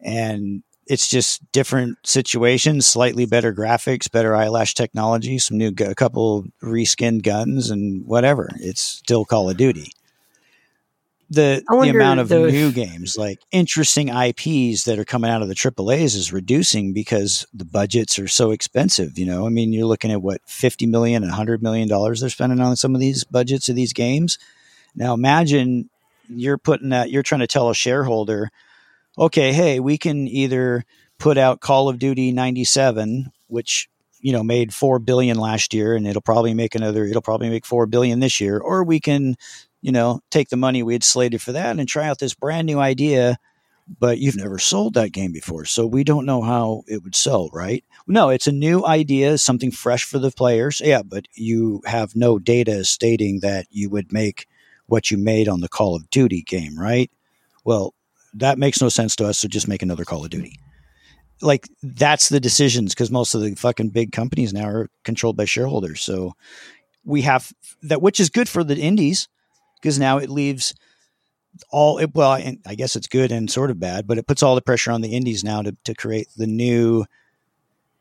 And 0.00 0.62
it's 0.86 1.08
just 1.08 1.50
different 1.52 1.98
situations, 2.04 2.84
slightly 2.86 3.24
better 3.24 3.54
graphics, 3.54 4.10
better 4.10 4.34
eyelash 4.34 4.74
technology, 4.74 5.38
some 5.38 5.56
new, 5.56 5.72
a 5.80 5.94
couple 5.94 6.46
reskinned 6.62 7.22
guns 7.22 7.70
and 7.70 8.04
whatever. 8.06 8.50
It's 8.56 8.82
still 8.82 9.24
Call 9.24 9.48
of 9.48 9.56
Duty. 9.56 9.92
The, 11.32 11.62
the 11.68 11.90
amount 11.90 12.18
of 12.18 12.28
new 12.28 12.72
games, 12.72 13.16
like 13.16 13.38
interesting 13.52 14.08
IPs 14.08 14.82
that 14.82 14.98
are 14.98 15.04
coming 15.04 15.30
out 15.30 15.42
of 15.42 15.48
the 15.48 15.54
AAAs 15.54 16.16
is 16.16 16.32
reducing 16.32 16.92
because 16.92 17.46
the 17.54 17.64
budgets 17.64 18.18
are 18.18 18.26
so 18.26 18.50
expensive. 18.50 19.16
You 19.16 19.26
know, 19.26 19.46
I 19.46 19.48
mean, 19.48 19.72
you're 19.72 19.86
looking 19.86 20.10
at 20.10 20.22
what, 20.22 20.40
50 20.46 20.86
million, 20.86 21.22
100 21.22 21.62
million 21.62 21.86
dollars 21.86 22.20
they're 22.20 22.30
spending 22.30 22.58
on 22.58 22.74
some 22.74 22.96
of 22.96 23.00
these 23.00 23.22
budgets 23.22 23.68
of 23.68 23.76
these 23.76 23.92
games. 23.92 24.40
Now 24.96 25.14
imagine 25.14 25.88
you're 26.30 26.58
putting 26.58 26.90
that 26.90 27.10
you're 27.10 27.22
trying 27.22 27.40
to 27.40 27.46
tell 27.46 27.70
a 27.70 27.74
shareholder 27.74 28.50
okay 29.18 29.52
hey 29.52 29.80
we 29.80 29.98
can 29.98 30.28
either 30.28 30.84
put 31.18 31.36
out 31.36 31.60
call 31.60 31.88
of 31.88 31.98
duty 31.98 32.32
97 32.32 33.30
which 33.48 33.88
you 34.20 34.32
know 34.32 34.42
made 34.42 34.72
4 34.72 34.98
billion 34.98 35.38
last 35.38 35.74
year 35.74 35.94
and 35.94 36.06
it'll 36.06 36.22
probably 36.22 36.54
make 36.54 36.74
another 36.74 37.04
it'll 37.04 37.22
probably 37.22 37.50
make 37.50 37.66
4 37.66 37.86
billion 37.86 38.20
this 38.20 38.40
year 38.40 38.58
or 38.58 38.84
we 38.84 39.00
can 39.00 39.36
you 39.82 39.92
know 39.92 40.20
take 40.30 40.48
the 40.48 40.56
money 40.56 40.82
we 40.82 40.94
had 40.94 41.04
slated 41.04 41.42
for 41.42 41.52
that 41.52 41.78
and 41.78 41.88
try 41.88 42.06
out 42.06 42.18
this 42.18 42.34
brand 42.34 42.66
new 42.66 42.78
idea 42.78 43.38
but 43.98 44.18
you've 44.18 44.36
never 44.36 44.58
sold 44.58 44.94
that 44.94 45.12
game 45.12 45.32
before 45.32 45.64
so 45.64 45.86
we 45.86 46.04
don't 46.04 46.26
know 46.26 46.42
how 46.42 46.82
it 46.86 47.02
would 47.02 47.14
sell 47.14 47.48
right? 47.52 47.84
No 48.06 48.28
it's 48.28 48.46
a 48.46 48.52
new 48.52 48.84
idea 48.84 49.38
something 49.38 49.70
fresh 49.70 50.04
for 50.04 50.18
the 50.18 50.30
players. 50.30 50.80
Yeah 50.84 51.02
but 51.02 51.26
you 51.34 51.82
have 51.86 52.14
no 52.14 52.38
data 52.38 52.84
stating 52.84 53.40
that 53.40 53.66
you 53.70 53.90
would 53.90 54.12
make 54.12 54.46
what 54.90 55.10
you 55.10 55.16
made 55.16 55.48
on 55.48 55.60
the 55.60 55.68
Call 55.68 55.94
of 55.94 56.08
Duty 56.10 56.42
game, 56.42 56.78
right? 56.78 57.10
Well, 57.64 57.94
that 58.34 58.58
makes 58.58 58.80
no 58.80 58.88
sense 58.88 59.16
to 59.16 59.26
us, 59.26 59.38
so 59.38 59.48
just 59.48 59.68
make 59.68 59.82
another 59.82 60.04
Call 60.04 60.24
of 60.24 60.30
Duty. 60.30 60.58
Like 61.42 61.68
that's 61.82 62.28
the 62.28 62.40
decisions 62.40 62.94
because 62.94 63.10
most 63.10 63.34
of 63.34 63.40
the 63.40 63.54
fucking 63.54 63.90
big 63.90 64.12
companies 64.12 64.52
now 64.52 64.68
are 64.68 64.90
controlled 65.04 65.36
by 65.36 65.46
shareholders. 65.46 66.02
So 66.02 66.34
we 67.04 67.22
have 67.22 67.52
that, 67.82 68.02
which 68.02 68.20
is 68.20 68.28
good 68.28 68.48
for 68.48 68.62
the 68.62 68.76
indies 68.76 69.28
because 69.80 69.98
now 69.98 70.18
it 70.18 70.28
leaves 70.28 70.74
all 71.70 71.98
it, 71.98 72.14
well, 72.14 72.32
I 72.32 72.74
guess 72.74 72.94
it's 72.94 73.06
good 73.06 73.32
and 73.32 73.50
sort 73.50 73.70
of 73.70 73.80
bad, 73.80 74.06
but 74.06 74.18
it 74.18 74.26
puts 74.26 74.42
all 74.42 74.54
the 74.54 74.62
pressure 74.62 74.92
on 74.92 75.00
the 75.00 75.14
indies 75.16 75.42
now 75.42 75.62
to, 75.62 75.76
to 75.84 75.94
create 75.94 76.28
the 76.36 76.46
new, 76.46 77.04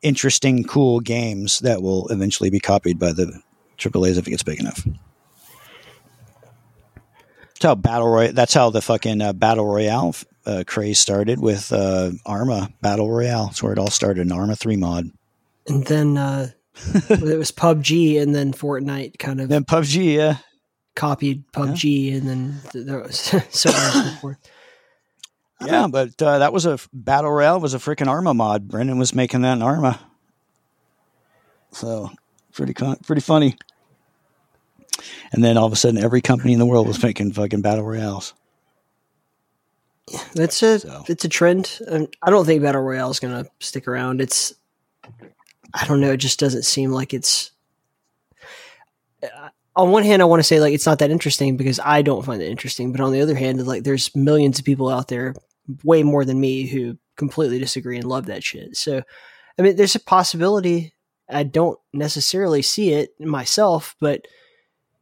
interesting, 0.01 0.63
cool 0.63 0.99
games 0.99 1.59
that 1.59 1.81
will 1.81 2.07
eventually 2.09 2.49
be 2.49 2.59
copied 2.59 2.99
by 2.99 3.11
the 3.13 3.41
AAA's 3.77 4.17
if 4.17 4.27
it 4.27 4.31
gets 4.31 4.43
big 4.43 4.59
enough. 4.59 4.85
That's 7.59 7.67
how 7.71 7.75
battle 7.75 8.07
royale. 8.07 8.31
That's 8.31 8.53
how 8.53 8.69
the 8.69 8.81
fucking 8.81 9.21
uh, 9.21 9.33
battle 9.33 9.65
royale 9.65 10.15
uh, 10.45 10.63
craze 10.65 10.97
started 10.97 11.41
with 11.41 11.73
uh, 11.73 12.11
Arma 12.25 12.69
Battle 12.81 13.11
Royale. 13.11 13.47
That's 13.47 13.61
where 13.61 13.73
it 13.73 13.79
all 13.79 13.89
started. 13.89 14.25
An 14.25 14.31
Arma 14.31 14.55
three 14.55 14.77
mod. 14.77 15.09
and 15.67 15.85
then 15.85 16.17
uh, 16.17 16.51
it 17.09 17.37
was 17.37 17.51
PUBG, 17.51 18.21
and 18.21 18.33
then 18.33 18.53
Fortnite 18.53 19.19
kind 19.19 19.41
of 19.41 19.49
Then 19.49 19.65
PUBG. 19.65 20.15
Yeah, 20.15 20.37
copied 20.95 21.51
PUBG, 21.51 22.17
and 22.17 22.29
then 22.29 22.61
th- 22.71 22.85
there 22.85 22.99
was 22.99 23.19
so 23.49 23.69
on 23.69 23.75
and 23.75 24.11
so 24.13 24.15
forth. 24.21 24.37
yeah. 25.65 25.87
But 25.87 26.21
uh, 26.21 26.39
that 26.39 26.53
was 26.53 26.65
a 26.65 26.79
battle 26.93 27.31
royale. 27.31 27.59
Was 27.59 27.73
a 27.73 27.77
freaking 27.79 28.07
Arma 28.07 28.33
mod. 28.33 28.69
Brendan 28.69 28.97
was 28.99 29.13
making 29.13 29.41
that 29.41 29.53
in 29.57 29.61
Arma. 29.61 29.99
So 31.73 32.09
pretty 32.53 32.73
con- 32.73 32.97
pretty 33.05 33.21
funny. 33.21 33.57
And 35.31 35.43
then 35.43 35.57
all 35.57 35.65
of 35.65 35.73
a 35.73 35.75
sudden, 35.75 36.03
every 36.03 36.21
company 36.21 36.53
in 36.53 36.59
the 36.59 36.65
world 36.65 36.87
was 36.87 37.01
making 37.03 37.33
fucking 37.33 37.61
battle 37.61 37.85
royales. 37.85 38.33
That's 40.33 40.63
a 40.63 40.79
So. 40.79 41.03
it's 41.07 41.25
a 41.25 41.29
trend. 41.29 41.79
Um, 41.87 42.07
I 42.21 42.29
don't 42.29 42.45
think 42.45 42.63
battle 42.63 42.81
royale 42.81 43.11
is 43.11 43.19
going 43.19 43.43
to 43.43 43.49
stick 43.59 43.87
around. 43.87 44.21
It's 44.21 44.53
I 45.73 45.85
don't 45.85 46.01
know. 46.01 46.13
It 46.13 46.17
just 46.17 46.39
doesn't 46.39 46.63
seem 46.63 46.91
like 46.91 47.13
it's. 47.13 47.51
Uh, 49.21 49.49
on 49.75 49.91
one 49.91 50.03
hand, 50.03 50.21
I 50.21 50.25
want 50.25 50.39
to 50.39 50.47
say 50.47 50.59
like 50.59 50.73
it's 50.73 50.85
not 50.85 50.99
that 50.99 51.11
interesting 51.11 51.57
because 51.57 51.79
I 51.83 52.01
don't 52.01 52.25
find 52.25 52.41
it 52.41 52.49
interesting, 52.49 52.91
but 52.91 53.01
on 53.01 53.11
the 53.11 53.21
other 53.21 53.35
hand, 53.35 53.65
like 53.65 53.83
there's 53.83 54.15
millions 54.15 54.59
of 54.59 54.65
people 54.65 54.89
out 54.89 55.07
there, 55.07 55.35
way 55.83 56.03
more 56.03 56.25
than 56.25 56.39
me, 56.39 56.65
who 56.67 56.97
completely 57.15 57.59
disagree 57.59 57.97
and 57.97 58.05
love 58.05 58.25
that 58.25 58.43
shit. 58.43 58.75
So, 58.75 59.03
I 59.57 59.61
mean, 59.61 59.75
there's 59.75 59.95
a 59.95 59.99
possibility. 59.99 60.93
I 61.29 61.43
don't 61.43 61.77
necessarily 61.93 62.61
see 62.61 62.93
it 62.93 63.19
myself, 63.19 63.95
but 63.99 64.25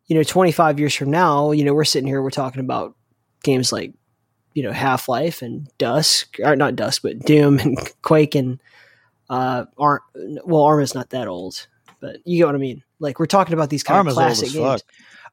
you 0.07 0.15
know, 0.15 0.23
25 0.23 0.79
years 0.79 0.95
from 0.95 1.11
now, 1.11 1.51
you 1.51 1.63
know, 1.63 1.73
we're 1.73 1.83
sitting 1.83 2.07
here, 2.07 2.21
we're 2.21 2.29
talking 2.29 2.61
about 2.61 2.95
games 3.43 3.71
like, 3.71 3.93
you 4.53 4.63
know, 4.63 4.71
Half 4.71 5.07
Life 5.07 5.41
and 5.41 5.69
Dusk, 5.77 6.37
or 6.43 6.55
not 6.55 6.75
Dusk, 6.75 7.01
but 7.03 7.19
Doom 7.19 7.59
and 7.59 7.77
Quake 8.01 8.35
and 8.35 8.59
uh, 9.29 9.65
Ar- 9.77 10.03
well, 10.45 10.63
Arma's 10.63 10.95
not 10.95 11.11
that 11.11 11.27
old, 11.27 11.67
but 11.99 12.17
you 12.25 12.37
get 12.37 12.45
what 12.45 12.55
I 12.55 12.59
mean. 12.59 12.83
Like 12.99 13.19
we're 13.19 13.25
talking 13.25 13.53
about 13.53 13.69
these 13.69 13.83
kind 13.83 13.97
Arma's 13.97 14.13
of 14.13 14.17
classic 14.17 14.51
games. 14.51 14.81
fuck. 14.81 14.81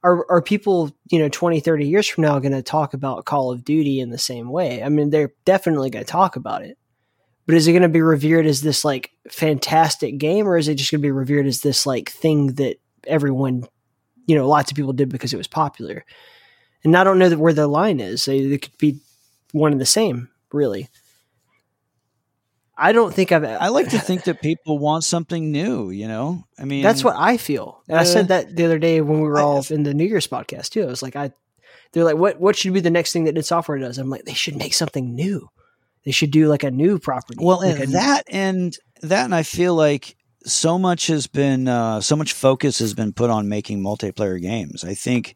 Are 0.02 0.30
are 0.30 0.42
people, 0.42 0.94
you 1.10 1.18
know, 1.18 1.30
20, 1.30 1.60
30 1.60 1.88
years 1.88 2.06
from 2.06 2.22
now 2.22 2.38
going 2.38 2.52
to 2.52 2.62
talk 2.62 2.92
about 2.92 3.24
Call 3.24 3.50
of 3.50 3.64
Duty 3.64 4.00
in 4.00 4.10
the 4.10 4.18
same 4.18 4.50
way? 4.50 4.82
I 4.82 4.90
mean, 4.90 5.08
they're 5.08 5.32
definitely 5.46 5.88
going 5.88 6.04
to 6.04 6.10
talk 6.10 6.36
about 6.36 6.62
it. 6.62 6.76
But 7.46 7.54
is 7.54 7.66
it 7.66 7.72
going 7.72 7.82
to 7.82 7.88
be 7.88 8.02
revered 8.02 8.46
as 8.46 8.60
this 8.60 8.84
like 8.84 9.10
fantastic 9.30 10.18
game 10.18 10.46
or 10.46 10.56
is 10.56 10.68
it 10.68 10.76
just 10.76 10.90
going 10.90 11.00
to 11.00 11.06
be 11.06 11.10
revered 11.10 11.46
as 11.46 11.60
this 11.60 11.86
like 11.86 12.10
thing 12.10 12.54
that 12.54 12.76
everyone, 13.06 13.66
you 14.26 14.34
know, 14.36 14.48
lots 14.48 14.70
of 14.70 14.76
people 14.76 14.92
did 14.92 15.08
because 15.08 15.32
it 15.32 15.36
was 15.38 15.48
popular? 15.48 16.04
And 16.84 16.96
I 16.96 17.04
don't 17.04 17.18
know 17.18 17.28
that 17.28 17.38
where 17.38 17.52
the 17.52 17.66
line 17.66 18.00
is. 18.00 18.24
They, 18.24 18.46
they 18.46 18.58
could 18.58 18.76
be 18.78 19.00
one 19.52 19.72
and 19.72 19.80
the 19.80 19.86
same, 19.86 20.28
really. 20.52 20.88
I 22.76 22.92
don't 22.92 23.14
think 23.14 23.30
I've 23.30 23.44
I 23.44 23.68
like 23.68 23.90
to 23.90 23.98
think 24.08 24.24
that 24.24 24.42
people 24.42 24.78
want 24.78 25.04
something 25.04 25.52
new. 25.52 25.90
You 25.90 26.08
know, 26.08 26.44
I 26.58 26.64
mean, 26.64 26.82
That's 26.82 27.04
what 27.04 27.14
I 27.16 27.36
feel. 27.36 27.82
And 27.88 27.98
I 27.98 28.02
Uh, 28.02 28.06
said 28.06 28.28
that 28.28 28.54
the 28.56 28.64
other 28.64 28.78
day 28.78 29.00
when 29.00 29.20
we 29.20 29.28
were 29.28 29.38
I- 29.38 29.42
all 29.42 29.64
in 29.70 29.84
the 29.84 29.94
New 29.94 30.04
Year's 30.04 30.26
podcast 30.26 30.70
too. 30.70 30.82
I 30.82 30.86
was 30.86 31.02
like, 31.02 31.16
I, 31.16 31.32
they're 31.92 32.04
like, 32.04 32.16
what, 32.16 32.40
what 32.40 32.56
should 32.56 32.74
be 32.74 32.80
the 32.80 32.90
next 32.90 33.12
thing 33.12 33.24
that 33.24 33.38
id 33.38 33.44
Software 33.44 33.78
does? 33.78 33.98
I'm 33.98 34.10
like, 34.10 34.24
they 34.24 34.34
should 34.34 34.56
make 34.56 34.74
something 34.74 35.14
new. 35.14 35.48
They 36.04 36.10
should 36.10 36.32
do 36.32 36.48
like 36.48 36.64
a 36.64 36.70
new 36.70 36.98
property. 36.98 37.38
Well, 37.40 37.58
like 37.58 37.78
and 37.78 37.90
a- 37.90 37.92
that 37.92 38.24
and 38.28 38.76
that, 39.02 39.24
and 39.24 39.34
I 39.34 39.42
feel 39.44 39.74
like 39.74 40.16
so 40.44 40.78
much 40.78 41.06
has 41.08 41.26
been, 41.26 41.68
uh, 41.68 42.00
so 42.00 42.16
much 42.16 42.32
focus 42.32 42.78
has 42.78 42.94
been 42.94 43.12
put 43.12 43.30
on 43.30 43.48
making 43.48 43.80
multiplayer 43.82 44.40
games. 44.40 44.84
I 44.84 44.94
think, 44.94 45.34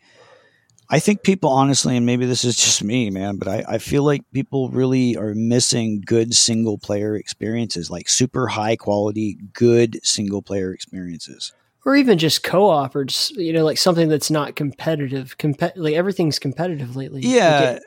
I 0.91 1.01
think 1.01 1.23
people 1.23 1.51
honestly, 1.51 1.97
and 1.97 2.07
maybe 2.07 2.25
this 2.25 2.45
is 2.45 2.57
just 2.57 2.83
me, 2.83 3.11
man, 3.11 3.37
but 3.37 3.47
I, 3.49 3.65
I 3.69 3.79
feel 3.79 4.05
like 4.05 4.23
people 4.33 4.71
really 4.71 5.17
are 5.17 5.35
missing 5.35 6.03
good 6.05 6.35
single 6.35 6.79
player 6.79 7.15
experiences, 7.15 7.91
like 7.91 8.09
super 8.09 8.49
high 8.49 8.77
quality, 8.77 9.39
good 9.53 10.01
single 10.03 10.41
player 10.41 10.73
experiences. 10.73 11.53
or 11.85 11.95
even 11.97 12.19
just 12.19 12.43
co-op 12.43 12.95
or 12.97 13.05
just, 13.05 13.37
you 13.37 13.53
know, 13.53 13.65
like 13.65 13.79
something 13.79 14.09
that's 14.09 14.31
not 14.31 14.57
competitive. 14.57 15.37
Compe- 15.39 15.73
like 15.77 15.95
everything's 15.95 16.39
competitive 16.39 16.97
lately. 16.97 17.21
Yeah. 17.23 17.79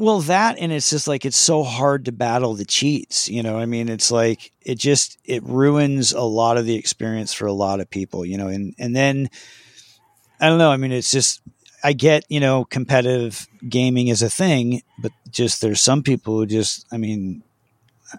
Well, 0.00 0.20
that 0.20 0.58
and 0.58 0.72
it's 0.72 0.88
just 0.88 1.06
like 1.06 1.26
it's 1.26 1.36
so 1.36 1.62
hard 1.62 2.06
to 2.06 2.12
battle 2.12 2.54
the 2.54 2.64
cheats. 2.64 3.28
You 3.28 3.42
know, 3.42 3.58
I 3.58 3.66
mean, 3.66 3.90
it's 3.90 4.10
like 4.10 4.50
it 4.62 4.78
just 4.78 5.18
it 5.26 5.42
ruins 5.44 6.14
a 6.14 6.22
lot 6.22 6.56
of 6.56 6.64
the 6.64 6.74
experience 6.74 7.34
for 7.34 7.44
a 7.44 7.52
lot 7.52 7.80
of 7.80 7.90
people. 7.90 8.24
You 8.24 8.38
know, 8.38 8.48
and 8.48 8.74
and 8.78 8.96
then 8.96 9.28
I 10.40 10.48
don't 10.48 10.56
know. 10.56 10.70
I 10.70 10.78
mean, 10.78 10.90
it's 10.90 11.10
just 11.10 11.42
I 11.84 11.92
get 11.92 12.24
you 12.30 12.40
know 12.40 12.64
competitive 12.64 13.46
gaming 13.68 14.08
is 14.08 14.22
a 14.22 14.30
thing, 14.30 14.80
but 14.98 15.12
just 15.30 15.60
there's 15.60 15.82
some 15.82 16.02
people 16.02 16.38
who 16.38 16.46
just 16.46 16.86
I 16.90 16.96
mean. 16.96 17.42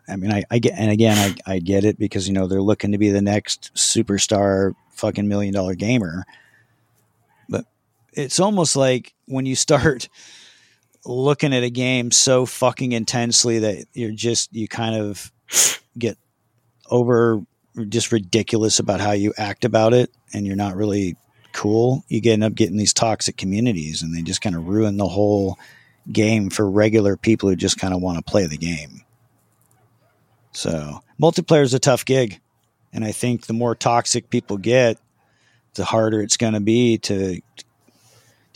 I 0.08 0.16
mean, 0.16 0.32
I, 0.32 0.44
I 0.50 0.60
get, 0.60 0.76
and 0.78 0.90
again, 0.90 1.36
I, 1.46 1.56
I 1.56 1.60
get 1.60 1.84
it 1.84 2.00
because 2.00 2.26
you 2.26 2.34
know 2.34 2.48
they're 2.48 2.62
looking 2.62 2.94
to 2.94 2.98
be 2.98 3.10
the 3.10 3.22
next 3.22 3.72
superstar, 3.76 4.74
fucking 4.92 5.28
million 5.28 5.54
dollar 5.54 5.76
gamer. 5.76 6.26
But 7.50 7.66
it's 8.14 8.40
almost 8.40 8.78
like 8.78 9.14
when 9.26 9.46
you 9.46 9.56
start 9.56 10.08
looking 11.06 11.54
at 11.54 11.64
a 11.64 11.70
game 11.70 12.12
so 12.12 12.46
fucking 12.46 12.92
intensely 12.92 13.60
that 13.60 13.86
you're 13.94 14.12
just 14.12 14.54
you 14.54 14.68
kind 14.68 14.96
of 14.96 15.32
get 15.98 16.18
over 16.90 17.42
just 17.90 18.12
ridiculous 18.12 18.80
about 18.80 19.00
how 19.00 19.12
you 19.12 19.34
act 19.38 19.66
about 19.66 19.94
it 19.94 20.12
and 20.34 20.46
you're 20.46 20.56
not 20.56 20.76
really 20.76 21.16
cool. 21.54 22.04
You 22.08 22.22
get 22.22 22.34
end 22.34 22.44
up 22.44 22.56
getting 22.56 22.78
these 22.78 22.94
toxic 22.94 23.38
communities 23.38 24.02
and 24.02 24.16
they 24.16 24.22
just 24.22 24.42
kind 24.42 24.56
of 24.56 24.68
ruin 24.68 24.98
the 24.98 25.08
whole 25.08 25.58
game 26.12 26.50
for 26.50 26.70
regular 26.70 27.18
people 27.18 27.50
who 27.50 27.56
just 27.56 27.80
kind 27.80 27.94
of 27.94 28.02
want 28.02 28.18
to 28.18 28.30
play 28.30 28.46
the 28.46 28.58
game. 28.58 29.02
So 30.52 31.02
multiplayer 31.20 31.64
is 31.64 31.74
a 31.74 31.80
tough 31.80 32.04
gig 32.04 32.40
and 32.94 33.06
i 33.06 33.12
think 33.12 33.46
the 33.46 33.54
more 33.54 33.76
toxic 33.76 34.30
people 34.30 34.58
get 34.58 34.98
the 35.76 35.86
harder 35.86 36.22
it's 36.22 36.38
going 36.38 36.54
to 36.54 36.60
be 36.60 36.98
to 36.98 37.40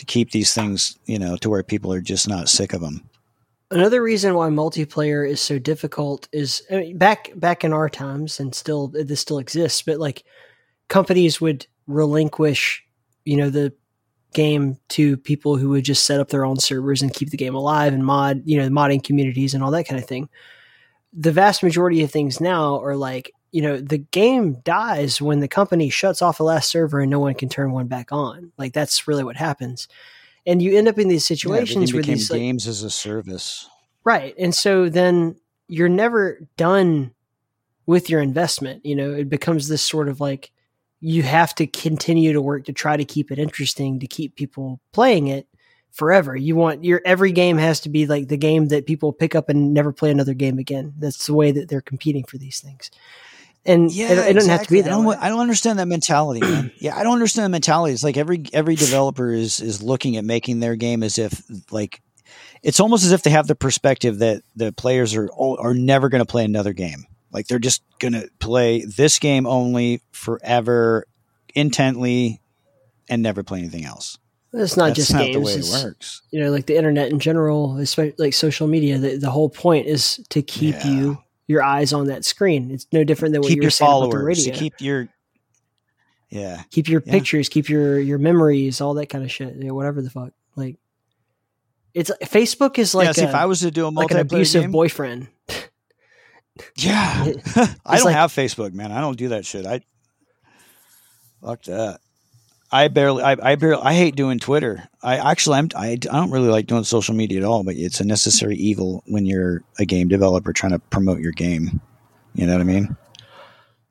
keep 0.08 0.32
these 0.32 0.54
things, 0.54 0.98
you 1.06 1.20
know, 1.20 1.38
to 1.38 1.50
where 1.50 1.64
people 1.64 1.92
are 1.94 2.02
just 2.02 2.28
not 2.28 2.50
sick 2.50 2.74
of 2.74 2.82
them. 2.82 3.08
Another 3.72 4.02
reason 4.02 4.36
why 4.36 4.50
multiplayer 4.50 5.28
is 5.28 5.42
so 5.42 5.58
difficult 5.58 6.28
is 6.32 6.62
I 6.72 6.76
mean, 6.76 6.98
back 6.98 7.32
back 7.36 7.64
in 7.64 7.74
our 7.74 7.90
times, 7.90 8.40
and 8.40 8.54
still 8.54 8.90
this 8.90 9.22
still 9.22 9.40
exists. 9.40 9.82
But 9.82 9.98
like 9.98 10.24
companies 10.88 11.42
would 11.42 11.66
relinquish, 11.88 12.84
you 13.26 13.38
know, 13.38 13.50
the 13.50 13.74
game 14.34 14.78
to 14.90 15.18
people 15.18 15.56
who 15.56 15.70
would 15.70 15.86
just 15.86 16.06
set 16.06 16.20
up 16.20 16.30
their 16.30 16.46
own 16.46 16.60
servers 16.60 17.02
and 17.02 17.14
keep 17.14 17.30
the 17.30 17.38
game 17.38 17.56
alive 17.56 17.94
and 17.94 18.06
mod, 18.06 18.42
you 18.46 18.58
know, 18.58 18.70
modding 18.70 19.04
communities 19.04 19.54
and 19.54 19.64
all 19.64 19.72
that 19.72 19.86
kind 19.86 20.00
of 20.00 20.08
thing. 20.08 20.30
The 21.14 21.32
vast 21.32 21.64
majority 21.64 22.04
of 22.04 22.12
things 22.12 22.42
now 22.42 22.82
are 22.82 22.98
like, 22.98 23.32
you 23.56 23.62
know, 23.62 23.80
the 23.80 24.00
game 24.00 24.58
dies 24.66 25.22
when 25.22 25.40
the 25.40 25.48
company 25.48 25.90
shuts 25.90 26.22
off 26.22 26.40
the 26.40 26.44
last 26.44 26.70
server 26.70 27.00
and 27.00 27.10
no 27.10 27.22
one 27.22 27.36
can 27.36 27.48
turn 27.48 27.72
one 27.72 27.88
back 27.88 28.12
on. 28.12 28.52
Like 28.58 28.74
that's 28.74 29.08
really 29.08 29.24
what 29.24 29.38
happens. 29.38 29.88
And 30.46 30.62
you 30.62 30.78
end 30.78 30.90
up 30.90 31.00
in 31.00 31.08
these 31.08 31.26
situations 31.26 31.92
yeah, 31.92 31.96
where 31.96 32.04
these 32.04 32.30
like, 32.30 32.42
games 32.42 32.68
as 32.68 32.84
a 32.84 32.90
service. 32.90 33.70
Right. 34.04 34.36
And 34.38 34.54
so 34.54 34.90
then 34.90 35.38
you're 35.70 35.88
never 35.88 36.46
done 36.58 37.14
with 37.86 38.10
your 38.10 38.20
investment. 38.20 38.86
You 38.86 38.98
know, 38.98 39.14
it 39.14 39.30
becomes 39.30 39.70
this 39.70 39.82
sort 39.82 40.10
of 40.10 40.20
like 40.20 40.52
you 41.00 41.24
have 41.24 41.56
to 41.56 41.66
continue 41.66 42.34
to 42.34 42.42
work 42.42 42.66
to 42.66 42.74
try 42.74 42.98
to 42.98 43.06
keep 43.06 43.32
it 43.32 43.40
interesting, 43.40 44.02
to 44.02 44.08
keep 44.08 44.36
people 44.36 44.82
playing 44.92 45.28
it 45.28 45.48
forever. 45.94 46.36
You 46.36 46.58
want 46.58 46.84
your 46.84 47.02
every 47.06 47.32
game 47.32 47.58
has 47.58 47.80
to 47.80 47.90
be 47.90 48.06
like 48.06 48.28
the 48.28 48.36
game 48.36 48.68
that 48.68 48.86
people 48.86 49.14
pick 49.14 49.34
up 49.34 49.48
and 49.48 49.74
never 49.74 49.94
play 49.94 50.12
another 50.12 50.34
game 50.34 50.60
again. 50.60 50.94
That's 50.98 51.26
the 51.26 51.34
way 51.34 51.54
that 51.54 51.70
they're 51.70 51.80
competing 51.80 52.26
for 52.26 52.38
these 52.38 52.60
things. 52.60 52.92
And 53.66 53.92
Yeah, 53.92 54.12
it, 54.12 54.18
it 54.30 54.34
doesn't 54.34 54.50
have 54.52 54.64
to 54.68 54.72
be 54.72 54.82
that 54.82 54.88
I 54.92 54.96
don't, 54.96 55.06
way. 55.06 55.16
I 55.20 55.30
don't 55.30 55.40
understand 55.40 55.80
that 55.80 55.88
mentality, 55.88 56.42
man. 56.42 56.72
yeah, 56.78 56.96
I 56.96 57.04
don't 57.04 57.14
understand 57.14 57.46
the 57.46 57.50
mentality. 57.50 57.94
It's 57.94 58.04
like 58.04 58.18
every 58.18 58.44
every 58.54 58.76
developer 58.76 59.32
is 59.32 59.60
is 59.60 59.82
looking 59.82 60.18
at 60.18 60.24
making 60.24 60.60
their 60.60 60.76
game 60.76 61.02
as 61.04 61.18
if 61.18 61.42
like 61.72 62.02
it's 62.62 62.80
almost 62.80 63.04
as 63.06 63.12
if 63.12 63.24
they 63.24 63.30
have 63.32 63.48
the 63.48 63.56
perspective 63.56 64.20
that 64.20 64.44
the 64.56 64.72
players 64.72 65.16
are 65.16 65.30
are 65.38 65.74
never 65.74 66.10
going 66.10 66.24
to 66.24 66.30
play 66.32 66.46
another 66.46 66.74
game. 66.74 67.06
Like 67.32 67.48
they're 67.48 67.60
just 67.60 67.82
going 68.00 68.14
to 68.14 68.30
play 68.40 68.86
this 68.86 69.20
game 69.20 69.46
only 69.48 70.02
forever, 70.12 71.06
intently, 71.54 72.42
and 73.10 73.22
never 73.22 73.44
play 73.44 73.60
anything 73.60 73.86
else. 73.86 74.18
It's 74.54 74.78
not 74.78 74.88
That's 74.88 74.98
just 75.00 75.14
not 75.14 75.24
games. 75.26 75.34
the 75.36 75.42
way 75.42 75.54
it 75.54 75.84
works. 75.84 76.22
you 76.32 76.40
know, 76.40 76.50
like 76.50 76.66
the 76.66 76.78
internet 76.78 77.12
in 77.12 77.20
general, 77.20 77.78
especially 77.78 78.16
like 78.18 78.34
social 78.34 78.68
media, 78.68 78.98
the, 78.98 79.18
the 79.18 79.30
whole 79.30 79.50
point 79.50 79.86
is 79.88 80.24
to 80.30 80.42
keep 80.42 80.76
Yeah. 80.76 80.88
you 80.88 81.18
your 81.48 81.64
eyes 81.64 81.94
on 81.94 82.08
that 82.08 82.26
screen. 82.26 82.72
It's 82.72 82.88
no 82.92 83.04
different 83.04 83.34
than 83.34 83.42
what 83.42 83.50
keep 83.50 83.58
you 83.58 83.62
were 83.62 83.66
your 83.66 83.72
saying 83.72 83.90
about 83.92 84.00
the 84.06 84.12
followers. 84.12 84.26
radio. 84.40 84.54
To 84.54 84.60
keep 84.60 84.74
your 84.80 85.10
yeah. 86.30 86.64
keep 86.72 86.88
your 86.90 87.02
Yeah. 87.06 87.12
pictures, 87.12 87.50
keep 87.50 87.70
your 87.70 88.00
your 88.00 88.18
memories, 88.18 88.82
all 88.82 88.94
that 88.96 89.08
kind 89.08 89.24
of 89.24 89.32
shit. 89.32 89.56
You 89.56 89.66
know, 89.66 89.74
whatever 89.74 90.02
the 90.02 90.10
fuck. 90.10 90.32
Like 90.56 90.78
it's 91.94 92.12
Facebook 92.24 92.78
is 92.80 92.94
like 92.96 93.06
yeah, 93.06 93.12
see, 93.14 93.22
a, 93.24 93.30
if 93.30 93.36
I 93.36 93.46
was 93.46 93.60
to 93.62 93.72
do 93.72 93.88
a 93.88 93.90
like 93.90 94.12
an 94.12 94.18
abusive 94.18 94.64
game, 94.64 94.74
boifriend. 94.74 95.28
Yeah. 96.78 97.32
I 97.86 97.98
don't 97.98 98.06
like- 98.06 98.16
have 98.16 98.32
Facebook, 98.32 98.74
man. 98.74 98.92
I 98.92 99.02
don't 99.02 99.18
do 99.18 99.30
that 99.30 99.46
shit. 99.46 99.66
I 99.66 99.82
fuck 101.42 101.64
that. 101.64 102.00
I 102.72 102.88
barely, 102.88 103.24
I, 103.24 103.38
I 103.42 103.56
barely, 103.56 103.82
I 103.84 103.94
hate 103.94 104.16
doing 104.16 104.40
Twitter. 104.40 104.90
I 105.02 105.18
actually, 105.18 105.58
I'm, 105.60 105.70
I, 105.76 105.92
I 105.92 105.96
don't 105.96 106.32
really 106.32 106.50
like 106.50 106.66
doing 106.66 106.84
social 106.84 107.16
media 107.16 107.40
at 107.40 107.46
all. 107.46 107.64
But 107.64 107.76
it's 107.76 108.00
a 108.00 108.06
necessary 108.06 108.56
evil 108.56 109.04
when 109.08 109.26
you're 109.26 109.64
a 109.80 109.86
game 109.86 110.08
developer 110.08 110.52
trying 110.52 110.74
to 110.74 110.80
promote 110.80 111.20
your 111.20 111.32
game. 111.32 111.82
You 112.34 112.48
know 112.48 112.54
what 112.54 112.62
I 112.62 112.66
mean? 112.66 112.98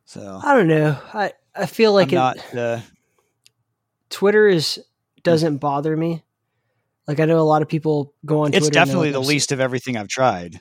So 0.05 0.41
I 0.43 0.55
don't 0.55 0.69
know. 0.69 0.99
I 1.13 1.33
I 1.55 1.67
feel 1.67 1.93
like 1.93 2.13
I'm 2.13 2.37
it, 2.37 2.55
not. 2.55 2.55
Uh, 2.55 2.81
Twitter 4.11 4.47
is 4.47 4.83
doesn't 5.23 5.59
bother 5.59 5.97
me. 5.97 6.23
Like 7.09 7.21
I 7.21 7.25
know 7.25 7.39
a 7.39 7.43
lot 7.43 7.63
of 7.63 7.69
people 7.69 8.15
go 8.25 8.41
on. 8.41 8.49
it's 8.49 8.59
Twitter 8.59 8.71
definitely 8.71 9.11
the 9.11 9.21
least 9.21 9.51
of 9.53 9.61
everything 9.61 9.97
I've 9.97 10.09
tried. 10.09 10.61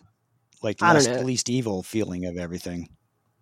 Like 0.61 0.77
the 0.77 0.85
I 0.85 0.93
don't 0.93 1.03
least, 1.03 1.09
know. 1.09 1.21
least 1.21 1.49
evil 1.49 1.83
feeling 1.83 2.25
of 2.25 2.37
everything. 2.37 2.89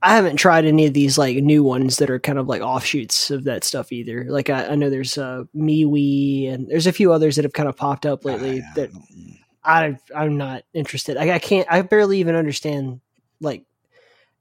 I 0.03 0.15
haven't 0.15 0.37
tried 0.37 0.65
any 0.65 0.87
of 0.87 0.93
these 0.93 1.17
like 1.17 1.37
new 1.37 1.63
ones 1.63 1.97
that 1.97 2.09
are 2.09 2.19
kind 2.19 2.39
of 2.39 2.47
like 2.47 2.61
offshoots 2.61 3.29
of 3.29 3.43
that 3.43 3.63
stuff 3.63 3.91
either. 3.91 4.25
Like 4.27 4.49
I, 4.49 4.67
I 4.69 4.75
know 4.75 4.89
there's 4.89 5.17
uh, 5.17 5.43
MeWe 5.55 6.51
and 6.51 6.67
there's 6.67 6.87
a 6.87 6.91
few 6.91 7.13
others 7.13 7.35
that 7.35 7.45
have 7.45 7.53
kind 7.53 7.69
of 7.69 7.77
popped 7.77 8.05
up 8.05 8.25
lately 8.25 8.61
I 8.61 8.73
that 8.75 8.89
I 9.63 9.97
I'm 10.15 10.37
not 10.37 10.63
interested. 10.73 11.17
I, 11.17 11.35
I 11.35 11.39
can't. 11.39 11.67
I 11.69 11.81
barely 11.81 12.19
even 12.19 12.35
understand. 12.35 13.01
Like, 13.39 13.63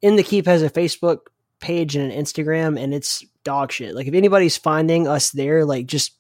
in 0.03 0.17
the 0.17 0.23
keep 0.23 0.47
has 0.47 0.63
a 0.63 0.71
Facebook 0.71 1.27
page 1.59 1.97
and 1.97 2.11
an 2.11 2.19
Instagram, 2.19 2.83
and 2.83 2.95
it's 2.95 3.25
dog 3.45 3.73
shit. 3.73 3.95
Like, 3.95 4.07
if 4.07 4.15
anybody's 4.15 4.57
finding 4.57 5.09
us 5.09 5.31
there, 5.31 5.65
like, 5.65 5.87
just 5.87 6.13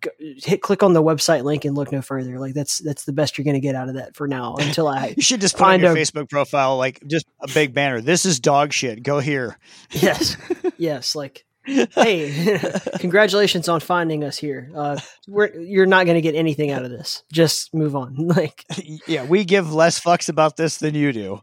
go, 0.00 0.10
hit 0.18 0.62
click 0.62 0.82
on 0.82 0.92
the 0.92 1.02
website 1.02 1.44
link 1.44 1.64
and 1.64 1.76
look 1.76 1.92
no 1.92 2.02
further. 2.02 2.38
Like 2.38 2.54
that's 2.54 2.78
that's 2.78 3.04
the 3.04 3.12
best 3.12 3.36
you're 3.38 3.44
going 3.44 3.54
to 3.54 3.60
get 3.60 3.74
out 3.74 3.88
of 3.88 3.94
that 3.94 4.14
for 4.16 4.26
now 4.28 4.54
until 4.58 4.88
I 4.88 5.14
You 5.16 5.22
should 5.22 5.40
just 5.40 5.56
put 5.56 5.64
on 5.64 5.70
Find 5.70 5.82
your 5.82 5.92
a- 5.92 5.96
Facebook 5.96 6.28
profile 6.30 6.76
like 6.76 7.02
just 7.06 7.26
a 7.40 7.48
big 7.52 7.74
banner. 7.74 8.00
This 8.00 8.24
is 8.26 8.40
dog 8.40 8.72
shit. 8.72 9.02
Go 9.02 9.18
here. 9.20 9.58
yes 9.90 10.36
yes 10.78 11.14
like 11.14 11.44
hey 11.66 12.58
congratulations 12.98 13.68
on 13.68 13.80
finding 13.80 14.24
us 14.24 14.38
here. 14.38 14.70
Uh, 14.74 14.98
we're 15.26 15.54
you're 15.60 15.84
not 15.86 16.06
going 16.06 16.14
to 16.16 16.22
get 16.22 16.34
anything 16.34 16.70
out 16.70 16.82
of 16.84 16.90
this. 16.90 17.22
Just 17.32 17.74
move 17.74 17.94
on. 17.94 18.14
Like 18.16 18.64
yeah, 19.06 19.24
we 19.26 19.44
give 19.44 19.72
less 19.72 20.00
fucks 20.00 20.28
about 20.30 20.56
this 20.56 20.78
than 20.78 20.94
you 20.94 21.12
do. 21.12 21.40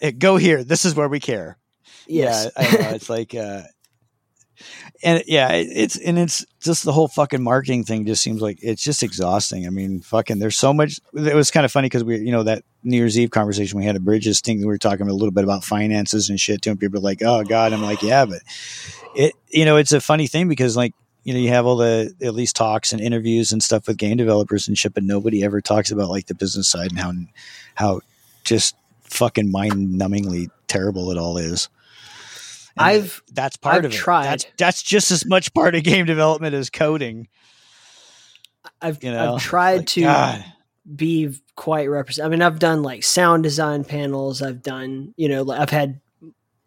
Eh, 0.00 0.10
Go 0.16 0.36
here. 0.36 0.62
This 0.64 0.84
is 0.84 0.94
where 0.94 1.08
we 1.08 1.20
care. 1.20 1.58
yes. 2.06 2.50
Yeah, 2.56 2.62
I 2.62 2.76
know. 2.82 2.90
It's 2.94 3.08
like, 3.10 3.34
uh, 3.34 3.62
and 5.02 5.22
yeah, 5.26 5.52
it- 5.52 5.68
it's 5.72 5.96
and 5.96 6.18
it's 6.18 6.44
just 6.60 6.84
the 6.84 6.92
whole 6.92 7.08
fucking 7.08 7.42
marketing 7.42 7.84
thing. 7.84 8.06
Just 8.06 8.22
seems 8.22 8.40
like 8.40 8.58
it's 8.62 8.82
just 8.82 9.02
exhausting. 9.02 9.66
I 9.66 9.70
mean, 9.70 10.00
fucking, 10.00 10.38
there's 10.38 10.56
so 10.56 10.72
much. 10.72 11.00
It 11.14 11.34
was 11.34 11.50
kind 11.50 11.64
of 11.64 11.72
funny 11.72 11.86
because 11.86 12.04
we, 12.04 12.18
you 12.18 12.32
know, 12.32 12.42
that 12.44 12.64
New 12.82 12.96
Year's 12.96 13.18
Eve 13.18 13.30
conversation 13.30 13.78
we 13.78 13.84
had 13.84 13.96
at 13.96 14.04
Bridges 14.04 14.40
thing. 14.40 14.58
We 14.60 14.66
were 14.66 14.78
talking 14.78 15.08
a 15.08 15.12
little 15.12 15.30
bit 15.32 15.44
about 15.44 15.64
finances 15.64 16.30
and 16.30 16.38
shit 16.40 16.62
too. 16.62 16.70
And 16.70 16.80
people 16.80 16.98
are 16.98 17.02
like, 17.02 17.22
"Oh 17.22 17.42
God," 17.44 17.72
I'm 17.72 17.82
like, 17.82 18.02
"Yeah," 18.02 18.24
but 18.26 18.40
it, 19.14 19.32
you 19.50 19.64
know, 19.64 19.76
it's 19.76 19.92
a 19.92 20.00
funny 20.00 20.26
thing 20.26 20.48
because 20.48 20.76
like. 20.76 20.92
You 21.24 21.34
know, 21.34 21.40
you 21.40 21.48
have 21.48 21.66
all 21.66 21.74
the 21.78 22.14
at 22.22 22.34
least 22.34 22.54
talks 22.54 22.92
and 22.92 23.00
interviews 23.02 23.50
and 23.50 23.60
stuff 23.60 23.88
with 23.88 23.96
game 23.96 24.16
developers 24.16 24.68
and 24.68 24.78
shit, 24.78 24.94
but 24.94 25.02
nobody 25.02 25.42
ever 25.42 25.60
talks 25.60 25.90
about 25.90 26.08
like 26.08 26.26
the 26.26 26.36
business 26.36 26.68
side 26.68 26.92
and 26.92 27.00
how 27.00 27.12
how 27.74 28.00
just 28.44 28.76
fucking 29.02 29.50
mind 29.50 30.00
numbingly 30.00 30.50
terrible 30.68 31.10
it 31.10 31.18
all 31.18 31.36
is. 31.36 31.68
I've 32.76 33.22
that's 33.32 33.56
part 33.56 33.76
I've 33.76 33.84
of 33.86 33.92
it. 33.92 33.96
tried. 33.96 34.24
That's 34.26 34.46
that's 34.58 34.82
just 34.82 35.10
as 35.10 35.24
much 35.26 35.52
part 35.54 35.74
of 35.74 35.82
game 35.82 36.06
development 36.06 36.54
as 36.54 36.70
coding. 36.70 37.28
I've 38.80 39.02
You 39.02 39.12
know, 39.12 39.34
I've 39.34 39.42
tried 39.42 39.78
Like, 39.78 39.86
to 39.88 40.00
God. 40.02 40.44
be 40.94 41.34
quite 41.54 41.88
represent. 41.88 42.26
I 42.26 42.28
mean, 42.28 42.42
I've 42.42 42.58
done 42.58 42.82
like 42.82 43.02
sound 43.02 43.42
design 43.42 43.84
panels. 43.84 44.42
I've 44.42 44.62
done, 44.62 45.14
you 45.16 45.28
know, 45.28 45.50
I've 45.50 45.70
had 45.70 46.00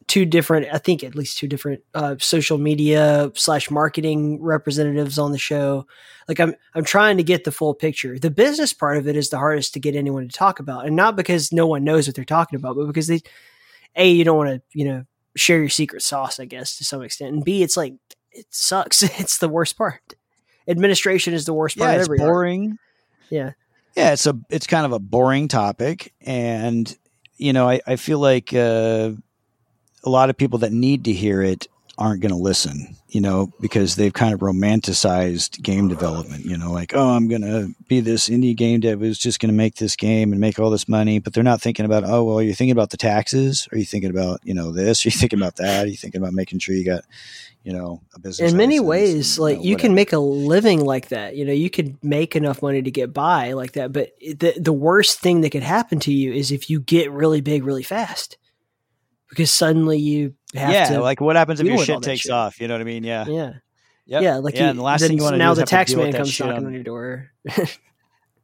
two 0.07 0.26
different, 0.26 0.65
I 0.73 0.80
think 0.80 1.03
at 1.03 1.14
least 1.14 1.38
two 1.38 1.48
different 1.48 1.84
uh, 1.94 2.15
social 2.19 2.57
media 2.57 3.31
slash 3.36 3.69
marketing 3.69 4.41
representatives 4.41 5.19
on 5.19 5.31
the 5.31 5.38
show. 5.38 5.86
Like 6.27 6.40
I'm, 6.40 6.56
I'm 6.73 6.84
trying 6.84 7.18
to 7.18 7.23
get 7.23 7.44
the 7.44 7.52
full 7.52 7.76
picture. 7.76 8.18
The 8.18 8.31
business 8.31 8.73
part 8.73 8.98
of 8.98 9.07
it 9.07 9.15
is 9.15 9.30
the 9.30 9.38
hardest 9.38 9.73
to 9.76 9.80
get 9.80 9.95
anyone 9.95 10.27
to 10.27 10.36
talk 10.36 10.60
about, 10.60 10.88
and 10.88 10.95
not 10.95 11.15
because 11.15 11.52
no 11.52 11.68
one 11.68 11.84
knows 11.84 12.07
what 12.07 12.15
they're 12.15 12.26
talking 12.26 12.57
about, 12.57 12.76
but 12.76 12.88
because 12.88 13.06
they, 13.07 13.22
a, 13.95 14.10
you 14.10 14.23
don't 14.23 14.38
want 14.38 14.49
to, 14.49 14.61
you 14.73 14.86
know, 14.86 15.03
share 15.35 15.60
your 15.60 15.69
secret 15.69 16.01
sauce, 16.01 16.39
I 16.39 16.45
guess, 16.45 16.77
to 16.77 16.84
some 16.84 17.01
extent, 17.01 17.34
and 17.34 17.43
b, 17.43 17.64
it's 17.64 17.77
like 17.77 17.93
it 18.31 18.45
sucks. 18.49 19.03
it's 19.19 19.38
the 19.38 19.49
worst 19.49 19.77
part. 19.77 20.01
Administration 20.68 21.34
is 21.34 21.45
the 21.45 21.53
worst 21.53 21.77
part 21.77 21.91
Yeah, 21.91 21.95
of 21.95 22.01
it's 22.01 22.22
boring. 22.22 22.77
Yeah. 23.30 23.51
Yeah, 23.95 24.14
it's 24.14 24.27
a 24.27 24.38
it's 24.49 24.68
kind 24.68 24.85
of 24.85 24.91
a 24.91 24.99
boring 24.99 25.47
topic, 25.47 26.14
and 26.22 26.95
you 27.38 27.53
know, 27.53 27.68
I 27.68 27.81
I 27.88 27.95
feel 27.95 28.19
like 28.19 28.53
uh, 28.53 29.11
a 30.03 30.10
lot 30.10 30.30
of 30.30 30.38
people 30.38 30.60
that 30.60 30.72
need 30.72 31.06
to 31.06 31.14
hear 31.14 31.41
it 31.41 31.68
aren't 32.00 32.22
going 32.22 32.32
to 32.32 32.38
listen. 32.38 32.96
You 33.08 33.22
know, 33.22 33.52
because 33.60 33.96
they've 33.96 34.14
kind 34.14 34.36
of 34.36 34.42
romanticized 34.42 35.64
game 35.64 35.88
development. 35.88 36.46
You 36.46 36.58
know, 36.58 36.72
like 36.72 36.96
oh, 36.96 37.10
I'm 37.10 37.28
going 37.28 37.42
to 37.42 37.74
be 37.88 38.02
this 38.02 38.30
indie 38.30 38.56
game 38.56 38.80
dev 38.80 39.00
who's 39.00 39.18
just 39.18 39.40
going 39.40 39.50
to 39.50 39.58
make 39.58 39.76
this 39.76 39.96
game 39.96 40.32
and 40.32 40.40
make 40.40 40.60
all 40.60 40.70
this 40.70 40.88
money, 40.88 41.20
but 41.20 41.34
they're 41.34 41.44
not 41.44 41.62
thinking 41.62 41.86
about 41.86 42.04
oh, 42.04 42.24
well, 42.24 42.42
you're 42.42 42.54
thinking 42.56 42.72
about 42.72 42.92
the 42.92 42.98
taxes, 42.98 43.68
are 43.72 43.78
you 43.78 43.86
thinking 43.86 44.12
about 44.12 44.40
you 44.44 44.54
know 44.54 44.72
this, 44.72 45.06
are 45.06 45.10
you 45.10 45.12
thinking 45.12 45.40
about 45.40 45.58
that, 45.58 45.86
are 45.86 45.90
you 45.90 45.98
thinking 45.98 46.22
about 46.22 46.34
making 46.34 46.60
sure 46.60 46.76
you 46.76 46.86
got 46.86 47.04
you 47.64 47.74
know 47.74 48.02
a 48.16 48.20
business 48.20 48.52
in 48.52 48.58
many 48.58 48.80
ways 48.80 49.38
and, 49.38 49.44
like 49.44 49.58
know, 49.58 49.64
you 49.64 49.76
can 49.76 49.94
make 49.94 50.14
a 50.14 50.20
living 50.20 50.84
like 50.84 51.10
that 51.10 51.36
you 51.36 51.44
know 51.44 51.52
you 51.52 51.70
could 51.70 52.02
make 52.04 52.36
enough 52.36 52.62
money 52.62 52.82
to 52.82 52.92
get 52.92 53.14
by 53.14 53.52
like 53.54 53.74
that 53.74 53.92
but 53.92 54.12
the 54.22 54.54
the 54.58 54.74
worst 54.74 55.20
thing 55.20 55.42
that 55.42 55.50
could 55.50 55.64
happen 55.64 56.00
to 56.00 56.14
you 56.14 56.32
is 56.32 56.52
if 56.52 56.70
you 56.70 56.80
get 56.80 57.12
really 57.12 57.42
big 57.42 57.64
really 57.64 57.84
fast 57.84 58.38
because 59.30 59.52
suddenly 59.52 59.98
you 59.98 60.34
yeah, 60.54 60.98
like 61.00 61.22
what 61.22 61.36
happens 61.36 61.60
if 61.60 61.68
your 61.68 61.78
shit 61.84 62.02
takes 62.02 62.22
shit. 62.22 62.32
off? 62.32 62.60
You 62.60 62.68
know 62.68 62.74
what 62.76 62.82
I 62.82 62.86
mean? 62.86 63.04
Yeah, 63.04 63.26
yeah 63.28 63.54
Yep. 64.08 64.22
yeah 64.24 64.36
like 64.38 64.56
yeah. 64.56 64.64
you, 64.64 64.70
and 64.72 64.80
the 64.80 64.84
last 64.84 65.02
thing 65.06 65.16
you 65.18 65.22
want 65.24 65.34
to 65.34 65.38
do 65.38 65.44
now 65.44 65.52
is 65.52 65.60
the 65.60 65.66
tax 65.66 65.94
man 65.94 66.12
comes 66.12 66.40
knocking 66.40 66.56
on- 66.58 66.66
on 66.66 66.74
your 66.74 66.84
door 66.84 67.30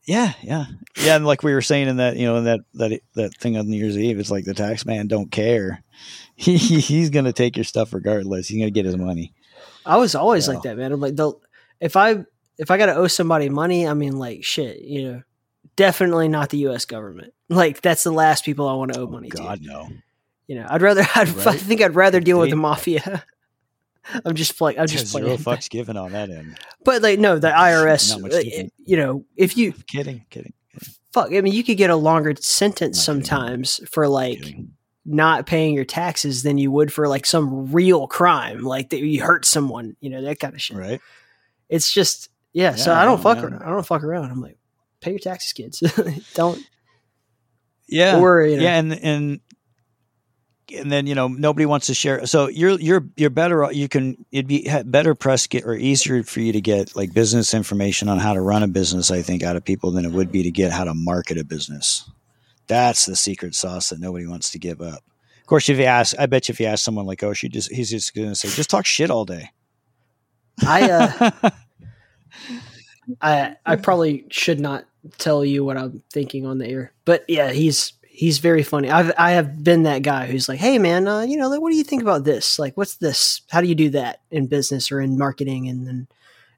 Yeah, 0.07 0.33
yeah, 0.43 0.65
yeah. 0.97 1.15
And 1.15 1.25
like 1.25 1.41
we 1.41 1.51
were 1.51 1.63
saying 1.63 1.87
in 1.87 1.97
that, 1.97 2.15
you 2.15 2.27
know, 2.27 2.35
in 2.35 2.43
that 2.43 2.59
that 2.75 3.01
that 3.15 3.33
thing 3.37 3.57
on 3.57 3.67
New 3.67 3.77
Year's 3.77 3.97
Eve, 3.97 4.19
it's 4.19 4.29
like 4.29 4.45
the 4.45 4.53
tax 4.53 4.85
man 4.85 5.07
don't 5.07 5.31
care. 5.31 5.81
He 6.37 6.57
he's 6.57 7.09
gonna 7.09 7.31
take 7.33 7.55
your 7.57 7.63
stuff 7.63 7.93
regardless. 7.93 8.49
He's 8.49 8.59
gonna 8.59 8.69
get 8.69 8.85
his 8.85 8.97
money. 8.97 9.33
i 9.85 9.95
was 9.97 10.13
always 10.15 10.45
So- 10.45 10.53
like 10.53 10.63
that 10.63 10.77
man 10.77 10.91
i'm 10.91 10.99
like 10.99 11.15
the 11.15 11.31
if 11.79 11.95
i 11.95 12.25
if 12.57 12.69
i 12.71 12.77
gotta 12.77 12.93
owe 12.95 13.07
somebody 13.07 13.47
money 13.49 13.87
i 13.87 13.93
mean 13.93 14.17
like 14.17 14.43
shit 14.43 14.81
you 14.81 15.01
know 15.11 15.21
definitely 15.77 16.27
not 16.27 16.49
the 16.49 16.57
us 16.67 16.83
government 16.85 17.33
like 17.49 17.81
that's 17.81 18.03
the 18.03 18.11
last 18.11 18.43
people 18.43 18.67
i 18.67 18.73
want 18.73 18.91
to 18.93 18.99
owe 18.99 19.03
oh, 19.03 19.07
money 19.07 19.29
to 19.29 19.37
God 19.37 19.61
no. 19.61 19.87
You 20.47 20.55
know, 20.55 20.67
I'd 20.69 20.81
rather. 20.81 21.01
I'd, 21.15 21.29
I 21.47 21.55
think 21.57 21.81
I'd 21.81 21.95
rather 21.95 22.19
deal 22.19 22.39
with 22.39 22.49
the 22.49 22.55
mafia. 22.55 23.23
I'm 24.23 24.35
just 24.35 24.61
like 24.61 24.77
I'm 24.77 24.87
just 24.87 25.07
Zero 25.07 25.23
playing, 25.23 25.39
fucks 25.39 25.69
given 25.69 25.97
on 25.97 26.11
that 26.11 26.29
end. 26.29 26.57
but 26.83 27.01
like 27.01 27.19
no, 27.19 27.39
the 27.39 27.49
IRS. 27.49 28.13
Uh, 28.13 28.69
you 28.77 28.97
know, 28.97 29.25
if 29.35 29.57
you 29.57 29.73
Kidding, 29.87 30.25
kidding, 30.29 30.53
fuck, 31.11 31.33
I 31.33 31.41
mean, 31.41 31.53
you 31.53 31.63
could 31.63 31.77
get 31.77 31.89
a 31.89 31.95
longer 31.95 32.35
sentence 32.39 33.07
Not 33.07 33.13
kidding. 33.13 33.25
sometimes 33.25 33.81
for 33.89 34.07
like 34.07 34.43
kidding. 34.43 34.73
not 35.05 35.47
paying 35.47 35.73
your 35.73 35.85
taxes 35.85 36.43
than 36.43 36.59
you 36.59 36.69
would 36.71 36.93
for 36.93 37.07
like 37.07 37.25
some 37.25 37.71
real 37.71 38.05
crime, 38.07 38.61
like 38.63 38.91
that 38.91 38.99
you 38.99 39.23
hurt 39.23 39.43
someone. 39.43 39.95
You 40.01 40.11
know 40.11 40.21
that 40.21 40.39
kind 40.39 40.53
of 40.53 40.61
shit. 40.61 40.77
Right? 40.77 41.01
It's 41.67 41.91
just 41.91 42.29
yeah. 42.53 42.75
so 42.75 42.91
Yeah, 42.91 43.01
I 43.01 43.05
don't 43.05 43.21
fuck 43.21 43.39
around. 43.39 43.63
I 43.63 43.69
don't 43.69 43.85
fuck 43.85 44.03
around. 44.03 44.29
I'm 44.29 44.39
like, 44.41 44.59
pay 45.01 45.11
your 45.11 45.19
taxes, 45.19 45.53
kids. 45.53 45.79
don't. 46.35 46.61
Yeah. 47.87 48.19
Or 48.19 48.43
you 48.43 48.57
know, 48.57 48.63
yeah, 48.63 48.77
and 48.77 48.93
and 48.93 49.39
and 50.73 50.91
then 50.91 51.07
you 51.07 51.15
know 51.15 51.27
nobody 51.27 51.65
wants 51.65 51.87
to 51.87 51.93
share. 51.93 52.25
So 52.25 52.47
you're 52.47 52.79
you're 52.79 53.05
you're 53.15 53.29
better. 53.29 53.71
You 53.71 53.87
can 53.87 54.25
it'd 54.31 54.47
be 54.47 54.69
better 54.85 55.15
press 55.15 55.47
get 55.47 55.65
or 55.65 55.75
easier 55.75 56.23
for 56.23 56.39
you 56.39 56.53
to 56.53 56.61
get 56.61 56.95
like 56.95 57.13
business 57.13 57.53
information 57.53 58.09
on 58.09 58.19
how 58.19 58.33
to 58.33 58.41
run 58.41 58.63
a 58.63 58.67
business. 58.67 59.11
I 59.11 59.21
think 59.21 59.43
out 59.43 59.55
of 59.55 59.63
people 59.63 59.91
than 59.91 60.05
it 60.05 60.11
would 60.11 60.31
be 60.31 60.43
to 60.43 60.51
get 60.51 60.71
how 60.71 60.83
to 60.83 60.93
market 60.93 61.37
a 61.37 61.43
business. 61.43 62.09
That's 62.67 63.05
the 63.05 63.15
secret 63.15 63.53
sauce 63.55 63.89
that 63.89 63.99
nobody 63.99 64.25
wants 64.25 64.51
to 64.51 64.59
give 64.59 64.81
up. 64.81 65.03
Of 65.41 65.47
course, 65.47 65.69
if 65.69 65.77
you 65.77 65.83
ask, 65.83 66.15
I 66.17 66.25
bet 66.25 66.47
you 66.47 66.53
if 66.53 66.59
you 66.59 66.65
ask 66.65 66.83
someone 66.83 67.05
like, 67.05 67.21
"Oh, 67.21 67.33
she 67.33 67.49
just," 67.49 67.71
he's 67.71 67.91
just 67.91 68.15
going 68.15 68.29
to 68.29 68.35
say, 68.35 68.49
"Just 68.49 68.69
talk 68.69 68.85
shit 68.85 69.11
all 69.11 69.25
day." 69.25 69.51
I 70.65 70.89
uh, 70.89 71.49
I 73.21 73.55
I 73.65 73.75
probably 73.75 74.25
should 74.31 74.59
not 74.59 74.85
tell 75.19 75.45
you 75.45 75.63
what 75.63 75.77
I'm 75.77 76.01
thinking 76.11 76.47
on 76.47 76.57
the 76.57 76.67
air, 76.67 76.93
but 77.05 77.25
yeah, 77.27 77.51
he's 77.51 77.93
he's 78.15 78.39
very 78.39 78.63
funny. 78.63 78.89
I've 78.89 79.11
I 79.17 79.31
have 79.31 79.63
been 79.63 79.83
that 79.83 80.01
guy 80.01 80.27
who's 80.27 80.47
like, 80.47 80.59
hey 80.59 80.79
man, 80.79 81.07
uh, 81.07 81.21
you 81.21 81.37
know, 81.37 81.49
like, 81.49 81.61
what 81.61 81.71
do 81.71 81.75
you 81.75 81.83
think 81.83 82.01
about 82.01 82.23
this? 82.23 82.57
Like, 82.57 82.75
what's 82.77 82.95
this? 82.97 83.41
How 83.49 83.61
do 83.61 83.67
you 83.67 83.75
do 83.75 83.89
that 83.91 84.21
in 84.31 84.47
business 84.47 84.91
or 84.91 85.01
in 85.01 85.17
marketing? 85.17 85.67
And 85.67 85.85
then 85.85 86.07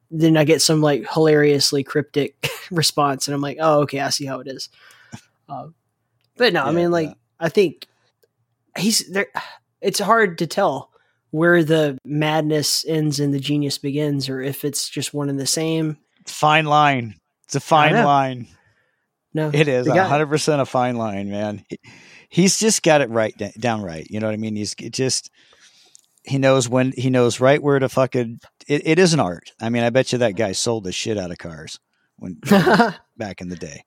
then 0.09 0.37
I 0.37 0.43
get 0.43 0.61
some 0.61 0.81
like 0.81 1.05
hilariously 1.11 1.83
cryptic 1.83 2.49
response, 2.71 3.27
and 3.27 3.35
I'm 3.35 3.41
like, 3.41 3.57
oh 3.59 3.81
okay, 3.81 3.99
I 3.99 4.09
see 4.09 4.25
how 4.25 4.39
it 4.39 4.47
is. 4.47 4.69
Uh, 5.49 5.69
but 6.37 6.53
no, 6.53 6.63
I 6.63 6.71
mean, 6.71 6.91
like, 6.91 7.09
yeah. 7.09 7.15
I 7.39 7.49
think 7.49 7.87
he's 8.77 9.07
there. 9.09 9.27
It's 9.81 9.99
hard 9.99 10.37
to 10.39 10.47
tell 10.47 10.91
where 11.31 11.63
the 11.63 11.97
madness 12.05 12.85
ends 12.87 13.19
and 13.19 13.33
the 13.33 13.39
genius 13.39 13.77
begins, 13.77 14.29
or 14.29 14.41
if 14.41 14.63
it's 14.63 14.87
just 14.89 15.13
one 15.13 15.29
and 15.29 15.39
the 15.39 15.47
same. 15.47 15.97
fine 16.25 16.65
line. 16.65 17.15
It's 17.45 17.55
a 17.55 17.59
fine 17.59 17.93
line. 17.93 18.47
No, 19.37 19.51
It 19.53 19.67
is 19.67 19.87
hundred 19.87 20.27
percent 20.27 20.61
a 20.61 20.65
fine 20.65 20.95
line, 20.97 21.29
man. 21.29 21.63
He- 21.69 21.79
He's 22.29 22.59
just 22.59 22.83
got 22.83 22.99
it 23.01 23.09
right 23.09 23.33
down 23.57 23.81
right. 23.83 24.05
You 24.09 24.19
know 24.19 24.27
what 24.27 24.33
I 24.33 24.37
mean? 24.37 24.55
He's 24.57 24.75
it 24.79 24.91
just 24.91 25.29
he 26.23 26.37
knows 26.37 26.67
when 26.67 26.91
he 26.97 27.09
knows 27.09 27.39
right 27.39 27.61
where 27.63 27.79
to 27.79 27.87
fucking. 27.87 28.39
It, 28.67 28.81
it 28.85 28.99
is 28.99 29.13
an 29.13 29.21
art. 29.21 29.53
I 29.61 29.69
mean, 29.69 29.83
I 29.83 29.91
bet 29.91 30.11
you 30.11 30.17
that 30.17 30.35
guy 30.35 30.51
sold 30.51 30.83
the 30.83 30.91
shit 30.91 31.17
out 31.17 31.31
of 31.31 31.37
cars 31.37 31.79
when 32.17 32.37
back 33.17 33.39
in 33.39 33.47
the 33.47 33.55
day. 33.55 33.85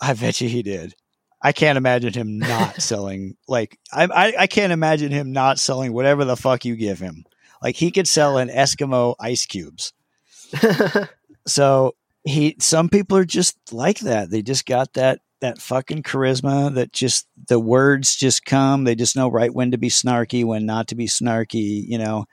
I 0.00 0.14
bet 0.14 0.40
you 0.40 0.48
he 0.48 0.62
did. 0.62 0.94
I 1.42 1.52
can't 1.52 1.76
imagine 1.76 2.12
him 2.14 2.38
not 2.38 2.80
selling. 2.82 3.36
Like 3.46 3.78
I, 3.92 4.04
I, 4.04 4.34
I 4.40 4.46
can't 4.46 4.72
imagine 4.72 5.10
him 5.10 5.32
not 5.32 5.58
selling 5.58 5.92
whatever 5.92 6.24
the 6.24 6.36
fuck 6.36 6.64
you 6.64 6.76
give 6.76 6.98
him. 7.00 7.24
Like 7.62 7.76
he 7.76 7.90
could 7.90 8.08
sell 8.08 8.38
an 8.38 8.48
Eskimo 8.48 9.16
ice 9.20 9.44
cubes. 9.46 9.92
So 11.46 11.94
he 12.24 12.56
some 12.58 12.88
people 12.88 13.16
are 13.16 13.24
just 13.24 13.56
like 13.72 14.00
that. 14.00 14.30
They 14.30 14.42
just 14.42 14.66
got 14.66 14.92
that 14.94 15.20
that 15.40 15.60
fucking 15.60 16.02
charisma 16.02 16.74
that 16.74 16.92
just 16.92 17.26
the 17.48 17.58
words 17.58 18.14
just 18.14 18.44
come. 18.44 18.84
They 18.84 18.94
just 18.94 19.16
know 19.16 19.28
right 19.28 19.52
when 19.52 19.70
to 19.70 19.78
be 19.78 19.88
snarky, 19.88 20.44
when 20.44 20.66
not 20.66 20.88
to 20.88 20.94
be 20.94 21.06
snarky, 21.06 21.86
you 21.86 21.98
know. 21.98 22.26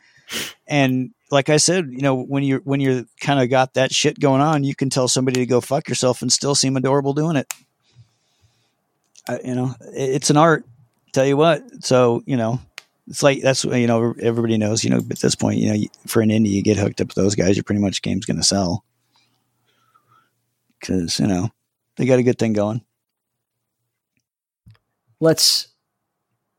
And 0.68 1.12
like 1.32 1.48
I 1.50 1.56
said, 1.58 1.88
you 1.92 2.02
know, 2.02 2.16
when 2.16 2.44
you're 2.44 2.60
when 2.60 2.82
you're 2.82 3.06
kind 3.22 3.40
of 3.42 3.50
got 3.50 3.76
that 3.76 3.94
shit 3.94 4.20
going 4.20 4.42
on, 4.42 4.64
you 4.66 4.76
can 4.76 4.90
tell 4.90 5.08
somebody 5.08 5.40
to 5.40 5.46
go 5.46 5.62
fuck 5.62 5.88
yourself 5.88 6.22
and 6.22 6.32
still 6.32 6.56
seem 6.56 6.76
adorable 6.76 7.14
doing 7.14 7.38
it. 7.38 7.54
I, 9.28 9.40
you 9.44 9.56
know, 9.56 9.76
it- 9.94 10.16
it's 10.16 10.30
an 10.30 10.38
art. 10.38 10.66
Tell 11.14 11.26
you 11.26 11.38
what. 11.38 11.64
So 11.86 12.24
you 12.26 12.36
know, 12.38 12.60
it's 13.08 13.24
like 13.24 13.42
that's 13.42 13.64
you 13.64 13.88
know 13.88 14.14
everybody 14.22 14.58
knows 14.58 14.84
you 14.84 14.90
know 14.90 14.98
at 14.98 15.20
this 15.20 15.36
point 15.36 15.60
you 15.60 15.72
know 15.74 15.86
for 16.06 16.22
an 16.22 16.30
indie 16.30 16.50
you 16.50 16.62
get 16.62 16.78
hooked 16.78 17.00
up 17.00 17.08
with 17.08 17.16
those 17.16 17.36
guys 17.36 17.56
you're 17.56 17.64
pretty 17.64 17.82
much 17.82 18.02
game's 18.02 18.26
going 18.26 18.38
to 18.38 18.44
sell 18.44 18.84
because 20.80 21.20
you 21.20 21.28
know 21.28 21.50
they 21.96 22.06
got 22.06 22.20
a 22.20 22.24
good 22.24 22.40
thing 22.40 22.54
going. 22.54 22.82
Let's 25.20 25.70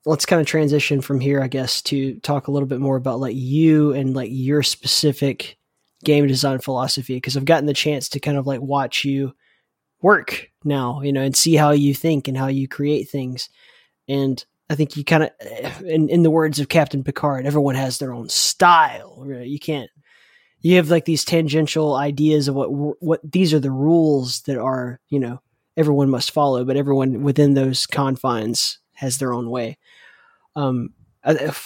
let's 0.08 0.24
kind 0.24 0.40
of 0.40 0.46
transition 0.46 1.00
from 1.02 1.20
here 1.20 1.42
i 1.42 1.48
guess 1.48 1.82
to 1.82 2.18
talk 2.20 2.48
a 2.48 2.50
little 2.50 2.66
bit 2.66 2.80
more 2.80 2.96
about 2.96 3.20
like 3.20 3.36
you 3.36 3.92
and 3.92 4.14
like 4.14 4.30
your 4.32 4.62
specific 4.62 5.58
game 6.02 6.26
design 6.26 6.58
philosophy 6.58 7.14
because 7.14 7.36
i've 7.36 7.44
gotten 7.44 7.66
the 7.66 7.74
chance 7.74 8.08
to 8.08 8.18
kind 8.18 8.38
of 8.38 8.46
like 8.46 8.60
watch 8.60 9.04
you 9.04 9.34
work 10.00 10.50
now 10.64 11.02
you 11.02 11.12
know 11.12 11.20
and 11.20 11.36
see 11.36 11.54
how 11.54 11.70
you 11.70 11.92
think 11.92 12.26
and 12.26 12.36
how 12.36 12.46
you 12.46 12.66
create 12.66 13.08
things. 13.08 13.50
And 14.08 14.42
i 14.70 14.74
think 14.74 14.96
you 14.96 15.04
kind 15.04 15.24
of 15.24 15.82
in, 15.82 16.08
in 16.08 16.22
the 16.22 16.30
words 16.30 16.58
of 16.58 16.68
captain 16.68 17.04
picard 17.04 17.44
everyone 17.44 17.74
has 17.74 17.98
their 17.98 18.14
own 18.14 18.28
style 18.28 19.26
you 19.42 19.58
can't 19.58 19.90
you 20.68 20.76
have 20.76 20.90
like 20.90 21.04
these 21.04 21.24
tangential 21.24 21.94
ideas 21.94 22.48
of 22.48 22.54
what 22.54 22.68
what 23.02 23.20
these 23.22 23.54
are 23.54 23.60
the 23.60 23.70
rules 23.70 24.42
that 24.42 24.58
are 24.58 25.00
you 25.08 25.18
know 25.18 25.40
everyone 25.76 26.10
must 26.10 26.30
follow 26.30 26.64
but 26.64 26.76
everyone 26.76 27.22
within 27.22 27.54
those 27.54 27.86
confines 27.86 28.78
has 28.94 29.18
their 29.18 29.32
own 29.32 29.50
way 29.50 29.78
um 30.56 30.90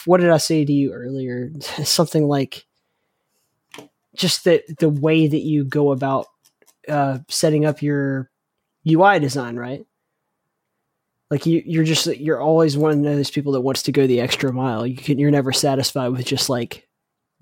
what 0.04 0.20
did 0.20 0.30
i 0.30 0.36
say 0.36 0.64
to 0.64 0.72
you 0.72 0.92
earlier 0.92 1.50
something 1.84 2.26
like 2.26 2.66
just 4.14 4.44
the 4.44 4.62
the 4.78 4.88
way 4.88 5.26
that 5.26 5.40
you 5.40 5.64
go 5.64 5.92
about 5.92 6.26
uh, 6.88 7.18
setting 7.28 7.64
up 7.64 7.82
your 7.82 8.30
UI 8.88 9.18
design, 9.18 9.56
right? 9.56 9.84
Like 11.30 11.46
you, 11.46 11.62
you're 11.64 11.84
just 11.84 12.06
you're 12.06 12.40
always 12.40 12.76
one 12.76 12.98
of 12.98 13.04
those 13.04 13.30
people 13.30 13.52
that 13.52 13.62
wants 13.62 13.82
to 13.84 13.92
go 13.92 14.06
the 14.06 14.20
extra 14.20 14.52
mile. 14.52 14.86
You 14.86 14.96
can, 14.96 15.18
you're 15.18 15.30
never 15.30 15.52
satisfied 15.52 16.08
with 16.08 16.26
just 16.26 16.50
like 16.50 16.88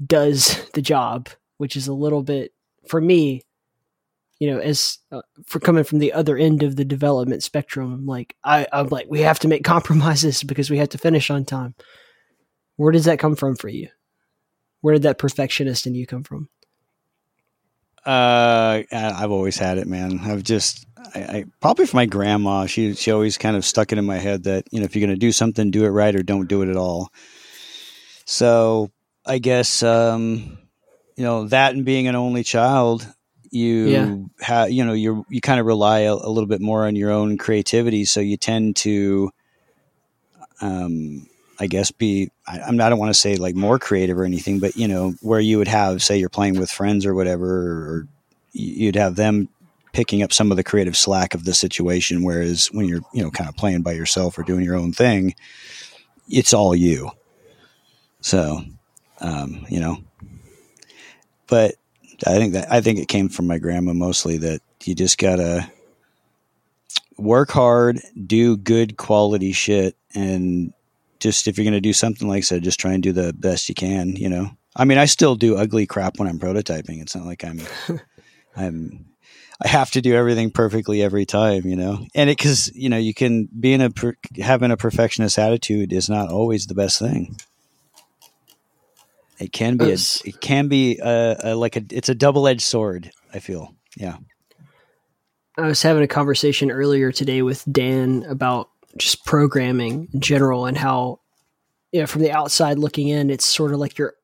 does 0.04 0.64
the 0.74 0.82
job, 0.82 1.28
which 1.60 1.76
is 1.76 1.86
a 1.88 1.92
little 1.92 2.22
bit 2.22 2.54
for 2.88 3.02
me. 3.02 3.42
You 4.38 4.50
know, 4.50 4.58
as 4.58 4.96
uh, 5.12 5.20
for 5.44 5.60
coming 5.60 5.84
from 5.84 5.98
the 5.98 6.14
other 6.14 6.38
end 6.38 6.62
of 6.62 6.76
the 6.76 6.84
development 6.86 7.42
spectrum, 7.42 8.06
like 8.06 8.34
I, 8.42 8.66
I'm 8.72 8.88
like 8.88 9.06
we 9.10 9.20
have 9.20 9.38
to 9.40 9.48
make 9.48 9.62
compromises 9.76 10.42
because 10.42 10.70
we 10.70 10.78
have 10.78 10.88
to 10.90 10.98
finish 10.98 11.28
on 11.28 11.44
time. 11.44 11.74
Where 12.76 12.92
does 12.92 13.04
that 13.04 13.18
come 13.18 13.36
from 13.36 13.56
for 13.56 13.68
you? 13.68 13.88
Where 14.80 14.94
did 14.94 15.02
that 15.02 15.18
perfectionist 15.18 15.86
in 15.86 15.94
you 15.94 16.06
come 16.06 16.22
from? 16.22 16.48
Uh, 18.06 18.82
I've 18.90 19.30
always 19.30 19.58
had 19.58 19.76
it, 19.76 19.86
man. 19.86 20.20
I've 20.20 20.42
just, 20.42 20.86
I, 21.14 21.20
I, 21.20 21.44
probably 21.60 21.84
from 21.84 21.98
my 21.98 22.06
grandma. 22.06 22.64
She 22.64 22.94
she 22.94 23.10
always 23.10 23.36
kind 23.36 23.58
of 23.58 23.66
stuck 23.66 23.92
it 23.92 23.98
in 23.98 24.06
my 24.06 24.16
head 24.16 24.44
that 24.44 24.64
you 24.70 24.80
know 24.80 24.86
if 24.86 24.96
you're 24.96 25.06
going 25.06 25.14
to 25.14 25.20
do 25.20 25.32
something, 25.32 25.70
do 25.70 25.84
it 25.84 25.90
right 25.90 26.16
or 26.16 26.22
don't 26.22 26.48
do 26.48 26.62
it 26.62 26.70
at 26.70 26.78
all. 26.78 27.12
So 28.24 28.90
I 29.26 29.38
guess 29.38 29.82
um, 29.82 30.56
you 31.20 31.26
know 31.26 31.46
that 31.48 31.74
and 31.74 31.84
being 31.84 32.08
an 32.08 32.16
only 32.16 32.42
child, 32.42 33.06
you 33.50 33.88
yeah. 33.88 34.16
have 34.40 34.70
you 34.70 34.86
know 34.86 34.94
you 34.94 35.26
you 35.28 35.42
kind 35.42 35.60
of 35.60 35.66
rely 35.66 35.98
a, 35.98 36.14
a, 36.14 36.30
little 36.30 36.46
bit 36.46 36.62
more 36.62 36.86
on 36.86 36.96
your 36.96 37.10
own 37.10 37.36
creativity. 37.36 38.06
So 38.06 38.20
you 38.20 38.38
tend 38.38 38.76
to, 38.76 39.30
um, 40.62 41.28
I 41.58 41.66
guess 41.66 41.90
be 41.90 42.30
I, 42.46 42.60
I'm 42.60 42.78
not, 42.78 42.86
I 42.86 42.88
don't 42.88 42.98
want 42.98 43.12
to 43.12 43.20
say 43.20 43.36
like 43.36 43.54
more 43.54 43.78
creative 43.78 44.18
or 44.18 44.24
anything, 44.24 44.60
but 44.60 44.76
you 44.76 44.88
know 44.88 45.12
where 45.20 45.40
you 45.40 45.58
would 45.58 45.68
have 45.68 46.02
say 46.02 46.16
you're 46.16 46.30
playing 46.30 46.58
with 46.58 46.70
friends 46.70 47.04
or 47.04 47.14
whatever, 47.14 47.46
or 47.46 48.08
you'd 48.52 48.96
have 48.96 49.16
them 49.16 49.50
picking 49.92 50.22
up 50.22 50.32
some 50.32 50.50
of 50.50 50.56
the 50.56 50.64
creative 50.64 50.96
slack 50.96 51.34
of 51.34 51.44
the 51.44 51.52
situation. 51.52 52.22
Whereas 52.22 52.68
when 52.72 52.88
you're 52.88 53.02
you 53.12 53.22
know 53.22 53.30
kind 53.30 53.50
of 53.50 53.58
playing 53.58 53.82
by 53.82 53.92
yourself 53.92 54.38
or 54.38 54.42
doing 54.42 54.64
your 54.64 54.76
own 54.76 54.94
thing, 54.94 55.34
it's 56.30 56.54
all 56.54 56.74
you. 56.74 57.10
So, 58.22 58.62
um, 59.20 59.66
you 59.68 59.80
know, 59.80 59.98
but 61.50 61.74
I 62.26 62.36
think 62.36 62.54
that 62.54 62.72
I 62.72 62.80
think 62.80 62.98
it 62.98 63.08
came 63.08 63.28
from 63.28 63.46
my 63.46 63.58
grandma 63.58 63.92
mostly 63.92 64.38
that 64.38 64.62
you 64.84 64.94
just 64.94 65.18
gotta 65.18 65.70
work 67.18 67.50
hard, 67.50 68.00
do 68.26 68.56
good 68.56 68.96
quality 68.96 69.52
shit, 69.52 69.96
and 70.14 70.72
just 71.18 71.48
if 71.48 71.58
you're 71.58 71.70
to 71.70 71.80
do 71.80 71.92
something 71.92 72.28
like 72.28 72.38
I 72.38 72.40
said, 72.40 72.64
just 72.64 72.80
try 72.80 72.92
and 72.92 73.02
do 73.02 73.12
the 73.12 73.32
best 73.32 73.68
you 73.68 73.74
can. 73.74 74.16
You 74.16 74.28
know, 74.28 74.50
I 74.74 74.84
mean, 74.84 74.98
I 74.98 75.04
still 75.04 75.36
do 75.36 75.56
ugly 75.56 75.86
crap 75.86 76.18
when 76.18 76.28
I'm 76.28 76.38
prototyping. 76.38 77.02
It's 77.02 77.14
not 77.14 77.26
like 77.26 77.44
I'm, 77.44 77.60
I'm, 78.56 79.06
I 79.62 79.68
have 79.68 79.90
to 79.92 80.00
do 80.00 80.14
everything 80.14 80.50
perfectly 80.50 81.02
every 81.02 81.26
time. 81.26 81.66
You 81.66 81.76
know, 81.76 82.06
and 82.14 82.30
it 82.30 82.38
because 82.38 82.70
you 82.74 82.88
know 82.88 82.96
you 82.96 83.14
can 83.14 83.48
being 83.58 83.82
a 83.82 83.90
having 84.40 84.70
a 84.70 84.76
perfectionist 84.76 85.38
attitude 85.38 85.92
is 85.92 86.08
not 86.08 86.30
always 86.30 86.66
the 86.66 86.74
best 86.74 86.98
thing. 86.98 87.36
It 89.40 89.52
can 89.52 89.76
be 89.76 89.90
a, 89.90 89.96
it 90.24 90.40
can 90.40 90.68
be 90.68 90.98
a, 90.98 91.36
a 91.42 91.54
like 91.54 91.76
a 91.76 91.82
it's 91.90 92.08
a 92.08 92.14
double 92.14 92.46
edged 92.46 92.62
sword. 92.62 93.10
I 93.32 93.38
feel 93.38 93.74
yeah. 93.96 94.16
I 95.56 95.66
was 95.66 95.82
having 95.82 96.02
a 96.02 96.08
conversation 96.08 96.70
earlier 96.70 97.10
today 97.10 97.42
with 97.42 97.64
Dan 97.70 98.24
about 98.28 98.70
just 98.96 99.24
programming 99.24 100.08
in 100.12 100.20
general 100.20 100.66
and 100.66 100.76
how 100.76 101.20
you 101.92 102.00
know 102.00 102.06
from 102.06 102.22
the 102.22 102.32
outside 102.32 102.78
looking 102.78 103.08
in 103.08 103.30
it's 103.30 103.44
sort 103.44 103.72
of 103.72 103.78
like 103.78 103.98
you're 103.98 104.14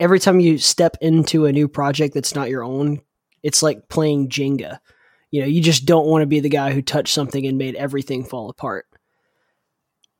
every 0.00 0.18
time 0.18 0.40
you 0.40 0.58
step 0.58 0.96
into 1.00 1.46
a 1.46 1.52
new 1.52 1.68
project 1.68 2.14
that's 2.14 2.34
not 2.34 2.48
your 2.48 2.62
own 2.62 3.00
it's 3.42 3.62
like 3.62 3.88
playing 3.88 4.28
jenga 4.28 4.78
you 5.30 5.40
know 5.40 5.46
you 5.46 5.60
just 5.60 5.84
don't 5.84 6.06
want 6.06 6.22
to 6.22 6.26
be 6.26 6.40
the 6.40 6.48
guy 6.48 6.72
who 6.72 6.82
touched 6.82 7.12
something 7.12 7.46
and 7.46 7.58
made 7.58 7.74
everything 7.74 8.24
fall 8.24 8.48
apart 8.48 8.86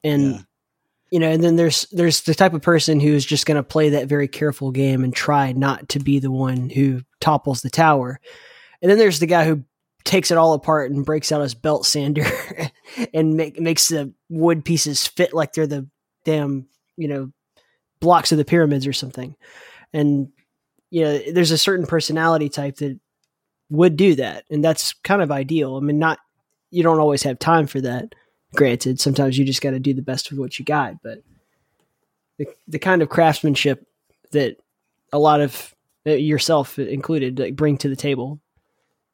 and 0.05 0.33
yeah. 0.33 0.41
You 1.11 1.19
know 1.19 1.31
and 1.31 1.43
then 1.43 1.57
there's 1.57 1.87
there's 1.93 2.23
the 2.23 2.35
type 2.35 2.53
of 2.53 2.63
person 2.63 3.01
who's 3.01 3.25
just 3.25 3.47
going 3.47 3.57
to 3.57 3.63
play 3.63 3.91
that 3.91 4.09
very 4.09 4.29
careful 4.29 4.71
game 4.73 5.05
and 5.05 5.15
try 5.15 5.53
not 5.53 5.89
to 5.91 5.99
be 5.99 6.19
the 6.19 6.31
one 6.31 6.69
who 6.71 7.03
topples 7.21 7.63
the 7.63 7.71
tower. 7.71 8.21
And 8.83 8.91
then 8.91 8.99
there's 8.99 9.21
the 9.21 9.27
guy 9.27 9.45
who 9.45 9.65
takes 10.05 10.31
it 10.31 10.39
all 10.39 10.53
apart 10.53 10.91
and 10.91 11.05
breaks 11.05 11.33
out 11.33 11.41
his 11.41 11.55
belt 11.55 11.85
sander 11.85 12.25
and 13.15 13.35
make, 13.35 13.59
makes 13.59 13.89
the 13.89 14.13
wood 14.29 14.65
pieces 14.65 15.07
fit 15.07 15.35
like 15.35 15.53
they're 15.53 15.67
the 15.67 15.89
damn 16.25 16.67
you 16.97 17.09
know 17.09 17.33
blocks 18.01 18.33
of 18.33 18.39
the 18.39 18.45
pyramids 18.45 18.87
or 18.87 18.93
something. 18.93 19.37
And 19.93 20.29
you 20.91 21.05
know 21.05 21.19
there's 21.33 21.53
a 21.53 21.59
certain 21.59 21.87
personality 21.87 22.49
type 22.49 22.77
that 22.77 22.99
would 23.71 23.97
do 23.97 24.17
that. 24.17 24.45
And 24.51 24.65
that's 24.65 24.93
kind 24.93 25.23
of 25.23 25.31
ideal. 25.31 25.77
I 25.77 25.81
mean 25.81 25.99
not 25.99 26.19
you 26.71 26.83
don't 26.83 27.01
always 27.01 27.23
have 27.23 27.39
time 27.39 27.67
for 27.67 27.81
that 27.81 28.15
granted 28.57 28.99
sometimes 28.99 29.39
you 29.39 29.45
just 29.45 29.63
got 29.63 29.71
to 29.71 29.81
do 29.81 29.95
the 29.95 30.03
best 30.03 30.31
with 30.31 30.39
what 30.39 30.59
you 30.59 30.65
got 30.65 30.95
but 31.03 31.19
the, 32.39 32.47
the 32.69 32.79
kind 32.79 33.03
of 33.03 33.09
craftsmanship 33.09 33.87
that 34.33 34.57
a 35.13 35.19
lot 35.19 35.41
of 35.41 35.75
uh, 36.07 36.13
yourself 36.13 36.79
included 36.79 37.39
like 37.39 37.57
bring 37.57 37.77
to 37.79 37.89
the 37.89 37.97
table 37.97 38.41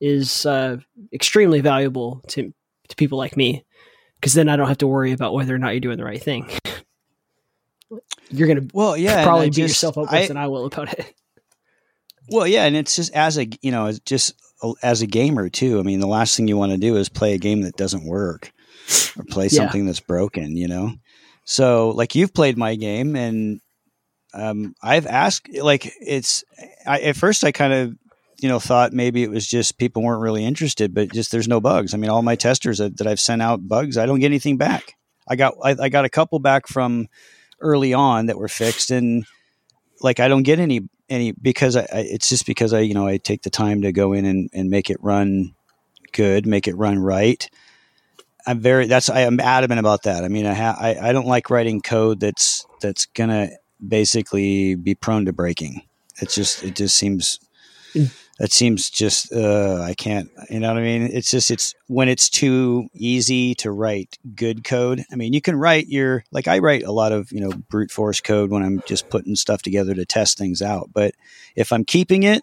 is 0.00 0.44
uh, 0.46 0.76
extremely 1.12 1.60
valuable 1.60 2.22
to 2.26 2.52
to 2.88 2.96
people 2.96 3.18
like 3.18 3.36
me 3.36 3.64
because 4.20 4.34
then 4.34 4.48
I 4.48 4.56
don't 4.56 4.68
have 4.68 4.78
to 4.78 4.86
worry 4.86 5.12
about 5.12 5.32
whether 5.32 5.54
or 5.54 5.58
not 5.58 5.70
you're 5.70 5.80
doing 5.80 5.96
the 5.96 6.04
right 6.04 6.22
thing. 6.22 6.50
you're 8.30 8.48
gonna 8.48 8.66
well, 8.72 8.96
yeah, 8.96 9.22
probably 9.24 9.46
beat 9.46 9.56
just, 9.56 9.74
yourself 9.74 9.98
up 9.98 10.12
worse 10.12 10.24
I, 10.24 10.28
than 10.28 10.36
I 10.36 10.48
will 10.48 10.66
about 10.66 10.92
it. 10.98 11.14
Well, 12.28 12.46
yeah, 12.46 12.64
and 12.64 12.76
it's 12.76 12.96
just 12.96 13.14
as 13.14 13.38
a 13.38 13.48
you 13.62 13.70
know, 13.70 13.92
just 14.04 14.34
as 14.82 15.02
a 15.02 15.06
gamer 15.06 15.48
too. 15.48 15.78
I 15.78 15.82
mean, 15.82 16.00
the 16.00 16.06
last 16.06 16.36
thing 16.36 16.48
you 16.48 16.56
want 16.56 16.72
to 16.72 16.78
do 16.78 16.96
is 16.96 17.08
play 17.08 17.34
a 17.34 17.38
game 17.38 17.62
that 17.62 17.76
doesn't 17.76 18.04
work 18.04 18.52
or 19.18 19.24
play 19.24 19.44
yeah. 19.44 19.58
something 19.58 19.86
that's 19.86 20.00
broken. 20.00 20.56
You 20.56 20.68
know, 20.68 20.92
so 21.44 21.90
like 21.90 22.14
you've 22.14 22.34
played 22.34 22.56
my 22.56 22.74
game 22.74 23.16
and 23.16 23.60
um, 24.34 24.74
I've 24.82 25.06
asked 25.06 25.48
like 25.54 25.92
it's 26.00 26.44
I, 26.86 27.00
at 27.00 27.16
first 27.16 27.44
I 27.44 27.52
kind 27.52 27.72
of 27.72 27.96
you 28.40 28.48
know 28.48 28.58
thought 28.58 28.92
maybe 28.92 29.22
it 29.22 29.30
was 29.30 29.46
just 29.46 29.78
people 29.78 30.02
weren't 30.02 30.22
really 30.22 30.44
interested, 30.44 30.94
but 30.94 31.12
just 31.12 31.30
there's 31.30 31.48
no 31.48 31.60
bugs. 31.60 31.94
I 31.94 31.96
mean, 31.96 32.10
all 32.10 32.22
my 32.22 32.36
testers 32.36 32.78
that, 32.78 32.96
that 32.98 33.06
I've 33.06 33.20
sent 33.20 33.42
out 33.42 33.66
bugs, 33.66 33.96
I 33.98 34.06
don't 34.06 34.20
get 34.20 34.26
anything 34.26 34.56
back. 34.56 34.96
I 35.28 35.36
got 35.36 35.54
I, 35.62 35.76
I 35.78 35.88
got 35.88 36.04
a 36.04 36.10
couple 36.10 36.38
back 36.38 36.66
from 36.66 37.08
early 37.60 37.94
on 37.94 38.26
that 38.26 38.38
were 38.38 38.48
fixed, 38.48 38.90
and 38.90 39.24
like 40.00 40.18
I 40.18 40.28
don't 40.28 40.42
get 40.42 40.58
any 40.58 40.88
any 41.08 41.32
because 41.32 41.76
I, 41.76 41.82
I, 41.82 41.98
it's 42.00 42.28
just 42.28 42.46
because 42.46 42.72
I 42.72 42.80
you 42.80 42.94
know 42.94 43.06
I 43.06 43.18
take 43.18 43.42
the 43.42 43.50
time 43.50 43.82
to 43.82 43.92
go 43.92 44.12
in 44.12 44.24
and, 44.24 44.50
and 44.52 44.70
make 44.70 44.90
it 44.90 44.98
run 45.00 45.54
good, 46.12 46.46
make 46.46 46.66
it 46.66 46.76
run 46.76 46.98
right. 46.98 47.48
I'm 48.46 48.60
very 48.60 48.86
that's 48.86 49.08
I 49.08 49.20
am 49.20 49.40
adamant 49.40 49.80
about 49.80 50.04
that. 50.04 50.24
I 50.24 50.28
mean 50.28 50.46
I 50.46 50.54
ha, 50.54 50.76
I, 50.78 51.08
I 51.08 51.12
don't 51.12 51.26
like 51.26 51.50
writing 51.50 51.80
code 51.80 52.20
that's 52.20 52.66
that's 52.80 53.06
gonna 53.06 53.50
basically 53.86 54.74
be 54.74 54.94
prone 54.94 55.24
to 55.26 55.32
breaking. 55.32 55.82
It's 56.20 56.34
just 56.34 56.62
it 56.62 56.74
just 56.74 56.96
seems 56.96 57.38
that 58.38 58.50
seems 58.50 58.90
just 58.90 59.32
uh, 59.32 59.80
I 59.82 59.94
can't. 59.94 60.30
You 60.50 60.60
know 60.60 60.68
what 60.68 60.78
I 60.78 60.82
mean? 60.82 61.02
It's 61.02 61.30
just 61.30 61.50
it's 61.50 61.74
when 61.86 62.08
it's 62.08 62.28
too 62.28 62.88
easy 62.94 63.54
to 63.56 63.70
write 63.70 64.18
good 64.34 64.64
code. 64.64 65.04
I 65.12 65.16
mean, 65.16 65.32
you 65.32 65.40
can 65.40 65.56
write 65.56 65.88
your 65.88 66.24
like 66.32 66.48
I 66.48 66.58
write 66.58 66.82
a 66.82 66.92
lot 66.92 67.12
of 67.12 67.30
you 67.30 67.40
know 67.40 67.50
brute 67.70 67.90
force 67.90 68.20
code 68.20 68.50
when 68.50 68.62
I'm 68.62 68.82
just 68.86 69.10
putting 69.10 69.36
stuff 69.36 69.62
together 69.62 69.94
to 69.94 70.04
test 70.04 70.38
things 70.38 70.62
out. 70.62 70.90
But 70.92 71.14
if 71.54 71.72
I'm 71.72 71.84
keeping 71.84 72.22
it, 72.22 72.42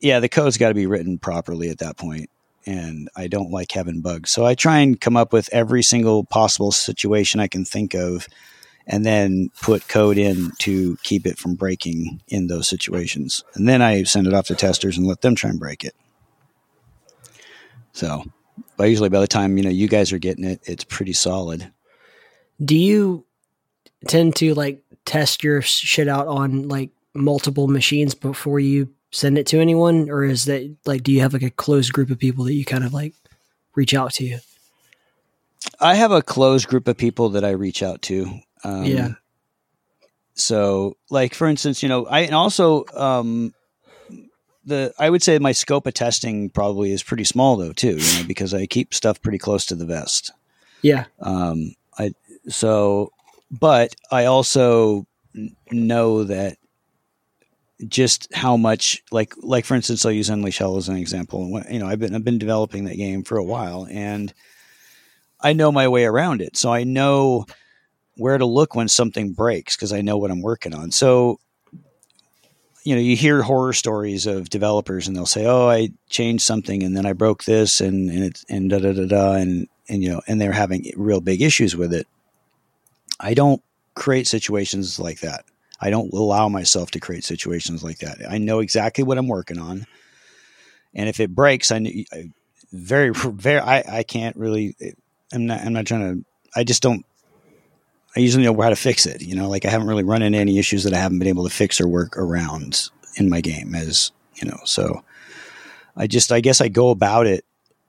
yeah, 0.00 0.20
the 0.20 0.28
code's 0.28 0.58
got 0.58 0.68
to 0.68 0.74
be 0.74 0.86
written 0.86 1.18
properly 1.18 1.70
at 1.70 1.78
that 1.78 1.96
point 1.96 2.30
and 2.66 3.08
I 3.16 3.26
don't 3.26 3.50
like 3.50 3.72
having 3.72 4.00
bugs. 4.00 4.30
So 4.30 4.44
I 4.44 4.54
try 4.54 4.78
and 4.78 5.00
come 5.00 5.16
up 5.16 5.32
with 5.32 5.48
every 5.52 5.82
single 5.82 6.24
possible 6.24 6.72
situation 6.72 7.40
I 7.40 7.48
can 7.48 7.64
think 7.64 7.94
of 7.94 8.28
and 8.86 9.06
then 9.06 9.50
put 9.62 9.88
code 9.88 10.18
in 10.18 10.50
to 10.58 10.96
keep 11.02 11.26
it 11.26 11.38
from 11.38 11.54
breaking 11.54 12.20
in 12.28 12.48
those 12.48 12.68
situations. 12.68 13.44
And 13.54 13.68
then 13.68 13.82
I 13.82 14.02
send 14.02 14.26
it 14.26 14.34
off 14.34 14.46
to 14.48 14.54
testers 14.54 14.98
and 14.98 15.06
let 15.06 15.20
them 15.20 15.34
try 15.34 15.50
and 15.50 15.60
break 15.60 15.84
it. 15.84 15.94
So, 17.92 18.24
but 18.76 18.84
usually 18.84 19.08
by 19.08 19.20
the 19.20 19.26
time 19.26 19.56
you 19.56 19.64
know 19.64 19.70
you 19.70 19.88
guys 19.88 20.12
are 20.12 20.18
getting 20.18 20.44
it, 20.44 20.60
it's 20.64 20.84
pretty 20.84 21.12
solid. 21.12 21.72
Do 22.62 22.76
you 22.76 23.24
tend 24.06 24.36
to 24.36 24.54
like 24.54 24.82
test 25.04 25.44
your 25.44 25.62
shit 25.62 26.08
out 26.08 26.26
on 26.26 26.68
like 26.68 26.90
multiple 27.14 27.68
machines 27.68 28.14
before 28.14 28.60
you 28.60 28.88
send 29.10 29.38
it 29.38 29.46
to 29.48 29.60
anyone, 29.60 30.08
or 30.10 30.24
is 30.24 30.44
that 30.46 30.76
like 30.86 31.02
do 31.02 31.12
you 31.12 31.20
have 31.20 31.32
like 31.32 31.42
a 31.42 31.50
closed 31.50 31.92
group 31.92 32.10
of 32.10 32.18
people 32.18 32.44
that 32.44 32.54
you 32.54 32.64
kind 32.64 32.84
of 32.84 32.92
like 32.92 33.14
reach 33.74 33.94
out 33.94 34.14
to? 34.14 34.38
I 35.80 35.94
have 35.94 36.12
a 36.12 36.22
closed 36.22 36.68
group 36.68 36.88
of 36.88 36.96
people 36.96 37.30
that 37.30 37.44
I 37.44 37.50
reach 37.50 37.82
out 37.82 38.02
to. 38.02 38.40
Um, 38.64 38.84
Yeah. 38.84 39.08
So, 40.34 40.96
like 41.10 41.34
for 41.34 41.46
instance, 41.48 41.82
you 41.82 41.88
know, 41.88 42.06
I 42.06 42.20
and 42.20 42.34
also 42.34 42.84
um, 42.94 43.52
the 44.64 44.92
I 44.98 45.10
would 45.10 45.22
say 45.22 45.38
my 45.38 45.52
scope 45.52 45.86
of 45.86 45.94
testing 45.94 46.48
probably 46.48 46.92
is 46.92 47.02
pretty 47.02 47.24
small 47.24 47.56
though 47.56 47.72
too, 47.72 47.96
you 47.98 48.18
know, 48.20 48.26
because 48.26 48.54
I 48.54 48.66
keep 48.66 48.94
stuff 48.94 49.20
pretty 49.20 49.38
close 49.38 49.66
to 49.66 49.74
the 49.74 49.84
vest. 49.86 50.32
Yeah, 50.82 51.04
Um, 51.18 51.74
I 51.98 52.14
so, 52.48 53.12
but 53.50 53.94
I 54.10 54.24
also 54.24 55.06
know 55.70 56.24
that 56.24 56.56
just 57.88 58.32
how 58.34 58.56
much 58.56 59.02
like 59.10 59.34
like 59.38 59.64
for 59.64 59.74
instance, 59.74 60.04
I'll 60.04 60.12
use 60.12 60.28
Unleash 60.30 60.58
Hell 60.58 60.76
as 60.76 60.88
an 60.88 60.96
example. 60.96 61.50
When- 61.50 61.66
You 61.70 61.78
know, 61.78 61.86
I've 61.86 61.98
been 61.98 62.14
I've 62.14 62.24
been 62.24 62.38
developing 62.38 62.84
that 62.84 62.96
game 62.96 63.22
for 63.24 63.36
a 63.38 63.44
while, 63.44 63.86
and 63.90 64.32
I 65.40 65.52
know 65.52 65.72
my 65.72 65.88
way 65.88 66.04
around 66.04 66.42
it. 66.42 66.56
So 66.56 66.72
I 66.72 66.84
know 66.84 67.46
where 68.16 68.36
to 68.38 68.44
look 68.46 68.74
when 68.74 68.88
something 68.88 69.32
breaks 69.32 69.76
because 69.76 69.92
I 69.92 70.02
know 70.02 70.18
what 70.18 70.30
I'm 70.30 70.42
working 70.42 70.74
on. 70.74 70.90
So 70.90 71.38
you 72.84 72.94
know, 72.94 73.00
you 73.00 73.14
hear 73.14 73.42
horror 73.42 73.74
stories 73.74 74.26
of 74.26 74.48
developers 74.48 75.06
and 75.06 75.14
they'll 75.14 75.26
say, 75.26 75.44
"Oh, 75.46 75.68
I 75.68 75.90
changed 76.08 76.44
something 76.44 76.82
and 76.82 76.96
then 76.96 77.04
I 77.06 77.12
broke 77.12 77.44
this 77.44 77.80
and 77.80 78.10
and 78.10 78.24
it's 78.24 78.44
and 78.48 78.70
da 78.70 78.78
da 78.78 78.92
da 78.92 79.06
da 79.06 79.32
and 79.34 79.68
and 79.88 80.02
you 80.02 80.10
know, 80.10 80.22
and 80.26 80.40
they're 80.40 80.52
having 80.52 80.90
real 80.96 81.20
big 81.20 81.42
issues 81.42 81.76
with 81.76 81.92
it." 81.92 82.06
I 83.18 83.34
don't 83.34 83.62
create 83.94 84.26
situations 84.26 84.98
like 84.98 85.20
that. 85.20 85.44
I 85.80 85.90
don't 85.90 86.12
allow 86.12 86.48
myself 86.48 86.90
to 86.92 87.00
create 87.00 87.24
situations 87.24 87.82
like 87.82 87.98
that. 87.98 88.18
I 88.28 88.38
know 88.38 88.60
exactly 88.60 89.02
what 89.04 89.18
I'm 89.18 89.28
working 89.28 89.58
on, 89.58 89.86
and 90.94 91.08
if 91.08 91.20
it 91.20 91.34
breaks, 91.34 91.72
I, 91.72 92.04
I 92.12 92.30
very 92.72 93.12
very 93.14 93.60
I, 93.60 93.98
I 93.98 94.02
can't 94.02 94.36
really. 94.36 94.76
I'm 95.32 95.46
not 95.46 95.60
I'm 95.60 95.72
not 95.72 95.86
trying 95.86 96.20
to. 96.20 96.24
I 96.54 96.64
just 96.64 96.82
don't. 96.82 97.04
I 98.16 98.20
usually 98.20 98.44
know 98.44 98.60
how 98.60 98.70
to 98.70 98.76
fix 98.76 99.06
it. 99.06 99.22
You 99.22 99.36
know, 99.36 99.48
like 99.48 99.64
I 99.64 99.70
haven't 99.70 99.86
really 99.86 100.04
run 100.04 100.22
into 100.22 100.38
any 100.38 100.58
issues 100.58 100.84
that 100.84 100.92
I 100.92 100.98
haven't 100.98 101.18
been 101.20 101.28
able 101.28 101.44
to 101.44 101.54
fix 101.54 101.80
or 101.80 101.88
work 101.88 102.16
around 102.16 102.88
in 103.16 103.28
my 103.28 103.40
game. 103.40 103.74
As 103.74 104.12
you 104.36 104.48
know, 104.48 104.58
so 104.64 105.04
I 105.96 106.06
just 106.06 106.32
I 106.32 106.40
guess 106.40 106.60
I 106.60 106.68
go 106.68 106.90
about 106.90 107.26
it 107.26 107.44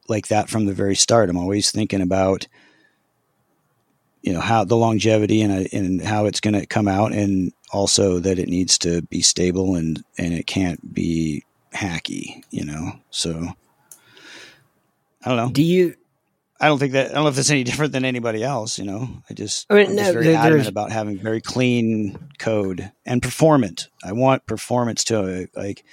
like 0.07 0.27
that 0.27 0.49
from 0.49 0.65
the 0.65 0.73
very 0.73 0.95
start. 0.95 1.29
I'm 1.29 1.37
always 1.37 1.71
thinking 1.71 2.01
about 2.01 2.47
you 4.21 4.33
know 4.33 4.39
how 4.39 4.63
the 4.63 4.77
longevity 4.77 5.41
and 5.41 5.51
uh, 5.65 5.69
and 5.71 6.01
how 6.01 6.25
it's 6.25 6.39
going 6.39 6.53
to 6.53 6.65
come 6.65 6.87
out, 6.87 7.11
and 7.11 7.53
also 7.71 8.19
that 8.19 8.39
it 8.39 8.49
needs 8.49 8.77
to 8.79 9.01
be 9.03 9.21
stable 9.21 9.75
and 9.75 10.03
and 10.17 10.33
it 10.33 10.47
can't 10.47 10.93
be 10.93 11.43
hacky. 11.73 12.43
You 12.51 12.65
know, 12.65 12.91
so 13.09 13.47
I 15.23 15.29
don't 15.29 15.37
know. 15.37 15.49
do 15.51 15.63
you? 15.63 15.95
I 16.59 16.67
don't 16.67 16.77
think 16.77 16.91
that 16.93 17.09
I 17.09 17.13
don't 17.15 17.23
know 17.23 17.29
if 17.29 17.39
it's 17.39 17.49
any 17.49 17.63
different 17.63 17.91
than 17.91 18.05
anybody 18.05 18.43
else. 18.43 18.77
You 18.77 18.85
know, 18.85 19.09
I 19.29 19.33
just 19.33 19.65
I 19.71 19.75
mean, 19.75 19.87
I'm 19.87 19.95
no, 19.95 20.01
just 20.03 20.13
very 20.13 20.25
there- 20.27 20.35
adamant 20.37 20.67
about 20.69 20.91
having 20.91 21.17
very 21.17 21.41
clean 21.41 22.19
code 22.37 22.91
and 23.05 23.21
performant. 23.21 23.87
I 24.03 24.11
want 24.11 24.45
performance 24.45 25.03
to 25.05 25.47
like. 25.55 25.83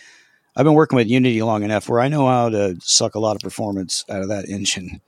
I've 0.54 0.64
been 0.64 0.74
working 0.74 0.96
with 0.96 1.06
Unity 1.06 1.40
long 1.40 1.62
enough 1.62 1.88
where 1.88 2.00
I 2.00 2.08
know 2.08 2.26
how 2.26 2.48
to 2.48 2.76
suck 2.80 3.14
a 3.14 3.20
lot 3.20 3.36
of 3.36 3.42
performance 3.42 4.04
out 4.10 4.22
of 4.22 4.28
that 4.28 4.48
engine. 4.48 5.00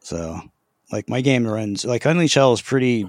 So, 0.00 0.40
like 0.90 1.08
my 1.08 1.20
game 1.20 1.46
runs 1.46 1.84
like 1.84 2.04
Unleash 2.04 2.34
Hell 2.34 2.52
is 2.52 2.62
pretty. 2.62 3.06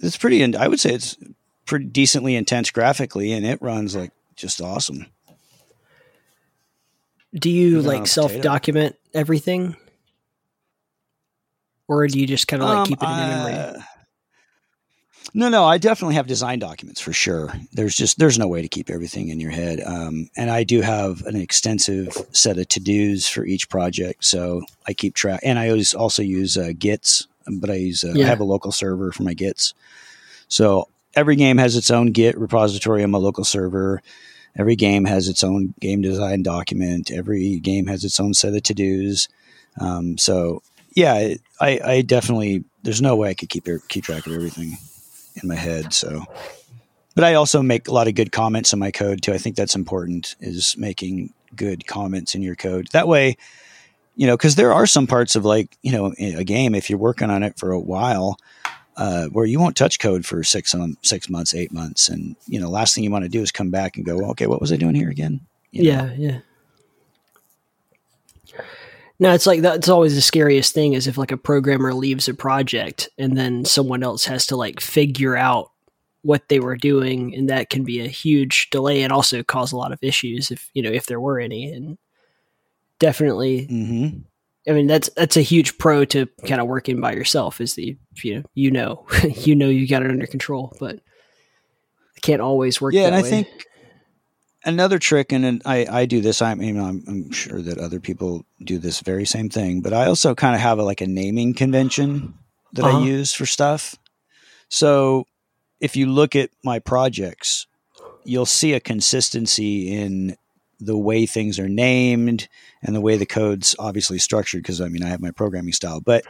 It's 0.00 0.16
pretty, 0.16 0.42
and 0.42 0.54
I 0.56 0.68
would 0.68 0.80
say 0.80 0.92
it's 0.92 1.16
pretty 1.64 1.86
decently 1.86 2.36
intense 2.36 2.70
graphically, 2.70 3.32
and 3.32 3.46
it 3.46 3.60
runs 3.62 3.96
like 3.96 4.12
just 4.36 4.60
awesome. 4.60 5.06
Do 7.34 7.50
you 7.50 7.78
Even 7.78 7.86
like 7.86 8.06
self 8.06 8.40
document 8.40 8.96
everything, 9.14 9.76
or 11.88 12.06
do 12.06 12.18
you 12.18 12.26
just 12.26 12.48
kind 12.48 12.62
of 12.62 12.68
like 12.68 12.78
Um, 12.78 12.86
keep 12.86 13.02
it 13.02 13.06
in 13.06 13.16
your 13.16 13.26
memory? 13.26 13.82
No, 15.34 15.48
no, 15.48 15.64
I 15.64 15.78
definitely 15.78 16.14
have 16.14 16.26
design 16.26 16.58
documents 16.58 17.00
for 17.00 17.12
sure. 17.12 17.52
There's 17.72 17.96
just 17.96 18.18
there's 18.18 18.38
no 18.38 18.48
way 18.48 18.62
to 18.62 18.68
keep 18.68 18.88
everything 18.88 19.28
in 19.28 19.40
your 19.40 19.50
head, 19.50 19.80
um, 19.84 20.30
and 20.36 20.50
I 20.50 20.64
do 20.64 20.80
have 20.80 21.24
an 21.26 21.36
extensive 21.36 22.08
set 22.32 22.58
of 22.58 22.68
to 22.68 22.80
dos 22.80 23.28
for 23.28 23.44
each 23.44 23.68
project, 23.68 24.24
so 24.24 24.62
I 24.86 24.92
keep 24.92 25.14
track. 25.14 25.40
And 25.42 25.58
I 25.58 25.68
always 25.68 25.94
also 25.94 26.22
use 26.22 26.56
uh, 26.56 26.72
Gits, 26.78 27.26
but 27.60 27.70
I 27.70 27.74
use 27.74 28.04
uh, 28.04 28.14
I 28.16 28.22
have 28.22 28.40
a 28.40 28.44
local 28.44 28.72
server 28.72 29.12
for 29.12 29.24
my 29.24 29.34
Gits. 29.34 29.74
So 30.48 30.88
every 31.14 31.36
game 31.36 31.58
has 31.58 31.76
its 31.76 31.90
own 31.90 32.12
Git 32.12 32.38
repository 32.38 33.02
on 33.02 33.10
my 33.10 33.18
local 33.18 33.44
server. 33.44 34.02
Every 34.58 34.76
game 34.76 35.04
has 35.04 35.28
its 35.28 35.44
own 35.44 35.74
game 35.80 36.00
design 36.00 36.42
document. 36.42 37.10
Every 37.10 37.58
game 37.58 37.88
has 37.88 38.04
its 38.04 38.18
own 38.20 38.32
set 38.32 38.54
of 38.54 38.62
to 38.62 38.74
dos. 38.74 39.28
Um, 39.78 40.16
so 40.16 40.62
yeah, 40.94 41.34
I, 41.60 41.80
I 41.84 42.02
definitely 42.02 42.64
there's 42.82 43.02
no 43.02 43.16
way 43.16 43.30
I 43.30 43.34
could 43.34 43.50
keep 43.50 43.66
keep 43.88 44.04
track 44.04 44.26
of 44.26 44.32
everything 44.32 44.78
in 45.42 45.48
my 45.48 45.54
head. 45.54 45.92
So, 45.92 46.24
but 47.14 47.24
I 47.24 47.34
also 47.34 47.62
make 47.62 47.88
a 47.88 47.92
lot 47.92 48.08
of 48.08 48.14
good 48.14 48.32
comments 48.32 48.72
in 48.72 48.78
my 48.78 48.90
code 48.90 49.22
too. 49.22 49.32
I 49.32 49.38
think 49.38 49.56
that's 49.56 49.74
important 49.74 50.36
is 50.40 50.76
making 50.76 51.32
good 51.54 51.86
comments 51.86 52.34
in 52.34 52.42
your 52.42 52.56
code. 52.56 52.88
That 52.92 53.08
way, 53.08 53.36
you 54.16 54.26
know, 54.26 54.36
because 54.36 54.54
there 54.54 54.72
are 54.72 54.86
some 54.86 55.06
parts 55.06 55.36
of 55.36 55.44
like 55.44 55.76
you 55.82 55.92
know 55.92 56.12
a 56.18 56.44
game 56.44 56.74
if 56.74 56.90
you're 56.90 56.98
working 56.98 57.30
on 57.30 57.42
it 57.42 57.58
for 57.58 57.70
a 57.72 57.80
while. 57.80 58.38
Uh, 58.98 59.26
where 59.26 59.44
you 59.44 59.60
won't 59.60 59.76
touch 59.76 59.98
code 59.98 60.24
for 60.24 60.42
six 60.42 60.74
um, 60.74 60.96
six 61.02 61.28
months, 61.28 61.54
eight 61.54 61.70
months, 61.70 62.08
and 62.08 62.34
you 62.46 62.58
know, 62.58 62.70
last 62.70 62.94
thing 62.94 63.04
you 63.04 63.10
want 63.10 63.24
to 63.24 63.28
do 63.28 63.42
is 63.42 63.52
come 63.52 63.70
back 63.70 63.98
and 63.98 64.06
go, 64.06 64.30
okay, 64.30 64.46
what 64.46 64.58
was 64.58 64.72
I 64.72 64.76
doing 64.76 64.94
here 64.94 65.10
again? 65.10 65.40
You 65.70 65.82
know? 65.82 65.90
Yeah, 65.90 66.14
yeah. 66.16 66.38
No, 69.18 69.32
it's 69.32 69.46
like 69.46 69.62
that's 69.62 69.88
always 69.88 70.14
the 70.14 70.20
scariest 70.20 70.74
thing 70.74 70.92
is 70.92 71.06
if 71.06 71.16
like 71.16 71.32
a 71.32 71.38
programmer 71.38 71.94
leaves 71.94 72.28
a 72.28 72.34
project 72.34 73.08
and 73.16 73.36
then 73.36 73.64
someone 73.64 74.02
else 74.02 74.26
has 74.26 74.46
to 74.46 74.56
like 74.56 74.80
figure 74.80 75.36
out 75.36 75.70
what 76.22 76.48
they 76.48 76.58
were 76.58 76.76
doing 76.76 77.34
and 77.34 77.48
that 77.48 77.70
can 77.70 77.84
be 77.84 78.00
a 78.00 78.08
huge 78.08 78.68
delay 78.70 79.02
and 79.02 79.12
also 79.12 79.42
cause 79.44 79.70
a 79.70 79.76
lot 79.76 79.92
of 79.92 79.98
issues 80.02 80.50
if 80.50 80.70
you 80.74 80.82
know 80.82 80.90
if 80.90 81.06
there 81.06 81.20
were 81.20 81.38
any 81.38 81.70
and 81.72 81.98
definitely 82.98 83.68
Mm-hmm. 83.68 84.18
I 84.68 84.72
mean 84.72 84.88
that's 84.88 85.08
that's 85.10 85.36
a 85.36 85.42
huge 85.42 85.78
pro 85.78 86.04
to 86.06 86.26
kind 86.44 86.60
of 86.60 86.66
working 86.66 87.00
by 87.00 87.12
yourself 87.12 87.60
is 87.60 87.74
the 87.74 87.96
you 88.22 88.34
know 88.34 88.42
you 88.54 88.70
know 88.72 89.06
you 89.36 89.54
know 89.54 89.68
you 89.68 89.86
got 89.86 90.02
it 90.02 90.10
under 90.10 90.26
control 90.26 90.76
but 90.80 90.96
it 90.96 92.22
can't 92.22 92.42
always 92.42 92.80
work 92.80 92.92
yeah, 92.92 93.10
that 93.10 93.16
and 93.16 93.24
I 93.24 93.28
think 93.28 93.46
another 94.66 94.98
trick, 94.98 95.32
and 95.32 95.62
I 95.64 95.86
I 95.90 96.06
do 96.06 96.20
this. 96.20 96.42
I 96.42 96.54
mean, 96.54 96.78
I'm, 96.78 97.02
I'm 97.08 97.32
sure 97.32 97.62
that 97.62 97.78
other 97.78 98.00
people 98.00 98.44
do 98.62 98.78
this 98.78 99.00
very 99.00 99.24
same 99.24 99.48
thing, 99.48 99.80
but 99.80 99.94
I 99.94 100.06
also 100.06 100.34
kind 100.34 100.54
of 100.54 100.60
have 100.60 100.78
a, 100.78 100.82
like 100.82 101.00
a 101.00 101.06
naming 101.06 101.54
convention 101.54 102.34
that 102.74 102.84
Uh-huh. 102.84 102.98
I 102.98 103.04
use 103.04 103.32
for 103.32 103.46
stuff. 103.46 103.96
So 104.68 105.24
if 105.80 105.96
you 105.96 106.06
look 106.06 106.36
at 106.36 106.50
my 106.62 106.78
projects, 106.80 107.66
you'll 108.24 108.46
see 108.46 108.74
a 108.74 108.80
consistency 108.80 109.94
in 109.94 110.36
the 110.78 110.96
way 110.98 111.24
things 111.24 111.58
are 111.58 111.68
named 111.68 112.48
and 112.82 112.94
the 112.94 113.00
way 113.00 113.16
the 113.16 113.24
code's 113.24 113.74
obviously 113.78 114.18
structured. 114.18 114.62
Because 114.62 114.80
I 114.80 114.88
mean, 114.88 115.02
I 115.02 115.08
have 115.08 115.22
my 115.22 115.30
programming 115.30 115.72
style, 115.72 116.00
but 116.00 116.24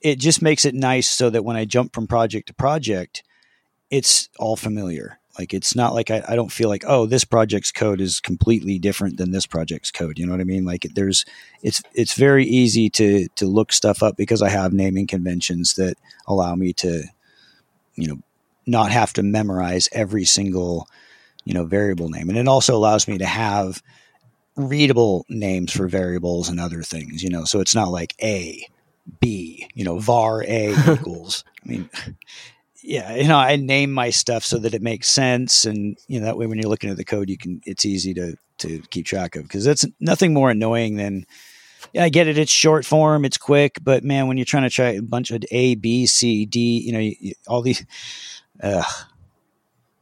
it 0.00 0.18
just 0.18 0.42
makes 0.42 0.64
it 0.64 0.74
nice 0.74 1.08
so 1.08 1.30
that 1.30 1.44
when 1.44 1.56
I 1.56 1.64
jump 1.64 1.94
from 1.94 2.06
project 2.06 2.48
to 2.48 2.54
project, 2.54 3.22
it's 3.90 4.28
all 4.38 4.56
familiar. 4.56 5.18
Like 5.38 5.54
it's 5.54 5.74
not 5.74 5.94
like 5.94 6.10
I, 6.10 6.22
I 6.28 6.36
don't 6.36 6.52
feel 6.52 6.68
like 6.68 6.84
oh 6.86 7.06
this 7.06 7.24
project's 7.24 7.72
code 7.72 8.00
is 8.00 8.20
completely 8.20 8.78
different 8.78 9.16
than 9.16 9.30
this 9.30 9.46
project's 9.46 9.90
code. 9.90 10.18
You 10.18 10.26
know 10.26 10.32
what 10.32 10.40
I 10.40 10.44
mean? 10.44 10.64
Like 10.64 10.86
there's 10.94 11.24
it's 11.62 11.82
it's 11.94 12.14
very 12.14 12.44
easy 12.44 12.90
to 12.90 13.28
to 13.36 13.46
look 13.46 13.72
stuff 13.72 14.02
up 14.02 14.16
because 14.16 14.42
I 14.42 14.50
have 14.50 14.72
naming 14.72 15.06
conventions 15.06 15.74
that 15.74 15.96
allow 16.26 16.54
me 16.54 16.72
to 16.74 17.04
you 17.94 18.08
know 18.08 18.18
not 18.66 18.92
have 18.92 19.12
to 19.14 19.22
memorize 19.22 19.88
every 19.92 20.24
single 20.24 20.86
you 21.44 21.54
know 21.54 21.64
variable 21.64 22.10
name, 22.10 22.28
and 22.28 22.38
it 22.38 22.48
also 22.48 22.76
allows 22.76 23.08
me 23.08 23.16
to 23.18 23.26
have 23.26 23.82
readable 24.56 25.24
names 25.30 25.72
for 25.72 25.88
variables 25.88 26.50
and 26.50 26.60
other 26.60 26.82
things. 26.82 27.22
You 27.22 27.30
know, 27.30 27.44
so 27.44 27.60
it's 27.60 27.74
not 27.74 27.88
like 27.88 28.14
a 28.22 28.66
b 29.18 29.66
you 29.74 29.84
know 29.84 29.98
var 29.98 30.44
a 30.44 30.74
equals. 30.92 31.42
I 31.64 31.68
mean 31.68 31.90
yeah, 32.82 33.14
you 33.14 33.28
know, 33.28 33.38
I 33.38 33.56
name 33.56 33.92
my 33.92 34.10
stuff 34.10 34.44
so 34.44 34.58
that 34.58 34.74
it 34.74 34.82
makes 34.82 35.08
sense, 35.08 35.64
and 35.64 35.96
you 36.08 36.20
know 36.20 36.26
that 36.26 36.36
way 36.36 36.46
when 36.46 36.58
you're 36.58 36.70
looking 36.70 36.90
at 36.90 36.96
the 36.96 37.04
code, 37.04 37.30
you 37.30 37.38
can 37.38 37.60
it's 37.64 37.86
easy 37.86 38.14
to 38.14 38.36
to 38.58 38.80
keep 38.90 39.06
track 39.06 39.36
of 39.36 39.42
because 39.44 39.64
that's 39.64 39.86
nothing 40.00 40.34
more 40.34 40.50
annoying 40.50 40.96
than 40.96 41.26
yeah, 41.92 42.04
I 42.04 42.08
get 42.08 42.28
it. 42.28 42.38
It's 42.38 42.52
short 42.52 42.84
form, 42.84 43.24
it's 43.24 43.38
quick, 43.38 43.78
but 43.82 44.04
man, 44.04 44.26
when 44.26 44.36
you're 44.36 44.46
trying 44.46 44.62
to 44.64 44.70
try 44.70 44.90
a 44.90 45.02
bunch 45.02 45.30
of 45.30 45.44
A, 45.50 45.74
B, 45.74 46.06
C, 46.06 46.46
D, 46.46 46.80
you 46.80 46.92
know, 46.92 46.98
you, 46.98 47.14
you, 47.18 47.32
all 47.48 47.62
these, 47.62 47.84
uh, 48.62 48.84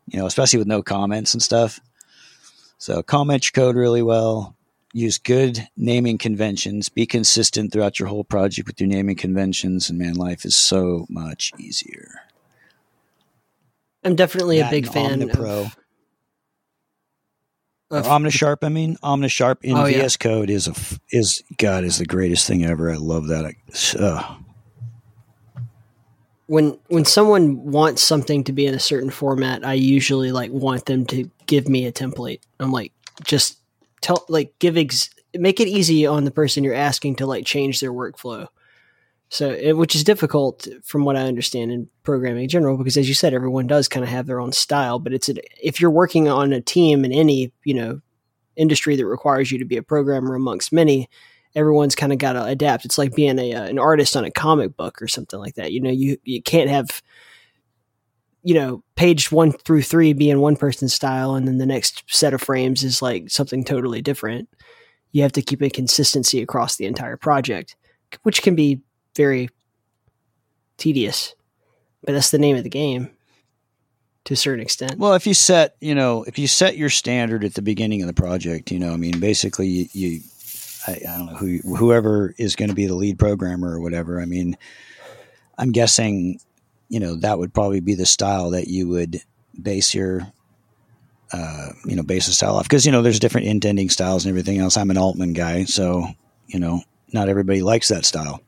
you 0.07 0.19
know, 0.19 0.27
especially 0.27 0.59
with 0.59 0.69
no 0.69 0.83
comments 0.83 1.35
and 1.35 1.43
stuff. 1.43 1.81
So 2.79 3.03
comment 3.03 3.45
your 3.45 3.65
code 3.65 3.77
really 3.77 4.03
well. 4.03 4.57
Use 4.93 5.19
good 5.19 5.69
naming 5.77 6.19
conventions. 6.19 6.89
Be 6.89 7.07
consistent 7.07 7.73
throughout 7.73 7.99
your 7.99 8.09
whole 8.09 8.25
project 8.25 8.67
with 8.67 8.81
your 8.81 8.89
naming 8.89 9.17
conventions, 9.17 9.89
and 9.89 9.99
man, 9.99 10.15
life 10.15 10.45
is 10.45 10.57
so 10.57 11.07
much 11.09 11.53
easier. 11.59 12.23
I'm 14.05 14.17
definitely 14.17 14.61
a 14.61 14.71
big 14.71 14.89
fan 14.89 15.21
Omnipro. 15.21 15.67
of, 15.67 15.77
Or 17.91 17.99
of 17.99 18.07
Omnisharp, 18.07 18.59
I 18.63 18.69
mean, 18.69 18.97
Omnisharp 19.03 19.59
in 19.63 19.77
Oh, 19.77 19.85
yeah. 19.85 20.03
VS 20.03 20.17
Code 20.17 20.51
is 20.51 20.69
a 20.69 20.75
is 21.11 21.43
God 21.59 21.85
is 21.85 21.99
the 21.99 22.07
greatest 22.07 22.47
thing 22.47 22.65
ever. 22.65 22.91
I 22.91 22.97
love 22.97 23.29
that. 23.29 23.45
I, 23.45 24.03
uh, 24.03 24.37
when 26.47 26.79
when 26.89 27.05
someone 27.05 27.71
wants 27.71 28.03
something 28.03 28.43
to 28.45 28.53
be 28.53 28.67
in 28.67 28.75
a 28.75 28.81
certain 28.81 29.11
format, 29.11 29.65
I 29.65 29.75
usually 29.75 30.33
like 30.33 30.51
want 30.51 30.87
them 30.87 31.07
to 31.07 31.31
give 31.47 31.69
me 31.69 31.87
a 31.87 31.93
template. 31.93 32.41
I'm 32.59 32.73
like, 32.73 32.93
just 33.23 33.59
tell 34.01 34.25
like 34.29 34.59
give 34.59 34.77
ex- 34.77 35.11
make 35.35 35.61
it 35.61 35.69
easy 35.69 36.07
on 36.07 36.25
the 36.25 36.31
person 36.31 36.65
you're 36.65 36.75
asking 36.75 37.17
to 37.17 37.27
like 37.27 37.45
change 37.45 37.81
their 37.81 37.93
workflow. 37.93 38.49
So, 39.33 39.51
it, 39.51 39.75
which 39.75 39.95
is 39.95 40.03
difficult 40.03 40.67
from 40.83 41.05
what 41.05 41.17
I 41.17 41.21
understand 41.21 41.71
in 41.71 41.89
programming 42.03 42.43
in 42.43 42.49
general, 42.49 42.77
because 42.77 42.97
as 42.97 43.09
you 43.09 43.15
said, 43.15 43.33
everyone 43.33 43.69
does 43.69 43.87
kind 43.87 44.03
of 44.03 44.11
have 44.11 44.27
their 44.27 44.41
own 44.41 44.51
style. 44.51 44.99
But 44.99 45.13
it's 45.13 45.29
a, 45.29 45.37
if 45.65 45.81
you're 45.81 45.91
working 45.91 46.29
on 46.29 46.53
a 46.53 46.61
team 46.61 47.05
in 47.05 47.13
any 47.13 47.53
you 47.65 47.75
know 47.75 48.01
industry 48.57 48.97
that 48.97 49.07
requires 49.07 49.53
you 49.53 49.59
to 49.59 49.65
be 49.65 49.77
a 49.77 49.85
programmer 49.85 50.35
amongst 50.35 50.73
many, 50.73 51.09
everyone's 51.55 51.95
kind 51.95 52.13
of 52.13 52.19
got 52.19 52.33
to 52.33 52.45
adapt. 52.45 52.85
It's 52.85 52.99
like 52.99 53.15
being 53.15 53.39
a 53.39 53.55
uh, 53.55 53.63
an 53.63 53.79
artist 53.79 54.17
on 54.17 54.25
a 54.25 54.33
comic 54.33 54.77
book 54.77 55.01
or 55.01 55.07
something 55.07 55.39
like 55.39 55.55
that. 55.55 55.73
You 55.73 55.81
know, 55.81 55.91
you 55.91 56.19
you 56.25 56.43
can't 56.43 56.69
have 56.69 57.01
you 58.43 58.55
know 58.55 58.83
page 58.97 59.31
one 59.31 59.53
through 59.53 59.83
three 59.83 60.13
being 60.13 60.41
one 60.41 60.57
person's 60.57 60.93
style, 60.93 61.37
and 61.37 61.47
then 61.47 61.59
the 61.59 61.67
next 61.67 62.03
set 62.09 62.35
of 62.35 62.43
frames 62.43 62.83
is 62.83 63.01
like 63.01 63.31
something 63.31 63.65
totally 63.65 64.03
different. 64.03 64.49
You 65.13 65.23
have 65.23 65.33
to 65.33 65.43
keep 65.43 65.63
a 65.63 65.71
consistency 65.71 66.43
across 66.43 66.77
the 66.77 66.87
entire 66.87 67.17
project, 67.17 67.77
which 68.23 68.43
can 68.43 68.55
be 68.57 68.81
very 69.21 69.51
tedious. 70.79 71.35
But 72.03 72.13
that's 72.13 72.31
the 72.31 72.39
name 72.39 72.57
of 72.57 72.65
the 72.65 72.71
game 72.71 73.11
to 74.25 74.35
a 74.35 74.37
certain 74.37 74.63
extent. 74.63 74.99
well, 74.99 75.13
if 75.15 75.27
you 75.27 75.35
set, 75.35 75.77
you 75.81 75.95
know, 75.95 76.25
if 76.25 76.39
you 76.39 76.47
set 76.47 76.77
your 76.79 76.89
standard 76.89 77.45
at 77.45 77.55
the 77.55 77.63
beginning 77.63 78.01
of 78.01 78.07
the 78.07 78.15
project, 78.15 78.71
you 78.71 78.79
know, 78.79 78.93
I 78.93 78.97
mean, 78.97 79.21
basically, 79.21 79.67
you, 79.67 79.87
you 79.93 80.21
I, 80.87 80.93
I 80.93 81.19
don't 81.19 81.27
know 81.27 81.35
who 81.35 81.59
whoever 81.77 82.35
is 82.39 82.57
going 82.57 82.71
to 82.71 82.75
be 82.75 82.87
the 82.87 82.95
lead 82.95 83.19
programmer 83.19 83.71
or 83.71 83.81
whatever. 83.81 84.21
I 84.21 84.25
mean, 84.25 84.57
I'm 85.59 85.73
guessing, 85.73 86.41
you 86.89 87.01
know, 87.01 87.17
that 87.17 87.39
would 87.39 87.53
probably 87.53 87.81
be 87.81 87.95
the 87.95 88.07
style 88.07 88.51
that 88.51 88.69
you 88.69 88.89
would 88.89 89.21
base 89.61 89.95
your, 89.95 90.27
uh, 91.33 91.69
you 91.85 91.97
know, 91.97 92.03
base 92.03 92.29
a 92.29 92.33
style 92.33 92.57
off 92.57 92.65
because 92.65 92.87
you 92.87 92.93
know 92.93 93.03
there's 93.03 93.21
different 93.21 93.47
intending 93.47 93.91
styles 93.91 94.25
and 94.25 94.31
everything 94.31 94.59
else. 94.59 94.79
I'm 94.79 94.91
an 94.91 94.99
Allman 94.99 95.35
guy, 95.35 95.65
so 95.65 96.07
you 96.47 96.59
know, 96.59 96.81
not 97.13 97.29
everybody 97.29 97.61
likes 97.61 97.89
that 97.89 98.07
style. 98.07 98.41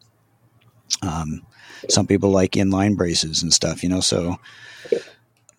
Um, 1.00 1.46
some 1.88 2.06
people 2.06 2.30
like 2.30 2.52
inline 2.52 2.96
braces 2.96 3.42
and 3.42 3.52
stuff, 3.52 3.82
you 3.82 3.88
know, 3.88 4.00
so. 4.00 4.38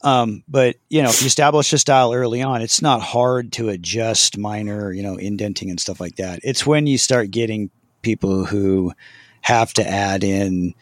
Um, 0.01 0.43
but 0.49 0.75
you 0.89 1.01
know, 1.01 1.09
if 1.09 1.21
you 1.21 1.27
establish 1.27 1.71
a 1.71 1.77
style 1.77 2.13
early 2.13 2.41
on, 2.41 2.61
it's 2.61 2.81
not 2.81 3.01
hard 3.01 3.53
to 3.53 3.69
adjust 3.69 4.37
minor, 4.37 4.91
you 4.91 5.01
know, 5.01 5.15
indenting 5.15 5.69
and 5.69 5.79
stuff 5.79 6.01
like 6.01 6.17
that. 6.17 6.41
It's 6.43 6.65
when 6.65 6.87
you 6.87 6.97
start 6.97 7.31
getting 7.31 7.69
people 8.01 8.45
who 8.45 8.93
have 9.41 9.73
to 9.73 9.87
add 9.87 10.23
in, 10.23 10.73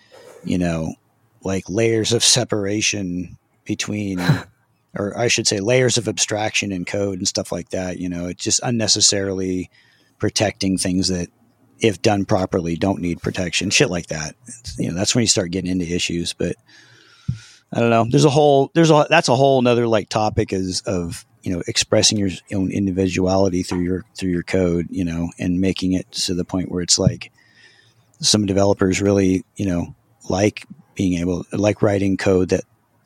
you 0.43 0.57
know, 0.57 0.95
like 1.43 1.69
layers 1.69 2.13
of 2.13 2.23
separation 2.23 3.37
between, 3.63 4.19
or 4.97 5.17
I 5.17 5.27
should 5.27 5.47
say, 5.47 5.59
layers 5.59 5.97
of 5.97 6.07
abstraction 6.07 6.71
in 6.71 6.85
code 6.85 7.19
and 7.19 7.27
stuff 7.27 7.51
like 7.51 7.69
that. 7.69 7.99
You 7.99 8.09
know, 8.09 8.27
it's 8.27 8.43
just 8.43 8.59
unnecessarily 8.63 9.69
protecting 10.17 10.77
things 10.77 11.09
that, 11.09 11.29
if 11.81 12.01
done 12.01 12.25
properly, 12.25 12.75
don't 12.75 13.01
need 13.01 13.21
protection. 13.21 13.71
Shit 13.71 13.89
like 13.89 14.07
that. 14.07 14.35
It's, 14.45 14.77
you 14.77 14.89
know, 14.89 14.95
that's 14.95 15.15
when 15.15 15.23
you 15.23 15.27
start 15.27 15.51
getting 15.51 15.71
into 15.71 15.85
issues. 15.85 16.33
But 16.33 16.55
I 17.73 17.79
don't 17.79 17.89
know. 17.89 18.05
There's 18.09 18.25
a 18.25 18.29
whole 18.29 18.71
there's 18.73 18.91
a 18.91 19.07
that's 19.09 19.29
a 19.29 19.35
whole 19.35 19.59
another 19.59 19.87
like 19.87 20.07
topic 20.09 20.53
is 20.53 20.81
of 20.81 21.25
you 21.41 21.51
know 21.51 21.63
expressing 21.67 22.17
your 22.17 22.29
own 22.53 22.71
individuality 22.71 23.63
through 23.63 23.81
your 23.81 24.05
through 24.15 24.31
your 24.31 24.43
code, 24.43 24.87
you 24.89 25.03
know, 25.03 25.29
and 25.39 25.59
making 25.59 25.93
it 25.93 26.09
to 26.11 26.33
the 26.35 26.45
point 26.45 26.71
where 26.71 26.83
it's 26.83 26.99
like 26.99 27.31
some 28.19 28.45
developers 28.45 29.01
really 29.01 29.43
you 29.55 29.65
know 29.65 29.95
like 30.29 30.65
being 30.95 31.19
able 31.19 31.45
like 31.51 31.81
writing 31.81 32.15
code 32.17 32.49
that 32.49 32.63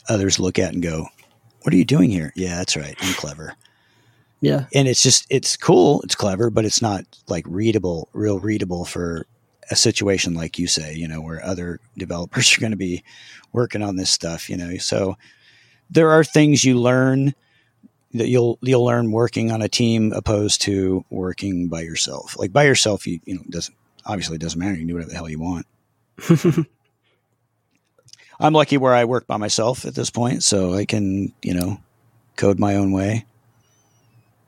others 0.09 0.39
look 0.39 0.59
at 0.59 0.73
and 0.73 0.83
go, 0.83 1.07
"What 1.61 1.73
are 1.73 1.77
you 1.77 1.85
doing 1.85 2.09
here?" 2.09 2.33
Yeah, 2.35 2.57
that's 2.57 2.75
right. 2.75 2.95
I'm 2.99 3.13
clever. 3.13 3.55
Yeah. 4.45 4.65
And 4.73 4.87
it's 4.87 5.01
just 5.01 5.25
it's 5.29 5.57
cool, 5.57 6.01
it's 6.03 6.15
clever, 6.15 6.51
but 6.51 6.65
it's 6.65 6.81
not 6.81 7.03
like 7.27 7.45
readable, 7.47 8.09
real 8.13 8.39
readable 8.39 8.85
for 8.85 9.25
a 9.71 9.75
situation 9.75 10.35
like 10.35 10.59
you 10.59 10.67
say, 10.67 10.93
you 10.93 11.07
know, 11.07 11.19
where 11.19 11.43
other 11.43 11.79
developers 11.97 12.55
are 12.57 12.61
going 12.61 12.71
to 12.71 12.77
be 12.77 13.03
working 13.51 13.81
on 13.81 13.95
this 13.95 14.11
stuff, 14.11 14.49
you 14.49 14.55
know. 14.57 14.77
So 14.77 15.17
there 15.89 16.11
are 16.11 16.23
things 16.23 16.63
you 16.63 16.79
learn 16.79 17.33
that 18.13 18.27
you'll 18.27 18.59
you'll 18.61 18.85
learn 18.85 19.11
working 19.11 19.51
on 19.51 19.63
a 19.63 19.69
team 19.69 20.13
opposed 20.13 20.61
to 20.61 21.03
working 21.09 21.67
by 21.67 21.81
yourself. 21.81 22.37
Like 22.37 22.53
by 22.53 22.65
yourself, 22.65 23.07
you 23.07 23.19
you 23.25 23.35
know 23.35 23.43
doesn't 23.49 23.75
obviously 24.05 24.35
it 24.35 24.41
doesn't 24.41 24.59
matter. 24.59 24.73
You 24.73 24.79
can 24.79 24.87
do 24.87 24.93
whatever 24.93 25.09
the 25.09 25.17
hell 25.17 25.29
you 25.29 25.39
want. 25.39 25.65
I'm 28.39 28.53
lucky 28.53 28.77
where 28.77 28.93
I 28.93 29.05
work 29.05 29.25
by 29.27 29.37
myself 29.37 29.85
at 29.85 29.95
this 29.95 30.11
point, 30.11 30.43
so 30.43 30.73
I 30.75 30.85
can 30.85 31.33
you 31.41 31.55
know 31.55 31.79
code 32.35 32.59
my 32.59 32.75
own 32.75 32.91
way. 32.91 33.25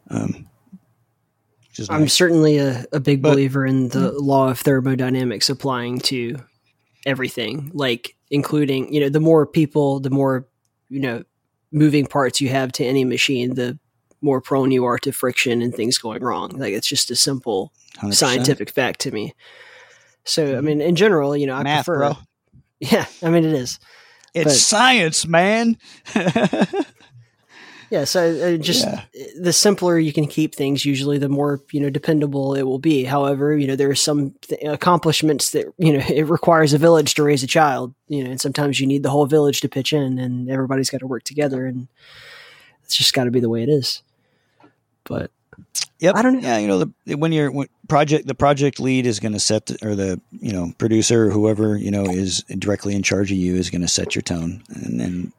Um, 0.09 0.47
which 1.77 1.89
I'm 1.89 2.01
nice. 2.01 2.13
certainly 2.13 2.57
a, 2.57 2.85
a 2.91 2.99
big 2.99 3.21
But- 3.21 3.31
believer 3.31 3.65
in 3.65 3.89
the 3.89 4.11
law 4.11 4.49
of 4.49 4.59
thermodynamics 4.59 5.49
applying 5.49 5.99
to 6.01 6.37
everything, 7.05 7.71
like 7.73 8.15
including, 8.31 8.93
you 8.93 8.99
know, 8.99 9.09
the 9.09 9.19
more 9.19 9.45
people, 9.45 9.99
the 9.99 10.09
more, 10.09 10.47
you 10.89 10.99
know, 10.99 11.23
moving 11.71 12.05
parts 12.05 12.41
you 12.41 12.49
have 12.49 12.71
to 12.73 12.83
any 12.85 13.05
machine, 13.05 13.55
the 13.55 13.77
more 14.21 14.41
prone 14.41 14.71
you 14.71 14.85
are 14.85 14.97
to 14.97 15.11
friction 15.11 15.61
and 15.61 15.73
things 15.75 15.97
going 15.97 16.23
wrong. 16.23 16.49
Like 16.51 16.73
it's 16.73 16.87
just 16.87 17.11
a 17.11 17.15
simple 17.15 17.71
100%. 17.97 18.13
scientific 18.15 18.69
fact 18.71 18.99
to 19.01 19.11
me. 19.11 19.35
So, 20.23 20.57
I 20.57 20.61
mean, 20.61 20.81
in 20.81 20.95
general, 20.95 21.37
you 21.37 21.45
know, 21.47 21.55
I 21.55 21.63
Math, 21.63 21.85
prefer. 21.85 21.99
bro. 21.99 22.17
Yeah, 22.79 23.05
I 23.23 23.29
mean, 23.29 23.43
it 23.45 23.53
is. 23.53 23.79
It's 24.33 24.45
but- 24.45 24.53
science, 24.53 25.25
man. 25.27 25.77
Yeah, 27.89 28.03
so 28.03 28.53
uh, 28.55 28.57
just 28.57 28.85
Yeah. 28.85 29.03
the 29.39 29.53
simpler 29.53 29.97
you 29.97 30.11
can 30.11 30.27
keep 30.27 30.53
things, 30.55 30.83
usually 30.85 31.17
the 31.17 31.29
more 31.29 31.61
you 31.71 31.79
know 31.79 31.89
dependable 31.89 32.53
it 32.55 32.63
will 32.63 32.79
be. 32.79 33.03
However, 33.05 33.57
you 33.57 33.65
know 33.67 33.75
there 33.75 33.89
are 33.89 33.95
some 33.95 34.33
th- 34.41 34.61
accomplishments 34.63 35.51
that 35.51 35.67
you 35.77 35.93
know 35.93 36.03
it 36.09 36.23
requires 36.27 36.73
a 36.73 36.77
village 36.77 37.13
to 37.15 37.23
raise 37.23 37.43
a 37.43 37.47
child. 37.47 37.93
You 38.07 38.23
know, 38.23 38.31
and 38.31 38.41
sometimes 38.41 38.79
you 38.79 38.87
need 38.87 39.03
the 39.03 39.09
whole 39.09 39.25
village 39.25 39.61
to 39.61 39.69
pitch 39.69 39.93
in, 39.93 40.19
and 40.19 40.49
everybody's 40.49 40.89
got 40.89 40.99
to 40.99 41.07
work 41.07 41.23
together, 41.23 41.65
and 41.65 41.87
it's 42.83 42.95
just 42.97 43.13
got 43.13 43.23
to 43.25 43.31
be 43.31 43.39
the 43.39 43.49
way 43.49 43.63
it 43.63 43.69
is. 43.69 44.01
But 45.03 45.31
Yep. 45.99 46.15
I 46.15 46.21
don't 46.21 46.33
know. 46.33 46.39
Yeah, 46.47 46.57
you 46.59 46.67
know, 46.67 46.83
the, 47.05 47.15
when 47.15 47.31
you're 47.31 47.51
when 47.51 47.67
project 47.87 48.27
the 48.27 48.35
project 48.35 48.79
lead 48.79 49.07
is 49.07 49.19
going 49.19 49.31
to 49.33 49.39
set 49.39 49.65
the, 49.67 49.77
or 49.81 49.95
the 49.95 50.21
you 50.31 50.51
know 50.51 50.71
producer 50.77 51.27
or 51.27 51.31
whoever 51.31 51.75
you 51.77 51.89
know 51.89 52.05
is 52.05 52.43
directly 52.59 52.93
in 52.95 53.01
charge 53.01 53.31
of 53.31 53.37
you 53.37 53.55
is 53.55 53.69
going 53.71 53.81
to 53.81 53.87
set 53.87 54.13
your 54.13 54.21
tone, 54.21 54.61
and 54.69 54.99
then 54.99 55.33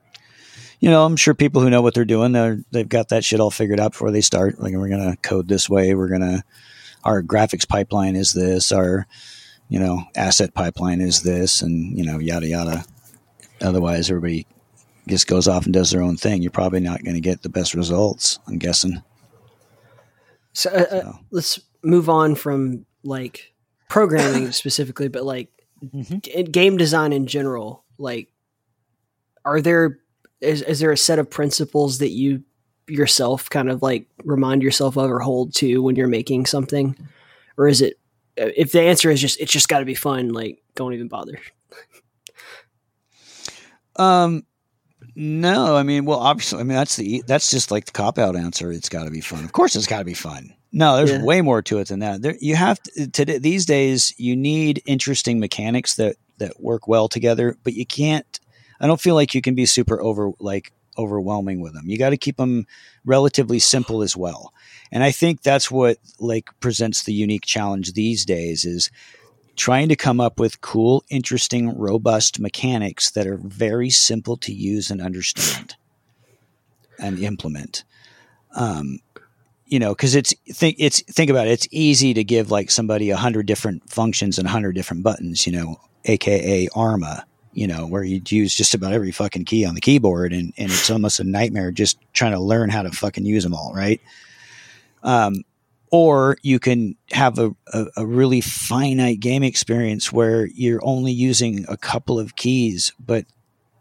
you 0.80 0.90
know 0.90 1.04
I'm 1.04 1.16
sure 1.16 1.34
people 1.34 1.60
who 1.62 1.70
know 1.70 1.82
what 1.82 1.94
they're 1.94 2.04
doing 2.04 2.32
they're 2.32 2.60
they've 2.70 2.88
got 2.88 3.08
that 3.08 3.24
shit 3.24 3.40
all 3.40 3.50
figured 3.50 3.80
out 3.80 3.92
before 3.92 4.10
they 4.10 4.20
start. 4.20 4.60
Like 4.60 4.74
we're 4.74 4.88
going 4.88 5.10
to 5.10 5.16
code 5.22 5.48
this 5.48 5.68
way. 5.68 5.94
We're 5.94 6.08
going 6.08 6.20
to 6.22 6.42
our 7.04 7.22
graphics 7.22 7.66
pipeline 7.68 8.16
is 8.16 8.32
this. 8.32 8.72
Our 8.72 9.06
you 9.68 9.78
know 9.78 10.04
asset 10.16 10.54
pipeline 10.54 11.00
is 11.00 11.22
this, 11.22 11.62
and 11.62 11.96
you 11.96 12.04
know 12.04 12.18
yada 12.18 12.46
yada. 12.46 12.84
Otherwise, 13.60 14.08
everybody 14.10 14.46
just 15.08 15.26
goes 15.26 15.48
off 15.48 15.64
and 15.64 15.72
does 15.74 15.90
their 15.90 16.02
own 16.02 16.16
thing. 16.16 16.42
You're 16.42 16.50
probably 16.50 16.80
not 16.80 17.02
going 17.02 17.14
to 17.14 17.20
get 17.20 17.42
the 17.42 17.48
best 17.48 17.74
results. 17.74 18.38
I'm 18.46 18.58
guessing. 18.58 19.02
so, 20.52 20.70
uh, 20.70 20.94
uh, 20.96 21.12
let's 21.30 21.58
move 21.82 22.08
on 22.08 22.34
from 22.34 22.84
like 23.04 23.52
programming 23.88 24.52
specifically, 24.52 25.08
but 25.08 25.24
like 25.24 25.48
Mhm. 25.84 26.22
g- 26.22 26.42
game 26.44 26.76
design 26.76 27.12
in 27.12 27.26
general. 27.26 27.84
Like, 27.98 28.28
are 29.44 29.60
there 29.60 29.98
is, 30.40 30.62
is 30.62 30.80
there 30.80 30.92
a 30.92 30.96
set 30.96 31.18
of 31.18 31.28
principles 31.30 31.98
that 31.98 32.10
you 32.10 32.42
yourself 32.86 33.50
kind 33.50 33.68
of 33.70 33.82
like 33.82 34.06
remind 34.24 34.62
yourself 34.62 34.96
of 34.96 35.10
or 35.10 35.18
hold 35.20 35.54
to 35.56 35.82
when 35.82 35.94
you're 35.96 36.08
making 36.08 36.46
something, 36.46 36.96
or 37.56 37.68
is 37.68 37.80
it? 37.82 37.98
uh, 38.40 38.48
If 38.56 38.72
the 38.72 38.80
answer 38.82 39.10
is 39.10 39.20
just 39.20 39.38
it's 39.40 39.52
just 39.52 39.68
got 39.68 39.80
to 39.80 39.84
be 39.84 39.94
fun, 39.94 40.30
like 40.30 40.62
don't 40.74 40.94
even 40.94 41.08
bother. 41.08 41.38
Um, 43.96 44.44
no, 45.14 45.76
I 45.76 45.82
mean, 45.82 46.04
well, 46.04 46.20
obviously, 46.20 46.60
I 46.60 46.62
mean 46.62 46.76
that's 46.76 46.96
the 46.96 47.22
that's 47.26 47.50
just 47.50 47.70
like 47.70 47.86
the 47.86 47.92
cop 47.92 48.18
out 48.18 48.36
answer. 48.36 48.70
It's 48.72 48.88
got 48.88 49.04
to 49.04 49.10
be 49.10 49.20
fun. 49.20 49.44
Of 49.44 49.52
course, 49.52 49.74
it's 49.76 49.86
got 49.86 49.98
to 49.98 50.04
be 50.04 50.14
fun. 50.14 50.54
No, 50.70 50.96
there's 50.96 51.10
Yeah. 51.12 51.24
way 51.24 51.40
more 51.40 51.62
to 51.62 51.78
it 51.78 51.88
than 51.88 52.00
that. 52.00 52.20
There, 52.22 52.36
you 52.40 52.54
have 52.54 52.80
to, 52.82 53.08
today 53.10 53.38
these 53.38 53.66
days. 53.66 54.14
You 54.18 54.36
need 54.36 54.82
interesting 54.86 55.40
mechanics 55.40 55.96
that 55.96 56.16
that 56.38 56.60
work 56.60 56.86
well 56.86 57.08
together, 57.08 57.56
but 57.64 57.72
you 57.74 57.84
can't. 57.86 58.38
I 58.80 58.86
don't 58.86 59.00
feel 59.00 59.14
like 59.14 59.34
you 59.34 59.42
can 59.42 59.54
be 59.54 59.66
super 59.66 60.00
over 60.00 60.32
like 60.38 60.72
overwhelming 60.96 61.60
with 61.60 61.74
them. 61.74 61.88
You 61.88 61.96
got 61.96 62.10
to 62.10 62.16
keep 62.16 62.36
them 62.36 62.66
relatively 63.04 63.58
simple 63.58 64.02
as 64.02 64.16
well. 64.16 64.52
And 64.90 65.04
I 65.04 65.10
think 65.10 65.42
that's 65.42 65.70
what 65.70 65.98
like 66.18 66.48
presents 66.60 67.04
the 67.04 67.12
unique 67.12 67.46
challenge 67.46 67.92
these 67.92 68.24
days 68.24 68.64
is 68.64 68.90
trying 69.56 69.88
to 69.88 69.96
come 69.96 70.20
up 70.20 70.38
with 70.38 70.60
cool, 70.60 71.04
interesting, 71.10 71.76
robust 71.76 72.40
mechanics 72.40 73.10
that 73.10 73.26
are 73.26 73.36
very 73.36 73.90
simple 73.90 74.36
to 74.38 74.52
use 74.52 74.90
and 74.90 75.00
understand 75.00 75.76
and 76.98 77.18
implement. 77.18 77.84
Um, 78.54 79.00
you 79.66 79.78
know, 79.78 79.94
because 79.94 80.14
it's 80.14 80.34
think 80.50 80.76
it's 80.78 81.02
think 81.02 81.30
about 81.30 81.46
it. 81.46 81.50
It's 81.50 81.68
easy 81.70 82.14
to 82.14 82.24
give 82.24 82.50
like 82.50 82.70
somebody 82.70 83.10
a 83.10 83.16
hundred 83.16 83.46
different 83.46 83.90
functions 83.90 84.38
and 84.38 84.48
a 84.48 84.50
hundred 84.50 84.72
different 84.72 85.02
buttons. 85.02 85.46
You 85.46 85.52
know, 85.52 85.80
aka 86.06 86.68
ARMA. 86.74 87.26
You 87.52 87.66
know, 87.66 87.86
where 87.86 88.04
you'd 88.04 88.30
use 88.30 88.54
just 88.54 88.74
about 88.74 88.92
every 88.92 89.10
fucking 89.10 89.44
key 89.44 89.64
on 89.64 89.74
the 89.74 89.80
keyboard, 89.80 90.32
and 90.32 90.52
and 90.56 90.70
it's 90.70 90.90
almost 90.90 91.20
a 91.20 91.24
nightmare 91.24 91.70
just 91.70 91.98
trying 92.12 92.32
to 92.32 92.40
learn 92.40 92.70
how 92.70 92.82
to 92.82 92.90
fucking 92.90 93.24
use 93.24 93.42
them 93.42 93.54
all, 93.54 93.72
right? 93.74 94.00
Um, 95.02 95.44
or 95.90 96.36
you 96.42 96.58
can 96.58 96.96
have 97.12 97.38
a, 97.38 97.50
a, 97.72 97.86
a 97.98 98.06
really 98.06 98.40
finite 98.40 99.20
game 99.20 99.42
experience 99.42 100.12
where 100.12 100.46
you're 100.46 100.84
only 100.84 101.12
using 101.12 101.64
a 101.68 101.76
couple 101.76 102.18
of 102.18 102.36
keys, 102.36 102.92
but 102.98 103.24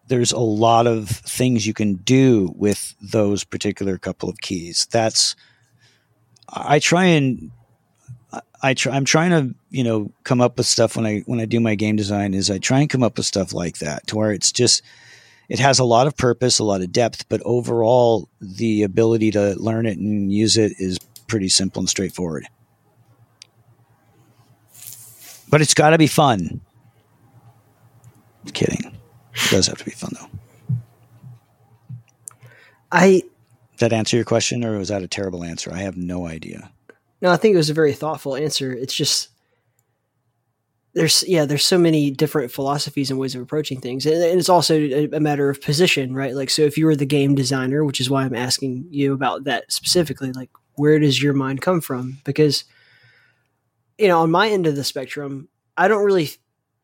there's 0.08 0.32
a 0.32 0.40
lot 0.40 0.88
of 0.88 1.10
things 1.10 1.68
you 1.68 1.74
can 1.74 1.96
do 1.96 2.54
with 2.56 2.96
those 3.02 3.44
particular 3.44 3.98
couple 3.98 4.30
of 4.30 4.40
keys. 4.40 4.88
That's 4.92 5.36
I 6.50 6.80
try 6.80 7.06
and 7.06 7.52
I 8.62 8.74
try 8.74 8.96
I'm 8.96 9.06
trying 9.06 9.32
to, 9.32 9.56
you 9.70 9.84
know, 9.84 10.12
come 10.24 10.42
up 10.42 10.58
with 10.58 10.66
stuff 10.66 10.96
when 10.96 11.06
I 11.06 11.20
when 11.26 11.40
I 11.40 11.46
do 11.46 11.60
my 11.60 11.76
game 11.76 11.96
design 11.96 12.34
is 12.34 12.50
I 12.50 12.58
try 12.58 12.80
and 12.80 12.90
come 12.90 13.04
up 13.04 13.18
with 13.18 13.26
stuff 13.26 13.54
like 13.54 13.78
that 13.80 14.08
to 14.08 14.16
where 14.16 14.32
it's 14.32 14.52
just 14.52 14.82
it 15.50 15.60
has 15.60 15.80
a 15.80 15.84
lot 15.86 16.08
of 16.08 16.18
purpose, 16.18 16.60
a 16.60 16.64
lot 16.64 16.82
of 16.82 16.92
depth, 16.92 17.30
but 17.30 17.42
overall 17.46 18.28
the 18.42 18.84
ability 18.84 19.32
to 19.32 19.56
learn 19.56 19.86
it 19.86 19.98
and 19.98 20.32
use 20.32 20.58
it 20.58 20.74
is 20.80 20.98
pretty 21.28 21.50
simple 21.50 21.80
and 21.80 21.90
straightforward. 21.90 22.48
But 25.50 25.62
it's 25.62 25.74
got 25.74 25.92
to 25.92 25.98
be 25.98 26.08
fun. 26.08 26.62
Kidding. 28.54 28.98
It 29.34 29.52
does 29.52 29.68
have 29.68 29.78
to 29.78 29.86
be 29.86 29.92
fun 29.92 30.12
though. 30.20 30.76
I 32.92 33.22
Did 33.78 33.80
that 33.80 33.94
answer 33.94 34.16
your 34.18 34.26
question 34.26 34.66
or 34.66 34.78
was 34.78 34.90
that 34.90 35.04
a 35.04 35.08
terrible 35.08 35.44
answer? 35.44 35.72
I 35.72 35.80
have 35.80 35.96
no 35.96 36.26
idea. 36.26 36.72
No, 37.22 37.32
I 37.32 37.38
think 37.38 37.54
it 37.54 37.58
was 37.58 37.70
a 37.70 37.76
very 37.76 37.94
thoughtful 37.94 38.36
answer. 38.36 38.72
It's 38.72 38.94
just 38.94 39.30
there's 40.98 41.24
yeah, 41.28 41.46
there's 41.46 41.66
so 41.66 41.78
many 41.78 42.10
different 42.10 42.52
philosophies 42.52 43.12
and 43.12 43.20
ways 43.20 43.36
of 43.36 43.42
approaching 43.42 43.80
things, 43.80 44.06
and 44.08 44.16
and 44.16 44.40
it's 44.40 44.50
also 44.50 44.76
a, 44.76 45.06
a 45.12 45.20
matter 45.20 45.48
of 45.48 45.62
position, 45.62 46.16
right? 46.16 46.34
Like, 46.34 46.50
so 46.50 46.64
if 46.64 46.76
you 46.76 46.88
were 46.88 46.96
the 46.96 47.06
game 47.06 47.36
designer, 47.36 47.86
which 47.86 48.02
is 48.02 48.10
why 48.10 48.24
I'm 48.24 48.36
asking 48.36 48.88
you 48.90 49.14
about 49.14 49.44
that 49.44 49.72
specifically, 49.72 50.32
like, 50.32 50.50
where 50.74 50.98
does 50.98 51.22
your 51.22 51.34
mind 51.34 51.62
come 51.62 51.82
from? 51.82 52.18
Because 52.24 52.64
you 54.00 54.08
know, 54.08 54.22
on 54.22 54.32
my 54.32 54.50
end 54.50 54.66
of 54.68 54.76
the 54.76 54.84
spectrum, 54.84 55.50
I 55.78 55.88
don't 55.88 56.04
really. 56.04 56.32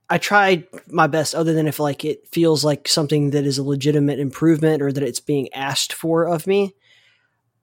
I 0.09 0.19
tried 0.19 0.67
my 0.87 1.07
best, 1.07 1.33
other 1.33 1.53
than 1.53 1.65
if 1.65 1.79
like 1.79 2.05
it 2.05 2.27
feels 2.27 2.63
like 2.63 2.87
something 2.87 3.31
that 3.31 3.45
is 3.45 3.57
a 3.57 3.63
legitimate 3.63 4.19
improvement 4.19 4.83
or 4.83 4.91
that 4.91 5.01
it's 5.01 5.21
being 5.21 5.51
asked 5.53 5.91
for 5.91 6.25
of 6.25 6.45
me. 6.45 6.75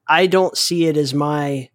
I 0.05 0.27
don't 0.27 0.57
see 0.57 0.87
it 0.87 0.97
as 0.97 1.13
my 1.13 1.69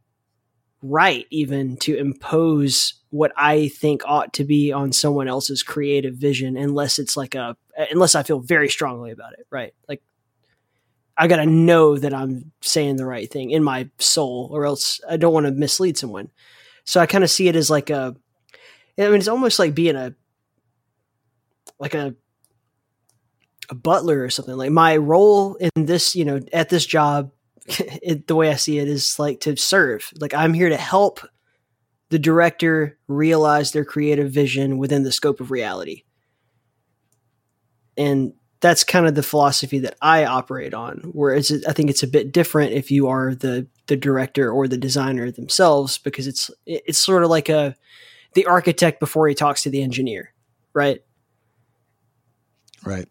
right 0.83 1.27
even 1.31 1.77
to 1.79 1.97
impose 1.97 2.95
what 3.11 3.33
I 3.37 3.69
think 3.69 4.03
ought 4.05 4.33
to 4.35 4.45
be 4.45 4.73
on 4.73 4.93
someone 4.93 5.29
else's 5.29 5.63
creative 5.63 6.15
vision 6.15 6.57
unless 6.57 6.99
it's 6.99 7.17
like 7.17 7.35
a 7.35 7.57
unless 7.91 8.15
I 8.15 8.23
feel 8.23 8.41
very 8.41 8.69
strongly 8.69 9.11
about 9.11 9.33
it, 9.33 9.47
right? 9.51 9.75
Like 9.89 10.03
I 11.17 11.29
got 11.29 11.37
to 11.37 11.47
know 11.47 11.97
that 11.97 12.13
I'm 12.13 12.53
saying 12.61 12.97
the 12.97 13.07
right 13.07 13.31
thing 13.31 13.51
in 13.51 13.65
my 13.65 13.89
soul 13.99 14.51
or 14.53 14.67
else 14.67 15.01
I 15.09 15.17
don't 15.17 15.33
want 15.33 15.47
to 15.47 15.53
mislead 15.53 15.97
someone. 15.97 16.31
So 16.85 17.01
I 17.01 17.07
kind 17.07 17.25
of 17.25 17.31
see 17.31 17.49
it 17.49 17.57
as 17.57 17.71
like 17.71 17.91
a 17.91 18.15
I 18.99 19.03
mean 19.03 19.15
it's 19.15 19.29
almost 19.29 19.59
like 19.59 19.75
being 19.75 19.97
a 19.97 20.15
like 21.79 21.95
a 21.95 22.15
a 23.69 23.75
butler 23.75 24.23
or 24.23 24.31
something. 24.31 24.57
Like 24.57 24.71
my 24.71 24.97
role 24.97 25.57
in 25.57 25.71
this, 25.87 26.15
you 26.15 26.25
know, 26.25 26.41
at 26.53 26.69
this 26.69 26.87
job 26.87 27.33
it, 28.03 28.27
the 28.27 28.37
way 28.37 28.51
I 28.51 28.57
see 28.57 28.79
it 28.79 28.89
is 28.89 29.19
like 29.19 29.41
to 29.41 29.57
serve. 29.57 30.11
Like 30.19 30.35
I'm 30.35 30.55
here 30.55 30.69
to 30.69 30.77
help 30.77 31.21
the 32.11 32.19
director 32.19 32.99
realize 33.09 33.73
their 33.73 33.85
creative 33.85 34.31
vision 34.31 34.79
within 34.79 35.03
the 35.03 35.13
scope 35.13 35.41
of 35.41 35.51
reality. 35.51 36.05
And 37.97 38.35
that's 38.61 38.85
kind 38.85 39.07
of 39.07 39.15
the 39.15 39.23
philosophy 39.23 39.81
that 39.81 39.97
I 40.01 40.25
operate 40.25 40.75
on. 40.75 41.11
Whereas 41.13 41.65
I 41.67 41.73
think 41.73 41.91
it's 41.91 42.03
a 42.03 42.09
bit 42.09 42.33
different 42.33 42.73
if 42.73 42.91
you 42.91 43.09
are 43.09 43.35
the 43.35 43.67
the 43.87 43.97
director 43.97 44.51
or 44.51 44.67
the 44.67 44.79
designer 44.79 45.31
themselves, 45.31 45.99
because 45.99 46.27
it's 46.27 46.51
it's 46.65 46.99
sort 46.99 47.23
of 47.23 47.31
like 47.31 47.49
a 47.49 47.77
the 48.35 48.47
architect 48.47 49.01
before 49.01 49.29
he 49.29 49.35
talks 49.35 49.63
to 49.63 49.71
the 49.71 49.83
engineer, 49.83 50.33
right? 50.73 51.01
Right. 52.85 53.09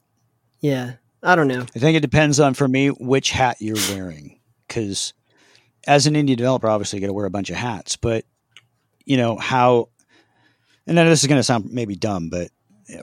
Yeah, 0.61 0.93
I 1.21 1.35
don't 1.35 1.47
know. 1.47 1.61
I 1.75 1.79
think 1.79 1.97
it 1.97 2.01
depends 2.01 2.39
on 2.39 2.53
for 2.53 2.67
me 2.67 2.89
which 2.89 3.31
hat 3.31 3.57
you're 3.59 3.75
wearing 3.89 4.39
because 4.67 5.13
as 5.87 6.07
an 6.07 6.15
indie 6.15 6.35
developer, 6.35 6.67
obviously 6.67 6.97
you 6.97 7.01
got 7.01 7.07
to 7.07 7.13
wear 7.13 7.25
a 7.25 7.31
bunch 7.31 7.49
of 7.49 7.55
hats, 7.55 7.95
but 7.95 8.25
you 9.05 9.17
know 9.17 9.37
how, 9.37 9.89
and 10.87 10.97
then 10.97 11.07
this 11.07 11.21
is 11.21 11.27
going 11.27 11.39
to 11.39 11.43
sound 11.43 11.71
maybe 11.71 11.95
dumb, 11.95 12.29
but 12.29 12.49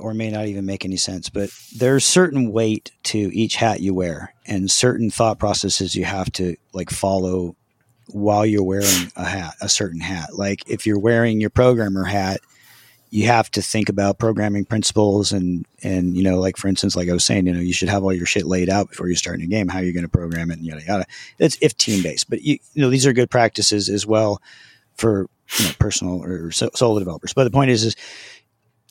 or 0.01 0.15
may 0.15 0.31
not 0.31 0.47
even 0.47 0.65
make 0.65 0.85
any 0.85 0.97
sense, 0.97 1.29
but 1.29 1.51
there's 1.77 2.05
certain 2.05 2.53
weight 2.53 2.93
to 3.03 3.19
each 3.19 3.57
hat 3.57 3.81
you 3.81 3.93
wear 3.93 4.33
and 4.47 4.71
certain 4.71 5.11
thought 5.11 5.39
processes 5.39 5.97
you 5.97 6.05
have 6.05 6.31
to 6.33 6.57
like 6.73 6.91
follow 6.91 7.57
while 8.09 8.47
you're 8.47 8.63
wearing 8.63 9.11
a 9.17 9.25
hat, 9.25 9.55
a 9.61 9.69
certain 9.69 10.01
hat. 10.01 10.35
Like 10.35 10.69
if 10.69 10.87
you're 10.87 11.01
wearing 11.01 11.41
your 11.41 11.51
programmer 11.51 12.05
hat, 12.05 12.41
you 13.13 13.27
have 13.27 13.51
to 13.51 13.61
think 13.61 13.91
about 13.91 14.19
programming 14.19 14.65
principles 14.65 15.33
and 15.33 15.67
and 15.83 16.17
you 16.17 16.23
know 16.23 16.41
like 16.41 16.57
for 16.57 16.67
instance 16.67 16.97
like 16.97 17.11
i 17.11 17.13
was 17.13 17.25
saying 17.25 17.47
you 17.47 17.53
know 17.53 17.61
you 17.61 17.73
should 17.73 17.91
have 17.91 18.03
all 18.03 18.13
your 18.13 18.25
shit 18.25 18.47
laid 18.47 18.71
out 18.71 18.89
before 18.89 19.07
you 19.07 19.15
start 19.15 19.41
a 19.41 19.47
game 19.47 19.69
how 19.69 19.81
you're 19.81 19.93
going 19.93 20.03
to 20.03 20.09
program 20.09 20.51
it 20.51 20.59
and 20.59 20.67
yada 20.67 20.83
yada. 20.83 21.05
It's 21.39 21.59
if 21.61 21.77
team 21.77 22.03
based 22.03 22.31
but 22.31 22.41
you, 22.43 22.59
you 22.73 22.83
know 22.83 22.89
these 22.91 23.07
are 23.07 23.13
good 23.13 23.31
practices 23.31 23.89
as 23.91 24.07
well 24.07 24.41
for 24.95 25.29
you 25.59 25.67
know 25.67 25.73
personal 25.79 26.25
or 26.25 26.51
so- 26.51 26.71
solo 26.75 26.99
developers. 26.99 27.35
But 27.35 27.45
the 27.45 27.51
point 27.51 27.71
is 27.71 27.85
is 27.85 27.97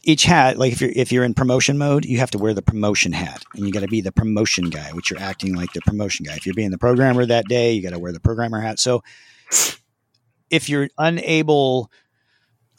each 0.04 0.24
hat 0.24 0.58
like 0.58 0.72
if 0.72 0.82
you're 0.82 0.92
if 0.96 1.12
you're 1.12 1.24
in 1.24 1.34
promotion 1.34 1.78
mode 1.78 2.06
you 2.06 2.20
have 2.20 2.32
to 2.32 2.38
wear 2.38 2.54
the 2.54 2.62
promotion 2.62 3.12
hat 3.12 3.44
and 3.56 3.66
you 3.66 3.72
got 3.72 3.82
to 3.82 3.88
be 3.88 4.02
the 4.02 4.12
promotion 4.12 4.70
guy 4.70 4.92
which 4.94 5.10
you're 5.10 5.20
acting 5.20 5.56
like 5.56 5.74
the 5.74 5.82
promotion 5.82 6.26
guy. 6.26 6.36
If 6.36 6.46
you're 6.46 6.56
being 6.56 6.72
the 6.72 6.78
programmer 6.78 7.26
that 7.26 7.46
day 7.46 7.74
you 7.74 7.82
got 7.82 7.94
to 7.94 8.00
wear 8.00 8.12
the 8.12 8.20
programmer 8.20 8.62
hat. 8.62 8.80
So 8.80 9.04
if 10.52 10.70
you're 10.70 10.90
unable 11.00 11.90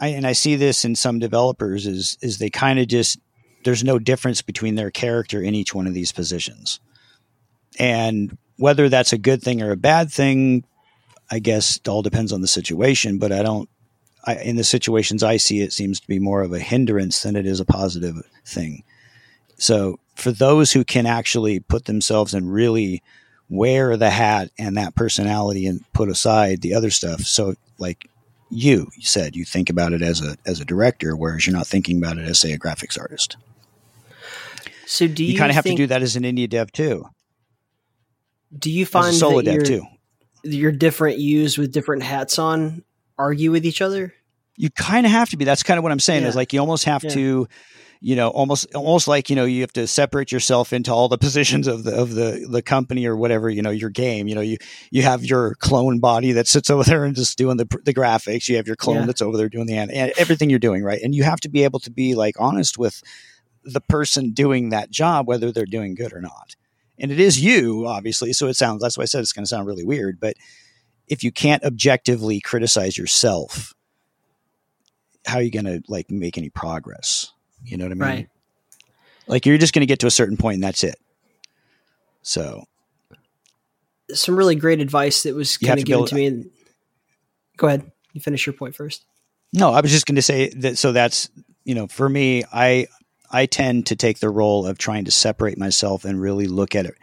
I, 0.02 0.08
and 0.08 0.26
I 0.26 0.32
see 0.32 0.56
this 0.56 0.84
in 0.84 0.96
some 0.96 1.20
developers 1.20 1.86
is 1.86 2.18
is 2.20 2.38
they 2.38 2.50
kind 2.50 2.80
of 2.80 2.88
just 2.88 3.20
there's 3.62 3.84
no 3.84 4.00
difference 4.00 4.42
between 4.42 4.74
their 4.74 4.90
character 4.90 5.40
in 5.40 5.54
each 5.54 5.72
one 5.72 5.86
of 5.86 5.94
these 5.94 6.10
positions, 6.10 6.80
and 7.78 8.36
whether 8.56 8.88
that's 8.88 9.12
a 9.12 9.18
good 9.18 9.42
thing 9.42 9.62
or 9.62 9.70
a 9.70 9.76
bad 9.76 10.10
thing, 10.10 10.64
I 11.30 11.38
guess 11.38 11.76
it 11.76 11.88
all 11.88 12.02
depends 12.02 12.32
on 12.32 12.40
the 12.40 12.48
situation. 12.48 13.18
But 13.18 13.30
I 13.30 13.44
don't. 13.44 13.68
I, 14.24 14.34
in 14.38 14.56
the 14.56 14.64
situations 14.64 15.22
I 15.22 15.36
see, 15.36 15.60
it 15.60 15.72
seems 15.72 16.00
to 16.00 16.08
be 16.08 16.18
more 16.18 16.42
of 16.42 16.52
a 16.52 16.58
hindrance 16.58 17.22
than 17.22 17.36
it 17.36 17.46
is 17.46 17.60
a 17.60 17.64
positive 17.64 18.16
thing. 18.44 18.82
So 19.56 20.00
for 20.16 20.32
those 20.32 20.72
who 20.72 20.84
can 20.84 21.06
actually 21.06 21.60
put 21.60 21.84
themselves 21.84 22.34
and 22.34 22.52
really 22.52 23.04
wear 23.48 23.96
the 23.96 24.10
hat 24.10 24.50
and 24.58 24.76
that 24.76 24.96
personality 24.96 25.66
and 25.66 25.84
put 25.92 26.08
aside 26.08 26.60
the 26.60 26.74
other 26.74 26.90
stuff, 26.90 27.20
so 27.20 27.54
like 27.78 28.08
you 28.54 28.88
said 29.00 29.34
you 29.34 29.44
think 29.44 29.70
about 29.70 29.92
it 29.94 30.02
as 30.02 30.20
a 30.20 30.36
as 30.44 30.60
a 30.60 30.64
director 30.64 31.16
whereas 31.16 31.46
you're 31.46 31.56
not 31.56 31.66
thinking 31.66 31.96
about 31.98 32.18
it 32.18 32.24
as 32.26 32.38
say 32.38 32.52
a 32.52 32.58
graphics 32.58 33.00
artist 33.00 33.36
So 34.86 35.08
do 35.08 35.24
you, 35.24 35.32
you, 35.32 35.38
kind 35.38 35.50
of 35.50 35.54
have 35.56 35.64
to 35.64 35.74
do 35.74 35.86
that 35.86 36.02
as 36.02 36.16
an 36.16 36.22
indie 36.24 36.48
dev 36.48 36.70
too 36.70 37.06
Do 38.56 38.70
you 38.70 38.84
find 38.84 39.14
solo 39.14 39.36
that 39.38 39.44
dev 39.44 39.54
your, 39.54 39.64
too 39.64 39.82
your 40.44 40.72
different 40.72 41.18
U's 41.18 41.56
with 41.56 41.72
different 41.72 42.02
hats 42.02 42.38
on 42.38 42.84
argue 43.18 43.50
with 43.50 43.64
each 43.64 43.80
other? 43.80 44.12
you 44.56 44.68
kind 44.70 45.06
of 45.06 45.12
have 45.12 45.30
to 45.30 45.38
be 45.38 45.46
that's 45.46 45.62
kind 45.62 45.78
of 45.78 45.82
what 45.82 45.92
i'm 45.92 45.98
saying 46.00 46.22
Yeah. 46.22 46.28
is 46.28 46.36
like 46.36 46.52
you 46.52 46.60
almost 46.60 46.84
have 46.84 47.02
Yeah. 47.04 47.10
to 47.10 47.48
you 48.02 48.16
know 48.16 48.28
almost 48.30 48.74
almost 48.74 49.06
like 49.08 49.30
you 49.30 49.36
know 49.36 49.44
you 49.44 49.60
have 49.60 49.72
to 49.72 49.86
separate 49.86 50.32
yourself 50.32 50.72
into 50.72 50.92
all 50.92 51.08
the 51.08 51.16
positions 51.26 51.66
of 51.66 51.84
the 51.84 51.94
of 51.94 52.14
the 52.14 52.46
the 52.50 52.60
company 52.60 53.06
or 53.06 53.16
whatever 53.16 53.48
you 53.48 53.62
know 53.62 53.70
your 53.70 53.90
game 53.90 54.26
you 54.28 54.34
know 54.34 54.40
you 54.40 54.56
you 54.90 55.02
have 55.02 55.24
your 55.24 55.54
clone 55.56 56.00
body 56.00 56.32
that 56.32 56.46
sits 56.48 56.68
over 56.74 56.82
there 56.84 57.04
and 57.04 57.14
just 57.16 57.38
doing 57.38 57.56
the 57.56 57.66
the 57.84 57.94
graphics 57.94 58.48
you 58.48 58.56
have 58.56 58.66
your 58.66 58.76
clone 58.76 58.96
Yeah. 58.96 59.06
that's 59.06 59.22
over 59.22 59.36
there 59.36 59.48
doing 59.48 59.66
the 59.66 59.76
an- 59.76 59.90
and 59.90 60.12
everything 60.18 60.50
you're 60.50 60.58
doing 60.58 60.82
right 60.82 61.00
and 61.02 61.14
you 61.14 61.22
have 61.22 61.40
to 61.40 61.48
be 61.48 61.64
able 61.64 61.80
to 61.80 61.90
be 61.90 62.14
like 62.14 62.34
honest 62.38 62.76
with 62.76 63.02
the 63.64 63.80
person 63.80 64.32
doing 64.32 64.70
that 64.70 64.90
job 64.90 65.26
whether 65.28 65.52
they're 65.52 65.64
doing 65.64 65.94
good 65.94 66.12
or 66.12 66.20
not 66.20 66.56
and 66.98 67.12
it 67.12 67.20
is 67.20 67.40
you 67.40 67.86
obviously 67.86 68.32
so 68.32 68.48
it 68.48 68.54
sounds 68.54 68.82
that's 68.82 68.98
why 68.98 69.02
i 69.02 69.06
said 69.06 69.20
it's 69.20 69.32
going 69.32 69.44
to 69.44 69.48
sound 69.48 69.66
really 69.66 69.84
weird 69.84 70.18
but 70.18 70.34
if 71.08 71.22
you 71.22 71.30
can't 71.32 71.62
objectively 71.64 72.40
criticize 72.40 72.96
yourself, 72.96 73.74
how 75.26 75.36
are 75.36 75.42
you 75.42 75.50
going 75.50 75.64
to 75.66 75.82
like 75.88 76.10
make 76.10 76.38
any 76.38 76.48
progress? 76.48 77.32
You 77.64 77.76
know 77.76 77.84
what 77.84 77.92
I 77.92 77.94
mean? 77.94 78.00
Right. 78.00 78.28
Like 79.26 79.46
you're 79.46 79.58
just 79.58 79.72
going 79.72 79.80
to 79.80 79.86
get 79.86 80.00
to 80.00 80.06
a 80.06 80.10
certain 80.10 80.36
point 80.36 80.56
and 80.56 80.64
that's 80.64 80.84
it. 80.84 80.96
So 82.22 82.64
Some 84.12 84.36
really 84.36 84.56
great 84.56 84.80
advice 84.80 85.22
that 85.24 85.34
was 85.34 85.56
kind 85.56 85.78
of 85.78 85.84
given 85.84 86.06
to 86.06 86.14
me. 86.14 86.26
And, 86.26 86.50
go 87.56 87.68
ahead. 87.68 87.90
You 88.12 88.20
finish 88.20 88.46
your 88.46 88.52
point 88.52 88.74
first. 88.74 89.04
No, 89.52 89.72
I 89.72 89.80
was 89.80 89.90
just 89.90 90.06
going 90.06 90.16
to 90.16 90.22
say 90.22 90.50
that. 90.50 90.78
So 90.78 90.92
that's 90.92 91.28
you 91.64 91.74
know, 91.74 91.86
for 91.86 92.08
me, 92.08 92.44
I 92.52 92.86
I 93.30 93.46
tend 93.46 93.86
to 93.86 93.96
take 93.96 94.18
the 94.18 94.30
role 94.30 94.66
of 94.66 94.78
trying 94.78 95.04
to 95.06 95.10
separate 95.10 95.58
myself 95.58 96.04
and 96.04 96.20
really 96.20 96.46
look 96.46 96.74
at 96.74 96.86
it. 96.86 96.94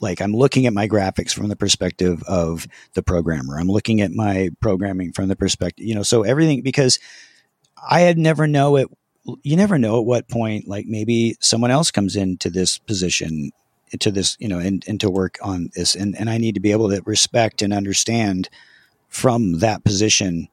Like 0.00 0.22
I'm 0.22 0.32
looking 0.32 0.66
at 0.66 0.72
my 0.72 0.88
graphics 0.88 1.34
from 1.34 1.48
the 1.48 1.56
perspective 1.56 2.22
of 2.22 2.66
the 2.94 3.02
programmer. 3.02 3.58
I'm 3.58 3.68
looking 3.68 4.00
at 4.00 4.12
my 4.12 4.50
programming 4.60 5.12
from 5.12 5.28
the 5.28 5.36
perspective, 5.36 5.84
you 5.84 5.94
know, 5.94 6.02
so 6.02 6.22
everything 6.22 6.62
because 6.62 6.98
I 7.88 8.00
had 8.00 8.16
never 8.16 8.46
know 8.46 8.76
it. 8.76 8.88
You 9.42 9.56
never 9.56 9.78
know 9.78 9.98
at 9.98 10.06
what 10.06 10.28
point, 10.28 10.68
like 10.68 10.86
maybe 10.86 11.36
someone 11.40 11.70
else 11.70 11.90
comes 11.90 12.16
into 12.16 12.50
this 12.50 12.78
position, 12.78 13.50
into 13.90 14.10
this, 14.10 14.36
you 14.40 14.48
know, 14.48 14.58
and, 14.58 14.84
and 14.86 15.00
to 15.00 15.10
work 15.10 15.38
on 15.42 15.70
this, 15.74 15.94
and 15.94 16.16
and 16.16 16.30
I 16.30 16.38
need 16.38 16.54
to 16.54 16.60
be 16.60 16.72
able 16.72 16.90
to 16.90 17.02
respect 17.04 17.62
and 17.62 17.72
understand 17.72 18.48
from 19.08 19.58
that 19.58 19.84
position 19.84 20.48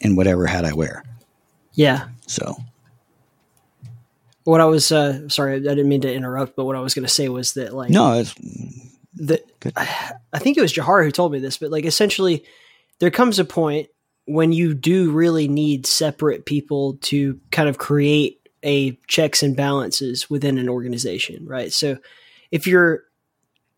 in 0.00 0.16
whatever 0.16 0.46
hat 0.46 0.64
I 0.64 0.72
wear. 0.72 1.02
Yeah. 1.74 2.08
So 2.26 2.56
What 4.44 4.60
I 4.60 4.64
was 4.64 4.92
uh, 4.92 5.28
sorry, 5.28 5.54
I 5.56 5.58
didn't 5.58 5.88
mean 5.88 6.02
to 6.02 6.12
interrupt, 6.12 6.56
but 6.56 6.64
what 6.64 6.76
I 6.76 6.80
was 6.80 6.94
going 6.94 7.06
to 7.06 7.12
say 7.12 7.28
was 7.28 7.54
that 7.54 7.72
like 7.74 7.90
no, 7.90 8.20
it's, 8.20 8.34
the 9.14 9.42
Good. 9.60 9.72
I 9.76 10.38
think 10.38 10.56
it 10.56 10.60
was 10.60 10.72
Jahar 10.72 11.04
who 11.04 11.10
told 11.10 11.32
me 11.32 11.38
this, 11.38 11.58
but 11.58 11.70
like 11.70 11.84
essentially, 11.84 12.44
there 12.98 13.10
comes 13.10 13.38
a 13.38 13.44
point 13.44 13.88
when 14.26 14.52
you 14.52 14.74
do 14.74 15.10
really 15.10 15.48
need 15.48 15.86
separate 15.86 16.46
people 16.46 16.98
to 17.00 17.40
kind 17.50 17.68
of 17.68 17.78
create 17.78 18.40
a 18.64 18.98
checks 19.06 19.42
and 19.42 19.56
balances 19.56 20.28
within 20.28 20.58
an 20.58 20.68
organization, 20.68 21.46
right? 21.46 21.72
So 21.72 21.98
if 22.50 22.66
you're 22.66 23.04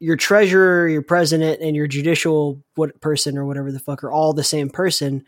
your 0.01 0.17
treasurer, 0.17 0.89
your 0.89 1.03
president, 1.03 1.61
and 1.61 1.75
your 1.75 1.87
judicial 1.87 2.63
what 2.77 3.01
person 3.01 3.37
or 3.37 3.45
whatever 3.45 3.73
the 3.73 3.81
fuck 3.81 4.03
are 4.05 4.11
all 4.11 4.33
the 4.33 4.45
same 4.45 4.71
person, 4.71 5.25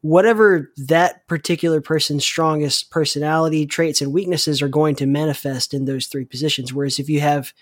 whatever 0.00 0.72
that 0.76 1.26
particular 1.28 1.80
person's 1.80 2.24
strongest 2.24 2.90
personality 2.90 3.66
traits 3.66 4.00
and 4.00 4.12
weaknesses 4.12 4.60
are 4.60 4.68
going 4.68 4.94
to 4.96 5.06
manifest 5.06 5.72
in 5.72 5.84
those 5.84 6.06
three 6.06 6.24
positions. 6.24 6.72
Whereas 6.72 6.98
if 6.98 7.08
you 7.08 7.20
have 7.20 7.52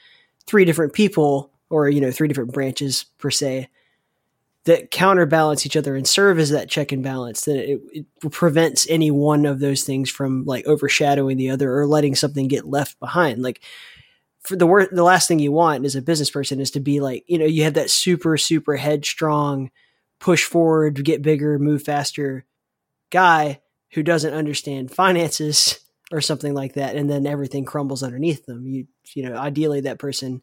three 0.46 0.64
different 0.64 0.92
people 0.92 1.50
or 1.68 1.88
you 1.88 2.00
know 2.00 2.10
three 2.10 2.28
different 2.28 2.52
branches 2.52 3.06
per 3.18 3.30
se 3.30 3.68
that 4.64 4.90
counterbalance 4.90 5.66
each 5.66 5.76
other 5.76 5.96
and 5.96 6.06
serve 6.06 6.38
as 6.38 6.50
that 6.50 6.70
check 6.70 6.92
and 6.92 7.02
balance 7.02 7.44
then 7.44 7.56
it, 7.56 7.80
it 7.92 8.30
prevents 8.30 8.86
any 8.88 9.10
one 9.10 9.44
of 9.44 9.58
those 9.58 9.82
things 9.82 10.08
from 10.08 10.44
like 10.44 10.64
overshadowing 10.66 11.36
the 11.36 11.50
other 11.50 11.76
or 11.76 11.86
letting 11.86 12.14
something 12.14 12.46
get 12.46 12.66
left 12.66 12.98
behind. 13.00 13.42
Like 13.42 13.60
for 14.42 14.56
the 14.56 14.66
wor- 14.66 14.88
the 14.90 15.02
last 15.02 15.28
thing 15.28 15.38
you 15.38 15.52
want 15.52 15.84
as 15.84 15.96
a 15.96 16.02
business 16.02 16.30
person 16.30 16.60
is 16.60 16.70
to 16.72 16.80
be 16.80 17.00
like 17.00 17.24
you 17.26 17.38
know 17.38 17.44
you 17.44 17.64
have 17.64 17.74
that 17.74 17.90
super 17.90 18.36
super 18.36 18.76
headstrong 18.76 19.70
push 20.18 20.44
forward 20.44 21.04
get 21.04 21.22
bigger 21.22 21.58
move 21.58 21.82
faster 21.82 22.44
guy 23.10 23.60
who 23.92 24.02
doesn't 24.02 24.34
understand 24.34 24.90
finances 24.90 25.78
or 26.12 26.20
something 26.20 26.54
like 26.54 26.74
that 26.74 26.94
and 26.96 27.08
then 27.08 27.26
everything 27.26 27.64
crumbles 27.64 28.02
underneath 28.02 28.46
them. 28.46 28.66
You 28.66 28.86
you 29.14 29.28
know 29.28 29.36
ideally 29.36 29.80
that 29.82 29.98
person 29.98 30.42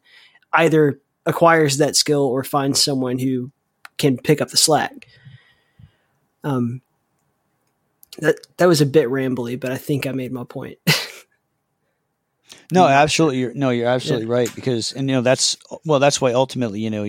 either 0.52 1.00
acquires 1.26 1.78
that 1.78 1.96
skill 1.96 2.22
or 2.22 2.42
finds 2.42 2.82
someone 2.82 3.18
who 3.18 3.52
can 4.00 4.18
pick 4.18 4.40
up 4.40 4.48
the 4.48 4.56
slack. 4.56 5.06
Um, 6.42 6.80
that 8.18 8.36
that 8.56 8.66
was 8.66 8.80
a 8.80 8.86
bit 8.86 9.08
rambly, 9.08 9.58
but 9.58 9.70
I 9.70 9.76
think 9.76 10.06
I 10.06 10.12
made 10.12 10.32
my 10.32 10.44
point. 10.44 10.78
no, 12.72 12.86
absolutely. 12.86 13.38
You're, 13.38 13.54
no, 13.54 13.70
you're 13.70 13.88
absolutely 13.88 14.26
right 14.26 14.52
because, 14.54 14.92
and 14.92 15.08
you 15.08 15.16
know, 15.16 15.22
that's 15.22 15.56
well, 15.84 16.00
that's 16.00 16.20
why 16.20 16.32
ultimately, 16.32 16.80
you 16.80 16.90
know, 16.90 17.04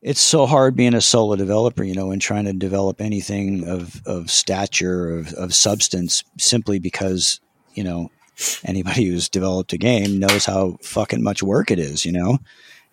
it's 0.00 0.20
so 0.20 0.46
hard 0.46 0.76
being 0.76 0.94
a 0.94 1.00
solo 1.00 1.36
developer, 1.36 1.84
you 1.84 1.94
know, 1.94 2.10
and 2.10 2.22
trying 2.22 2.44
to 2.44 2.52
develop 2.52 3.00
anything 3.00 3.68
of 3.68 4.00
of 4.06 4.30
stature 4.30 5.18
of 5.18 5.32
of 5.34 5.54
substance 5.54 6.24
simply 6.38 6.78
because 6.78 7.40
you 7.74 7.84
know 7.84 8.10
anybody 8.64 9.06
who's 9.06 9.28
developed 9.28 9.72
a 9.72 9.78
game 9.78 10.18
knows 10.18 10.44
how 10.44 10.78
fucking 10.82 11.22
much 11.22 11.42
work 11.42 11.70
it 11.70 11.78
is, 11.78 12.04
you 12.04 12.12
know. 12.12 12.38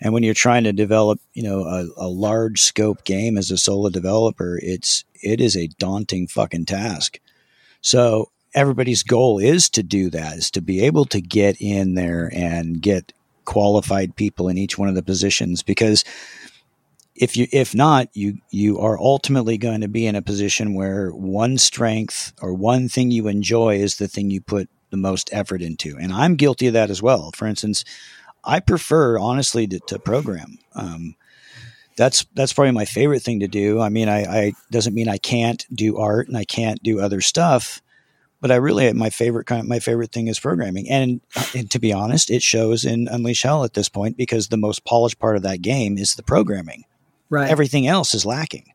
And 0.01 0.13
when 0.13 0.23
you're 0.23 0.33
trying 0.33 0.63
to 0.63 0.73
develop, 0.73 1.19
you 1.33 1.43
know, 1.43 1.63
a, 1.63 1.85
a 1.97 2.07
large 2.07 2.61
scope 2.61 3.03
game 3.03 3.37
as 3.37 3.51
a 3.51 3.57
solo 3.57 3.89
developer, 3.89 4.59
it's 4.61 5.05
it 5.21 5.39
is 5.39 5.55
a 5.55 5.67
daunting 5.67 6.27
fucking 6.27 6.65
task. 6.65 7.19
So 7.81 8.31
everybody's 8.53 9.03
goal 9.03 9.39
is 9.39 9.69
to 9.69 9.83
do 9.83 10.09
that, 10.09 10.37
is 10.37 10.51
to 10.51 10.61
be 10.61 10.81
able 10.81 11.05
to 11.05 11.21
get 11.21 11.57
in 11.61 11.93
there 11.93 12.31
and 12.33 12.81
get 12.81 13.13
qualified 13.45 14.15
people 14.15 14.49
in 14.49 14.57
each 14.57 14.77
one 14.77 14.87
of 14.87 14.95
the 14.95 15.03
positions 15.03 15.63
because 15.63 16.03
if 17.15 17.35
you 17.35 17.47
if 17.51 17.75
not 17.75 18.07
you 18.13 18.37
you 18.49 18.79
are 18.79 18.97
ultimately 18.99 19.57
going 19.57 19.81
to 19.81 19.87
be 19.87 20.05
in 20.05 20.15
a 20.15 20.21
position 20.21 20.73
where 20.73 21.09
one 21.09 21.57
strength 21.57 22.33
or 22.41 22.53
one 22.53 22.87
thing 22.87 23.11
you 23.11 23.27
enjoy 23.27 23.75
is 23.75 23.97
the 23.97 24.07
thing 24.07 24.29
you 24.29 24.39
put 24.39 24.69
the 24.91 24.97
most 24.97 25.29
effort 25.33 25.61
into 25.61 25.97
and 25.97 26.13
i'm 26.13 26.35
guilty 26.35 26.67
of 26.67 26.73
that 26.73 26.89
as 26.89 27.01
well 27.01 27.31
for 27.35 27.47
instance 27.47 27.83
i 28.43 28.59
prefer 28.59 29.17
honestly 29.17 29.67
to, 29.67 29.79
to 29.79 29.99
program. 29.99 30.57
Um, 30.75 31.15
that's 31.97 32.25
that's 32.33 32.53
probably 32.53 32.71
my 32.71 32.85
favorite 32.85 33.21
thing 33.21 33.41
to 33.41 33.47
do. 33.47 33.79
I 33.79 33.89
mean 33.89 34.09
I, 34.09 34.23
I 34.23 34.53
doesn't 34.71 34.93
mean 34.95 35.09
i 35.09 35.17
can't 35.17 35.65
do 35.73 35.97
art 35.97 36.27
and 36.27 36.37
i 36.37 36.45
can't 36.45 36.81
do 36.81 36.99
other 36.99 37.21
stuff 37.21 37.81
but 38.39 38.49
i 38.51 38.55
really 38.55 38.91
my 38.93 39.09
favorite 39.09 39.45
kind 39.45 39.67
my 39.67 39.79
favorite 39.79 40.11
thing 40.11 40.27
is 40.27 40.39
programming. 40.39 40.89
And, 40.89 41.21
and 41.55 41.69
to 41.71 41.79
be 41.79 41.93
honest 41.93 42.31
it 42.31 42.41
shows 42.41 42.85
in 42.85 43.07
unleash 43.07 43.43
hell 43.43 43.63
at 43.63 43.73
this 43.73 43.89
point 43.89 44.17
because 44.17 44.47
the 44.47 44.57
most 44.57 44.85
polished 44.85 45.19
part 45.19 45.35
of 45.35 45.43
that 45.43 45.61
game 45.61 45.97
is 45.97 46.15
the 46.15 46.23
programming. 46.23 46.85
Right. 47.29 47.49
everything 47.49 47.87
else 47.87 48.13
is 48.13 48.25
lacking 48.25 48.73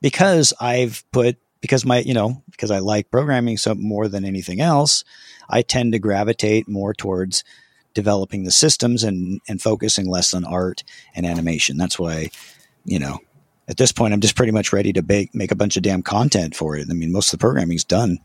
because 0.00 0.54
I've 0.60 1.04
put 1.12 1.36
because 1.60 1.86
my 1.86 2.00
you 2.00 2.12
know 2.12 2.42
because 2.50 2.70
I 2.70 2.80
like 2.80 3.10
programming 3.10 3.56
so 3.56 3.74
more 3.74 4.06
than 4.06 4.24
anything 4.24 4.60
else, 4.60 5.02
I 5.48 5.62
tend 5.62 5.92
to 5.92 5.98
gravitate 5.98 6.68
more 6.68 6.92
towards 6.92 7.42
developing 7.94 8.44
the 8.44 8.50
systems 8.50 9.02
and 9.02 9.40
and 9.48 9.62
focusing 9.62 10.08
less 10.08 10.34
on 10.34 10.44
art 10.44 10.84
and 11.14 11.24
animation. 11.24 11.76
That's 11.76 11.98
why 11.98 12.30
you 12.84 12.98
know 12.98 13.18
at 13.68 13.76
this 13.76 13.92
point 13.92 14.12
I'm 14.12 14.20
just 14.20 14.36
pretty 14.36 14.52
much 14.52 14.72
ready 14.72 14.92
to 14.92 15.02
bake, 15.02 15.34
make 15.34 15.50
a 15.50 15.56
bunch 15.56 15.76
of 15.76 15.82
damn 15.82 16.02
content 16.02 16.54
for 16.54 16.76
it. 16.76 16.86
I 16.90 16.94
mean 16.94 17.12
most 17.12 17.32
of 17.32 17.38
the 17.38 17.42
programming's 17.42 17.84
done, 17.84 18.18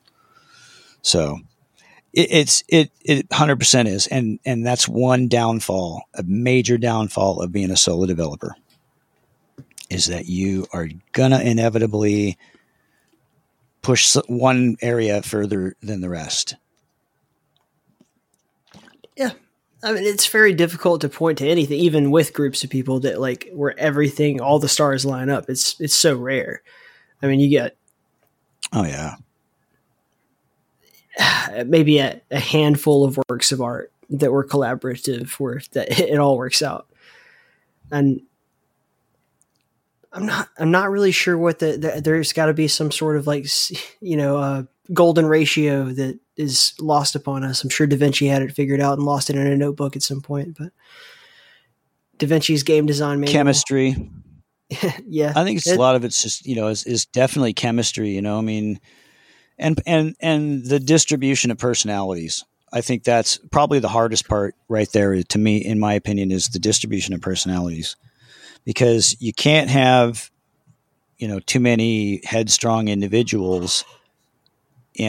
so. 1.01 1.39
It, 2.11 2.31
it's 2.31 2.63
it 2.67 2.91
it 3.05 3.31
hundred 3.31 3.59
percent 3.59 3.87
is, 3.87 4.07
and 4.07 4.39
and 4.43 4.65
that's 4.65 4.87
one 4.87 5.27
downfall, 5.27 6.05
a 6.15 6.23
major 6.23 6.79
downfall 6.79 7.39
of 7.39 7.51
being 7.51 7.69
a 7.69 7.77
solo 7.77 8.07
developer 8.07 8.55
is 9.89 10.07
that 10.07 10.25
you 10.25 10.67
are 10.71 10.87
gonna 11.11 11.39
inevitably 11.39 12.37
push 13.81 14.15
one 14.27 14.77
area 14.81 15.21
further 15.21 15.75
than 15.81 16.01
the 16.01 16.09
rest. 16.09 16.55
Yeah. 19.15 19.31
I 19.81 19.93
mean, 19.93 20.03
it's 20.03 20.27
very 20.27 20.53
difficult 20.53 21.01
to 21.01 21.09
point 21.09 21.37
to 21.37 21.47
anything, 21.47 21.79
even 21.79 22.11
with 22.11 22.33
groups 22.33 22.63
of 22.63 22.69
people 22.69 22.99
that 23.01 23.19
like 23.19 23.49
where 23.53 23.77
everything, 23.79 24.41
all 24.41 24.59
the 24.59 24.67
stars 24.67 25.05
line 25.05 25.29
up. 25.29 25.49
It's 25.49 25.79
it's 25.79 25.95
so 25.95 26.15
rare. 26.15 26.61
I 27.21 27.27
mean, 27.27 27.39
you 27.39 27.49
get 27.49 27.77
Oh 28.71 28.85
yeah, 28.85 29.15
maybe 31.65 31.99
a, 31.99 32.21
a 32.29 32.39
handful 32.39 33.03
of 33.03 33.19
works 33.29 33.51
of 33.51 33.61
art 33.61 33.91
that 34.09 34.31
were 34.31 34.45
collaborative, 34.45 35.31
where 35.33 35.61
that 35.73 35.99
it 35.99 36.19
all 36.19 36.37
works 36.37 36.61
out. 36.61 36.87
And 37.91 38.21
I'm 40.11 40.25
not 40.25 40.49
I'm 40.57 40.71
not 40.71 40.91
really 40.91 41.11
sure 41.11 41.37
what 41.37 41.59
the, 41.59 41.77
the 41.77 42.01
there's 42.03 42.33
got 42.33 42.47
to 42.47 42.53
be 42.53 42.67
some 42.67 42.91
sort 42.91 43.17
of 43.17 43.27
like 43.27 43.47
you 44.01 44.17
know 44.17 44.37
uh, 44.37 44.63
golden 44.93 45.25
ratio 45.25 45.85
that 45.85 46.19
is 46.39 46.73
lost 46.79 47.15
upon 47.15 47.43
us. 47.43 47.63
I'm 47.63 47.69
sure 47.69 47.85
Da 47.85 47.97
Vinci 47.97 48.25
had 48.27 48.41
it 48.41 48.53
figured 48.53 48.79
out 48.79 48.97
and 48.97 49.05
lost 49.05 49.29
it 49.29 49.35
in 49.35 49.45
a 49.45 49.57
notebook 49.57 49.95
at 49.97 50.01
some 50.01 50.21
point, 50.21 50.57
but 50.57 50.71
Da 52.17 52.25
Vinci's 52.27 52.63
game 52.63 52.85
design 52.85 53.19
manual, 53.19 53.33
chemistry. 53.33 54.09
yeah, 55.05 55.33
I 55.35 55.43
think 55.43 55.57
it's 55.57 55.67
It- 55.67 55.77
a 55.77 55.79
lot 55.79 55.95
of 55.95 56.03
it's 56.05 56.21
just 56.23 56.45
you 56.45 56.55
know 56.55 56.67
is, 56.67 56.85
is 56.85 57.05
definitely 57.05 57.53
chemistry. 57.53 58.09
You 58.11 58.21
know, 58.21 58.37
I 58.37 58.41
mean, 58.41 58.79
and 59.57 59.79
and 59.85 60.15
and 60.21 60.65
the 60.65 60.79
distribution 60.79 61.51
of 61.51 61.57
personalities. 61.57 62.43
I 62.71 62.81
think 62.81 63.03
that's 63.03 63.37
probably 63.51 63.79
the 63.79 63.87
hardest 63.89 64.27
part 64.29 64.53
right 64.67 64.89
there 64.91 65.23
to 65.23 65.37
me, 65.39 65.57
in 65.57 65.79
my 65.79 65.93
opinion, 65.93 66.31
is 66.31 66.49
the 66.49 66.59
distribution 66.59 67.15
of 67.15 67.21
personalities, 67.21 67.95
because 68.63 69.15
you 69.19 69.33
can't 69.33 69.71
have, 69.71 70.29
you 71.17 71.27
know, 71.27 71.39
too 71.39 71.59
many 71.59 72.21
headstrong 72.23 72.87
individuals 72.87 73.83
in, 73.83 73.98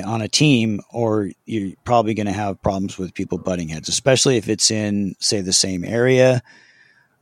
on 0.04 0.22
a 0.22 0.28
team, 0.28 0.80
or 0.92 1.30
you're 1.46 1.72
probably 1.84 2.14
going 2.14 2.26
to 2.26 2.32
have 2.32 2.62
problems 2.62 2.98
with 2.98 3.14
people 3.14 3.38
butting 3.38 3.68
heads, 3.68 3.88
especially 3.88 4.36
if 4.36 4.48
it's 4.48 4.70
in, 4.70 5.14
say, 5.18 5.40
the 5.40 5.52
same 5.52 5.84
area, 5.84 6.42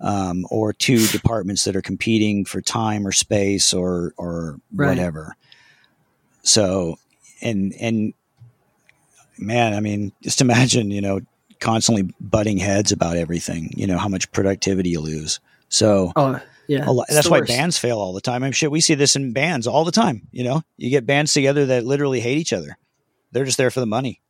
um, 0.00 0.46
or 0.50 0.72
two 0.72 1.06
departments 1.08 1.64
that 1.64 1.76
are 1.76 1.82
competing 1.82 2.44
for 2.44 2.60
time 2.60 3.06
or 3.06 3.12
space 3.12 3.72
or 3.72 4.12
or 4.16 4.60
Right. 4.74 4.88
whatever. 4.88 5.34
So, 6.42 6.98
and 7.42 7.72
and 7.80 8.14
man, 9.38 9.74
I 9.74 9.80
mean, 9.80 10.12
just 10.22 10.40
imagine, 10.40 10.90
you 10.90 11.00
know, 11.00 11.20
constantly 11.60 12.12
butting 12.20 12.58
heads 12.58 12.92
about 12.92 13.16
everything. 13.16 13.72
You 13.76 13.86
know 13.86 13.98
how 13.98 14.08
much 14.08 14.30
productivity 14.32 14.90
you 14.90 15.00
lose. 15.00 15.40
So 15.68 16.12
Oh 16.16 16.40
yeah, 16.68 16.88
a 16.88 16.92
lot, 16.92 17.06
that's 17.08 17.28
why 17.28 17.40
bands 17.40 17.78
fail 17.78 17.98
all 17.98 18.12
the 18.12 18.20
time. 18.20 18.44
I'm 18.44 18.52
shit. 18.52 18.70
We 18.70 18.80
see 18.80 18.94
this 18.94 19.16
in 19.16 19.32
bands 19.32 19.66
all 19.66 19.84
the 19.84 19.90
time. 19.90 20.28
You 20.30 20.44
know, 20.44 20.62
you 20.76 20.90
get 20.90 21.06
bands 21.06 21.32
together 21.32 21.66
that 21.66 21.84
literally 21.84 22.20
hate 22.20 22.38
each 22.38 22.52
other. 22.52 22.78
They're 23.32 23.44
just 23.44 23.58
there 23.58 23.70
for 23.70 23.80
the 23.80 23.86
money. 23.86 24.20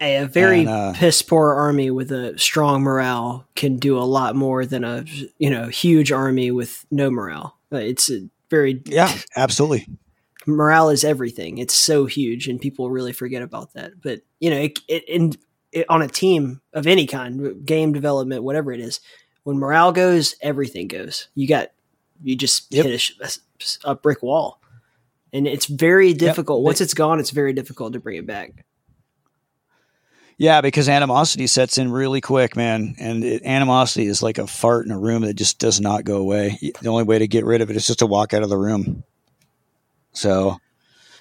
Hey, 0.00 0.16
a 0.16 0.26
very 0.26 0.60
And, 0.60 0.68
uh, 0.68 0.92
piss 0.94 1.22
poor 1.22 1.54
army 1.54 1.90
with 1.90 2.12
a 2.12 2.38
strong 2.38 2.82
morale 2.82 3.46
can 3.56 3.78
do 3.78 3.98
a 3.98 4.04
lot 4.04 4.36
more 4.36 4.64
than 4.64 4.84
a 4.84 5.04
you 5.38 5.50
know 5.50 5.68
huge 5.68 6.12
army 6.12 6.50
with 6.50 6.86
no 6.90 7.10
morale. 7.10 7.56
Uh, 7.72 7.76
It's 7.78 8.10
a 8.10 8.28
very 8.48 8.80
Yeah, 8.86 9.12
absolutely. 9.36 9.86
morale 10.46 10.88
is 10.90 11.04
everything. 11.04 11.58
It's 11.58 11.74
so 11.74 12.06
huge, 12.06 12.46
and 12.48 12.60
people 12.60 12.90
really 12.90 13.12
forget 13.12 13.42
about 13.42 13.74
that. 13.74 14.00
But 14.00 14.20
you 14.40 14.50
know, 14.50 14.56
it, 14.60 14.78
it, 14.88 15.08
in 15.08 15.32
it, 15.72 15.84
on 15.88 16.00
a 16.00 16.08
team 16.08 16.60
of 16.72 16.86
any 16.86 17.06
kind, 17.06 17.66
game 17.66 17.92
development, 17.92 18.44
whatever 18.44 18.72
it 18.72 18.80
is, 18.80 19.00
when 19.48 19.58
morale 19.58 19.92
goes, 19.92 20.34
everything 20.42 20.88
goes. 20.88 21.28
You 21.34 21.48
got 21.48 21.68
you 22.22 22.36
just 22.36 22.66
Yep. 22.70 22.84
hit 22.84 23.10
a, 23.22 23.92
a 23.92 23.94
brick 23.94 24.22
wall, 24.22 24.60
and 25.32 25.46
it's 25.46 25.64
very 25.64 26.12
difficult. 26.12 26.62
Once 26.62 26.82
it's 26.82 26.92
gone, 26.92 27.18
it's 27.18 27.30
very 27.30 27.54
difficult 27.54 27.94
to 27.94 27.98
bring 27.98 28.18
it 28.18 28.26
back. 28.26 28.66
Yeah, 30.36 30.60
because 30.60 30.86
animosity 30.86 31.46
sets 31.46 31.78
in 31.78 31.90
really 31.90 32.20
quick, 32.20 32.56
man. 32.56 32.94
And 32.98 33.24
it, 33.24 33.42
animosity 33.42 34.04
is 34.04 34.22
like 34.22 34.36
a 34.36 34.46
fart 34.46 34.84
in 34.84 34.92
a 34.92 34.98
room 34.98 35.22
that 35.22 35.32
just 35.32 35.58
does 35.58 35.80
not 35.80 36.04
go 36.04 36.18
away. 36.18 36.58
The 36.82 36.90
only 36.90 37.04
way 37.04 37.18
to 37.18 37.26
get 37.26 37.46
rid 37.46 37.62
of 37.62 37.70
it 37.70 37.76
is 37.76 37.86
just 37.86 38.00
to 38.00 38.06
walk 38.06 38.34
out 38.34 38.42
of 38.42 38.50
the 38.50 38.58
room. 38.58 39.02
So 40.12 40.58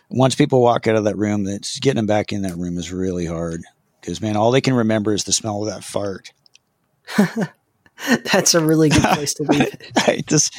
once 0.10 0.36
people 0.36 0.62
walk 0.62 0.86
out 0.86 0.98
of 0.98 1.06
that 1.06 1.18
room, 1.18 1.46
that's 1.46 1.80
getting 1.80 1.96
them 1.96 2.08
back 2.08 2.34
in 2.34 2.42
that 2.42 2.58
room 2.58 2.78
is 2.78 2.92
really 2.92 3.26
hard. 3.26 3.62
Because 4.02 4.22
man, 4.22 4.36
all 4.36 4.52
they 4.52 4.60
can 4.60 4.74
remember 4.74 5.14
is 5.14 5.24
the 5.24 5.32
smell 5.32 5.64
of 5.64 5.70
that 5.70 5.86
fart. 5.86 6.34
That's 8.32 8.54
a 8.54 8.64
really 8.64 8.90
good 8.90 9.04
place 9.04 9.34
to 9.36 9.44
be. 9.44 9.68
I 9.98 10.24
just, 10.28 10.54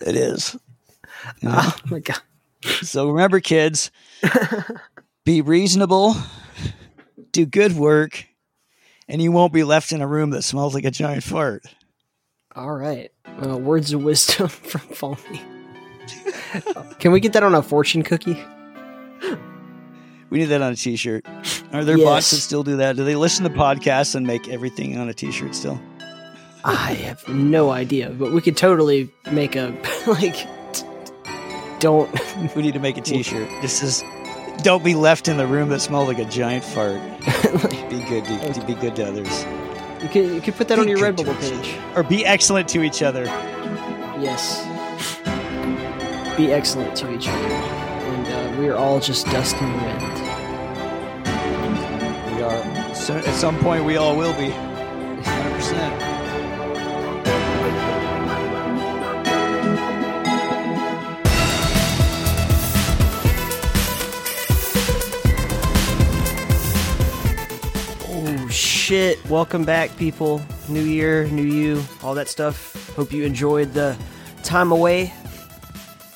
it 0.00 0.16
is. 0.16 0.56
Oh 1.44 1.76
my 1.86 2.00
god. 2.00 2.20
So 2.82 3.08
remember, 3.08 3.40
kids, 3.40 3.90
be 5.24 5.40
reasonable, 5.40 6.16
do 7.32 7.46
good 7.46 7.72
work, 7.72 8.26
and 9.08 9.20
you 9.22 9.32
won't 9.32 9.52
be 9.52 9.64
left 9.64 9.92
in 9.92 10.00
a 10.00 10.06
room 10.06 10.30
that 10.30 10.42
smells 10.42 10.74
like 10.74 10.84
a 10.84 10.90
giant 10.90 11.22
fart. 11.22 11.64
All 12.54 12.72
right. 12.72 13.12
Uh, 13.44 13.58
words 13.58 13.92
of 13.92 14.02
wisdom 14.02 14.48
from 14.48 14.80
Foamy. 14.80 15.42
Can 16.98 17.12
we 17.12 17.20
get 17.20 17.34
that 17.34 17.42
on 17.42 17.54
a 17.54 17.62
fortune 17.62 18.02
cookie? 18.02 18.42
We 20.30 20.38
need 20.38 20.46
that 20.46 20.62
on 20.62 20.72
a 20.72 20.76
t-shirt. 20.76 21.26
Are 21.72 21.84
there 21.84 21.98
bots 21.98 22.30
that 22.30 22.38
still 22.38 22.62
do 22.62 22.76
that? 22.78 22.96
Do 22.96 23.04
they 23.04 23.14
listen 23.16 23.44
to 23.44 23.50
podcasts 23.50 24.14
and 24.14 24.26
make 24.26 24.48
everything 24.48 24.98
on 24.98 25.08
a 25.08 25.14
t-shirt 25.14 25.54
still? 25.54 25.80
I 26.64 26.94
have 26.94 27.26
no 27.28 27.70
idea, 27.70 28.10
but 28.10 28.32
we 28.32 28.40
could 28.40 28.56
totally 28.56 29.10
make 29.30 29.54
a 29.54 29.74
like. 30.06 30.36
Don't. 31.78 32.10
We 32.56 32.62
need 32.62 32.74
to 32.74 32.80
make 32.80 32.96
a 32.96 33.02
t-shirt. 33.02 33.48
This 33.62 33.82
is 33.82 34.02
don't 34.62 34.82
be 34.82 34.94
left 34.94 35.28
in 35.28 35.36
the 35.36 35.46
room 35.46 35.68
that 35.68 35.80
smells 35.80 36.08
like 36.08 36.18
a 36.18 36.24
giant 36.24 36.64
fart. 36.64 37.00
Be 37.90 38.02
good 38.08 38.24
to, 38.24 38.52
to 38.54 38.66
be 38.66 38.74
good 38.74 38.96
to 38.96 39.06
others. 39.06 39.44
You 40.02 40.08
could 40.08 40.34
you 40.34 40.40
could 40.40 40.54
put 40.54 40.68
that 40.68 40.78
on 40.78 40.88
your 40.88 40.98
Redbubble 40.98 41.38
page. 41.40 41.76
Or 41.96 42.02
be 42.02 42.24
excellent 42.24 42.68
to 42.70 42.82
each 42.82 43.02
other. 43.02 43.24
Yes. 44.20 44.64
Be 46.36 46.52
excellent 46.52 46.96
to 46.98 47.12
each 47.14 47.28
other, 47.28 47.54
and 47.54 48.56
uh, 48.56 48.60
we 48.60 48.68
are 48.68 48.76
all 48.76 49.00
just 49.00 49.26
dust 49.26 49.56
in 49.56 49.72
the 49.72 49.78
wind. 49.78 50.15
So 53.06 53.16
at 53.16 53.36
some 53.36 53.56
point 53.60 53.84
we 53.84 53.96
all 53.96 54.16
will 54.16 54.32
be. 54.32 54.48
100%. 54.48 55.22
Oh 68.08 68.48
shit! 68.48 69.24
Welcome 69.30 69.64
back, 69.64 69.96
people. 69.96 70.42
New 70.68 70.82
year, 70.82 71.26
new 71.26 71.44
you, 71.44 71.84
all 72.02 72.16
that 72.16 72.26
stuff. 72.26 72.92
Hope 72.96 73.12
you 73.12 73.22
enjoyed 73.22 73.72
the 73.72 73.96
time 74.42 74.72
away. 74.72 75.14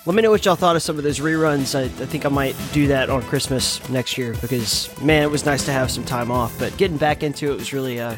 Let 0.07 0.17
me 0.17 0.23
know 0.23 0.31
what 0.31 0.47
y'all 0.47 0.57
thought 0.57 0.77
of 0.77 0.83
some 0.83 0.97
of 0.97 1.05
those 1.05 1.19
reruns. 1.19 1.79
I, 1.79 1.83
I 1.83 2.07
think 2.07 2.25
I 2.25 2.31
might 2.31 2.57
do 2.73 2.87
that 2.87 3.11
on 3.11 3.21
Christmas 3.21 3.87
next 3.91 4.17
year 4.17 4.35
because 4.41 4.89
man, 5.03 5.23
it 5.23 5.31
was 5.31 5.45
nice 5.45 5.67
to 5.67 5.73
have 5.73 5.91
some 5.91 6.05
time 6.05 6.31
off. 6.31 6.59
But 6.59 6.75
getting 6.79 6.97
back 6.97 7.23
into 7.23 7.53
it 7.53 7.57
was 7.57 7.75
really 7.75 8.01
uh, 8.01 8.17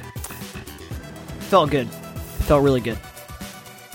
felt 1.40 1.72
good. 1.72 1.88
Felt 2.46 2.62
really 2.62 2.80
good. 2.80 2.98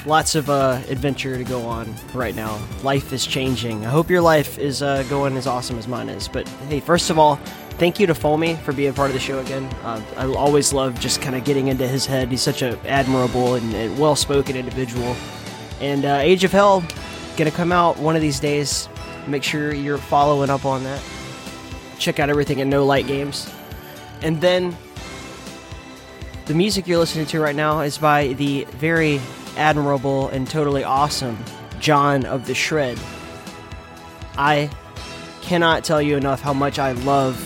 Lots 0.06 0.36
of 0.36 0.50
uh, 0.50 0.82
adventure 0.90 1.38
to 1.38 1.46
go 1.46 1.62
on 1.62 1.96
right 2.14 2.36
now. 2.36 2.60
Life 2.84 3.14
is 3.14 3.26
changing. 3.26 3.86
I 3.86 3.90
hope 3.90 4.10
your 4.10 4.22
life 4.22 4.60
is 4.60 4.82
uh, 4.82 5.04
going 5.04 5.38
as 5.38 5.48
awesome 5.48 5.80
as 5.80 5.88
mine 5.88 6.10
is. 6.10 6.28
But 6.28 6.46
hey, 6.68 6.82
first 6.82 7.10
of 7.10 7.18
all, 7.18 7.38
thank 7.78 8.02
you 8.02 8.08
to 8.08 8.14
Foamy 8.14 8.56
for 8.56 8.74
being 8.74 8.94
part 8.94 9.12
of 9.12 9.14
the 9.14 9.20
show 9.22 9.40
again. 9.40 9.64
Uh, 9.84 10.02
I 10.18 10.26
always 10.26 10.74
love 10.74 11.00
just 11.00 11.22
kind 11.22 11.38
of 11.38 11.46
getting 11.46 11.70
into 11.70 11.88
his 11.88 12.06
head. 12.06 12.28
He's 12.28 12.42
such 12.42 12.64
an 12.64 12.78
admirable 12.86 13.56
and, 13.56 13.74
and 13.74 13.98
well-spoken 13.98 14.58
individual. 14.58 15.16
And 15.80 16.04
uh, 16.04 16.20
Age 16.22 16.44
of 16.44 16.52
Hell 16.52 16.84
gonna 17.38 17.52
come 17.52 17.72
out 17.72 17.98
one 17.98 18.16
of 18.16 18.22
these 18.22 18.40
days. 18.40 18.90
Make 19.28 19.44
sure 19.44 19.74
you're 19.74 19.98
following 19.98 20.50
up 20.50 20.66
on 20.66 20.84
that. 20.84 21.02
Check 22.00 22.20
out 22.20 22.30
everything 22.30 22.60
at 22.60 22.68
No 22.68 22.86
Light 22.86 23.08
Games. 23.08 23.50
And 24.22 24.42
then 24.42 24.76
the 26.46 26.54
music 26.54 26.88
you're 26.88 26.98
listening 26.98 27.28
to 27.28 27.40
right 27.40 27.56
now 27.56 27.82
is 27.82 27.98
by 27.98 28.30
the 28.34 28.66
very 28.72 29.22
admirable 29.56 30.30
and 30.30 30.50
totally 30.50 30.84
awesome 30.84 31.38
John 31.80 32.26
of 32.26 32.48
the 32.48 32.56
Shred. 32.56 33.00
I 34.38 34.70
cannot 35.42 35.84
tell 35.84 36.02
you 36.02 36.18
enough 36.18 36.42
how 36.42 36.54
much 36.54 36.80
I 36.80 36.94
love 36.94 37.38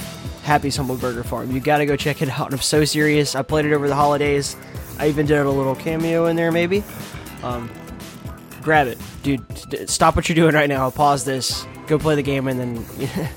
Happy's 0.43 0.76
Humble 0.76 0.95
Burger 0.95 1.23
Farm. 1.23 1.51
You 1.51 1.59
gotta 1.59 1.85
go 1.85 1.95
check 1.95 2.22
it 2.22 2.30
out. 2.30 2.53
I'm 2.53 2.59
so 2.59 2.85
serious. 2.85 3.35
I 3.35 3.41
played 3.41 3.65
it 3.65 3.73
over 3.73 3.88
the 3.88 3.95
holidays. 3.95 4.55
I 4.97 5.07
even 5.07 5.26
did 5.26 5.38
a 5.38 5.49
little 5.49 5.76
cameo 5.76 6.26
in 6.27 6.35
there, 6.35 6.51
maybe. 6.51 6.84
Um, 7.43 7.69
grab 8.62 8.88
it, 8.88 8.98
dude. 9.24 9.90
Stop 9.90 10.16
what 10.16 10.30
you're 10.30 10.36
doing 10.36 10.54
right 10.54 10.70
now. 10.70 10.90
Pause 10.90 11.26
this. 11.26 11.68
Go 11.88 11.98
play 12.00 12.16
the 12.16 12.24
game, 12.24 12.48
and 12.48 12.60
then 12.60 13.30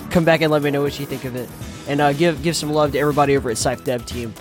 come 0.10 0.24
back 0.24 0.40
and 0.40 0.50
let 0.50 0.62
me 0.62 0.70
know 0.70 0.82
what 0.82 0.98
you 0.98 1.06
think 1.06 1.24
of 1.24 1.36
it. 1.36 1.48
And 1.88 2.00
uh, 2.00 2.12
give 2.12 2.42
give 2.42 2.56
some 2.56 2.70
love 2.70 2.92
to 2.92 2.98
everybody 2.98 3.36
over 3.36 3.50
at 3.50 3.58
Scythe 3.58 3.84
Dev 3.84 4.06
Team. 4.06 4.34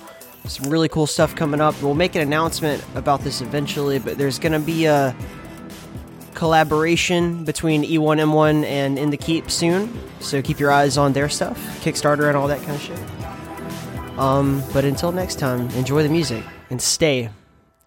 Some 0.46 0.72
really 0.72 0.90
cool 0.90 1.06
stuff 1.06 1.36
coming 1.36 1.62
up. 1.62 1.80
We'll 1.84 1.94
make 1.94 2.16
an 2.16 2.22
announcement 2.22 2.84
about 2.96 3.22
this 3.22 3.42
eventually, 3.42 4.00
but 4.00 4.18
there's 4.18 4.40
to 4.40 4.60
be 4.60 4.86
a 4.86 5.16
collaboration 6.34 7.46
between 7.46 7.84
E 7.84 7.98
E1M1 7.98 8.66
and 8.66 8.98
In 8.98 9.12
the 9.12 9.18
Keep 9.18 9.52
soon. 9.52 9.96
So 10.20 10.42
keep 10.42 10.60
your 10.60 10.72
eyes 10.72 10.98
on 10.98 11.14
their 11.14 11.30
stuff, 11.30 11.58
Kickstarter 11.84 12.28
and 12.28 12.36
all 12.36 12.48
that 12.48 12.60
kind 12.64 12.72
of 12.72 12.82
shit. 12.82 14.18
Um, 14.18 14.64
but 14.74 14.84
until 14.84 15.12
next 15.12 15.38
time, 15.38 15.70
enjoy 15.72 16.04
the 16.04 16.10
music 16.10 16.44
and 16.70 16.82
stay 16.82 17.30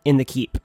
in 0.04 0.16
the 0.16 0.24
keep. 0.24 0.58